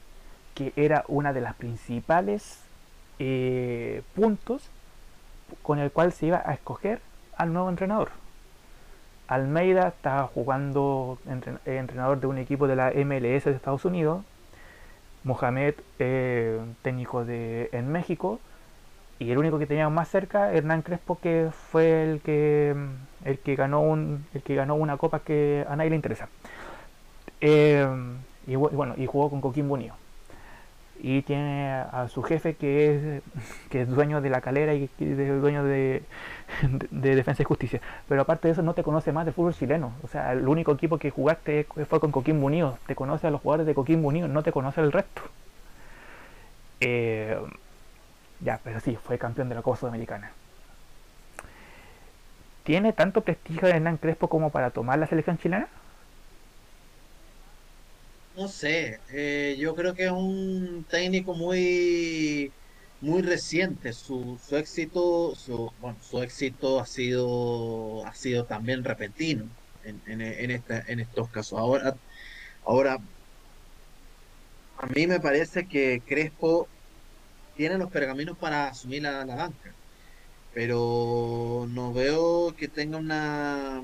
que 0.56 0.72
era 0.78 1.04
una 1.10 1.34
de 1.34 1.42
las 1.42 1.56
principales 1.56 2.62
eh, 3.20 4.02
puntos 4.16 4.70
con 5.62 5.80
el 5.80 5.92
cual 5.92 6.14
se 6.14 6.28
iba 6.28 6.42
a 6.46 6.54
escoger 6.54 7.02
al 7.36 7.52
nuevo 7.52 7.70
entrenador. 7.70 8.12
Almeida 9.28 9.90
está 9.90 10.24
jugando 10.34 11.18
entrenador 11.66 12.22
de 12.22 12.28
un 12.28 12.38
equipo 12.38 12.66
de 12.66 12.78
la 12.78 12.92
MLS 12.92 13.44
de 13.44 13.52
Estados 13.52 13.84
Unidos. 13.84 14.24
Mohamed, 15.24 15.76
técnico 16.82 17.26
de, 17.26 17.70
en 17.72 17.92
México. 17.92 18.40
Y 19.20 19.32
el 19.32 19.38
único 19.38 19.60
que 19.60 19.66
teníamos 19.66 19.94
más 19.94 20.08
cerca, 20.08 20.54
Hernán 20.54 20.82
Crespo, 20.82 21.20
que 21.20 21.50
fue 21.72 22.04
el 22.04 22.22
que 22.22 22.74
el 23.26 23.40
que 23.40 23.56
ganó 23.56 23.82
un, 23.82 24.26
el 24.34 24.42
que 24.42 24.56
ganó 24.56 24.76
una 24.76 24.98
copa 24.98 25.20
que 25.20 25.66
a 25.68 25.76
nadie 25.76 25.90
le 25.90 25.98
interesa. 25.98 26.30
Eh, 27.42 27.88
y, 28.48 28.56
bueno, 28.56 28.96
y 28.98 29.06
jugó 29.06 29.30
con 29.30 29.42
Coquimbo 29.42 29.76
Unido. 29.76 29.96
Y 31.02 31.22
tiene 31.22 31.72
a 31.72 32.08
su 32.10 32.24
jefe 32.24 32.56
que 32.56 32.96
es, 33.18 33.24
que 33.70 33.82
es 33.82 33.88
dueño 33.88 34.20
de 34.20 34.30
la 34.30 34.42
calera 34.42 34.74
y 34.74 34.90
es 35.00 35.42
dueño 35.42 35.64
de, 35.64 36.04
de, 36.92 37.16
Defensa 37.16 37.42
y 37.42 37.46
Justicia. 37.46 37.80
Pero 38.10 38.22
aparte 38.22 38.48
de 38.48 38.52
eso 38.52 38.62
no 38.62 38.74
te 38.74 38.84
conoce 38.84 39.14
más 39.14 39.26
del 39.26 39.34
fútbol 39.34 39.54
chileno. 39.54 39.94
O 40.04 40.08
sea, 40.08 40.34
el 40.34 40.48
único 40.48 40.74
equipo 40.74 40.98
que 40.98 41.10
jugaste 41.10 41.66
fue 41.88 42.00
con 42.00 42.12
Coquimbo 42.12 42.46
Unido. 42.46 42.78
Te 42.86 42.96
conoce 42.96 43.28
a 43.28 43.32
los 43.32 43.42
jugadores 43.42 43.66
de 43.66 43.74
Coquimbo 43.74 44.10
Unido, 44.10 44.28
no 44.28 44.44
te 44.44 44.52
conoce 44.52 44.82
el 44.82 44.92
resto. 44.92 45.22
Eh, 46.82 47.38
ya, 48.42 48.60
pero 48.64 48.80
sí, 48.80 48.98
fue 49.02 49.18
campeón 49.18 49.50
de 49.50 49.56
la 49.56 49.62
Copa 49.62 49.78
Sudamericana. 49.78 50.32
¿Tiene 52.64 52.94
tanto 52.94 53.22
prestigio 53.22 53.68
Hernán 53.68 53.98
Crespo 53.98 54.28
como 54.28 54.50
para 54.50 54.70
tomar 54.70 55.00
la 55.00 55.08
selección 55.08 55.38
chilena? 55.38 55.68
No 58.40 58.48
sé, 58.48 59.00
eh, 59.12 59.58
yo 59.60 59.76
creo 59.76 59.94
que 59.94 60.06
es 60.06 60.12
un 60.12 60.86
técnico 60.90 61.34
muy 61.34 62.52
muy 63.02 63.22
reciente. 63.22 63.92
Su, 63.94 64.40
su 64.42 64.56
éxito, 64.58 65.36
su, 65.36 65.72
bueno, 65.82 65.98
su 66.02 66.22
éxito 66.24 66.80
ha 66.80 66.86
sido 66.86 68.06
ha 68.06 68.14
sido 68.16 68.46
también 68.46 68.86
repentino 68.86 69.46
en, 69.84 70.02
en, 70.08 70.22
en, 70.22 70.64
en 70.88 71.00
estos 71.02 71.30
casos. 71.30 71.60
Ahora, 71.60 71.96
ahora 72.66 72.98
a 74.78 74.88
mí 74.88 75.06
me 75.08 75.20
parece 75.20 75.68
que 75.68 76.02
Crespo 76.08 76.68
tiene 77.58 77.78
los 77.78 77.92
pergaminos 77.92 78.38
para 78.38 78.70
asumir 78.70 79.02
la, 79.02 79.26
banca, 79.26 79.74
pero 80.54 81.68
no 81.70 81.92
veo 81.94 82.56
que 82.56 82.70
tenga 82.70 82.98
una 82.98 83.82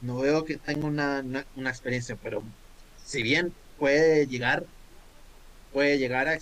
no 0.00 0.18
veo 0.18 0.44
que 0.44 0.58
tenga 0.58 0.86
una, 0.86 1.24
una, 1.56 1.70
experiencia, 1.70 2.16
pero 2.22 2.42
si 3.08 3.22
bien 3.22 3.54
puede 3.78 4.26
llegar 4.26 4.64
puede 5.72 5.98
llegar 5.98 6.28
a, 6.28 6.38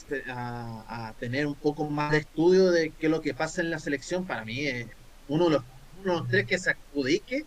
a, 0.88 1.12
tener 1.20 1.46
un 1.46 1.54
poco 1.54 1.88
más 1.88 2.10
de 2.10 2.18
estudio 2.18 2.70
de 2.70 2.90
qué 2.90 3.06
es 3.06 3.10
lo 3.10 3.20
que 3.20 3.34
pasa 3.34 3.60
en 3.60 3.70
la 3.70 3.78
selección, 3.78 4.24
para 4.24 4.44
mí 4.44 4.66
es 4.66 4.86
uno 5.28 5.44
de 5.44 5.50
los, 5.50 5.62
uno 6.02 6.12
de 6.14 6.20
los 6.20 6.28
tres 6.28 6.46
que 6.46 6.58
se 6.58 6.70
adjudique 6.70 7.44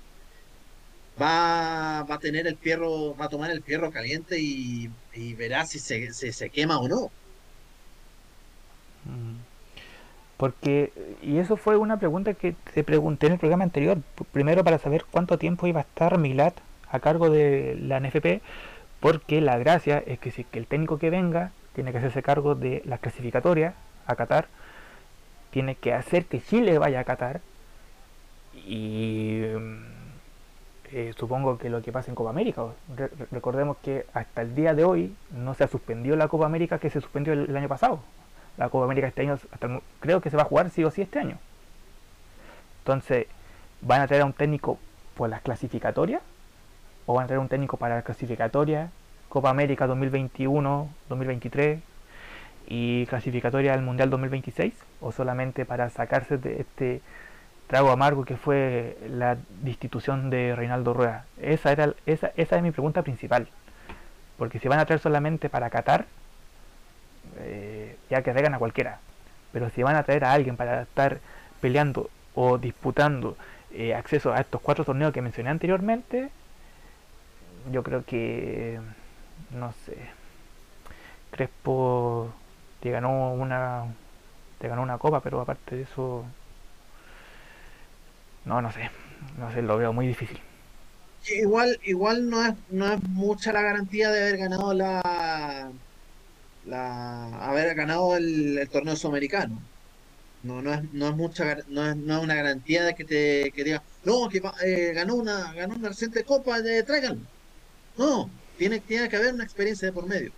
va, 1.22 2.04
va 2.04 2.16
a 2.16 2.20
tener 2.20 2.48
el 2.48 2.58
fierro, 2.58 3.16
va 3.16 3.26
a 3.26 3.30
tomar 3.30 3.52
el 3.52 3.64
fierro 3.64 3.92
caliente 3.92 4.38
y, 4.40 4.90
verá 5.38 5.66
si 5.66 5.80
se, 5.80 6.14
se 6.14 6.50
quema 6.50 6.80
o 6.80 6.88
no. 6.88 7.12
Porque, 10.38 10.94
y 11.22 11.38
eso 11.38 11.58
fue 11.58 11.76
una 11.76 11.98
pregunta 11.98 12.34
que 12.34 12.56
te 12.74 12.84
pregunté 12.84 13.28
en 13.28 13.34
el 13.34 13.40
programa 13.40 13.66
anterior, 13.66 13.98
primero 14.32 14.64
para 14.64 14.80
saber 14.80 15.06
cuánto 15.10 15.38
tiempo 15.38 15.68
iba 15.68 15.82
a 15.82 15.84
estar 15.84 16.18
Milat 16.18 16.56
a 16.92 17.00
cargo 17.00 17.30
de 17.30 17.78
la 17.82 18.00
NFP, 18.00 18.42
porque 19.00 19.42
la 19.42 19.58
gracia 19.58 20.04
es 20.06 20.20
que 20.20 20.32
si 20.32 20.46
el 20.54 20.68
técnico 20.68 21.00
que 21.00 21.10
venga 21.10 21.52
tiene 21.74 21.92
que 21.92 22.00
hacerse 22.00 22.22
cargo 22.24 22.56
de 22.56 22.82
las 22.86 23.00
clasificatorias 23.00 23.74
a 24.06 24.16
Qatar, 24.16 24.48
tiene 25.52 25.76
que 25.76 25.94
hacer 25.94 26.26
que 26.26 26.42
Chile 26.42 26.78
vaya 26.78 27.00
a 27.00 27.04
Qatar, 27.04 27.42
y 28.54 29.42
eh, 30.92 31.14
supongo 31.18 31.58
que 31.58 31.70
lo 31.70 31.82
que 31.82 31.92
pasa 31.92 32.12
en 32.12 32.16
Copa 32.16 32.32
América, 32.32 32.66
recordemos 33.32 33.78
que 33.78 34.06
hasta 34.14 34.42
el 34.42 34.56
día 34.56 34.74
de 34.74 34.84
hoy 34.84 35.16
no 35.32 35.54
se 35.54 35.64
ha 35.64 35.68
suspendido 35.68 36.16
la 36.16 36.28
Copa 36.28 36.46
América 36.46 36.80
que 36.80 36.90
se 36.90 37.00
suspendió 37.02 37.34
el 37.34 37.56
año 37.56 37.68
pasado, 37.68 38.00
la 38.58 38.70
Copa 38.70 38.86
América 38.86 39.08
este 39.08 39.22
año, 39.22 39.40
creo 40.00 40.22
que 40.22 40.30
se 40.30 40.38
va 40.38 40.44
a 40.44 40.46
jugar 40.46 40.70
sí 40.72 40.84
o 40.84 40.92
sí 40.92 41.02
este 41.02 41.20
año. 41.20 41.38
Entonces, 42.80 43.28
¿van 43.82 44.02
a 44.02 44.08
tener 44.08 44.24
a 44.24 44.26
un 44.26 44.34
técnico 44.34 44.80
por 45.16 45.30
las 45.30 45.42
clasificatorias? 45.42 46.22
¿O 47.10 47.16
van 47.16 47.24
a 47.24 47.28
tener 47.28 47.40
un 47.40 47.48
técnico 47.48 47.78
para 47.78 47.96
las 47.96 48.04
clasificatorias? 48.04 48.92
Copa 49.30 49.50
América 49.50 49.88
2021, 49.88 50.90
2023 51.10 51.80
y 52.68 53.08
clasificatoria 53.08 53.74
al 53.74 53.82
Mundial 53.82 54.12
2026? 54.12 54.76
¿O 55.02 55.12
solamente 55.12 55.66
para 55.66 55.90
sacarse 55.90 56.38
de 56.38 56.62
este 56.62 57.02
trago 57.66 57.90
amargo 57.90 58.26
que 58.26 58.38
fue 58.38 58.96
la 59.10 59.38
destitución 59.64 60.30
de 60.30 60.54
Reinaldo 60.56 60.94
Rueda? 60.94 61.26
Esa, 61.42 61.72
era, 61.72 61.96
esa, 62.06 62.32
esa 62.38 62.58
es 62.58 62.62
mi 62.62 62.70
pregunta 62.70 63.02
principal. 63.02 63.48
Porque 64.38 64.60
si 64.60 64.68
van 64.68 64.78
a 64.78 64.86
traer 64.86 65.00
solamente 65.00 65.50
para 65.50 65.72
Qatar, 65.72 66.06
eh, 67.40 67.98
ya 68.12 68.22
que 68.22 68.34
traigan 68.34 68.54
a 68.54 68.60
cualquiera. 68.60 69.00
Pero 69.52 69.72
si 69.72 69.82
van 69.82 69.96
a 69.96 70.04
traer 70.04 70.26
a 70.26 70.34
alguien 70.34 70.58
para 70.58 70.84
estar 70.84 71.18
peleando 71.60 72.12
o 72.36 72.60
disputando 72.60 73.36
eh, 73.72 73.96
acceso 73.96 74.32
a 74.32 74.42
estos 74.42 74.62
cuatro 74.62 74.86
torneos 74.86 75.12
que 75.12 75.24
mencioné 75.24 75.50
anteriormente, 75.50 76.30
yo 77.72 77.84
creo 77.84 78.06
que, 78.06 78.80
no 79.52 79.74
sé, 79.86 79.98
Crespo 81.32 82.34
te 82.82 82.92
ganó 82.92 83.34
una, 83.34 83.86
te 84.60 84.68
ganó 84.68 84.82
una 84.82 84.98
copa, 84.98 85.22
pero 85.22 85.42
aparte 85.42 85.76
de 85.76 85.82
eso, 85.84 86.26
no, 88.46 88.62
no 88.62 88.72
sé, 88.72 88.90
no 89.38 89.52
sé, 89.52 89.62
lo 89.62 89.78
veo 89.78 89.94
muy 89.94 90.08
difícil. 90.08 90.40
Igual, 91.28 91.80
igual 91.84 92.30
no 92.30 92.46
es, 92.46 92.56
no 92.70 92.92
es 92.92 93.04
mucha 93.10 93.52
la 93.52 93.62
garantía 93.62 94.10
de 94.10 94.22
haber 94.22 94.38
ganado 94.38 94.74
la 94.74 95.72
la, 96.66 97.46
haber 97.46 97.76
ganado 97.76 98.16
el, 98.18 98.68
torneo 98.72 98.96
sudamericano. 98.96 99.60
No, 100.44 100.62
no 100.62 100.74
es, 100.74 100.94
no 100.94 101.10
es 101.10 101.16
mucha, 101.16 101.58
no 101.68 101.86
es, 101.86 101.98
no 101.98 102.18
es 102.18 102.24
una 102.24 102.36
garantía 102.36 102.86
de 102.86 102.96
que 102.96 103.04
te 103.04 103.52
que 103.54 103.64
diga, 103.64 103.84
no, 104.06 104.30
que 104.30 104.42
eh, 104.64 104.94
ganó 104.94 105.16
una, 105.16 105.54
ganó 105.54 105.76
una 105.76 105.90
reciente 105.90 106.24
copa, 106.24 106.62
de. 106.62 106.84
No, 108.00 108.30
tiene, 108.58 108.80
tiene 108.80 109.10
que 109.10 109.18
haber 109.18 109.34
una 109.34 109.44
experiencia 109.44 109.88
de 109.88 109.94
por 109.94 110.08
medio. 110.08 110.32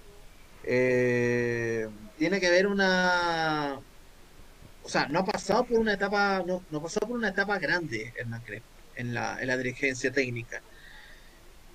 Eh, 0.63 1.87
tiene 2.17 2.39
que 2.39 2.47
haber 2.47 2.67
una 2.67 3.79
o 4.83 4.89
sea, 4.89 5.07
no 5.07 5.19
ha 5.19 5.25
pasado 5.25 5.65
por 5.65 5.79
una 5.79 5.93
etapa, 5.93 6.43
no, 6.45 6.63
no 6.71 6.79
ha 6.79 6.83
pasado 6.83 7.07
por 7.07 7.17
una 7.17 7.29
etapa 7.29 7.59
grande 7.59 8.13
en 8.17 8.31
la, 8.31 8.41
en 8.95 9.13
la, 9.13 9.41
en 9.41 9.47
la 9.47 9.57
dirigencia 9.57 10.11
técnica. 10.11 10.61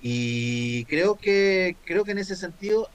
Y 0.01 0.85
creo 0.85 1.15
que, 1.15 1.75
creo 1.85 2.03
que 2.03 2.11
en 2.11 2.19
ese 2.19 2.35
sentido 2.35 2.87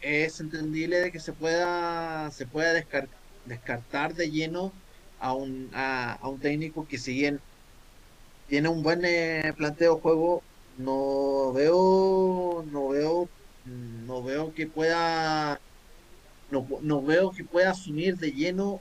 es 0.00 0.40
entendible 0.40 1.00
de 1.00 1.12
que 1.12 1.20
se 1.20 1.32
pueda, 1.32 2.30
se 2.30 2.46
pueda 2.46 2.72
descartar 3.44 4.14
de 4.14 4.30
lleno 4.30 4.72
a 5.18 5.34
un, 5.34 5.70
a, 5.74 6.18
un 6.22 6.40
técnico 6.40 6.86
que 6.88 6.98
si 6.98 7.14
bien 7.14 7.40
tiene 8.48 8.68
un 8.68 8.82
buen 8.82 9.04
eh, 9.04 9.52
planteo 9.56 10.00
juego, 10.00 10.42
no 10.84 11.52
veo, 11.52 12.64
no 12.70 12.88
veo, 12.88 13.28
no 14.06 14.22
veo 14.22 14.54
que 14.54 14.66
pueda, 14.66 15.60
no, 16.50 16.66
no 16.82 17.02
veo 17.02 17.32
que 17.32 17.44
pueda 17.44 17.70
asumir 17.70 18.16
de 18.16 18.32
lleno 18.32 18.80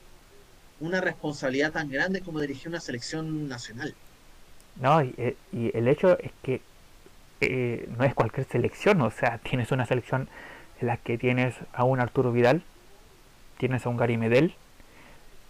una 0.80 1.01
responsabilidad 1.01 1.71
tan 1.71 1.89
grande 1.89 2.21
como 2.21 2.39
dirigir 2.39 2.69
una 2.69 2.80
selección 2.80 3.47
nacional. 3.47 3.93
No, 4.80 5.03
y, 5.03 5.13
eh, 5.17 5.35
el 5.73 5.88
hecho 5.88 6.17
es 6.19 6.31
que 6.41 6.61
eh, 7.41 7.89
no 7.97 8.05
es 8.05 8.13
cualquier 8.13 8.47
selección, 8.47 9.01
o 9.01 9.11
sea, 9.11 9.38
tienes 9.43 9.71
una 9.71 9.85
selección 9.85 10.30
en 10.80 10.88
las 10.88 10.99
que 10.99 11.17
tienes 11.17 11.55
a 11.73 11.84
un 11.84 11.99
Arturo 11.99 12.31
Vidal, 12.31 12.63
tienes 13.57 13.85
a 13.85 13.89
un 13.89 13.97
Gary 13.97 14.17
Medel, 14.17 14.55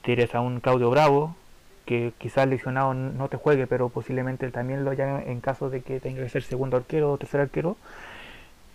tienes 0.01 0.33
a 0.33 0.41
un 0.41 0.59
Claudio 0.59 0.89
Bravo, 0.89 1.35
que 1.89 2.13
quizás 2.19 2.47
lesionado 2.47 2.93
no 2.93 3.29
te 3.29 3.37
juegue, 3.37 3.65
pero 3.65 3.89
posiblemente 3.89 4.51
también 4.51 4.85
lo 4.85 4.93
llame 4.93 5.31
en 5.31 5.41
caso 5.41 5.71
de 5.71 5.81
que 5.81 5.99
tenga 5.99 6.21
que 6.21 6.29
ser 6.29 6.43
segundo 6.43 6.77
arquero 6.77 7.11
o 7.11 7.17
tercer 7.17 7.41
arquero. 7.41 7.77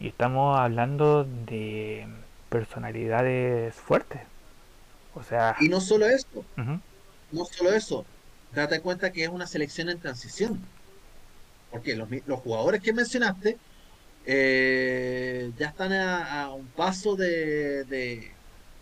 Y 0.01 0.09
estamos 0.09 0.59
hablando 0.59 1.23
de 1.23 2.09
personalidades 2.49 3.73
fuertes. 3.77 4.21
O 5.15 5.23
sea. 5.23 5.55
Y 5.61 5.69
no 5.69 5.81
solo 5.81 6.07
esto. 6.09 6.45
No 7.31 7.45
solo 7.45 7.73
eso. 7.73 8.05
Date 8.53 8.81
cuenta 8.81 9.13
que 9.13 9.23
es 9.23 9.29
una 9.29 9.47
selección 9.47 9.91
en 9.91 10.01
transición. 10.01 10.59
Porque 11.71 11.95
los, 11.95 12.09
los 12.27 12.41
jugadores 12.41 12.81
que 12.81 12.93
mencionaste 12.93 13.59
eh, 14.27 15.53
ya 15.57 15.69
están 15.69 15.93
a, 15.93 16.53
un 16.53 16.67
paso 16.67 17.15
de, 17.15 18.33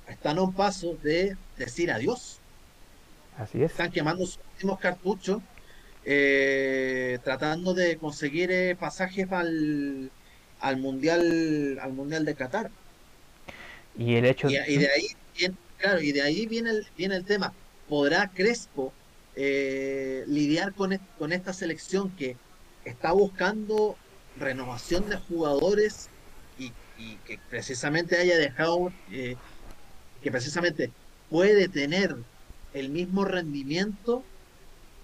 están 0.08 0.38
a 0.38 0.42
un 0.42 0.54
paso 0.54 0.96
de 1.02 1.36
decir 1.58 1.92
adiós. 1.92 2.38
Así 3.38 3.62
es. 3.62 3.70
Están 3.70 3.90
quemando 3.90 4.26
sus 4.26 4.40
últimos 4.54 4.78
cartuchos, 4.78 5.40
eh, 6.04 7.18
tratando 7.24 7.74
de 7.74 7.96
conseguir 7.96 8.50
eh, 8.50 8.76
pasajes 8.78 9.30
al, 9.32 10.10
al 10.60 10.76
mundial 10.76 11.78
al 11.80 11.92
mundial 11.92 12.24
de 12.24 12.34
Qatar. 12.34 12.70
Y 13.98 14.14
el 14.16 14.24
hecho 14.24 14.48
y, 14.48 14.54
de 14.54 14.88
ahí 14.88 15.06
viene, 15.36 15.54
claro 15.78 16.00
y 16.00 16.12
de 16.12 16.22
ahí 16.22 16.46
viene 16.46 16.70
el, 16.70 16.86
viene 16.96 17.16
el 17.16 17.24
tema. 17.24 17.52
¿Podrá 17.88 18.28
Crespo 18.28 18.92
lidiar 19.34 20.74
con, 20.74 20.98
con 21.18 21.32
esta 21.32 21.52
selección 21.52 22.10
que 22.16 22.36
está 22.84 23.12
buscando 23.12 23.96
renovación 24.38 25.08
de 25.08 25.16
jugadores 25.16 26.08
y, 26.58 26.72
que 27.26 27.36
precisamente 27.50 28.16
haya 28.16 28.36
dejado, 28.36 28.92
eh, 29.10 29.34
que 30.22 30.30
precisamente 30.30 30.92
puede 31.30 31.66
tener 31.66 32.14
el 32.74 32.90
mismo 32.90 33.24
rendimiento 33.24 34.22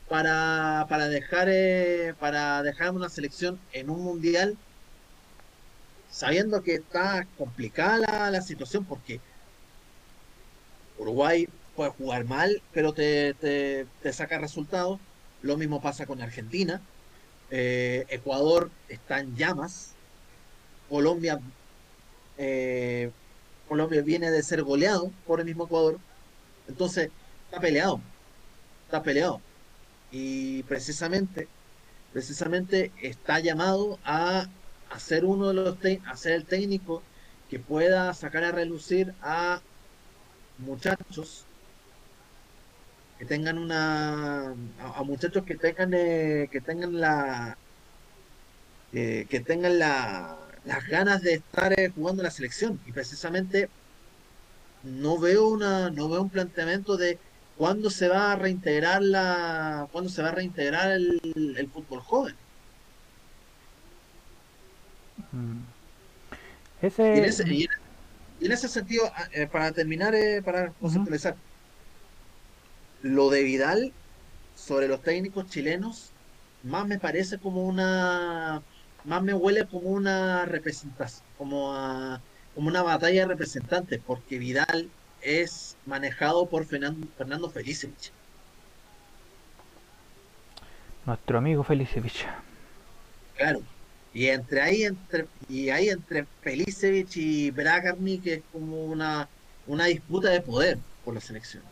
para, 0.08 0.86
para 0.88 1.08
dejar 1.08 1.48
eh, 1.50 2.14
para 2.18 2.62
dejar 2.62 2.92
una 2.92 3.08
selección 3.08 3.60
en 3.72 3.90
un 3.90 4.02
mundial 4.02 4.56
sabiendo 6.10 6.62
que 6.62 6.76
está 6.76 7.26
complicada 7.36 8.30
la, 8.30 8.40
situación 8.40 8.84
porque 8.84 9.20
Uruguay 10.98 11.48
puede 11.76 11.90
jugar 11.90 12.24
mal 12.24 12.62
pero 12.72 12.92
te, 12.92 13.34
te, 13.34 14.12
saca 14.12 14.38
resultados. 14.38 14.98
Lo 15.42 15.56
mismo 15.56 15.80
pasa 15.80 16.06
con 16.06 16.20
Argentina. 16.20 16.80
Eh, 17.50 18.06
Ecuador 18.08 18.70
está 18.88 19.20
en 19.20 19.36
llamas. 19.36 19.92
Colombia 20.88 21.38
eh, 22.38 23.10
Colombia 23.68 24.02
viene 24.02 24.30
de 24.30 24.42
ser 24.42 24.62
goleado 24.62 25.12
por 25.26 25.40
el 25.40 25.46
mismo 25.46 25.66
Ecuador. 25.66 25.98
Entonces 26.66 27.10
está 27.48 27.60
peleado 27.60 28.00
está 28.88 29.02
peleado. 29.02 29.42
Y 30.10 30.62
precisamente, 30.64 31.46
precisamente 32.12 32.90
está 33.02 33.38
llamado 33.40 33.98
a, 34.04 34.48
ser 34.98 35.26
uno 35.26 35.48
de 35.48 35.54
los 35.54 35.76
a 36.06 36.28
el 36.30 36.46
técnico 36.46 37.02
que 37.50 37.58
pueda 37.58 38.14
sacar 38.14 38.44
a 38.44 38.52
relucir 38.52 39.14
a 39.22 39.60
muchachos 40.58 41.44
que 43.18 43.26
tengan 43.26 43.58
una 43.58 44.54
a, 44.80 45.02
muchachos 45.04 45.44
que 45.44 45.56
tengan 45.56 45.92
eh, 45.94 46.48
que 46.50 46.60
tengan 46.60 47.00
la 47.00 47.58
eh, 48.92 49.26
que 49.28 49.40
tengan 49.40 49.78
la, 49.78 50.38
las 50.64 50.86
ganas 50.88 51.22
de 51.22 51.34
estar 51.34 51.78
eh, 51.78 51.90
jugando 51.94 52.22
la 52.22 52.30
selección. 52.30 52.80
Y 52.86 52.92
precisamente 52.92 53.68
no 54.82 55.18
veo 55.18 55.48
una 55.48 55.90
no 55.90 56.08
veo 56.08 56.22
un 56.22 56.30
planteamiento 56.30 56.96
de 56.96 57.18
¿Cuándo 57.58 57.90
se 57.90 58.08
va 58.08 58.30
a 58.32 58.36
reintegrar 58.36 59.02
la, 59.02 59.88
cuándo 59.90 60.08
se 60.08 60.22
va 60.22 60.28
a 60.28 60.32
reintegrar 60.32 60.92
el, 60.92 61.68
fútbol 61.72 62.00
joven? 62.00 62.36
Mm. 65.32 65.58
Ese... 66.80 67.14
Y, 67.14 67.18
en 68.46 68.52
ese, 68.52 68.68
sentido, 68.68 69.10
ah, 69.16 69.24
eh, 69.32 69.48
para 69.48 69.72
terminar, 69.72 70.14
eh, 70.14 70.40
para 70.40 70.70
conceptualizar, 70.74 71.34
lo 73.02 73.30
de 73.30 73.42
Vidal 73.42 73.92
sobre 74.54 74.86
los 74.86 75.02
técnicos 75.02 75.50
chilenos, 75.50 76.12
más 76.62 76.86
me 76.86 77.00
parece 77.00 77.38
como 77.38 77.66
una, 77.66 78.62
más 79.04 79.22
me 79.24 79.34
huele 79.34 79.66
como 79.66 79.88
una 79.88 80.44
representación, 80.44 81.24
como, 81.36 82.20
como 82.54 82.68
una 82.68 82.82
batalla 82.84 83.22
de 83.22 83.26
representantes, 83.26 84.00
porque 84.06 84.38
Vidal 84.38 84.88
es 85.22 85.76
manejado 85.86 86.46
por 86.46 86.64
Fernando, 86.64 87.50
Felicevich. 87.50 88.12
Nuestro 91.06 91.38
amigo 91.38 91.62
Felicevich. 91.64 92.26
Claro. 93.36 93.62
Y 94.12 94.26
entre 94.26 94.60
ahí 94.60 94.82
entre 94.84 95.26
y 95.48 95.70
ahí 95.70 95.88
entre 95.88 96.26
Felicevich 96.42 97.16
y 97.16 97.50
Bragarni 97.50 98.18
que 98.18 98.34
es 98.34 98.42
como 98.52 98.84
una 98.84 99.28
una 99.66 99.84
disputa 99.84 100.30
de 100.30 100.40
poder 100.40 100.78
por 101.04 101.14
la 101.14 101.20
selección. 101.20 101.62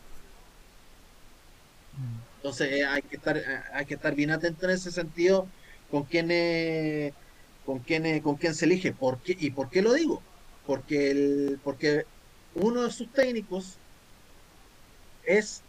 Entonces 2.37 2.73
eh, 2.73 2.87
hay 2.87 3.03
que 3.03 3.17
estar 3.17 3.37
eh, 3.37 3.63
hay 3.73 3.87
que 3.87 3.95
estar 3.95 4.15
bien 4.15 4.31
atento 4.31 4.67
en 4.67 4.73
ese 4.73 4.91
sentido 4.91 5.49
con 5.91 6.05
quién 6.05 6.29
con 7.65 7.81
quién 7.81 8.21
con 8.21 8.37
quién 8.37 8.55
se 8.55 8.67
elige, 8.67 8.93
¿por 8.93 9.19
qué 9.19 9.37
y 9.39 9.51
por 9.51 9.71
qué 9.71 9.83
lo 9.83 9.93
digo? 9.95 10.23
Porque 10.67 11.11
el 11.11 11.59
porque 11.65 12.07
uno 12.57 12.83
de 12.83 12.91
sus 12.91 13.13
técnicos 13.13 13.77
es 15.25 15.63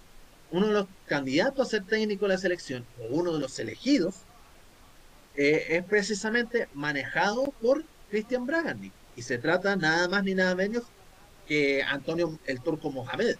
uno 0.51 0.67
de 0.67 0.73
los 0.73 0.87
candidatos 1.07 1.67
a 1.67 1.71
ser 1.71 1.83
técnico 1.83 2.25
de 2.25 2.33
la 2.33 2.37
selección, 2.37 2.85
o 2.99 3.15
uno 3.15 3.33
de 3.33 3.39
los 3.39 3.59
elegidos, 3.59 4.15
eh, 5.35 5.65
es 5.69 5.83
precisamente 5.83 6.67
manejado 6.73 7.53
por 7.61 7.83
Cristian 8.09 8.45
Bragandi. 8.45 8.91
Y 9.15 9.21
se 9.23 9.37
trata 9.37 9.75
nada 9.75 10.07
más 10.07 10.23
ni 10.23 10.33
nada 10.33 10.55
menos 10.55 10.83
que 11.47 11.83
Antonio 11.83 12.39
el 12.45 12.61
Turco 12.61 12.91
Mohamed. 12.91 13.35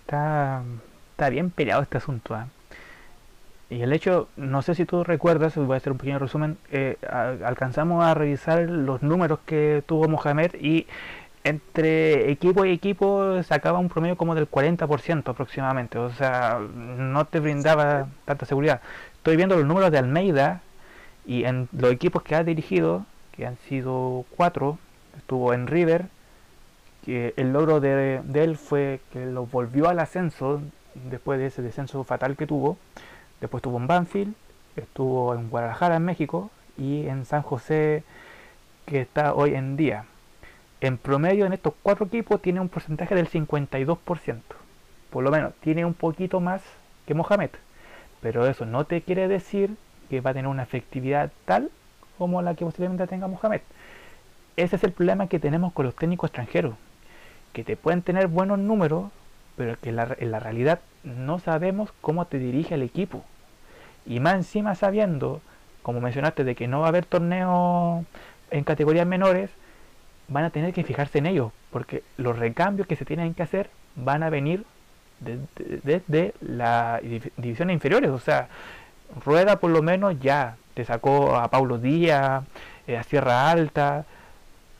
Está, 0.00 0.62
está 1.12 1.28
bien 1.28 1.50
peleado 1.50 1.82
este 1.82 1.98
asunto. 1.98 2.34
¿eh? 2.34 2.44
Y 3.70 3.82
el 3.82 3.92
hecho, 3.92 4.28
no 4.36 4.62
sé 4.62 4.74
si 4.74 4.84
tú 4.84 5.04
recuerdas, 5.04 5.54
voy 5.54 5.74
a 5.74 5.76
hacer 5.76 5.92
un 5.92 5.98
pequeño 5.98 6.18
resumen, 6.18 6.58
eh, 6.72 6.96
alcanzamos 7.08 8.04
a 8.04 8.14
revisar 8.14 8.68
los 8.68 9.00
números 9.00 9.38
que 9.46 9.84
tuvo 9.86 10.08
Mohamed 10.08 10.56
y 10.60 10.88
entre 11.44 12.32
equipo 12.32 12.64
y 12.64 12.72
equipo 12.72 13.40
sacaba 13.44 13.78
un 13.78 13.88
promedio 13.88 14.16
como 14.16 14.34
del 14.34 14.50
40% 14.50 15.28
aproximadamente, 15.28 15.98
o 15.98 16.10
sea, 16.10 16.58
no 16.58 17.24
te 17.26 17.38
brindaba 17.38 18.08
tanta 18.24 18.44
seguridad. 18.44 18.80
Estoy 19.14 19.36
viendo 19.36 19.56
los 19.56 19.64
números 19.64 19.92
de 19.92 19.98
Almeida 19.98 20.62
y 21.24 21.44
en 21.44 21.68
los 21.70 21.92
equipos 21.92 22.24
que 22.24 22.34
ha 22.34 22.42
dirigido, 22.42 23.06
que 23.36 23.46
han 23.46 23.56
sido 23.68 24.24
cuatro, 24.36 24.78
estuvo 25.16 25.54
en 25.54 25.68
River, 25.68 26.06
que 27.04 27.34
el 27.36 27.52
logro 27.52 27.78
de, 27.78 28.20
de 28.24 28.44
él 28.44 28.56
fue 28.56 29.00
que 29.12 29.26
lo 29.26 29.46
volvió 29.46 29.88
al 29.88 30.00
ascenso 30.00 30.60
después 31.08 31.38
de 31.38 31.46
ese 31.46 31.62
descenso 31.62 32.02
fatal 32.02 32.36
que 32.36 32.48
tuvo 32.48 32.76
Después 33.40 33.60
estuvo 33.60 33.78
en 33.78 33.86
Banfield, 33.86 34.34
estuvo 34.76 35.34
en 35.34 35.48
Guadalajara, 35.48 35.96
en 35.96 36.04
México, 36.04 36.50
y 36.76 37.06
en 37.06 37.24
San 37.24 37.42
José, 37.42 38.04
que 38.86 39.00
está 39.00 39.34
hoy 39.34 39.54
en 39.54 39.76
día. 39.76 40.04
En 40.80 40.98
promedio, 40.98 41.46
en 41.46 41.52
estos 41.52 41.74
cuatro 41.82 42.06
equipos, 42.06 42.40
tiene 42.40 42.60
un 42.60 42.68
porcentaje 42.68 43.14
del 43.14 43.28
52%. 43.28 44.40
Por 45.10 45.24
lo 45.24 45.30
menos, 45.30 45.54
tiene 45.60 45.84
un 45.84 45.94
poquito 45.94 46.40
más 46.40 46.62
que 47.06 47.14
Mohamed. 47.14 47.50
Pero 48.22 48.46
eso 48.46 48.64
no 48.66 48.84
te 48.84 49.02
quiere 49.02 49.28
decir 49.28 49.76
que 50.08 50.20
va 50.20 50.30
a 50.30 50.34
tener 50.34 50.48
una 50.48 50.62
efectividad 50.62 51.30
tal 51.44 51.70
como 52.18 52.42
la 52.42 52.54
que 52.54 52.64
posiblemente 52.64 53.06
tenga 53.06 53.26
Mohamed. 53.26 53.60
Ese 54.56 54.76
es 54.76 54.84
el 54.84 54.92
problema 54.92 55.28
que 55.28 55.38
tenemos 55.38 55.72
con 55.72 55.86
los 55.86 55.96
técnicos 55.96 56.28
extranjeros. 56.28 56.74
Que 57.52 57.64
te 57.64 57.76
pueden 57.76 58.02
tener 58.02 58.28
buenos 58.28 58.58
números, 58.58 59.10
pero 59.56 59.78
que 59.80 59.90
en 59.90 59.96
la 60.30 60.40
realidad 60.40 60.80
no 61.02 61.38
sabemos 61.38 61.92
cómo 62.00 62.26
te 62.26 62.38
dirige 62.38 62.74
el 62.74 62.82
equipo. 62.82 63.24
Y 64.06 64.20
más 64.20 64.34
encima 64.34 64.74
sabiendo, 64.74 65.40
como 65.82 66.00
mencionaste, 66.00 66.44
de 66.44 66.54
que 66.54 66.68
no 66.68 66.80
va 66.80 66.86
a 66.86 66.88
haber 66.88 67.04
torneos 67.04 68.04
en 68.50 68.64
categorías 68.64 69.06
menores, 69.06 69.50
van 70.28 70.44
a 70.44 70.50
tener 70.50 70.72
que 70.72 70.84
fijarse 70.84 71.18
en 71.18 71.26
ellos, 71.26 71.52
porque 71.70 72.02
los 72.16 72.38
recambios 72.38 72.86
que 72.86 72.96
se 72.96 73.04
tienen 73.04 73.34
que 73.34 73.42
hacer 73.42 73.70
van 73.96 74.22
a 74.22 74.30
venir 74.30 74.64
desde 75.20 76.34
las 76.40 77.02
divisiones 77.36 77.74
inferiores. 77.74 78.10
O 78.10 78.18
sea, 78.18 78.48
Rueda 79.24 79.56
por 79.58 79.70
lo 79.70 79.82
menos 79.82 80.18
ya 80.20 80.56
te 80.74 80.84
sacó 80.84 81.36
a 81.36 81.48
Paulo 81.48 81.78
Díaz, 81.78 82.44
eh, 82.86 82.96
a 82.96 83.02
Sierra 83.02 83.50
Alta, 83.50 84.04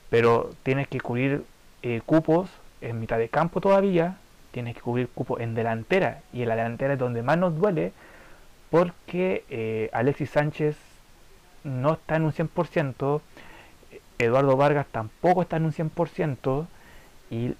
pero 0.09 0.51
tienes 0.63 0.89
que 0.89 1.01
cubrir 1.01 1.45
eh, 1.83 2.01
cupos 2.07 2.51
en 2.81 3.01
mitad 3.01 3.19
de 3.19 3.29
campo 3.29 3.61
todavía 3.61 4.17
tienes 4.51 4.75
que 4.75 4.81
cubrir 4.81 5.09
cupo 5.09 5.39
en 5.39 5.55
delantera 5.55 6.23
y 6.33 6.43
en 6.43 6.49
la 6.49 6.57
delantera 6.57 6.95
es 6.95 6.99
donde 6.99 7.23
más 7.23 7.39
nos 7.39 7.57
duele 7.57 7.93
porque 8.71 9.45
eh, 9.51 9.91
Alexis 9.93 10.31
Sánchez 10.31 10.77
no 11.65 11.95
está 11.95 12.17
en 12.17 12.23
un 12.23 12.33
100%, 12.33 13.21
Eduardo 14.19 14.57
Vargas 14.57 14.87
tampoco 14.91 15.43
está 15.43 15.57
en 15.57 15.65
un 15.65 15.73
100% 15.73 16.67
y 17.31 17.55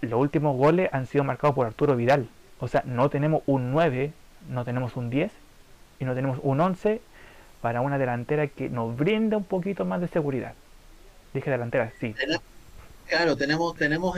los 0.00 0.20
últimos 0.20 0.56
goles 0.56 0.88
han 0.92 1.06
sido 1.06 1.24
marcados 1.24 1.54
por 1.54 1.66
Arturo 1.66 1.96
Vidal. 1.96 2.28
O 2.60 2.68
sea, 2.68 2.82
no 2.86 3.10
tenemos 3.10 3.42
un 3.46 3.72
9, 3.72 4.12
no 4.48 4.64
tenemos 4.64 4.96
un 4.96 5.10
10 5.10 5.32
y 6.00 6.04
no 6.04 6.14
tenemos 6.14 6.38
un 6.42 6.60
11 6.60 7.00
para 7.60 7.80
una 7.80 7.98
delantera 7.98 8.46
que 8.48 8.68
nos 8.68 8.96
brinda 8.96 9.36
un 9.36 9.44
poquito 9.44 9.84
más 9.84 10.00
de 10.00 10.08
seguridad. 10.08 10.54
Dije 11.34 11.50
delantera, 11.50 11.92
sí. 12.00 12.14
Claro, 13.08 13.36
tenemos, 13.36 13.76
tenemos 13.76 14.16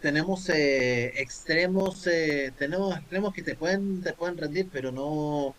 tenemos 0.00 0.48
eh, 0.50 1.20
extremos, 1.20 2.06
eh, 2.06 2.52
tenemos 2.58 2.96
extremos 2.96 3.34
que 3.34 3.42
te 3.42 3.54
pueden, 3.54 4.02
te 4.02 4.12
pueden 4.12 4.36
rendir, 4.36 4.68
pero 4.70 4.92
no, 4.92 5.54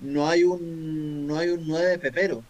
no 0.00 0.28
hay 0.28 0.44
un, 0.44 1.26
no 1.26 1.38
hay 1.38 1.48
un 1.48 1.66
9 1.66 1.98
pepero. 1.98 2.44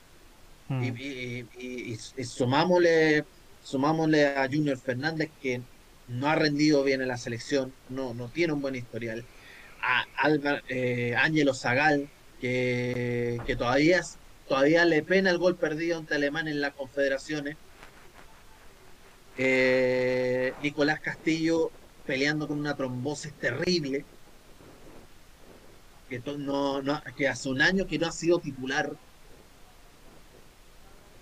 Mm. 0.69 0.83
Y, 0.83 1.47
y, 1.59 2.25
sumámosle, 2.25 3.25
sumámosle 3.63 4.27
a 4.27 4.47
Junior 4.49 4.79
Fernández 4.79 5.31
que 5.41 5.61
no 6.09 6.29
ha 6.29 6.35
rendido 6.35 6.83
bien 6.85 7.03
en 7.03 7.09
la 7.09 7.17
selección, 7.17 7.73
no, 7.89 8.15
no 8.15 8.29
tiene 8.29 8.53
un 8.53 8.63
buen 8.63 8.75
historial. 8.75 9.25
A 9.83 10.05
eh, 10.69 11.15
Ángelo 11.17 11.55
Zagal, 11.55 12.09
que, 12.41 13.41
que 13.47 13.55
todavía, 13.55 14.03
todavía 14.49 14.85
le 14.85 15.03
pena 15.03 15.31
el 15.31 15.39
gol 15.39 15.57
perdido 15.57 15.99
ante 15.99 16.15
Alemania 16.15 16.53
en 16.53 16.61
las 16.61 16.75
confederaciones 16.75 17.57
eh, 19.39 20.55
Nicolás 20.63 21.01
Castillo 21.01 21.71
peleando 22.07 22.49
con 22.49 22.59
una 22.59 22.77
trombosis 22.77 23.33
terrible. 23.35 24.05
Que, 26.09 26.21
no, 26.39 26.83
que 27.17 27.29
hace 27.29 27.49
un 27.49 27.61
año 27.61 27.87
que 27.87 27.99
no 27.99 28.07
ha 28.07 28.13
sido 28.13 28.39
titular. 28.39 28.91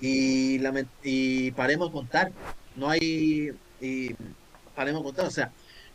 Y, 0.01 0.61
y 1.03 1.51
paremos 1.53 1.91
contar. 1.91 2.33
No 2.77 2.91
hay. 2.91 3.53
Y 3.81 4.15
paremos 4.75 5.03
contar. 5.03 5.27
O 5.27 5.31
sea, 5.31 5.51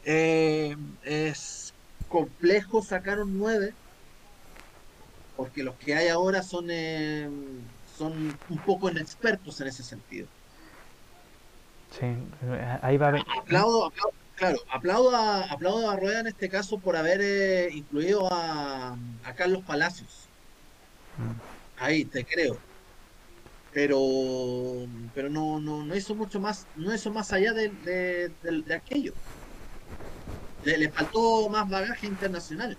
eh, 0.05 0.75
es 1.03 1.73
complejo 2.07 2.81
sacar 2.81 3.19
un 3.19 3.37
9 3.37 3.73
porque 5.39 5.63
los 5.63 5.75
que 5.75 5.95
hay 5.95 6.09
ahora 6.09 6.43
son, 6.43 6.67
eh, 6.69 7.29
son 7.97 8.37
un 8.49 8.57
poco 8.57 8.89
inexpertos 8.89 9.61
en 9.61 9.67
ese 9.69 9.83
sentido. 9.83 10.27
Sí, 11.97 12.07
ahí 12.81 12.97
va 12.97 13.07
a 13.07 13.11
ver. 13.11 13.21
Aplaudo, 13.39 13.93
claro, 14.39 14.59
aplaudo 14.71 15.15
a, 15.15 15.43
aplaudo 15.43 15.89
a 15.89 15.95
Rueda 15.97 16.21
en 16.21 16.27
este 16.27 16.49
caso 16.49 16.79
por 16.79 16.95
haber 16.95 17.19
eh, 17.21 17.69
incluido 17.73 18.27
a, 18.31 18.97
Carlos 19.35 19.63
Palacios. 19.65 20.27
Mm. 21.17 21.83
Ahí, 21.83 22.05
te 22.05 22.25
creo. 22.25 22.57
Pero 23.71 23.99
pero 25.13 25.29
no, 25.29 25.59
no, 25.59 25.83
no 25.83 25.95
hizo 25.95 26.15
mucho 26.15 26.39
más, 26.39 26.65
no 26.75 26.93
hizo 26.93 27.11
más 27.11 27.31
allá 27.31 27.53
de, 27.53 27.69
de, 27.69 28.73
aquello. 28.73 29.13
le 30.65 30.89
faltó 30.89 31.47
más 31.49 31.69
bagaje 31.69 32.07
internacional. 32.07 32.75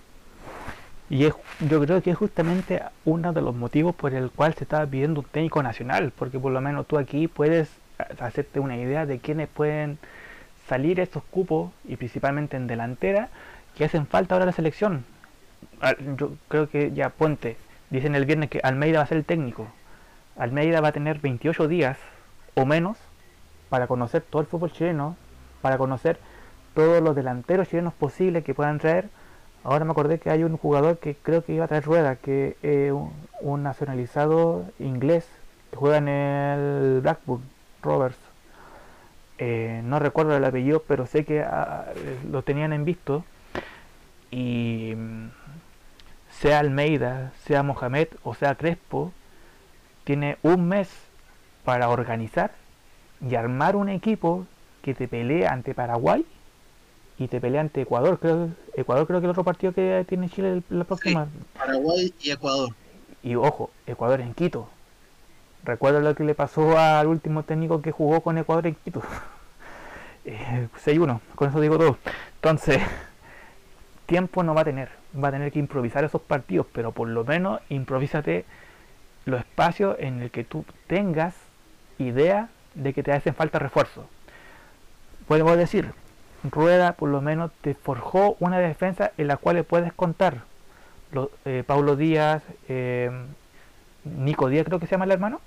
Y 1.09 1.25
es, 1.25 1.35
yo 1.61 1.81
creo 1.81 2.03
que 2.03 2.11
es 2.11 2.17
justamente 2.17 2.83
uno 3.05 3.33
de 3.33 3.41
los 3.41 3.55
motivos 3.55 3.95
por 3.95 4.15
el 4.15 4.31
cual 4.31 4.55
se 4.55 4.65
está 4.65 4.85
pidiendo 4.87 5.21
un 5.21 5.27
técnico 5.27 5.63
nacional, 5.63 6.13
porque 6.17 6.39
por 6.39 6.53
lo 6.53 6.61
menos 6.61 6.87
tú 6.87 6.99
aquí 6.99 7.29
puedes 7.29 7.69
hacerte 8.19 8.61
una 8.61 8.77
idea 8.77 9.07
de 9.07 9.19
quiénes 9.19 9.49
pueden 9.49 9.99
salir 10.71 11.01
estos 11.01 11.23
cupos, 11.25 11.71
y 11.85 11.97
principalmente 11.97 12.57
en 12.57 12.67
delantera, 12.67 13.29
que 13.77 13.85
hacen 13.85 14.07
falta 14.07 14.35
ahora 14.35 14.47
la 14.47 14.53
selección. 14.53 15.05
Ah, 15.83 15.95
yo 16.17 16.33
creo 16.49 16.71
que 16.71 16.93
ya 16.93 17.11
Ponte, 17.11 17.59
dicen 17.91 18.15
el 18.15 18.25
viernes 18.25 18.49
que 18.49 18.61
Almeida 18.63 19.01
va 19.01 19.05
a 19.05 19.09
ser 19.09 19.19
el 19.19 19.27
técnico. 19.27 19.69
Almeida 20.39 20.81
va 20.81 20.89
a 20.89 20.93
tener 20.93 21.19
28 21.21 21.69
días 21.69 21.99
o 22.55 22.65
menos 22.65 22.97
para 23.69 23.87
conocer 23.87 24.23
todo 24.23 24.41
el 24.41 24.49
fútbol 24.49 24.73
chileno, 24.73 25.17
para 25.61 25.77
conocer 25.77 26.19
todos 26.75 27.03
los 27.03 27.15
delanteros 27.15 27.69
chilenos 27.69 27.93
posibles 27.93 28.43
que 28.43 28.55
puedan 28.55 28.79
traer 28.79 29.11
Ahora 29.63 29.85
me 29.85 29.91
acordé 29.91 30.19
que 30.19 30.31
hay 30.31 30.43
un 30.43 30.57
jugador 30.57 30.99
que 30.99 31.15
creo 31.15 31.45
que 31.45 31.53
iba 31.53 31.67
a 31.67 31.69
traer 31.69 31.85
rueda, 31.85 32.17
que 32.17 32.57
es 32.63 32.93
un, 33.41 33.63
nacionalizado 33.63 34.65
inglés, 34.79 35.29
que 35.71 35.77
juega 35.77 35.99
en 35.99 36.09
el 36.09 37.01
Blackburn 37.03 37.43
Rovers. 37.83 38.17
Eh, 39.43 39.81
no 39.85 39.99
recuerdo 39.99 40.37
el 40.37 40.45
apellido, 40.45 40.83
pero 40.87 41.07
sé 41.07 41.25
que 41.25 41.41
ah, 41.41 41.87
lo 42.31 42.43
tenían 42.43 42.75
en 42.75 42.85
visto. 42.85 43.25
Y 44.31 44.93
mm, 44.95 45.31
sea 46.31 46.59
Almeida, 46.59 47.33
sea 47.47 47.63
Mohamed 47.63 48.09
o 48.23 48.35
sea 48.35 48.55
Crespo, 48.55 49.13
tiene 50.05 50.37
un 50.43 50.69
mes 50.69 50.91
para 51.65 51.89
organizar 51.89 52.53
y 53.27 53.35
armar 53.35 53.77
un 53.77 53.89
equipo 53.89 54.47
que 54.83 54.95
te 54.95 55.09
pelee 55.09 55.47
ante 55.47 55.75
Paraguay 55.75 56.27
y 57.19 57.29
te 57.29 57.41
pelea 57.41 57.63
ante 57.63 57.81
Ecuador. 57.81 58.19
Creo, 58.21 58.51
Ecuador 58.75 59.07
creo 59.07 59.21
que 59.21 59.27
el 59.27 59.31
otro 59.31 59.45
partido 59.45 59.73
que 59.73 60.05
tiene 60.07 60.29
Chile 60.29 60.63
la 60.69 60.85
próxima. 60.85 61.29
Paraguay 61.57 62.13
y 62.21 62.31
Ecuador. 62.31 62.69
Y 63.23 63.37
ojo, 63.37 63.71
Ecuador 63.87 64.21
en 64.21 64.35
Quito. 64.35 64.69
Recuerda 65.65 66.01
lo 66.01 66.15
que 66.15 66.25
le 66.25 66.35
pasó 66.35 66.79
al 66.79 67.07
último 67.07 67.43
técnico 67.43 67.83
que 67.83 67.93
jugó 67.93 68.23
con 68.23 68.39
Ecuador 68.39 68.67
en 68.67 68.75
Quito. 68.75 69.03
6-1, 70.25 71.21
con 71.35 71.49
eso 71.49 71.61
digo 71.61 71.79
todo. 71.79 71.99
Entonces, 72.37 72.81
tiempo 74.07 74.43
no 74.43 74.55
va 74.55 74.63
a 74.63 74.65
tener. 74.65 74.91
Va 75.23 75.29
a 75.29 75.33
tener 75.33 75.53
que 75.53 75.59
improvisar 75.59 76.05
esos 76.05 76.21
partidos, 76.23 76.67
pero 76.73 76.93
por 76.93 77.09
lo 77.09 77.25
menos 77.25 77.61
improvísate 77.69 78.45
los 79.25 79.41
espacios 79.41 79.97
en 79.99 80.23
el 80.23 80.31
que 80.31 80.45
tú 80.45 80.65
tengas 80.87 81.35
idea 81.99 82.49
de 82.75 82.93
que 82.93 83.03
te 83.03 83.13
hacen 83.13 83.35
falta 83.35 83.59
refuerzo. 83.59 84.07
Podemos 85.27 85.57
decir, 85.57 85.93
Rueda 86.43 86.93
por 86.93 87.09
lo 87.09 87.21
menos 87.21 87.51
te 87.61 87.75
forjó 87.75 88.37
una 88.41 88.59
defensa 88.59 89.13
en 89.19 89.29
la 89.29 89.37
cual 89.37 89.63
puedes 89.65 89.93
contar. 89.93 90.43
Eh, 91.45 91.65
Paulo 91.67 91.97
Díaz, 91.97 92.43
eh, 92.69 93.11
Nico 94.05 94.49
Díaz 94.49 94.65
creo 94.67 94.81
que 94.81 94.87
se 94.87 94.93
llama 94.93 95.05
el 95.05 95.13
hermano. 95.13 95.41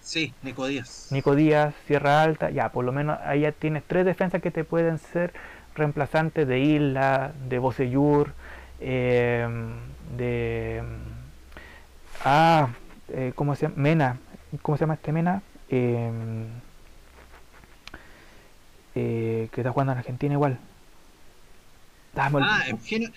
Sí, 0.00 0.34
Nico 0.42 0.66
Díaz. 0.66 1.08
Nico 1.10 1.34
Díaz, 1.34 1.74
Sierra 1.86 2.22
Alta, 2.22 2.50
ya, 2.50 2.70
por 2.70 2.84
lo 2.84 2.92
menos 2.92 3.18
ahí 3.24 3.40
ya 3.40 3.52
tienes 3.52 3.82
tres 3.86 4.04
defensas 4.04 4.42
que 4.42 4.50
te 4.50 4.64
pueden 4.64 4.98
ser 4.98 5.32
reemplazantes 5.74 6.46
de 6.46 6.60
Isla, 6.60 7.32
de 7.48 7.58
Bocellur, 7.58 8.32
eh, 8.80 9.48
de... 10.16 10.82
Ah, 12.24 12.68
¿cómo 13.34 13.54
se 13.54 13.62
llama? 13.62 13.74
Mena, 13.76 14.18
¿cómo 14.62 14.76
se 14.76 14.82
llama 14.82 14.94
este 14.94 15.12
Mena? 15.12 15.42
eh, 18.94 19.48
que 19.52 19.60
está 19.60 19.72
jugando 19.72 19.92
en 19.92 19.98
Argentina 19.98 20.34
igual. 20.34 20.58
Ah, 22.16 22.62
Eugenio, 22.68 23.10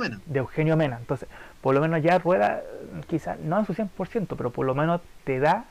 Mena. 0.00 0.20
De 0.26 0.38
Eugenio 0.38 0.76
Mena. 0.76 0.98
Entonces, 0.98 1.28
por 1.60 1.74
lo 1.74 1.80
menos 1.80 2.02
ya 2.02 2.18
Rueda, 2.18 2.62
quizás 3.08 3.38
no 3.40 3.58
en 3.58 3.66
su 3.66 3.74
100%, 3.74 4.34
pero 4.36 4.50
por 4.50 4.66
lo 4.66 4.74
menos 4.74 5.00
te 5.24 5.38
da 5.38 5.64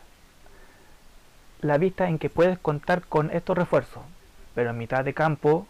la 1.61 1.78
vista 1.78 2.07
en 2.07 2.20
que 2.20 2.30
puedes 2.30 2.57
contar 2.60 3.02
con 3.02 3.32
estos 3.32 3.57
refuerzos. 3.57 4.03
Pero 4.56 4.72
en 4.72 4.78
mitad 4.78 5.03
de 5.03 5.14
campo 5.14 5.68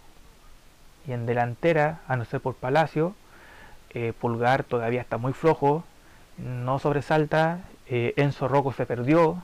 y 1.08 1.14
en 1.14 1.26
delantera, 1.26 2.00
a 2.08 2.16
no 2.16 2.26
ser 2.26 2.42
por 2.42 2.56
Palacio, 2.56 3.16
eh, 3.92 4.14
Pulgar 4.20 4.64
todavía 4.64 5.02
está 5.02 5.18
muy 5.18 5.34
flojo, 5.34 5.84
no 6.38 6.80
sobresalta, 6.80 7.62
eh, 7.88 8.14
Enzo 8.18 8.48
Rocco 8.48 8.72
se 8.72 8.86
perdió, 8.86 9.42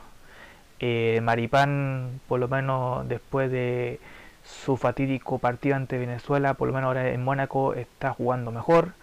eh, 0.79 1.19
Maripán, 1.23 2.19
por 2.27 2.39
lo 2.39 2.47
menos 2.47 3.07
después 3.07 3.51
de 3.51 3.99
su 4.45 4.77
fatídico 4.77 5.39
partido 5.39 5.75
ante 5.75 5.97
Venezuela, 5.97 6.53
por 6.53 6.67
lo 6.67 6.73
menos 6.73 6.87
ahora 6.87 7.09
en 7.09 7.23
Mónaco 7.23 7.73
está 7.73 8.13
jugando 8.13 8.51
mejor, 8.51 8.93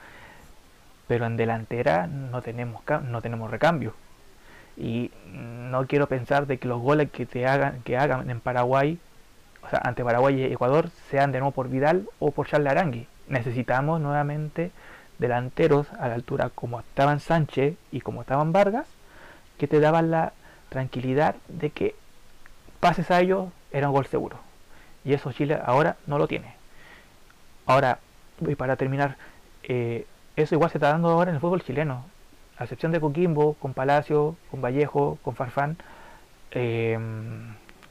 pero 1.09 1.27
en 1.27 1.36
delantera 1.36 2.06
no 2.06 2.43
tenemos 2.43 2.82
no 3.09 3.20
tenemos 3.20 3.51
recambio. 3.51 3.94
Y 4.77 5.10
no 5.27 5.86
quiero 5.86 6.06
pensar 6.09 6.47
de 6.47 6.59
que 6.59 6.69
los 6.69 6.81
goles 6.81 7.10
que 7.10 7.27
te 7.27 7.47
hagan 7.47 7.82
que 7.82 7.98
hagan 7.98 8.31
en 8.31 8.40
Paraguay, 8.40 8.98
o 9.62 9.69
sea, 9.69 9.81
ante 9.85 10.05
Paraguay 10.05 10.40
y 10.40 10.44
Ecuador, 10.44 10.89
sean 11.10 11.32
de 11.32 11.40
nuevo 11.40 11.52
por 11.52 11.69
Vidal 11.69 12.09
o 12.19 12.31
por 12.31 12.47
Charles 12.47 12.70
Arangui. 12.70 13.06
Necesitamos 13.28 14.01
nuevamente 14.01 14.70
delanteros 15.19 15.93
a 15.98 16.09
la 16.09 16.14
altura 16.14 16.51
como 16.55 16.81
estaban 16.81 17.20
Sánchez 17.20 17.77
y 17.90 18.01
como 18.01 18.23
estaban 18.23 18.52
Vargas, 18.52 18.86
que 19.59 19.69
te 19.69 19.81
daban 19.81 20.10
la 20.10 20.32
tranquilidad 20.69 21.36
de 21.48 21.70
que 21.70 21.94
pases 22.81 23.10
a 23.10 23.20
ellos 23.20 23.48
era 23.70 23.89
un 23.89 23.94
gol 23.94 24.06
seguro. 24.06 24.52
Y 25.05 25.12
eso 25.12 25.33
Chile 25.33 25.59
ahora 25.65 25.97
no 26.07 26.19
lo 26.19 26.29
tiene. 26.29 26.55
Ahora, 27.66 27.99
y 28.41 28.55
para 28.55 28.77
terminar, 28.77 29.16
eh, 29.65 30.07
eso 30.37 30.55
igual 30.55 30.70
se 30.70 30.79
está 30.79 30.91
dando 30.91 31.11
ahora 31.11 31.31
en 31.31 31.37
el 31.37 31.41
fútbol 31.41 31.62
chileno. 31.62 32.05
A 32.59 32.65
excepción 32.65 32.93
de 32.93 33.01
Coquimbo, 33.01 33.55
con 33.55 33.74
Palacio, 33.74 34.37
con 34.51 34.61
Vallejo, 34.61 35.19
con 35.23 35.35
Farfán, 35.35 35.77
eh, 36.53 36.99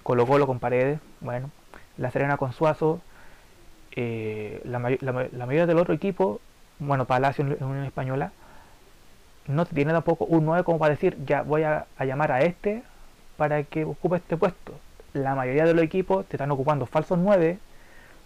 Colo 0.03 0.25
Colo 0.25 0.47
con 0.47 0.59
Paredes, 0.59 0.99
bueno, 1.19 1.51
La 1.97 2.11
Serena 2.11 2.37
con 2.37 2.53
Suazo, 2.53 3.01
eh, 3.95 4.61
la, 4.63 4.79
mayoría 4.79 5.65
del 5.65 5.77
otro 5.77 5.93
equipo, 5.93 6.39
bueno, 6.79 7.05
Palacio 7.05 7.45
en 7.45 7.63
Unión 7.63 7.85
Española, 7.85 8.31
no 9.47 9.65
tiene 9.65 9.91
tampoco 9.91 10.25
un 10.25 10.45
9 10.45 10.63
como 10.63 10.79
para 10.79 10.91
decir, 10.91 11.17
ya 11.25 11.41
voy 11.41 11.63
a, 11.63 11.87
llamar 11.99 12.31
a 12.31 12.41
este 12.41 12.83
para 13.37 13.63
que 13.63 13.83
ocupe 13.83 14.17
este 14.17 14.37
puesto. 14.37 14.73
La 15.13 15.35
mayoría 15.35 15.65
de 15.65 15.73
los 15.73 15.83
equipos 15.83 16.25
te 16.25 16.37
están 16.37 16.51
ocupando 16.51 16.85
falsos 16.85 17.17
9 17.17 17.57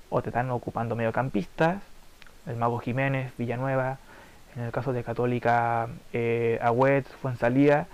o 0.10 0.22
te 0.22 0.30
están 0.30 0.52
ocupando 0.52 0.96
mediocampistas, 0.96 1.82
el 2.46 2.56
Mago 2.58 2.80
Jiménez, 2.80 3.32
Villanueva, 3.38 3.98
en 4.56 4.64
el 4.64 4.72
caso 4.72 4.94
de 4.94 5.04
Católica, 5.04 5.88
eh, 6.14 6.60
Agüet, 6.62 7.06
Fuensalía, 7.22 7.88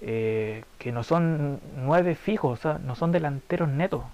eh, 0.00 0.64
que 0.78 0.92
no 0.92 1.02
son 1.02 1.60
9 1.76 2.14
fijos, 2.14 2.60
no 2.84 2.94
son 2.94 3.12
delanteros 3.12 3.68
netos. 3.68 4.04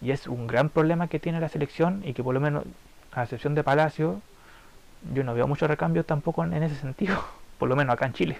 Y 0.00 0.12
es 0.12 0.28
un 0.28 0.46
gran 0.46 0.68
problema 0.68 1.08
que 1.08 1.18
tiene 1.18 1.40
la 1.40 1.48
selección 1.48 2.02
y 2.04 2.14
que 2.14 2.22
por 2.22 2.34
lo 2.34 2.40
menos, 2.40 2.64
a 3.12 3.24
excepción 3.24 3.54
de 3.56 3.64
Palacio, 3.64 4.20
yo 5.12 5.24
no 5.24 5.34
veo 5.34 5.48
muchos 5.48 5.68
recambios 5.68 6.06
tampoco 6.06 6.44
en 6.44 6.62
ese 6.62 6.76
sentido. 6.76 7.24
por 7.58 7.68
lo 7.68 7.76
menos 7.76 7.92
acá 7.92 8.06
en 8.06 8.12
Chile. 8.12 8.38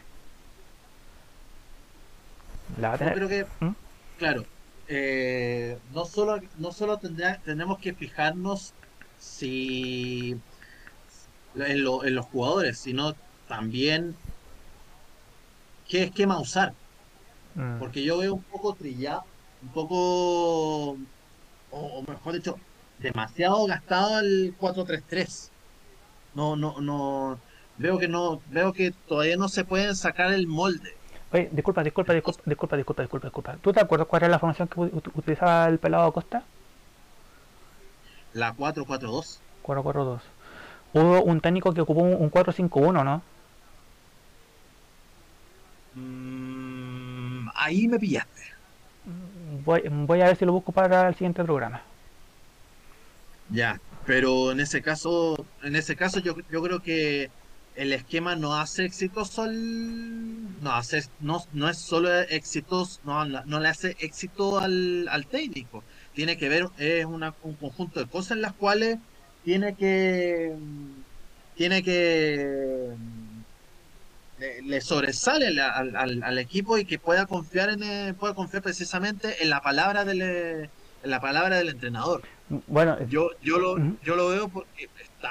La 2.81 2.97
Yo 2.97 3.13
creo 3.13 3.29
que, 3.29 3.47
¿Mm? 3.61 3.75
claro, 4.19 4.45
eh, 4.89 5.79
no 5.93 6.05
solo, 6.07 6.41
no 6.59 6.73
solo 6.73 6.99
tenemos 6.99 7.79
que 7.79 7.95
fijarnos 7.95 8.73
si 9.19 10.39
en, 11.57 11.85
los 11.85 12.27
jugadores, 12.27 12.79
sino 12.79 13.15
también 13.47 14.17
qué 15.89 16.05
esquema 16.05 16.41
usar. 16.41 16.75
Mm. 17.55 17.79
Porque 17.79 18.03
yo 18.03 18.19
veo 18.19 18.35
un 18.35 18.43
poco 18.43 18.75
trillado, 18.75 19.25
un 19.63 19.69
poco, 19.69 20.97
o, 21.71 22.05
mejor 22.07 22.35
dicho, 22.35 22.59
demasiado 22.99 23.67
gastado 23.67 24.21
el 24.21 24.57
4-3-3. 24.59 25.51
no, 26.35 26.57
no, 26.57 26.81
no, 26.81 27.39
veo 27.79 27.99
que 27.99 28.09
no, 28.09 28.41
veo 28.51 28.73
que 28.73 28.93
todavía 29.07 29.37
no 29.37 29.49
se 29.49 29.65
pueden 29.65 29.97
sacar 29.97 30.33
el 30.33 30.47
molde. 30.47 30.98
Oye, 31.31 31.49
disculpa, 31.53 31.83
disculpa, 31.83 32.15
disculpa, 32.15 32.43
disculpa, 32.47 32.77
disculpa, 32.77 33.03
disculpa, 33.03 33.27
disculpa. 33.27 33.57
¿Tú 33.61 33.73
te 33.73 33.81
acuerdas 33.81 34.09
cuál 34.09 34.23
era 34.23 34.31
la 34.31 34.39
formación 34.39 34.69
que 34.69 34.81
utilizaba 34.81 35.67
el 35.67 35.79
pelado 35.79 36.05
Acosta? 36.05 36.43
La 38.33 38.55
4-4-2. 38.55 39.39
4-4-2. 39.63 40.21
Hubo 40.95 41.23
un 41.23 41.41
técnico 41.41 41.75
que 41.75 41.83
ocupó 41.83 42.01
un 42.01 42.31
4-5-1, 42.31 43.05
¿no? 43.05 43.23
Mm, 45.95 47.49
ahí 47.55 47.89
me 47.89 47.99
pillaste. 47.99 48.43
Voy, 49.65 49.83
voy, 49.87 50.23
a 50.23 50.27
ver 50.27 50.37
si 50.37 50.47
lo 50.47 50.53
busco 50.53 50.73
para 50.73 51.09
el 51.09 51.15
siguiente 51.15 51.45
programa. 51.45 51.83
Ya, 53.51 53.81
pero 54.07 54.53
en 54.53 54.61
ese 54.61 54.81
caso, 54.81 55.47
en 55.63 55.77
ese 55.77 55.97
caso 55.97 56.21
yo, 56.21 56.37
yo 56.51 56.63
creo 56.63 56.81
que 56.81 57.31
el 57.79 57.93
esquema 57.93 58.35
no 58.35 58.57
hace 58.57 58.85
exitoso 58.85 59.43
al, 59.43 60.61
no 60.63 60.73
hace 60.73 61.05
no, 61.21 61.45
no 61.53 61.69
es 61.69 61.79
solo 61.79 62.13
exitoso 62.13 62.99
no, 63.05 63.25
no 63.25 63.61
le 63.61 63.69
hace 63.69 63.97
éxito 64.01 64.59
al, 64.59 65.07
al 65.09 65.27
técnico. 65.27 65.85
Tiene 66.13 66.37
que 66.37 66.49
ver 66.49 66.67
es 66.79 67.05
una, 67.05 67.35
un 67.45 67.55
conjunto 67.55 68.01
de 68.01 68.07
cosas 68.07 68.33
en 68.33 68.43
las 68.43 68.53
cuales 68.53 68.99
tiene 69.45 69.77
que 69.77 70.57
tiene 71.57 71.85
que 71.85 72.95
le, 74.65 74.81
sobresale 74.81 75.61
al, 75.61 76.23
al, 76.25 76.39
equipo 76.39 76.79
y 76.79 76.85
que 76.85 76.99
pueda 76.99 77.27
confiar 77.27 77.71
en 77.71 78.15
pueda 78.17 78.35
confiar 78.35 78.65
precisamente 78.65 79.41
en 79.41 79.51
la 79.51 79.63
palabra 79.63 80.05
del 80.05 80.21
en 80.21 81.11
la 81.11 81.21
palabra 81.21 81.59
del 81.59 81.69
entrenador. 81.69 82.23
Bueno 82.67 82.99
yo 83.09 83.31
yo 83.41 83.61
lo 83.61 83.77
yo 84.03 84.17
lo 84.17 84.31
veo 84.31 84.49
porque 84.49 84.89
está 85.01 85.31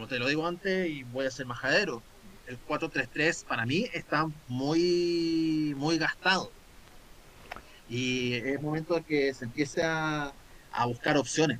como 0.00 0.08
te 0.08 0.18
lo 0.18 0.28
digo 0.28 0.46
antes 0.46 0.88
y 0.88 1.02
voy 1.02 1.26
a 1.26 1.30
ser 1.30 1.44
majadero, 1.44 2.00
el 2.46 2.56
4-3-3 2.66 3.44
para 3.44 3.66
mí 3.66 3.86
está 3.92 4.30
muy, 4.48 5.74
muy 5.76 5.98
gastado. 5.98 6.50
Y 7.90 8.32
es 8.36 8.62
momento 8.62 8.94
de 8.94 9.02
que 9.02 9.34
se 9.34 9.44
empiece 9.44 9.82
a, 9.84 10.32
buscar 10.86 11.18
opciones. 11.18 11.58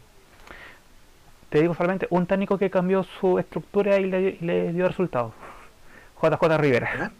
Te 1.51 1.61
digo 1.61 1.75
solamente, 1.75 2.07
un 2.09 2.25
técnico 2.25 2.57
que 2.57 2.71
cambió 2.71 3.05
su 3.21 3.39
estructura 3.39 3.99
y 3.99 4.07
le, 4.07 4.73
dio 4.73 4.89
resultados. 4.89 5.35
JJ 6.23 6.57
Rivera. 6.57 7.12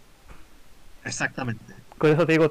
Exactamente. 1.05 1.75
Con 1.99 2.09
eso 2.09 2.25
te 2.25 2.31
digo 2.31 2.49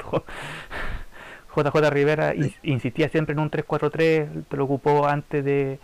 JJ 1.57 1.91
Rivera 1.91 2.35
insistía 2.63 3.09
siempre 3.09 3.33
en 3.33 3.41
un 3.41 3.51
3-4-3, 3.51 4.45
te 4.49 4.57
lo 4.57 4.65
ocupó 4.65 5.09
antes 5.09 5.45
de 5.45 5.81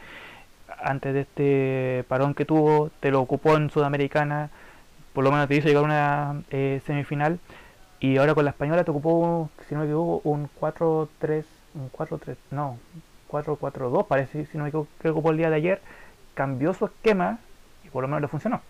antes 0.87 1.15
de 1.15 1.21
este 1.21 2.05
parón 2.09 2.35
que 2.35 2.45
tuvo, 2.45 2.91
te 3.01 3.11
lo 3.11 3.21
ocupó 3.21 3.57
en 3.57 3.71
Sudamericana, 3.71 4.51
por 5.13 5.25
lo 5.25 5.33
menos 5.33 5.49
te 5.49 5.57
hizo 5.57 5.69
llegar 5.69 5.83
a 5.83 5.87
una 5.87 6.43
eh, 6.51 6.81
semifinal, 6.87 7.39
y 8.01 8.19
ahora 8.19 8.35
con 8.35 8.45
la 8.45 8.51
española 8.51 8.85
te 8.85 8.91
ocupó, 8.91 9.51
si 9.69 9.75
no 9.75 9.81
me 9.81 9.87
equivoco, 9.87 10.29
un 10.29 10.49
4-3, 10.61 11.45
un 11.75 11.91
4-3, 11.91 12.37
no, 12.51 12.79
4-4-2 13.29 14.07
parece, 14.07 14.47
si 14.47 14.57
no 14.57 14.65
me 14.65 14.69
equivoco, 14.69 14.89
que 15.01 15.09
ocupó 15.09 15.31
el 15.31 15.39
día 15.39 15.51
de 15.51 15.57
ayer, 15.57 15.81
cambió 16.35 16.73
su 16.75 16.87
esquema 16.87 17.39
y 17.85 17.89
por 17.89 18.03
lo 18.03 18.09
menos 18.09 18.23
le 18.23 18.29
funcionó. 18.29 18.63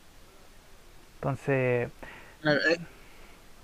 Entonces... 1.16 1.90
Eh, 2.44 2.78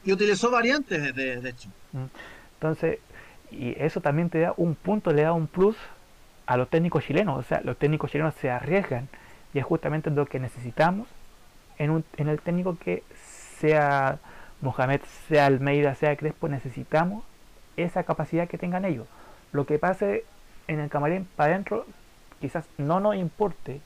y 0.05 0.13
utilizó 0.13 0.51
variantes, 0.51 1.15
de, 1.15 1.41
de 1.41 1.49
hecho. 1.49 1.69
Mm. 1.93 2.07
Entonces, 2.55 2.99
y 3.51 3.75
eso 3.79 4.01
también 4.01 4.31
te 4.31 4.41
da 4.41 4.55
un 4.57 4.75
punto, 4.75 5.13
le 5.13 5.23
da 5.23 5.33
un 5.33 5.47
plus 5.47 5.77
a 6.47 6.57
los 6.57 6.69
técnicos 6.69 7.05
chilenos. 7.05 7.39
O 7.39 7.43
sea, 7.43 7.61
los 7.63 7.77
técnicos 7.77 8.11
chilenos 8.11 8.35
se 8.35 8.51
arriesgan 8.51 9.09
y 9.55 9.59
es 9.59 9.65
justamente 9.65 10.11
lo 10.11 10.27
que 10.27 10.41
necesitamos 10.41 11.09
en, 11.79 11.91
un, 11.91 12.05
en 12.17 12.29
el 12.29 12.41
técnico 12.41 12.77
que 12.79 13.03
sea 13.15 14.19
Mohamed, 14.61 15.01
sea 15.29 15.47
Almeida, 15.47 15.95
sea 15.95 16.17
Crespo, 16.17 16.49
necesitamos 16.49 17.25
esa 17.77 18.05
capacidad 18.05 18.49
que 18.49 18.59
tengan 18.59 18.85
ellos. 18.85 19.07
Lo 19.53 19.67
que 19.67 19.79
pase 19.79 20.25
en 20.69 20.81
el 20.81 20.89
camarín 20.89 21.27
para 21.37 21.53
adentro 21.53 21.87
quizás 22.41 22.69
no 22.79 23.01
nos 23.01 23.17
importe, 23.17 23.81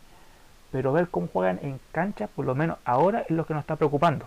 pero 0.70 0.92
ver 0.92 1.08
cómo 1.08 1.28
juegan 1.28 1.58
en 1.62 1.80
cancha, 1.92 2.28
por 2.28 2.44
lo 2.44 2.54
menos 2.54 2.78
ahora 2.84 3.20
es 3.20 3.30
lo 3.30 3.46
que 3.46 3.54
nos 3.54 3.62
está 3.62 3.76
preocupando, 3.76 4.26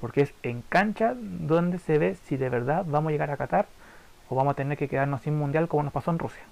porque 0.00 0.22
es 0.22 0.34
en 0.42 0.62
cancha 0.62 1.14
donde 1.16 1.78
se 1.78 1.98
ve 1.98 2.16
si 2.24 2.36
de 2.36 2.48
verdad 2.48 2.84
vamos 2.86 3.10
a 3.10 3.12
llegar 3.12 3.30
a 3.30 3.36
Qatar 3.36 3.66
o 4.28 4.34
vamos 4.34 4.52
a 4.52 4.56
tener 4.56 4.76
que 4.76 4.88
quedarnos 4.88 5.22
sin 5.22 5.36
mundial 5.36 5.68
como 5.68 5.84
nos 5.84 5.92
pasó 5.92 6.10
en 6.10 6.18
Rusia. 6.18 6.42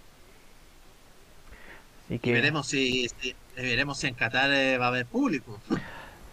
Y 2.09 2.19
veremos 2.19 2.69
si, 2.69 3.09
veremos 3.57 3.99
si 3.99 4.07
en 4.07 4.15
Qatar 4.15 4.51
eh, 4.53 4.79
va 4.79 4.87
a 4.87 4.89
haber 4.89 5.07
público. 5.07 5.61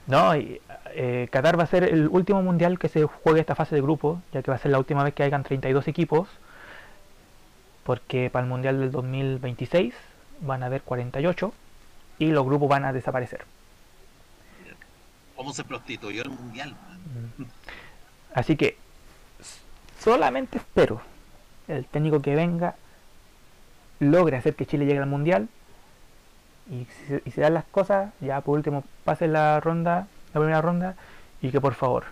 No, 0.05 0.35
y, 0.35 0.59
eh, 0.95 1.29
Qatar 1.31 1.57
va 1.57 1.63
a 1.63 1.67
ser 1.67 1.85
el 1.85 2.09
último 2.09 2.41
mundial 2.41 2.77
que 2.77 2.89
se 2.89 3.05
juegue 3.05 3.39
esta 3.39 3.55
fase 3.55 3.73
de 3.73 3.81
grupo, 3.81 4.21
ya 4.33 4.41
que 4.43 4.51
va 4.51 4.55
a 4.55 4.59
ser 4.59 4.71
la 4.71 4.79
última 4.79 5.01
vez 5.01 5.13
que 5.13 5.23
hayan 5.23 5.43
32 5.43 5.87
equipos, 5.87 6.27
porque 7.85 8.29
para 8.29 8.43
el 8.43 8.49
mundial 8.49 8.81
del 8.81 8.91
2026 8.91 9.93
van 10.41 10.61
a 10.61 10.65
haber 10.65 10.81
48 10.81 11.53
y 12.19 12.27
los 12.27 12.45
grupos 12.45 12.67
van 12.67 12.83
a 12.83 12.91
desaparecer. 12.91 13.45
¿Cómo 15.37 15.53
se 15.53 15.63
prostituyó 15.63 16.23
el 16.23 16.29
mundial? 16.31 16.75
Así 18.33 18.57
que 18.57 18.77
solamente 19.99 20.57
espero 20.57 21.01
el 21.67 21.85
técnico 21.85 22.21
que 22.21 22.35
venga 22.35 22.75
logre 23.99 24.37
hacer 24.37 24.55
que 24.55 24.65
Chile 24.65 24.85
llegue 24.85 24.99
al 24.99 25.07
mundial 25.07 25.47
y 26.69 26.87
si, 27.07 27.31
se 27.31 27.41
dan 27.41 27.53
las 27.53 27.65
cosas, 27.65 28.11
ya 28.21 28.41
por 28.41 28.55
último 28.57 28.83
pase 29.03 29.27
la 29.27 29.59
ronda, 29.59 30.07
la 30.33 30.39
primera 30.39 30.61
ronda, 30.61 30.95
y 31.41 31.51
que 31.51 31.59
por 31.59 31.73
favor, 31.73 32.05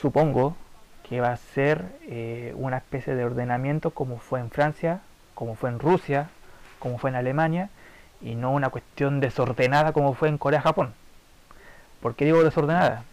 supongo 0.00 0.56
que 1.08 1.20
va 1.20 1.32
a 1.32 1.36
ser 1.36 1.84
eh, 2.02 2.52
una 2.56 2.78
especie 2.78 3.14
de 3.14 3.24
ordenamiento 3.24 3.90
como 3.90 4.18
fue 4.18 4.40
en 4.40 4.50
Francia, 4.50 5.00
como 5.34 5.54
fue 5.54 5.70
en 5.70 5.78
Rusia, 5.78 6.28
como 6.78 6.98
fue 6.98 7.10
en 7.10 7.16
Alemania, 7.16 7.70
y 8.20 8.34
no 8.34 8.50
una 8.52 8.70
cuestión 8.70 9.20
desordenada 9.20 9.92
como 9.92 10.14
fue 10.14 10.28
en 10.28 10.38
Corea-Japón. 10.38 10.94
¿Por 12.00 12.14
qué 12.14 12.24
digo 12.24 12.42
desordenada? 12.42 13.04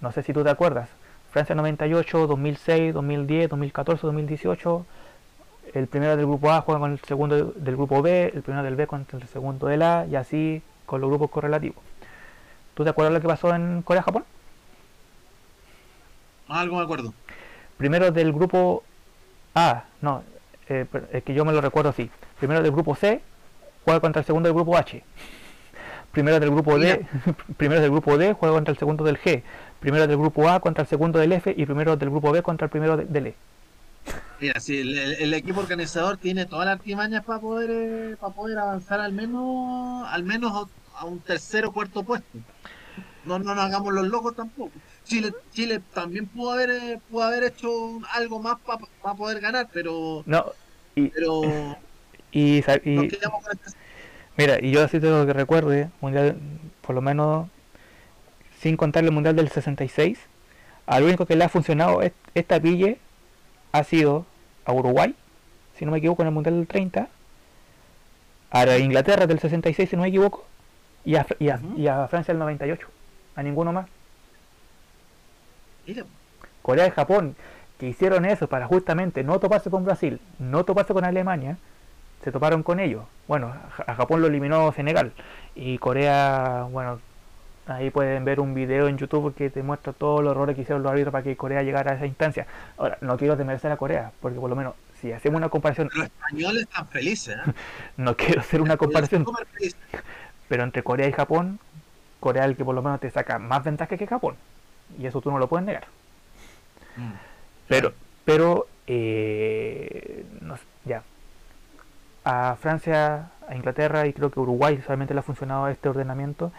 No 0.00 0.12
sé 0.12 0.22
si 0.22 0.32
tú 0.32 0.42
te 0.42 0.50
acuerdas. 0.50 0.88
Francia 1.30 1.54
98, 1.54 2.26
2006, 2.26 2.92
2010, 2.92 3.48
2014, 3.50 4.06
2018 4.06 4.86
el 5.74 5.86
primero 5.86 6.16
del 6.16 6.26
grupo 6.26 6.50
A 6.50 6.60
juega 6.60 6.80
con 6.80 6.92
el 6.92 7.00
segundo 7.00 7.52
del 7.56 7.76
grupo 7.76 8.02
B, 8.02 8.32
el 8.34 8.42
primero 8.42 8.62
del 8.64 8.76
B 8.76 8.86
contra 8.86 9.18
el 9.18 9.26
segundo 9.28 9.66
del 9.66 9.82
A 9.82 10.06
y 10.10 10.16
así 10.16 10.62
con 10.86 11.00
los 11.00 11.08
grupos 11.08 11.30
correlativos. 11.30 11.82
¿Tú 12.74 12.84
te 12.84 12.90
acuerdas 12.90 13.14
lo 13.14 13.20
que 13.20 13.28
pasó 13.28 13.54
en 13.54 13.82
Corea-Japón? 13.82 14.24
Algo 16.48 16.76
me 16.76 16.82
acuerdo. 16.82 17.14
Primero 17.76 18.10
del 18.10 18.32
grupo 18.32 18.82
A, 19.54 19.84
no, 20.00 20.22
eh, 20.68 20.86
es 21.12 21.22
que 21.22 21.34
yo 21.34 21.44
me 21.44 21.52
lo 21.52 21.60
recuerdo 21.60 21.90
así. 21.90 22.10
Primero 22.38 22.62
del 22.62 22.72
grupo 22.72 22.94
C 22.94 23.20
juega 23.84 24.00
contra 24.00 24.20
el 24.20 24.26
segundo 24.26 24.48
del 24.48 24.54
grupo 24.54 24.76
H. 24.76 25.02
Primero 26.12 26.38
del 26.38 26.50
grupo 26.50 26.78
D, 26.78 27.06
primero 27.56 27.80
del 27.80 27.90
grupo 27.90 28.18
D 28.18 28.34
juega 28.34 28.54
contra 28.54 28.72
el 28.72 28.78
segundo 28.78 29.04
del 29.04 29.18
G. 29.18 29.42
Primero 29.80 30.06
del 30.06 30.18
grupo 30.18 30.48
A 30.48 30.60
contra 30.60 30.82
el 30.82 30.88
segundo 30.88 31.18
del 31.18 31.32
F 31.32 31.54
y 31.56 31.64
primero 31.64 31.96
del 31.96 32.10
grupo 32.10 32.30
B 32.30 32.42
contra 32.42 32.66
el 32.66 32.70
primero 32.70 32.96
del 32.96 33.28
E. 33.28 33.34
Mira, 34.40 34.58
si 34.60 34.78
el, 34.78 35.34
equipo 35.34 35.60
organizador 35.60 36.16
tiene 36.16 36.46
todas 36.46 36.66
las 36.66 36.78
artimañas 36.78 37.24
para 37.24 37.40
poder 37.40 37.70
eh, 37.70 38.16
para 38.20 38.34
poder 38.34 38.58
avanzar 38.58 39.00
al 39.00 39.12
menos 39.12 40.04
al 40.08 40.24
menos 40.24 40.68
a 40.96 41.04
un 41.04 41.20
tercer 41.20 41.64
o 41.64 41.72
cuarto 41.72 42.02
puesto. 42.02 42.38
No, 43.24 43.38
no 43.38 43.54
nos 43.54 43.64
hagamos 43.64 43.92
los 43.92 44.08
locos 44.08 44.34
tampoco. 44.34 44.72
Chile, 45.04 45.32
Chile 45.52 45.80
también 45.94 46.26
pudo 46.26 46.52
haber 46.52 46.70
eh, 46.70 47.00
pudo 47.08 47.22
haber 47.22 47.44
hecho 47.44 48.00
algo 48.12 48.40
más 48.40 48.58
para 48.60 49.14
poder 49.14 49.40
ganar, 49.40 49.68
pero 49.72 50.24
no 50.26 50.52
y, 50.94 51.08
pero 51.08 51.42
y, 52.32 52.58
este 52.58 52.82
mira 54.36 54.58
y 54.60 54.70
yo 54.70 54.82
así 54.82 54.98
tengo 55.00 55.26
que 55.26 55.32
recuerde 55.32 55.90
mundial 56.00 56.36
por 56.80 56.94
lo 56.94 57.02
menos 57.02 57.48
sin 58.60 58.76
contar 58.76 59.04
el 59.04 59.12
mundial 59.12 59.36
del 59.36 59.50
66 59.50 60.18
al 60.86 61.04
único 61.04 61.26
que 61.26 61.36
le 61.36 61.44
ha 61.44 61.48
funcionado 61.48 62.02
es 62.02 62.12
esta 62.34 62.60
pille 62.60 62.98
ha 63.72 63.84
sido 63.84 64.26
a 64.64 64.72
Uruguay, 64.72 65.14
si 65.76 65.84
no 65.84 65.92
me 65.92 65.98
equivoco, 65.98 66.22
en 66.22 66.28
el 66.28 66.34
Mundial 66.34 66.56
del 66.56 66.66
30, 66.66 67.08
a 68.50 68.78
Inglaterra 68.78 69.26
del 69.26 69.40
66, 69.40 69.88
si 69.90 69.96
no 69.96 70.02
me 70.02 70.08
equivoco, 70.08 70.44
y 71.04 71.16
a, 71.16 71.26
y 71.38 71.48
a, 71.48 72.06
Francia 72.08 72.32
del 72.32 72.38
98, 72.38 72.86
a 73.34 73.42
ninguno 73.42 73.72
más. 73.72 73.86
Corea 76.60 76.86
y 76.86 76.90
Japón, 76.90 77.34
que 77.78 77.88
hicieron 77.88 78.24
eso 78.24 78.46
para 78.46 78.66
justamente 78.66 79.24
no 79.24 79.40
toparse 79.40 79.70
con 79.70 79.84
Brasil, 79.84 80.20
no 80.38 80.64
toparse 80.64 80.92
con 80.92 81.04
Alemania, 81.04 81.56
se 82.22 82.30
toparon 82.30 82.62
con 82.62 82.78
ellos. 82.78 83.04
Bueno, 83.26 83.52
a 83.86 83.94
Japón 83.94 84.20
lo 84.20 84.28
eliminó 84.28 84.70
Senegal 84.72 85.12
y 85.56 85.78
Corea, 85.78 86.68
bueno, 86.70 87.00
Ahí 87.66 87.90
pueden 87.90 88.24
ver 88.24 88.40
un 88.40 88.54
video 88.54 88.88
en 88.88 88.98
YouTube 88.98 89.34
que 89.34 89.48
te 89.48 89.62
muestra 89.62 89.92
todos 89.92 90.22
los 90.22 90.32
errores 90.32 90.56
que 90.56 90.62
hicieron 90.62 90.82
los 90.82 90.90
árbitros 90.90 91.12
para 91.12 91.22
que 91.22 91.36
Corea 91.36 91.62
llegara 91.62 91.92
a 91.92 91.94
esa 91.94 92.06
instancia. 92.06 92.46
Ahora, 92.76 92.98
no 93.00 93.16
quiero 93.16 93.36
desmerecer 93.36 93.70
a 93.70 93.76
Corea, 93.76 94.10
porque 94.20 94.40
por 94.40 94.50
lo 94.50 94.56
menos 94.56 94.74
si 95.00 95.12
hacemos 95.12 95.38
una 95.38 95.48
comparación... 95.48 95.88
Los 95.94 96.06
españoles 96.06 96.62
están 96.62 96.88
felices. 96.88 97.36
¿eh? 97.36 97.52
no 97.96 98.16
quiero 98.16 98.40
hacer 98.40 98.60
una 98.60 98.76
comparación... 98.76 99.26
Pero 100.48 100.64
entre 100.64 100.82
Corea 100.82 101.08
y 101.08 101.12
Japón, 101.12 101.60
Corea 102.20 102.44
es 102.44 102.50
el 102.50 102.56
que 102.56 102.64
por 102.64 102.74
lo 102.74 102.82
menos 102.82 103.00
te 103.00 103.10
saca 103.10 103.38
más 103.38 103.64
ventaja 103.64 103.96
que 103.96 104.06
Japón. 104.06 104.36
Y 104.98 105.06
eso 105.06 105.20
tú 105.20 105.30
no 105.30 105.38
lo 105.38 105.48
puedes 105.48 105.64
negar. 105.64 105.86
Mm. 106.96 107.12
Pero, 107.68 107.92
pero 108.24 108.66
eh, 108.86 110.24
no 110.40 110.56
sé, 110.56 110.62
ya. 110.84 111.02
A 112.24 112.56
Francia, 112.60 113.30
a 113.48 113.56
Inglaterra 113.56 114.06
y 114.06 114.12
creo 114.12 114.30
que 114.30 114.40
Uruguay 114.40 114.80
solamente 114.84 115.14
le 115.14 115.20
ha 115.20 115.24
funcionado 115.24 115.68
este 115.68 115.88
ordenamiento. 115.88 116.52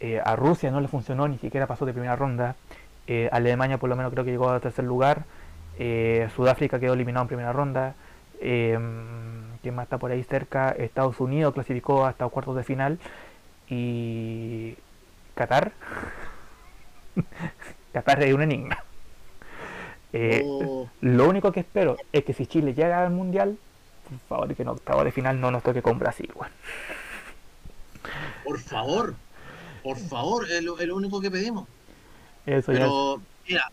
Eh, 0.00 0.20
a 0.22 0.36
Rusia 0.36 0.70
no 0.70 0.80
le 0.80 0.88
funcionó, 0.88 1.26
ni 1.28 1.38
siquiera 1.38 1.66
pasó 1.66 1.86
de 1.86 1.92
primera 1.92 2.16
ronda. 2.16 2.56
Eh, 3.06 3.28
Alemania 3.32 3.78
por 3.78 3.88
lo 3.88 3.96
menos 3.96 4.12
creo 4.12 4.24
que 4.24 4.30
llegó 4.30 4.50
a 4.50 4.60
tercer 4.60 4.84
lugar. 4.84 5.24
Eh, 5.78 6.28
Sudáfrica 6.34 6.80
quedó 6.80 6.94
eliminado 6.94 7.24
en 7.24 7.28
primera 7.28 7.52
ronda. 7.52 7.94
Eh, 8.40 8.78
¿Quién 9.62 9.74
más 9.74 9.84
está 9.84 9.98
por 9.98 10.10
ahí 10.10 10.22
cerca? 10.24 10.70
Estados 10.70 11.20
Unidos 11.20 11.54
clasificó 11.54 12.04
hasta 12.04 12.28
cuartos 12.28 12.56
de 12.56 12.64
final. 12.64 12.98
Y 13.68 14.76
Qatar. 15.34 15.72
Qatar 17.92 18.22
es 18.22 18.34
un 18.34 18.42
enigma. 18.42 18.82
Oh, 20.44 20.88
lo 21.02 21.28
único 21.28 21.52
que 21.52 21.60
espero 21.60 21.98
es 22.10 22.24
que 22.24 22.32
si 22.32 22.46
Chile 22.46 22.72
llega 22.72 23.04
al 23.04 23.10
mundial, 23.10 23.58
por 24.08 24.18
favor, 24.28 24.54
que 24.54 24.62
en 24.62 24.68
octavo 24.68 25.04
de 25.04 25.12
final 25.12 25.38
no 25.40 25.50
nos 25.50 25.62
toque 25.62 25.82
con 25.82 25.98
Brasil, 25.98 26.32
por 28.44 28.58
favor, 28.60 29.14
por 29.86 29.98
favor, 29.98 30.50
es 30.50 30.64
lo, 30.64 30.76
es 30.80 30.88
lo 30.88 30.96
único 30.96 31.20
que 31.20 31.30
pedimos. 31.30 31.68
Eso 32.44 32.72
ya. 32.72 32.80
Pero, 32.80 33.22
mira, 33.48 33.70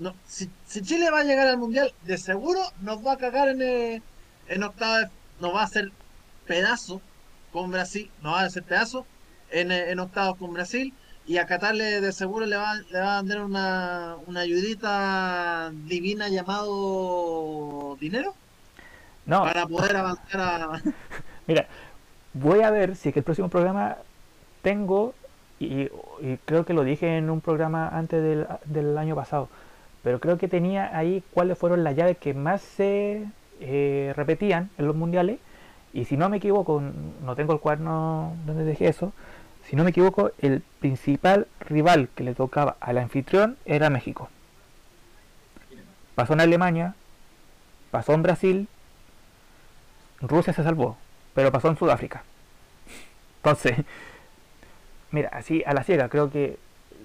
no, 0.00 0.12
si, 0.26 0.50
si 0.66 0.82
Chile 0.82 1.08
va 1.08 1.20
a 1.20 1.22
llegar 1.22 1.46
al 1.46 1.56
mundial, 1.56 1.94
de 2.02 2.18
seguro 2.18 2.60
nos 2.80 3.06
va 3.06 3.12
a 3.12 3.16
cagar 3.16 3.48
en, 3.48 3.62
eh, 3.62 4.02
en 4.48 4.64
octava, 4.64 5.08
nos 5.40 5.54
va 5.54 5.60
a 5.60 5.64
hacer 5.64 5.92
pedazo 6.48 7.00
con 7.52 7.70
Brasil, 7.70 8.10
nos 8.22 8.34
va 8.34 8.40
a 8.40 8.46
hacer 8.46 8.64
pedazo 8.64 9.06
en, 9.52 9.70
eh, 9.70 9.92
en 9.92 10.00
octavos 10.00 10.36
con 10.36 10.52
Brasil. 10.52 10.92
Y 11.28 11.36
a 11.36 11.46
Qatar 11.46 11.76
le, 11.76 12.00
de 12.00 12.10
seguro 12.10 12.44
le 12.44 12.56
va, 12.56 12.74
le 12.74 12.98
va 12.98 13.18
a 13.18 13.22
dar 13.22 13.44
una, 13.44 14.16
una 14.26 14.40
ayudita 14.40 15.70
divina 15.84 16.28
llamado 16.28 17.96
dinero 18.00 18.34
No, 19.26 19.44
para 19.44 19.68
poder 19.68 19.96
avanzar 19.96 20.40
a. 20.40 20.82
mira, 21.46 21.68
voy 22.32 22.62
a 22.62 22.70
ver 22.72 22.96
si 22.96 23.10
es 23.10 23.12
que 23.12 23.20
el 23.20 23.24
próximo 23.24 23.48
programa 23.48 23.98
tengo, 24.62 25.14
y, 25.64 26.36
creo 26.44 26.64
que 26.64 26.74
lo 26.74 26.84
dije 26.84 27.16
en 27.16 27.30
un 27.30 27.40
programa 27.40 27.88
antes 27.88 28.22
del, 28.22 28.46
del 28.64 28.96
año 28.98 29.14
pasado, 29.14 29.48
pero 30.02 30.20
creo 30.20 30.38
que 30.38 30.48
tenía 30.48 30.96
ahí 30.96 31.22
cuáles 31.32 31.58
fueron 31.58 31.84
las 31.84 31.96
llaves 31.96 32.18
que 32.18 32.34
más 32.34 32.60
se 32.62 33.26
eh, 33.60 34.12
repetían 34.16 34.70
en 34.78 34.86
los 34.86 34.96
mundiales. 34.96 35.38
Y 35.92 36.06
si 36.06 36.16
no 36.16 36.28
me 36.28 36.38
equivoco, 36.38 36.82
no 37.24 37.36
tengo 37.36 37.52
el 37.52 37.60
cuaderno 37.60 38.34
donde 38.46 38.64
dejé 38.64 38.88
eso, 38.88 39.12
si 39.68 39.76
no 39.76 39.84
me 39.84 39.90
equivoco, 39.90 40.32
el 40.38 40.62
principal 40.80 41.46
rival 41.60 42.08
que 42.14 42.24
le 42.24 42.34
tocaba 42.34 42.76
al 42.80 42.98
anfitrión 42.98 43.56
era 43.64 43.90
México. 43.90 44.28
Pasó 46.14 46.32
en 46.32 46.40
Alemania, 46.40 46.94
pasó 47.90 48.12
en 48.12 48.22
Brasil, 48.22 48.68
Rusia 50.20 50.52
se 50.52 50.62
salvó, 50.62 50.96
pero 51.34 51.52
pasó 51.52 51.68
en 51.68 51.76
Sudáfrica. 51.76 52.24
Entonces, 53.36 53.78
mira, 55.12 55.28
así 55.32 55.62
a 55.66 55.74
la 55.74 55.84
ciega, 55.84 56.08
creo 56.08 56.30
que 56.30 56.58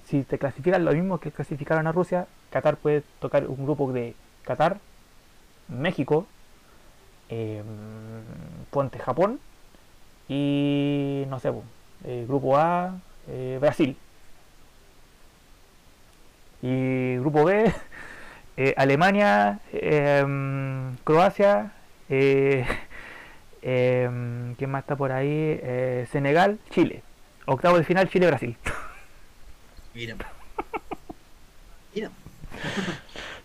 si 0.05 0.23
te 0.23 0.39
clasifican 0.39 0.85
lo 0.85 0.93
mismo 0.93 1.19
que 1.19 1.31
clasificaron 1.31 1.88
a 1.88 1.91
Rusia, 1.91 2.27
Qatar 2.49 2.77
puede 2.77 3.03
tocar 3.19 3.45
un 3.47 3.63
grupo 3.63 3.91
de 3.91 4.15
Qatar, 4.43 4.79
México, 5.67 6.25
eh, 7.29 7.61
ponte 8.71 8.99
Japón 8.99 9.39
y 10.29 11.25
no 11.29 11.39
sé, 11.39 11.51
eh, 12.05 12.25
grupo 12.27 12.57
A, 12.57 12.99
eh, 13.27 13.57
Brasil. 13.61 13.97
Y 16.61 17.17
grupo 17.17 17.45
B, 17.45 17.71
eh, 18.57 18.73
Alemania, 18.77 19.59
em, 19.71 20.95
Croacia, 21.03 21.71
em, 22.09 22.65
¿quién 24.55 24.69
más 24.71 24.84
está 24.84 24.95
por 24.95 25.11
ahí? 25.11 25.59
Senegal, 26.11 26.59
Chile. 26.71 27.03
Octavo 27.47 27.77
de 27.77 27.83
final, 27.83 28.09
Chile-Brasil. 28.09 28.55
Mira. 29.95 30.15
Mira. 31.95 32.09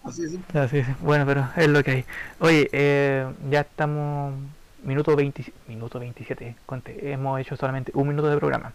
Así 0.05 0.25
es. 0.25 0.55
Así 0.57 0.79
es, 0.79 1.01
bueno, 1.01 1.25
pero 1.27 1.49
es 1.57 1.69
lo 1.69 1.83
que 1.83 1.91
hay. 1.93 2.05
Oye, 2.41 2.69
eh, 2.73 3.27
ya 3.51 3.61
estamos 3.61 4.35
minuto 4.83 5.15
20, 5.15 5.53
minuto 5.69 6.01
27, 6.01 6.57
conté, 6.67 7.13
hemos 7.13 7.41
hecho 7.41 7.57
solamente 7.57 7.93
un 7.95 8.09
minuto 8.09 8.29
de 8.29 8.37
programa. 8.37 8.73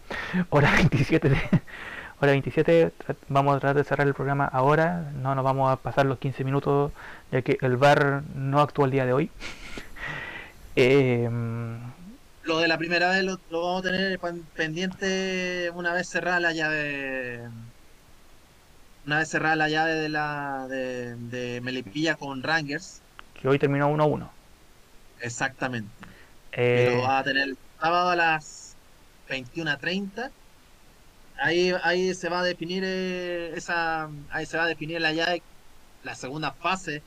Hora 0.48 0.72
27 0.74 1.28
de, 1.28 1.36
hora 2.20 2.32
27, 2.32 2.92
tra- 3.06 3.16
vamos 3.28 3.54
a 3.56 3.60
tratar 3.60 3.76
de 3.76 3.84
cerrar 3.84 4.06
el 4.06 4.14
programa 4.14 4.46
ahora, 4.46 5.10
no 5.22 5.34
nos 5.34 5.44
vamos 5.44 5.70
a 5.70 5.76
pasar 5.76 6.06
los 6.06 6.18
15 6.18 6.44
minutos 6.44 6.92
ya 7.30 7.42
que 7.42 7.58
el 7.60 7.76
bar 7.76 8.22
no 8.34 8.60
actuó 8.60 8.86
el 8.86 8.90
día 8.90 9.04
de 9.06 9.12
hoy. 9.12 9.30
Eh, 10.80 11.28
Lo 12.48 12.58
de 12.60 12.68
la 12.68 12.78
primera 12.78 13.10
vez 13.10 13.22
lo, 13.24 13.36
lo 13.48 13.60
vamos 13.62 13.80
a 13.80 13.90
tener 13.90 14.18
pen- 14.18 14.50
pendiente 14.54 15.70
una 15.74 15.94
vez 15.94 16.08
cerrada 16.08 16.40
la 16.40 16.52
llave. 16.52 17.48
Una 19.04 19.18
vez 19.18 19.30
cerrada 19.30 19.56
la 19.56 19.68
llave 19.68 19.94
de 19.94 20.08
la 20.08 20.66
de, 20.68 21.16
de 21.16 21.60
Melipilla 21.62 22.14
con 22.16 22.42
Rangers. 22.44 23.02
que 23.34 23.48
hoy 23.48 23.58
terminó 23.58 23.88
1 23.88 24.02
a 24.02 24.06
1. 24.06 24.32
Exactamente. 25.18 25.92
Eh, 26.52 26.90
lo 26.92 27.02
va 27.02 27.18
a 27.18 27.24
tener 27.24 27.48
el 27.48 27.58
sábado 27.80 28.10
a 28.10 28.16
las 28.16 28.76
21.30. 29.26 30.30
Ahí, 31.36 31.72
ahí 31.82 32.14
se 32.14 32.28
va 32.28 32.40
a 32.40 32.44
definir 32.44 32.82
eh, 32.86 33.52
esa. 33.56 34.08
Ahí 34.30 34.46
se 34.46 34.56
va 34.58 34.64
a 34.64 34.68
definir 34.68 35.00
la 35.00 35.12
llave, 35.12 35.44
la 36.02 36.14
segunda 36.16 36.54
fase 36.54 37.06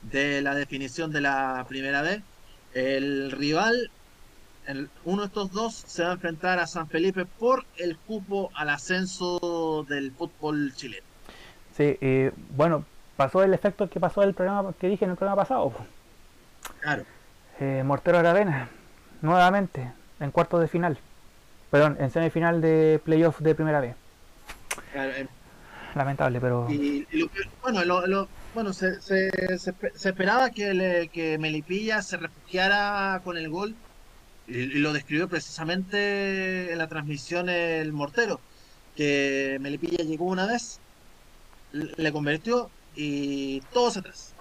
de 0.00 0.42
la 0.42 0.54
definición 0.54 1.10
de 1.12 1.20
la 1.22 1.64
primera 1.68 2.02
vez. 2.02 2.20
El 2.70 3.32
rival, 3.32 3.74
el- 4.66 4.88
uno 5.04 5.22
de 5.22 5.26
estos 5.28 5.50
dos, 5.52 5.74
se 5.74 6.02
va 6.04 6.10
a 6.10 6.12
enfrentar 6.14 6.58
a 6.58 6.66
San 6.66 6.88
Felipe 6.88 7.24
por 7.24 7.64
el 7.78 7.96
cupo 7.96 8.50
al 8.54 8.70
ascenso 8.70 9.84
del 9.88 10.12
fútbol 10.12 10.72
chileno. 10.74 11.04
sí, 11.76 11.96
eh, 12.00 12.32
bueno, 12.56 12.84
pasó 13.16 13.42
el 13.42 13.54
efecto 13.54 13.88
que 13.88 13.98
pasó 14.00 14.22
el 14.22 14.34
programa 14.34 14.72
que 14.78 14.88
dije 14.88 15.04
en 15.04 15.12
el 15.12 15.16
programa 15.16 15.42
pasado. 15.42 15.72
Claro. 16.80 17.04
Eh, 17.58 17.82
Mortero 17.84 18.18
Aravena, 18.18 18.68
nuevamente, 19.22 19.90
en 20.20 20.30
cuartos 20.30 20.60
de 20.60 20.68
final. 20.68 20.98
Perdón, 21.70 21.96
en 22.00 22.10
semifinal 22.10 22.60
de 22.60 23.00
playoff 23.04 23.38
de 23.40 23.54
primera 23.54 23.80
vez. 23.80 23.94
claro, 24.92 25.12
eh, 25.12 25.28
Lamentable, 25.94 26.40
pero. 26.40 26.66
Y, 26.70 27.06
y 27.10 27.18
lo 27.18 27.28
que- 27.28 27.40
bueno, 27.62 27.84
lo- 27.84 28.06
lo- 28.06 28.28
bueno 28.54 28.72
se, 28.72 29.00
se, 29.00 29.30
se 29.58 29.74
se 29.94 30.08
esperaba 30.08 30.50
que, 30.50 30.72
le- 30.72 31.08
que 31.08 31.36
Melipilla 31.38 32.00
se 32.02 32.16
refugiara 32.16 33.20
con 33.24 33.36
el 33.36 33.48
gol 33.48 33.74
y, 34.50 34.78
lo 34.80 34.92
describió 34.92 35.28
precisamente 35.28 36.72
en 36.72 36.78
la 36.78 36.88
transmisión 36.88 37.48
el 37.48 37.92
Mortero, 37.92 38.44
que 38.94 39.58
Melipilla 39.60 40.04
llegó 40.04 40.26
una 40.26 40.46
vez, 40.46 40.82
le 41.70 42.12
convirtió 42.12 42.72
y 42.92 43.60
todos 43.72 43.96
atrás. 43.96 44.36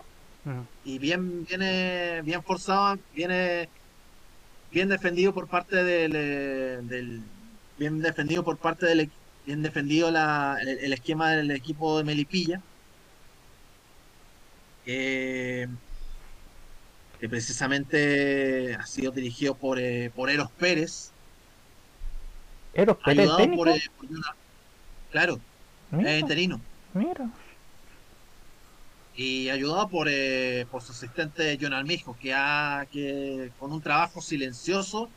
Mm, 0.45 0.68
Y 0.81 0.99
bien, 0.99 1.44
viene 1.44 2.22
bien 2.23 2.44
forzado, 2.44 2.98
viene 3.11 3.69
bien 4.69 4.90
defendido 4.90 5.34
por 5.34 5.48
parte 5.48 5.84
del, 5.84 6.14
eh, 6.15 6.80
del- 6.84 7.23
bien 7.76 7.99
defendido 7.99 8.44
por 8.44 8.60
parte 8.60 8.86
del 8.88 9.11
bien 9.44 9.61
defendido 9.64 10.11
la, 10.11 10.57
el, 10.61 10.69
el 10.80 10.94
esquema 10.94 11.31
del 11.31 11.52
equipo 11.52 11.98
de 11.98 12.03
Melipilla 12.03 12.61
que, 14.81 15.68
que 17.19 17.29
precisamente 17.29 18.75
ha 18.75 18.85
sido 18.87 19.11
dirigido 19.11 19.57
por, 19.57 19.79
eh, 19.79 20.11
por 20.15 20.29
Eros 20.31 20.49
Pérez 20.57 21.13
Eros 22.73 22.97
Pérez 23.03 23.17
ayudado 23.19 23.37
técnico. 23.37 23.63
por, 23.63 23.69
eh, 23.69 23.79
por 23.95 24.05
una- 24.07 24.33
claro 25.09 25.37
Mira, 25.91 26.17
interino 26.19 26.65
mira. 26.93 27.31
y 29.11 29.49
ayudado 29.49 29.87
por, 29.89 30.07
eh, 30.09 30.65
por 30.69 30.81
su 30.83 30.91
asistente 30.91 31.57
John 31.59 31.73
Almijo, 31.73 32.15
que, 32.19 32.33
ha, 32.33 32.85
que 32.89 33.49
con 33.57 33.71
un 33.73 33.81
trabajo 33.81 34.21
silencioso 34.21 35.13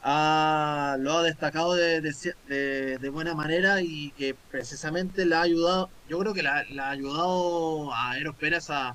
ha- 0.00 0.96
lo 1.00 1.12
ha 1.18 1.22
destacado 1.22 1.74
de, 1.74 2.00
de 2.00 2.10
ci- 2.10 2.34
de- 2.44 2.98
de 2.98 3.10
buena 3.10 3.34
manera 3.34 3.80
y 3.82 4.12
que 4.12 4.34
precisamente 4.48 5.24
le 5.26 5.34
ha 5.36 5.42
ayudado, 5.42 5.92
yo 6.04 6.18
creo 6.18 6.34
que 6.34 6.42
le 6.42 6.48
ha 6.80 6.90
ayudado 6.90 7.92
a 7.94 8.18
Eros 8.18 8.36
Pérez 8.36 8.68
a, 8.70 8.94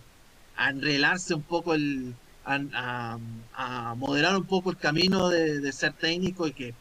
a 0.54 0.70
enrelarse 0.70 1.34
un 1.34 1.44
poco, 1.46 1.74
el, 1.74 2.18
a, 2.46 3.18
moderar 3.96 4.36
un 4.36 4.46
poco 4.46 4.72
el 4.72 4.78
camino 4.78 5.30
de, 5.30 5.72
ser 5.72 5.94
técnico 5.94 6.48
y 6.48 6.54
que, 6.54 6.74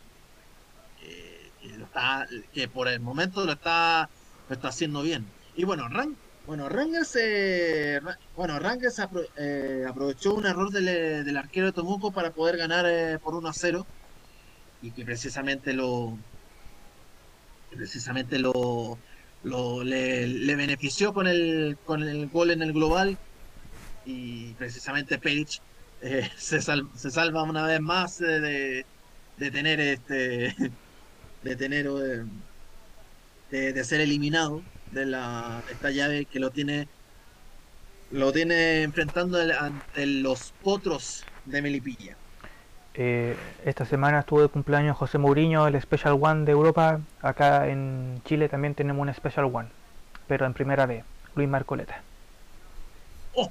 eh, 1.02 1.50
está, 1.82 2.26
que 2.52 2.68
por 2.68 2.88
el 2.88 3.00
momento 3.00 3.44
lo 3.44 3.52
está, 3.52 4.08
lo 4.48 4.54
está 4.54 4.68
haciendo 4.68 5.02
bien. 5.02 5.26
Y 5.56 5.64
bueno, 5.64 5.88
Ran- 5.88 6.16
bueno, 6.46 6.68
Rangers, 6.68 7.16
eh, 7.20 8.00
bueno, 8.34 8.58
Rangers 8.58 9.00
eh, 9.36 9.84
aprovechó 9.88 10.34
un 10.34 10.46
error 10.46 10.70
del, 10.70 11.24
del 11.24 11.36
arquero 11.36 11.66
de 11.66 11.72
Tomuco 11.72 12.10
para 12.12 12.32
poder 12.32 12.56
ganar 12.56 12.86
eh, 12.88 13.18
por 13.20 13.34
1 13.34 13.48
a 13.48 13.52
0 13.52 13.86
y 14.80 14.90
que 14.92 15.04
precisamente 15.04 15.72
lo, 15.72 16.18
precisamente 17.70 18.38
lo, 18.38 18.98
lo 19.42 19.84
le, 19.84 20.56
benefició 20.56 21.12
con 21.12 21.26
el, 21.26 21.76
con 21.84 22.02
el 22.02 22.28
gol 22.28 22.50
en 22.50 22.62
el 22.62 22.72
global 22.72 23.16
y 24.04 24.52
precisamente 24.54 25.18
Page 25.18 25.60
eh, 26.02 26.28
se, 26.36 26.60
se, 26.60 27.10
salva 27.10 27.42
una 27.42 27.66
vez 27.66 27.80
más 27.80 28.18
de, 28.18 28.84
tener 29.38 29.80
este 29.80 30.54
de 31.42 31.56
tener 31.56 31.86
eh, 33.50 33.72
de, 33.72 33.84
ser 33.84 34.00
eliminado 34.00 34.62
de 34.92 35.06
la 35.06 35.62
esta 35.70 35.90
llave 35.90 36.24
que 36.26 36.40
lo 36.40 36.50
tiene 36.50 36.88
lo 38.10 38.32
tiene 38.32 38.82
enfrentando 38.82 39.38
ante 39.38 40.04
los 40.04 40.52
potros 40.62 41.24
de 41.46 41.62
Melipilla. 41.62 42.16
Eh, 42.94 43.36
esta 43.64 43.84
semana 43.84 44.20
estuvo 44.20 44.42
de 44.42 44.48
cumpleaños 44.48 44.96
José 44.96 45.18
Mourinho, 45.18 45.66
el 45.68 45.80
Special 45.80 46.18
One 46.20 46.44
de 46.44 46.52
Europa. 46.52 47.00
Acá 47.22 47.68
en 47.68 48.20
Chile 48.24 48.48
también 48.48 48.74
tenemos 48.74 49.06
un 49.06 49.14
Special 49.14 49.46
One, 49.46 49.68
pero 50.26 50.44
en 50.44 50.54
primera 50.54 50.86
vez, 50.86 51.04
Luis 51.36 51.48
Marcoleta. 51.48 52.02
Oh. 53.34 53.48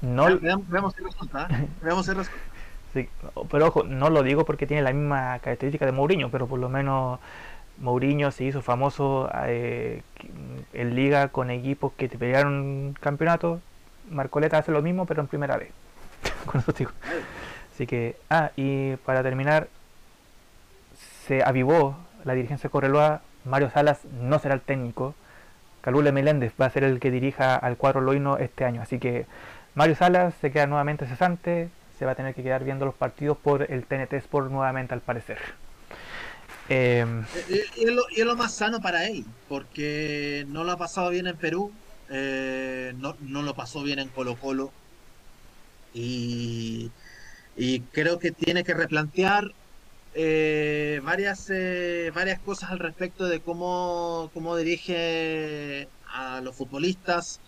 No, 0.00 0.38
veamos, 0.38 0.94
si 0.94 1.02
resulta. 1.02 1.48
¿eh? 1.50 1.68
Veamos 1.82 2.06
resulta. 2.06 2.30
sí, 2.92 3.08
pero 3.50 3.66
ojo, 3.66 3.82
no 3.82 4.10
lo 4.10 4.22
digo 4.22 4.44
porque 4.44 4.66
tiene 4.66 4.82
la 4.82 4.92
misma 4.92 5.38
característica 5.40 5.86
de 5.86 5.92
Mourinho, 5.92 6.30
pero 6.30 6.46
por 6.46 6.58
lo 6.58 6.68
menos 6.68 7.18
Mourinho 7.78 8.30
se 8.30 8.44
hizo 8.44 8.62
famoso 8.62 9.30
eh, 9.44 10.02
en 10.72 10.94
liga 10.94 11.28
con 11.28 11.50
equipos 11.50 11.92
que 11.96 12.08
te 12.08 12.18
pelearon 12.18 12.94
campeonato. 13.00 13.60
Marcoleta 14.10 14.58
hace 14.58 14.72
lo 14.72 14.82
mismo, 14.82 15.06
pero 15.06 15.20
en 15.20 15.28
primera 15.28 15.56
vez. 15.56 15.70
con 16.46 16.60
eso 16.60 16.72
digo. 16.72 16.90
Así 17.74 17.86
que, 17.86 18.16
ah, 18.30 18.50
y 18.56 18.96
para 18.96 19.22
terminar, 19.22 19.68
se 21.26 21.42
avivó 21.44 21.96
la 22.24 22.34
dirigencia 22.34 22.68
de 22.68 22.72
Correloa. 22.72 23.20
Mario 23.44 23.70
Salas 23.70 24.04
no 24.20 24.38
será 24.38 24.54
el 24.54 24.60
técnico. 24.60 25.14
Calule 25.80 26.10
Meléndez 26.10 26.52
va 26.60 26.66
a 26.66 26.70
ser 26.70 26.84
el 26.84 26.98
que 26.98 27.10
dirija 27.10 27.54
al 27.54 27.76
cuadro 27.76 28.00
Loino 28.00 28.36
este 28.38 28.64
año. 28.64 28.82
Así 28.82 28.98
que 28.98 29.26
Mario 29.74 29.96
Salas 29.96 30.34
se 30.40 30.50
queda 30.50 30.66
nuevamente 30.66 31.06
cesante. 31.06 31.70
Se 31.98 32.04
va 32.04 32.12
a 32.12 32.14
tener 32.14 32.34
que 32.34 32.42
quedar 32.42 32.64
viendo 32.64 32.84
los 32.84 32.94
partidos 32.94 33.36
por 33.36 33.70
el 33.70 33.84
TNT 33.84 34.12
Sport 34.14 34.50
nuevamente, 34.50 34.94
al 34.94 35.00
parecer. 35.00 35.38
Em, 36.68 37.24
y, 37.48 37.82
es 37.82 38.24
lo, 38.24 38.36
más 38.36 38.54
sano 38.54 38.80
para 38.80 39.06
él, 39.06 39.24
porque 39.48 40.44
no 40.48 40.64
lo 40.64 40.72
ha 40.72 40.76
pasado 40.76 41.10
bien 41.10 41.26
en 41.26 41.36
Perú, 41.36 41.72
eh, 42.10 42.92
no, 42.98 43.16
no, 43.20 43.42
lo 43.42 43.54
pasó 43.54 43.82
bien 43.82 43.98
en 43.98 44.08
Colo 44.08 44.36
Colo. 44.36 44.70
Y 45.92 46.92
y 47.58 47.80
creo 47.80 48.20
que 48.20 48.30
tiene 48.30 48.62
que 48.62 48.72
replantear 48.72 49.52
eh, 50.14 51.00
varias, 51.02 51.50
eh, 51.50 52.12
varias 52.14 52.38
cosas 52.38 52.70
al 52.70 52.78
respecto 52.78 53.26
de 53.26 53.40
cómo, 53.40 54.30
cómo 54.32 54.56
dirige 54.56 55.88
a 56.06 56.40
los 56.40 56.54
futbolistas, 56.54 57.40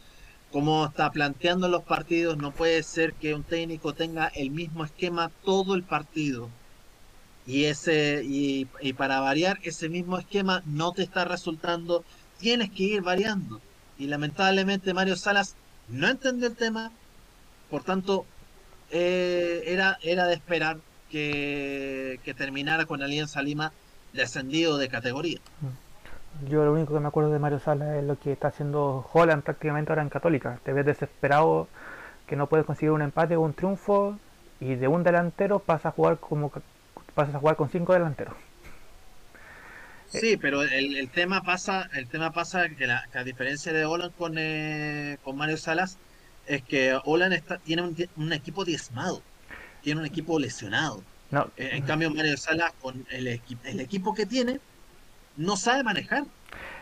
cómo 0.52 0.86
está 0.86 1.10
planteando 1.10 1.68
los 1.68 1.82
partidos. 1.82 2.36
No 2.36 2.52
puede 2.52 2.82
ser 2.82 3.14
que 3.14 3.34
un 3.34 3.42
técnico 3.42 3.94
tenga 3.94 4.28
el 4.28 4.50
mismo 4.50 4.84
esquema 4.84 5.30
todo 5.44 5.74
el 5.74 5.82
partido. 5.82 6.48
Y, 7.46 7.64
ese, 7.64 8.22
y, 8.24 8.66
para 8.96 9.20
variar, 9.20 9.58
ese 9.62 9.88
mismo 9.88 10.18
esquema 10.18 10.62
no 10.66 10.92
te 10.92 11.02
está 11.02 11.24
resultando. 11.24 12.04
Tienes 12.38 12.70
que 12.70 12.84
ir 12.84 13.02
variando. 13.02 13.60
Y 13.98 14.06
lamentablemente 14.06 14.94
Mario 14.94 15.16
Salas 15.16 15.56
no 15.88 16.08
entendió 16.08 16.48
el 16.48 16.56
tema. 16.56 16.92
Por 17.70 17.84
tanto, 17.84 18.26
eh, 18.90 19.62
era, 19.66 19.98
era 20.02 20.26
de 20.26 20.34
esperar 20.34 20.78
que, 21.10 22.34
terminara 22.36 22.86
con 22.86 23.02
Alianza 23.02 23.42
Lima 23.42 23.72
descendido 24.12 24.78
de 24.78 24.88
categoría. 24.88 25.40
Yo 26.48 26.64
lo 26.64 26.72
único 26.72 26.94
que 26.94 27.00
me 27.00 27.08
acuerdo 27.08 27.30
de 27.30 27.38
Mario 27.38 27.60
Sala 27.60 27.98
es 27.98 28.04
lo 28.04 28.18
que 28.18 28.32
está 28.32 28.48
haciendo 28.48 29.08
Holland 29.12 29.42
prácticamente 29.42 29.92
ahora 29.92 30.02
en 30.02 30.08
Católica. 30.08 30.58
Te 30.64 30.72
ves 30.72 30.86
desesperado 30.86 31.68
que 32.26 32.36
no 32.36 32.46
puedes 32.46 32.64
conseguir 32.64 32.92
un 32.92 33.02
empate 33.02 33.36
o 33.36 33.40
un 33.42 33.52
triunfo 33.52 34.18
y 34.60 34.74
de 34.74 34.88
un 34.88 35.02
delantero 35.02 35.58
pasa 35.58 35.88
a 35.90 35.92
jugar 35.92 36.18
como 36.18 36.52
pasas 37.14 37.34
a 37.34 37.38
jugar 37.38 37.56
con 37.56 37.68
cinco 37.68 37.92
delanteros. 37.92 38.34
Sí, 40.08 40.36
pero 40.36 40.62
el, 40.62 41.08
tema 41.10 41.42
pasa, 41.42 41.88
el 41.94 42.08
tema 42.08 42.32
pasa 42.32 42.68
que, 42.68 42.86
la, 42.86 43.04
a 43.14 43.22
diferencia 43.22 43.72
de 43.72 43.84
Holland 43.84 44.12
con, 44.16 44.34
eh, 44.38 45.18
con 45.22 45.36
Mario 45.36 45.56
Salas, 45.56 45.98
es 46.46 46.62
que 46.62 46.98
Olan 47.04 47.32
está, 47.32 47.58
tiene 47.58 47.82
un, 48.16 48.32
equipo 48.32 48.64
diezmado, 48.64 49.22
tiene 49.82 50.00
un 50.00 50.06
equipo 50.06 50.38
lesionado. 50.40 51.04
No. 51.30 51.48
Eh, 51.56 51.70
en 51.74 51.84
cambio, 51.84 52.10
Mario 52.10 52.36
Sala, 52.36 52.72
con 52.80 53.06
el, 53.10 53.40
el 53.64 53.80
equipo 53.80 54.12
que 54.12 54.26
tiene, 54.26 54.58
no 55.36 55.56
sabe 55.56 55.82
manejar. 55.82 56.24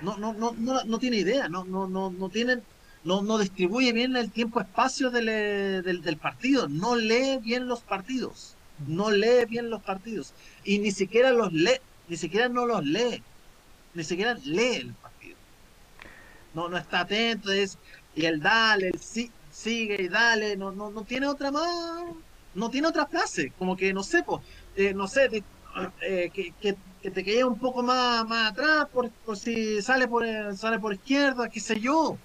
No, 0.00 0.16
no, 0.16 0.32
no, 0.32 0.52
no, 0.52 0.84
no 0.84 0.98
tiene 0.98 1.16
idea, 1.16 1.48
no, 1.48 1.64
no, 1.64 1.88
no, 1.88 2.10
no 2.10 2.28
tienen, 2.28 2.62
no, 3.04 3.22
no 3.22 3.38
distribuye 3.38 3.92
bien 3.92 4.16
el 4.16 4.30
tiempo-espacio 4.30 5.08
eh, 5.16 5.82
del, 5.82 6.02
del, 6.02 6.16
partido, 6.16 6.68
no 6.68 6.94
lee 6.94 7.38
bien 7.42 7.66
los 7.66 7.80
partidos, 7.80 8.54
no 8.86 9.10
lee 9.10 9.44
bien 9.48 9.70
los 9.70 9.82
partidos, 9.82 10.32
y 10.64 10.78
ni 10.78 10.92
siquiera 10.92 11.32
los 11.32 11.52
lee, 11.52 11.80
ni 12.08 12.16
siquiera 12.16 12.48
no 12.48 12.64
los 12.64 12.84
lee, 12.84 13.22
ni 13.94 14.04
siquiera 14.04 14.34
lee 14.44 14.76
el 14.76 14.94
partido. 14.94 15.36
No, 16.54 16.68
no 16.68 16.76
está 16.76 17.00
atento, 17.00 17.50
es, 17.50 17.76
y 18.14 18.24
el 18.24 18.40
dale, 18.40 18.90
el 18.92 19.00
sí, 19.00 19.32
sigue 19.50 20.00
y 20.00 20.08
dale, 20.08 20.56
no, 20.56 20.70
no, 20.70 20.90
no 20.90 21.02
tiene 21.02 21.26
otra 21.26 21.50
más, 21.50 22.04
no 22.54 22.70
tiene 22.70 22.86
otra 22.86 23.06
frase, 23.06 23.52
como 23.58 23.76
que 23.76 23.92
no 23.92 24.04
sé, 24.04 24.22
pues, 24.22 24.42
no 24.94 25.08
sé, 25.08 25.42
eh, 26.02 26.30
que, 26.32 26.52
que, 26.60 26.76
te 27.10 27.24
quede 27.24 27.44
un 27.44 27.58
poco 27.58 27.82
más, 27.82 28.26
más 28.28 28.52
atrás 28.52 28.86
por, 28.92 29.10
por 29.10 29.36
si 29.36 29.82
sale 29.82 30.08
por 30.08 30.24
sale 30.56 30.78
por 30.78 30.94
izquierda, 30.94 31.48
qué 31.48 31.60
sé 31.60 31.80
yo. 31.80 32.16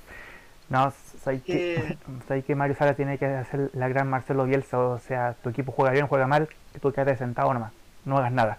No, 0.69 0.93
sé 1.23 1.41
que, 1.41 1.97
que 2.47 2.55
Mario 2.55 2.75
Sala 2.75 2.95
tiene 2.95 3.17
que 3.17 3.25
hacer 3.25 3.69
la 3.73 3.87
gran 3.87 4.09
Marcelo 4.09 4.45
Bielsa, 4.45 4.79
o 4.79 4.99
sea, 4.99 5.35
tu 5.43 5.49
equipo 5.49 5.71
juega 5.71 5.91
bien, 5.91 6.07
juega 6.07 6.27
mal, 6.27 6.47
que 6.71 6.79
tú 6.79 6.91
quedes 6.91 7.19
sentado 7.19 7.53
nomás, 7.53 7.71
no 8.05 8.17
hagas 8.17 8.31
nada. 8.31 8.57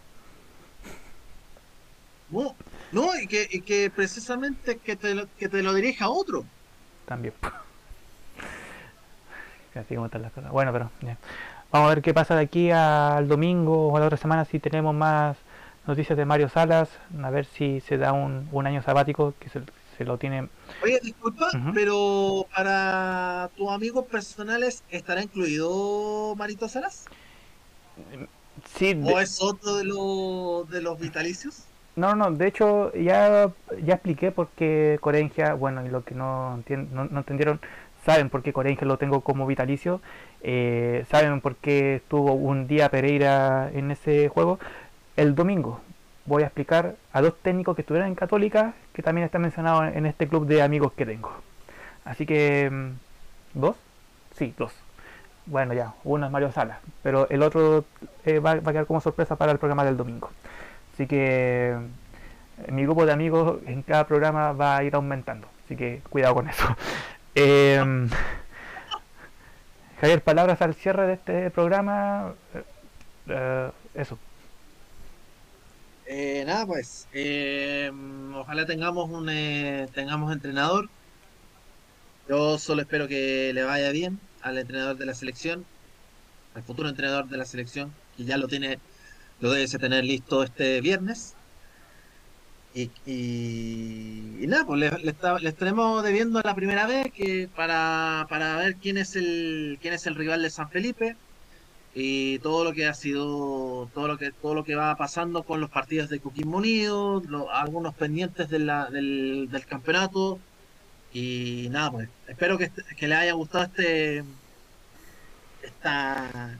No, 2.30 2.54
no 2.92 3.18
y, 3.20 3.26
que, 3.26 3.48
y 3.50 3.60
que 3.60 3.90
precisamente 3.90 4.78
que 4.78 4.96
te, 4.96 5.14
lo, 5.14 5.26
que 5.38 5.48
te 5.48 5.62
lo 5.62 5.74
dirija 5.74 6.08
otro. 6.08 6.44
También. 7.06 7.34
Así 9.74 9.94
como 9.94 10.06
están 10.06 10.22
las 10.22 10.32
cosas. 10.32 10.52
Bueno, 10.52 10.72
pero 10.72 10.90
vamos 11.72 11.90
a 11.90 11.94
ver 11.94 12.02
qué 12.02 12.14
pasa 12.14 12.36
de 12.36 12.42
aquí 12.42 12.70
al 12.70 13.26
domingo 13.26 13.88
o 13.88 13.96
a 13.96 14.00
la 14.00 14.06
otra 14.06 14.16
semana 14.16 14.44
si 14.44 14.60
tenemos 14.60 14.94
más 14.94 15.36
noticias 15.86 16.16
de 16.16 16.24
Mario 16.24 16.48
Salas, 16.48 16.88
a 17.22 17.30
ver 17.30 17.44
si 17.44 17.80
se 17.80 17.98
da 17.98 18.12
un, 18.12 18.66
año 18.66 18.82
sabático 18.82 19.34
que 19.38 19.48
se, 19.48 20.04
lo 20.04 20.18
tiene. 20.18 20.48
Oye, 20.82 20.98
disculpa, 21.02 21.48
pero 21.72 22.46
para 22.54 23.50
tus 23.56 23.70
amigos 23.70 24.06
personales, 24.06 24.82
¿estará 24.90 25.22
incluido 25.22 26.34
Marito 26.36 26.68
Salas? 26.68 27.04
Sí. 28.74 29.00
¿O 29.04 29.20
es 29.20 29.40
otro 29.40 29.76
de, 29.76 29.84
los 29.84 30.68
de 30.68 30.82
los 30.82 30.98
vitalicios? 30.98 31.64
No, 31.96 32.16
no, 32.16 32.32
de 32.32 32.48
hecho 32.48 32.92
ya, 32.94 33.52
ya 33.84 33.94
expliqué 33.94 34.32
por 34.32 34.48
qué 34.48 34.98
Corengia, 35.00 35.54
bueno, 35.54 35.86
y 35.86 35.90
lo 35.90 36.02
que 36.02 36.16
no, 36.16 36.56
no, 36.68 37.04
no 37.04 37.18
entendieron, 37.18 37.60
saben 38.04 38.30
por 38.30 38.42
qué 38.42 38.52
Corenje 38.52 38.84
lo 38.84 38.98
tengo 38.98 39.20
como 39.20 39.46
vitalicio, 39.46 40.00
eh, 40.42 41.04
saben 41.10 41.40
por 41.40 41.56
qué 41.56 41.96
estuvo 41.96 42.34
un 42.34 42.66
día 42.66 42.90
Pereira 42.90 43.70
en 43.72 43.90
ese 43.90 44.28
juego. 44.28 44.58
El 45.16 45.34
domingo 45.34 45.80
voy 46.26 46.42
a 46.42 46.46
explicar 46.46 46.96
a 47.12 47.20
dos 47.20 47.34
técnicos 47.40 47.76
que 47.76 47.82
estuvieron 47.82 48.08
en 48.08 48.14
Católica, 48.14 48.74
que 48.92 49.02
también 49.02 49.26
están 49.26 49.42
mencionados 49.42 49.94
en 49.94 50.06
este 50.06 50.26
club 50.26 50.46
de 50.46 50.62
amigos 50.62 50.92
que 50.92 51.06
tengo. 51.06 51.32
Así 52.04 52.26
que, 52.26 52.70
mm, 52.70 53.60
¿dos? 53.60 53.76
Sí, 54.36 54.54
dos. 54.56 54.72
Bueno, 55.46 55.74
ya, 55.74 55.94
uno 56.04 56.26
es 56.26 56.32
Mario 56.32 56.50
Sala, 56.52 56.80
pero 57.02 57.28
el 57.28 57.42
otro 57.42 57.84
eh, 58.24 58.38
va, 58.38 58.52
a 58.52 58.60
quedar 58.60 58.86
como 58.86 59.00
sorpresa 59.00 59.36
para 59.36 59.52
el 59.52 59.58
programa 59.58 59.84
del 59.84 59.96
domingo. 59.96 60.30
Así 60.94 61.06
que 61.06 61.76
mi 62.70 62.84
grupo 62.84 63.04
de 63.04 63.12
amigos 63.12 63.58
en 63.66 63.82
cada 63.82 64.06
programa 64.06 64.52
va 64.52 64.78
a 64.78 64.84
ir 64.84 64.94
aumentando, 64.94 65.48
así 65.64 65.76
que 65.76 66.02
cuidado 66.10 66.34
con 66.34 66.48
eso. 66.48 66.64
Eh, 67.36 67.82
Javier, 70.00 70.22
palabras 70.22 70.62
al 70.62 70.74
cierre 70.74 71.04
de 71.08 71.14
este 71.14 71.50
programa. 71.50 72.34
Eh, 73.26 73.70
eso. 73.94 74.18
Eh, 76.06 76.44
nada, 76.46 76.66
pues. 76.66 77.08
Em, 77.12 78.34
ojalá 78.34 78.66
tengamos 78.66 79.10
un 79.10 79.28
eh, 79.30 79.88
tengamos 79.94 80.32
entrenador. 80.32 80.88
Yo 82.28 82.58
solo 82.58 82.82
espero 82.82 83.08
que 83.08 83.52
le 83.54 83.62
vaya 83.64 83.90
bien 83.90 84.18
al 84.42 84.58
entrenador 84.58 84.96
de 84.96 85.06
la 85.06 85.14
selección, 85.14 85.64
al 86.54 86.62
futuro 86.62 86.88
entrenador 86.88 87.28
de 87.28 87.36
la 87.36 87.44
selección, 87.44 87.92
que 88.16 88.24
ya 88.24 88.36
lo 88.38 88.48
tiene, 88.48 88.78
lo 89.40 89.50
debe 89.52 89.66
tener 89.78 90.04
listo 90.04 90.42
este 90.42 90.80
viernes. 90.80 91.34
Y, 92.74 92.90
y, 93.06 94.46
nada, 94.48 94.66
pues 94.66 94.80
le, 94.80 94.90
le, 94.98 95.48
estaremos 95.48 96.02
debiendo 96.02 96.40
la 96.42 96.54
primera 96.56 96.86
vez 96.86 97.12
que 97.12 97.48
para, 97.54 98.26
para 98.28 98.56
ver 98.56 98.76
quién 98.76 98.98
es 98.98 99.14
el 99.16 99.78
quién 99.80 99.94
es 99.94 100.06
el 100.06 100.16
rival 100.16 100.42
de 100.42 100.50
San 100.50 100.70
Felipe, 100.70 101.16
y 101.94 102.38
todo 102.40 102.64
lo 102.64 102.72
que 102.72 102.86
ha 102.86 102.94
sido, 102.94 103.88
todo 103.94 104.08
lo 104.08 104.18
que, 104.18 104.32
todo 104.32 104.54
lo 104.54 104.64
que 104.64 104.74
va 104.74 104.96
pasando 104.96 105.44
con 105.44 105.60
los 105.60 105.70
partidos 105.70 106.10
de 106.10 106.20
Coquimbo 106.20 106.58
Unido, 106.58 107.22
algunos 107.52 107.94
pendientes 107.94 108.50
del, 108.50 108.66
del, 109.50 109.66
campeonato. 109.66 110.40
Y 111.12 111.68
nada, 111.70 111.92
pues 111.92 112.08
espero 112.26 112.58
que, 112.58 112.70
que 112.96 113.08
les 113.08 113.18
haya 113.18 113.32
gustado 113.34 113.64
este 113.64 114.24
esta, 115.62 116.58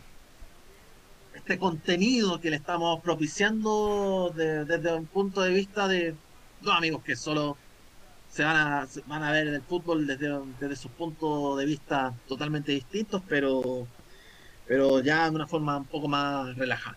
este 1.35 1.59
contenido 1.59 2.41
que 2.41 2.51
le 2.51 2.57
estamos 2.57 3.01
propiciando 3.03 4.33
desde 4.35 4.95
un 4.95 5.07
punto 5.07 5.43
de 5.43 5.51
vista 5.53 5.89
de 5.89 6.15
dos 6.63 6.75
amigos 6.75 7.03
que 7.03 7.17
solo 7.17 7.57
se 8.31 8.45
van 8.45 8.57
a, 8.57 8.89
van 9.07 9.23
a 9.23 9.33
ver 9.33 9.49
el 9.49 9.63
fútbol 9.63 10.07
desde, 10.07 10.29
desde 10.61 10.77
sus 10.77 10.91
puntos 10.93 11.59
de 11.59 11.67
vista 11.67 12.15
totalmente 12.27 12.73
distintos, 12.73 13.23
pero 13.29 13.87
pero 14.67 15.01
ya 15.01 15.29
de 15.29 15.37
una 15.37 15.47
forma 15.47 15.77
un 15.79 15.85
poco 15.85 16.09
más 16.09 16.57
relajada. 16.57 16.97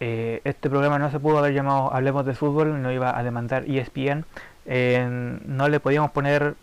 Eh, 0.00 0.40
este 0.44 0.68
programa 0.68 0.98
no 0.98 1.10
se 1.10 1.20
pudo 1.20 1.38
haber 1.38 1.54
llamado 1.54 1.94
Hablemos 1.94 2.26
de 2.26 2.34
Fútbol, 2.34 2.82
no 2.82 2.90
iba 2.90 3.16
a 3.16 3.22
demandar 3.22 3.64
ESPN. 3.68 4.24
no 4.66 5.68
le 5.68 5.80
podíamos 5.80 6.10
poner 6.10 6.54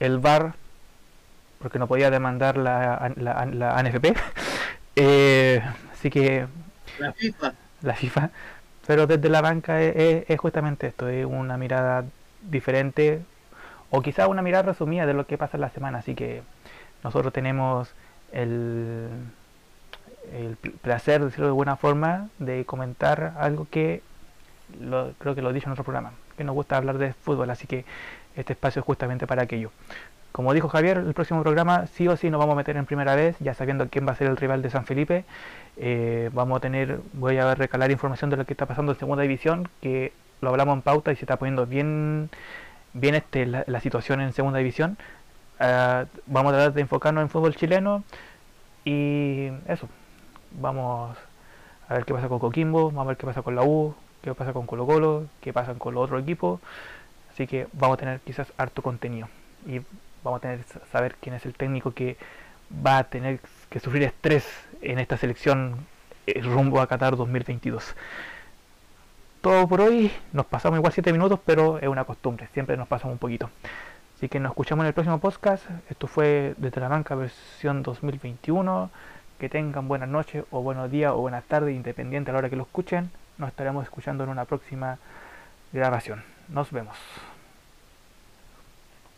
el 0.00 0.18
VAR 0.18 0.54
porque 1.60 1.78
no 1.78 1.86
podía 1.86 2.10
demandar 2.10 2.56
la, 2.56 3.12
la, 3.16 3.46
la 3.46 3.76
ANFP. 3.76 4.14
Eh, 4.96 5.62
así 5.92 6.10
que. 6.10 6.46
La 6.98 7.12
FIFA. 7.12 7.54
La 7.80 7.94
FIFA. 7.94 8.30
Pero 8.86 9.06
desde 9.06 9.28
la 9.28 9.40
banca 9.40 9.80
es, 9.80 10.24
es, 10.28 10.38
justamente 10.40 10.88
esto: 10.88 11.08
es 11.08 11.24
una 11.24 11.56
mirada 11.56 12.04
diferente 12.42 13.22
o 13.90 14.02
quizá 14.02 14.26
una 14.26 14.42
mirada 14.42 14.64
resumida 14.64 15.06
de 15.06 15.14
lo 15.14 15.26
que 15.26 15.38
pasa 15.38 15.56
en 15.56 15.62
la 15.62 15.70
semana. 15.70 15.98
Así 15.98 16.14
que 16.14 16.42
nosotros 17.04 17.32
tenemos 17.32 17.94
el, 18.32 19.08
el 20.32 20.56
placer, 20.56 21.24
decirlo 21.24 21.46
de 21.46 21.52
buena 21.52 21.76
forma, 21.76 22.28
de 22.38 22.64
comentar 22.64 23.34
algo 23.38 23.66
que 23.70 24.02
lo, 24.80 25.12
creo 25.18 25.34
que 25.34 25.42
lo 25.42 25.50
he 25.50 25.52
dicho 25.52 25.66
en 25.66 25.72
otro 25.72 25.84
programa, 25.84 26.12
que 26.36 26.44
nos 26.44 26.54
gusta 26.54 26.76
hablar 26.76 26.98
de 26.98 27.12
fútbol, 27.12 27.50
así 27.50 27.66
que 27.66 27.84
este 28.36 28.52
espacio 28.52 28.80
es 28.80 28.86
justamente 28.86 29.26
para 29.26 29.42
aquello. 29.42 29.70
Como 30.32 30.54
dijo 30.54 30.68
Javier, 30.68 30.98
el 30.98 31.12
próximo 31.12 31.42
programa 31.42 31.86
sí 31.88 32.06
o 32.06 32.16
sí 32.16 32.30
nos 32.30 32.38
vamos 32.38 32.52
a 32.52 32.56
meter 32.56 32.76
en 32.76 32.86
primera 32.86 33.16
vez, 33.16 33.36
ya 33.40 33.52
sabiendo 33.54 33.88
quién 33.88 34.06
va 34.06 34.12
a 34.12 34.14
ser 34.14 34.28
el 34.28 34.36
rival 34.36 34.62
de 34.62 34.70
San 34.70 34.84
Felipe. 34.84 35.24
Eh, 35.76 36.30
vamos 36.32 36.58
a 36.58 36.60
tener, 36.60 37.00
voy 37.14 37.38
a 37.38 37.54
recalar 37.56 37.90
información 37.90 38.30
de 38.30 38.36
lo 38.36 38.44
que 38.44 38.52
está 38.52 38.66
pasando 38.66 38.92
en 38.92 38.98
segunda 38.98 39.22
división, 39.22 39.68
que 39.82 40.12
lo 40.40 40.50
hablamos 40.50 40.74
en 40.74 40.82
pauta 40.82 41.10
y 41.10 41.16
se 41.16 41.24
está 41.24 41.36
poniendo 41.36 41.66
bien, 41.66 42.30
bien 42.92 43.16
este, 43.16 43.44
la 43.44 43.80
situación 43.80 44.20
en 44.20 44.32
segunda 44.32 44.58
división. 44.58 44.96
Eh, 45.60 46.06
vamos 46.26 46.52
a 46.52 46.56
tratar 46.56 46.72
de 46.72 46.80
enfocarnos 46.80 47.22
en 47.22 47.28
fútbol 47.28 47.54
chileno 47.54 48.02
y 48.84 49.48
eso. 49.68 49.88
Vamos 50.52 51.16
a 51.88 51.94
ver 51.94 52.04
qué 52.04 52.14
pasa 52.14 52.28
con 52.28 52.38
Coquimbo, 52.38 52.86
vamos 52.86 53.04
a 53.04 53.08
ver 53.08 53.16
qué 53.16 53.26
pasa 53.26 53.42
con 53.42 53.54
la 53.54 53.62
U, 53.62 53.94
qué 54.22 54.34
pasa 54.34 54.52
con 54.52 54.66
Colo 54.66 54.86
Colo, 54.86 55.26
qué 55.40 55.52
pasa 55.52 55.74
con 55.74 55.94
los 55.94 56.04
otros 56.04 56.22
equipos. 56.22 56.60
Así 57.32 57.46
que 57.46 57.68
vamos 57.72 57.96
a 57.96 57.98
tener 57.98 58.20
quizás 58.20 58.52
harto 58.56 58.82
contenido 58.82 59.28
y 59.66 59.80
vamos 60.24 60.38
a 60.38 60.40
tener 60.40 60.60
saber 60.90 61.16
quién 61.20 61.34
es 61.34 61.44
el 61.46 61.54
técnico 61.54 61.92
que 61.92 62.16
va 62.86 62.98
a 62.98 63.04
tener 63.04 63.40
que 63.68 63.80
sufrir 63.80 64.04
estrés 64.04 64.46
en 64.82 64.98
esta 64.98 65.16
selección 65.16 65.86
eh, 66.26 66.40
rumbo 66.42 66.80
a 66.80 66.86
Qatar 66.86 67.16
2022. 67.16 67.94
Todo 69.40 69.68
por 69.68 69.80
hoy, 69.80 70.12
nos 70.32 70.46
pasamos 70.46 70.78
igual 70.78 70.92
7 70.92 71.12
minutos, 71.12 71.40
pero 71.44 71.78
es 71.78 71.88
una 71.88 72.04
costumbre, 72.04 72.48
siempre 72.52 72.76
nos 72.76 72.88
pasamos 72.88 73.14
un 73.14 73.18
poquito. 73.18 73.50
Así 74.20 74.28
que 74.28 74.38
nos 74.38 74.50
escuchamos 74.50 74.82
en 74.82 74.88
el 74.88 74.92
próximo 74.92 75.18
podcast. 75.18 75.64
Esto 75.88 76.06
fue 76.06 76.52
desde 76.58 76.78
la 76.78 76.88
banca 76.88 77.14
versión 77.14 77.82
2021. 77.82 78.90
Que 79.38 79.48
tengan 79.48 79.88
buenas 79.88 80.10
noches 80.10 80.44
o 80.50 80.60
buenos 80.60 80.90
días 80.90 81.12
o 81.12 81.22
buenas 81.22 81.42
tardes, 81.44 81.74
independiente 81.74 82.30
a 82.30 82.34
la 82.34 82.40
hora 82.40 82.50
que 82.50 82.56
lo 82.56 82.64
escuchen. 82.64 83.10
Nos 83.38 83.48
estaremos 83.48 83.82
escuchando 83.82 84.22
en 84.24 84.28
una 84.28 84.44
próxima 84.44 84.98
grabación. 85.72 86.22
Nos 86.50 86.70
vemos. 86.70 86.98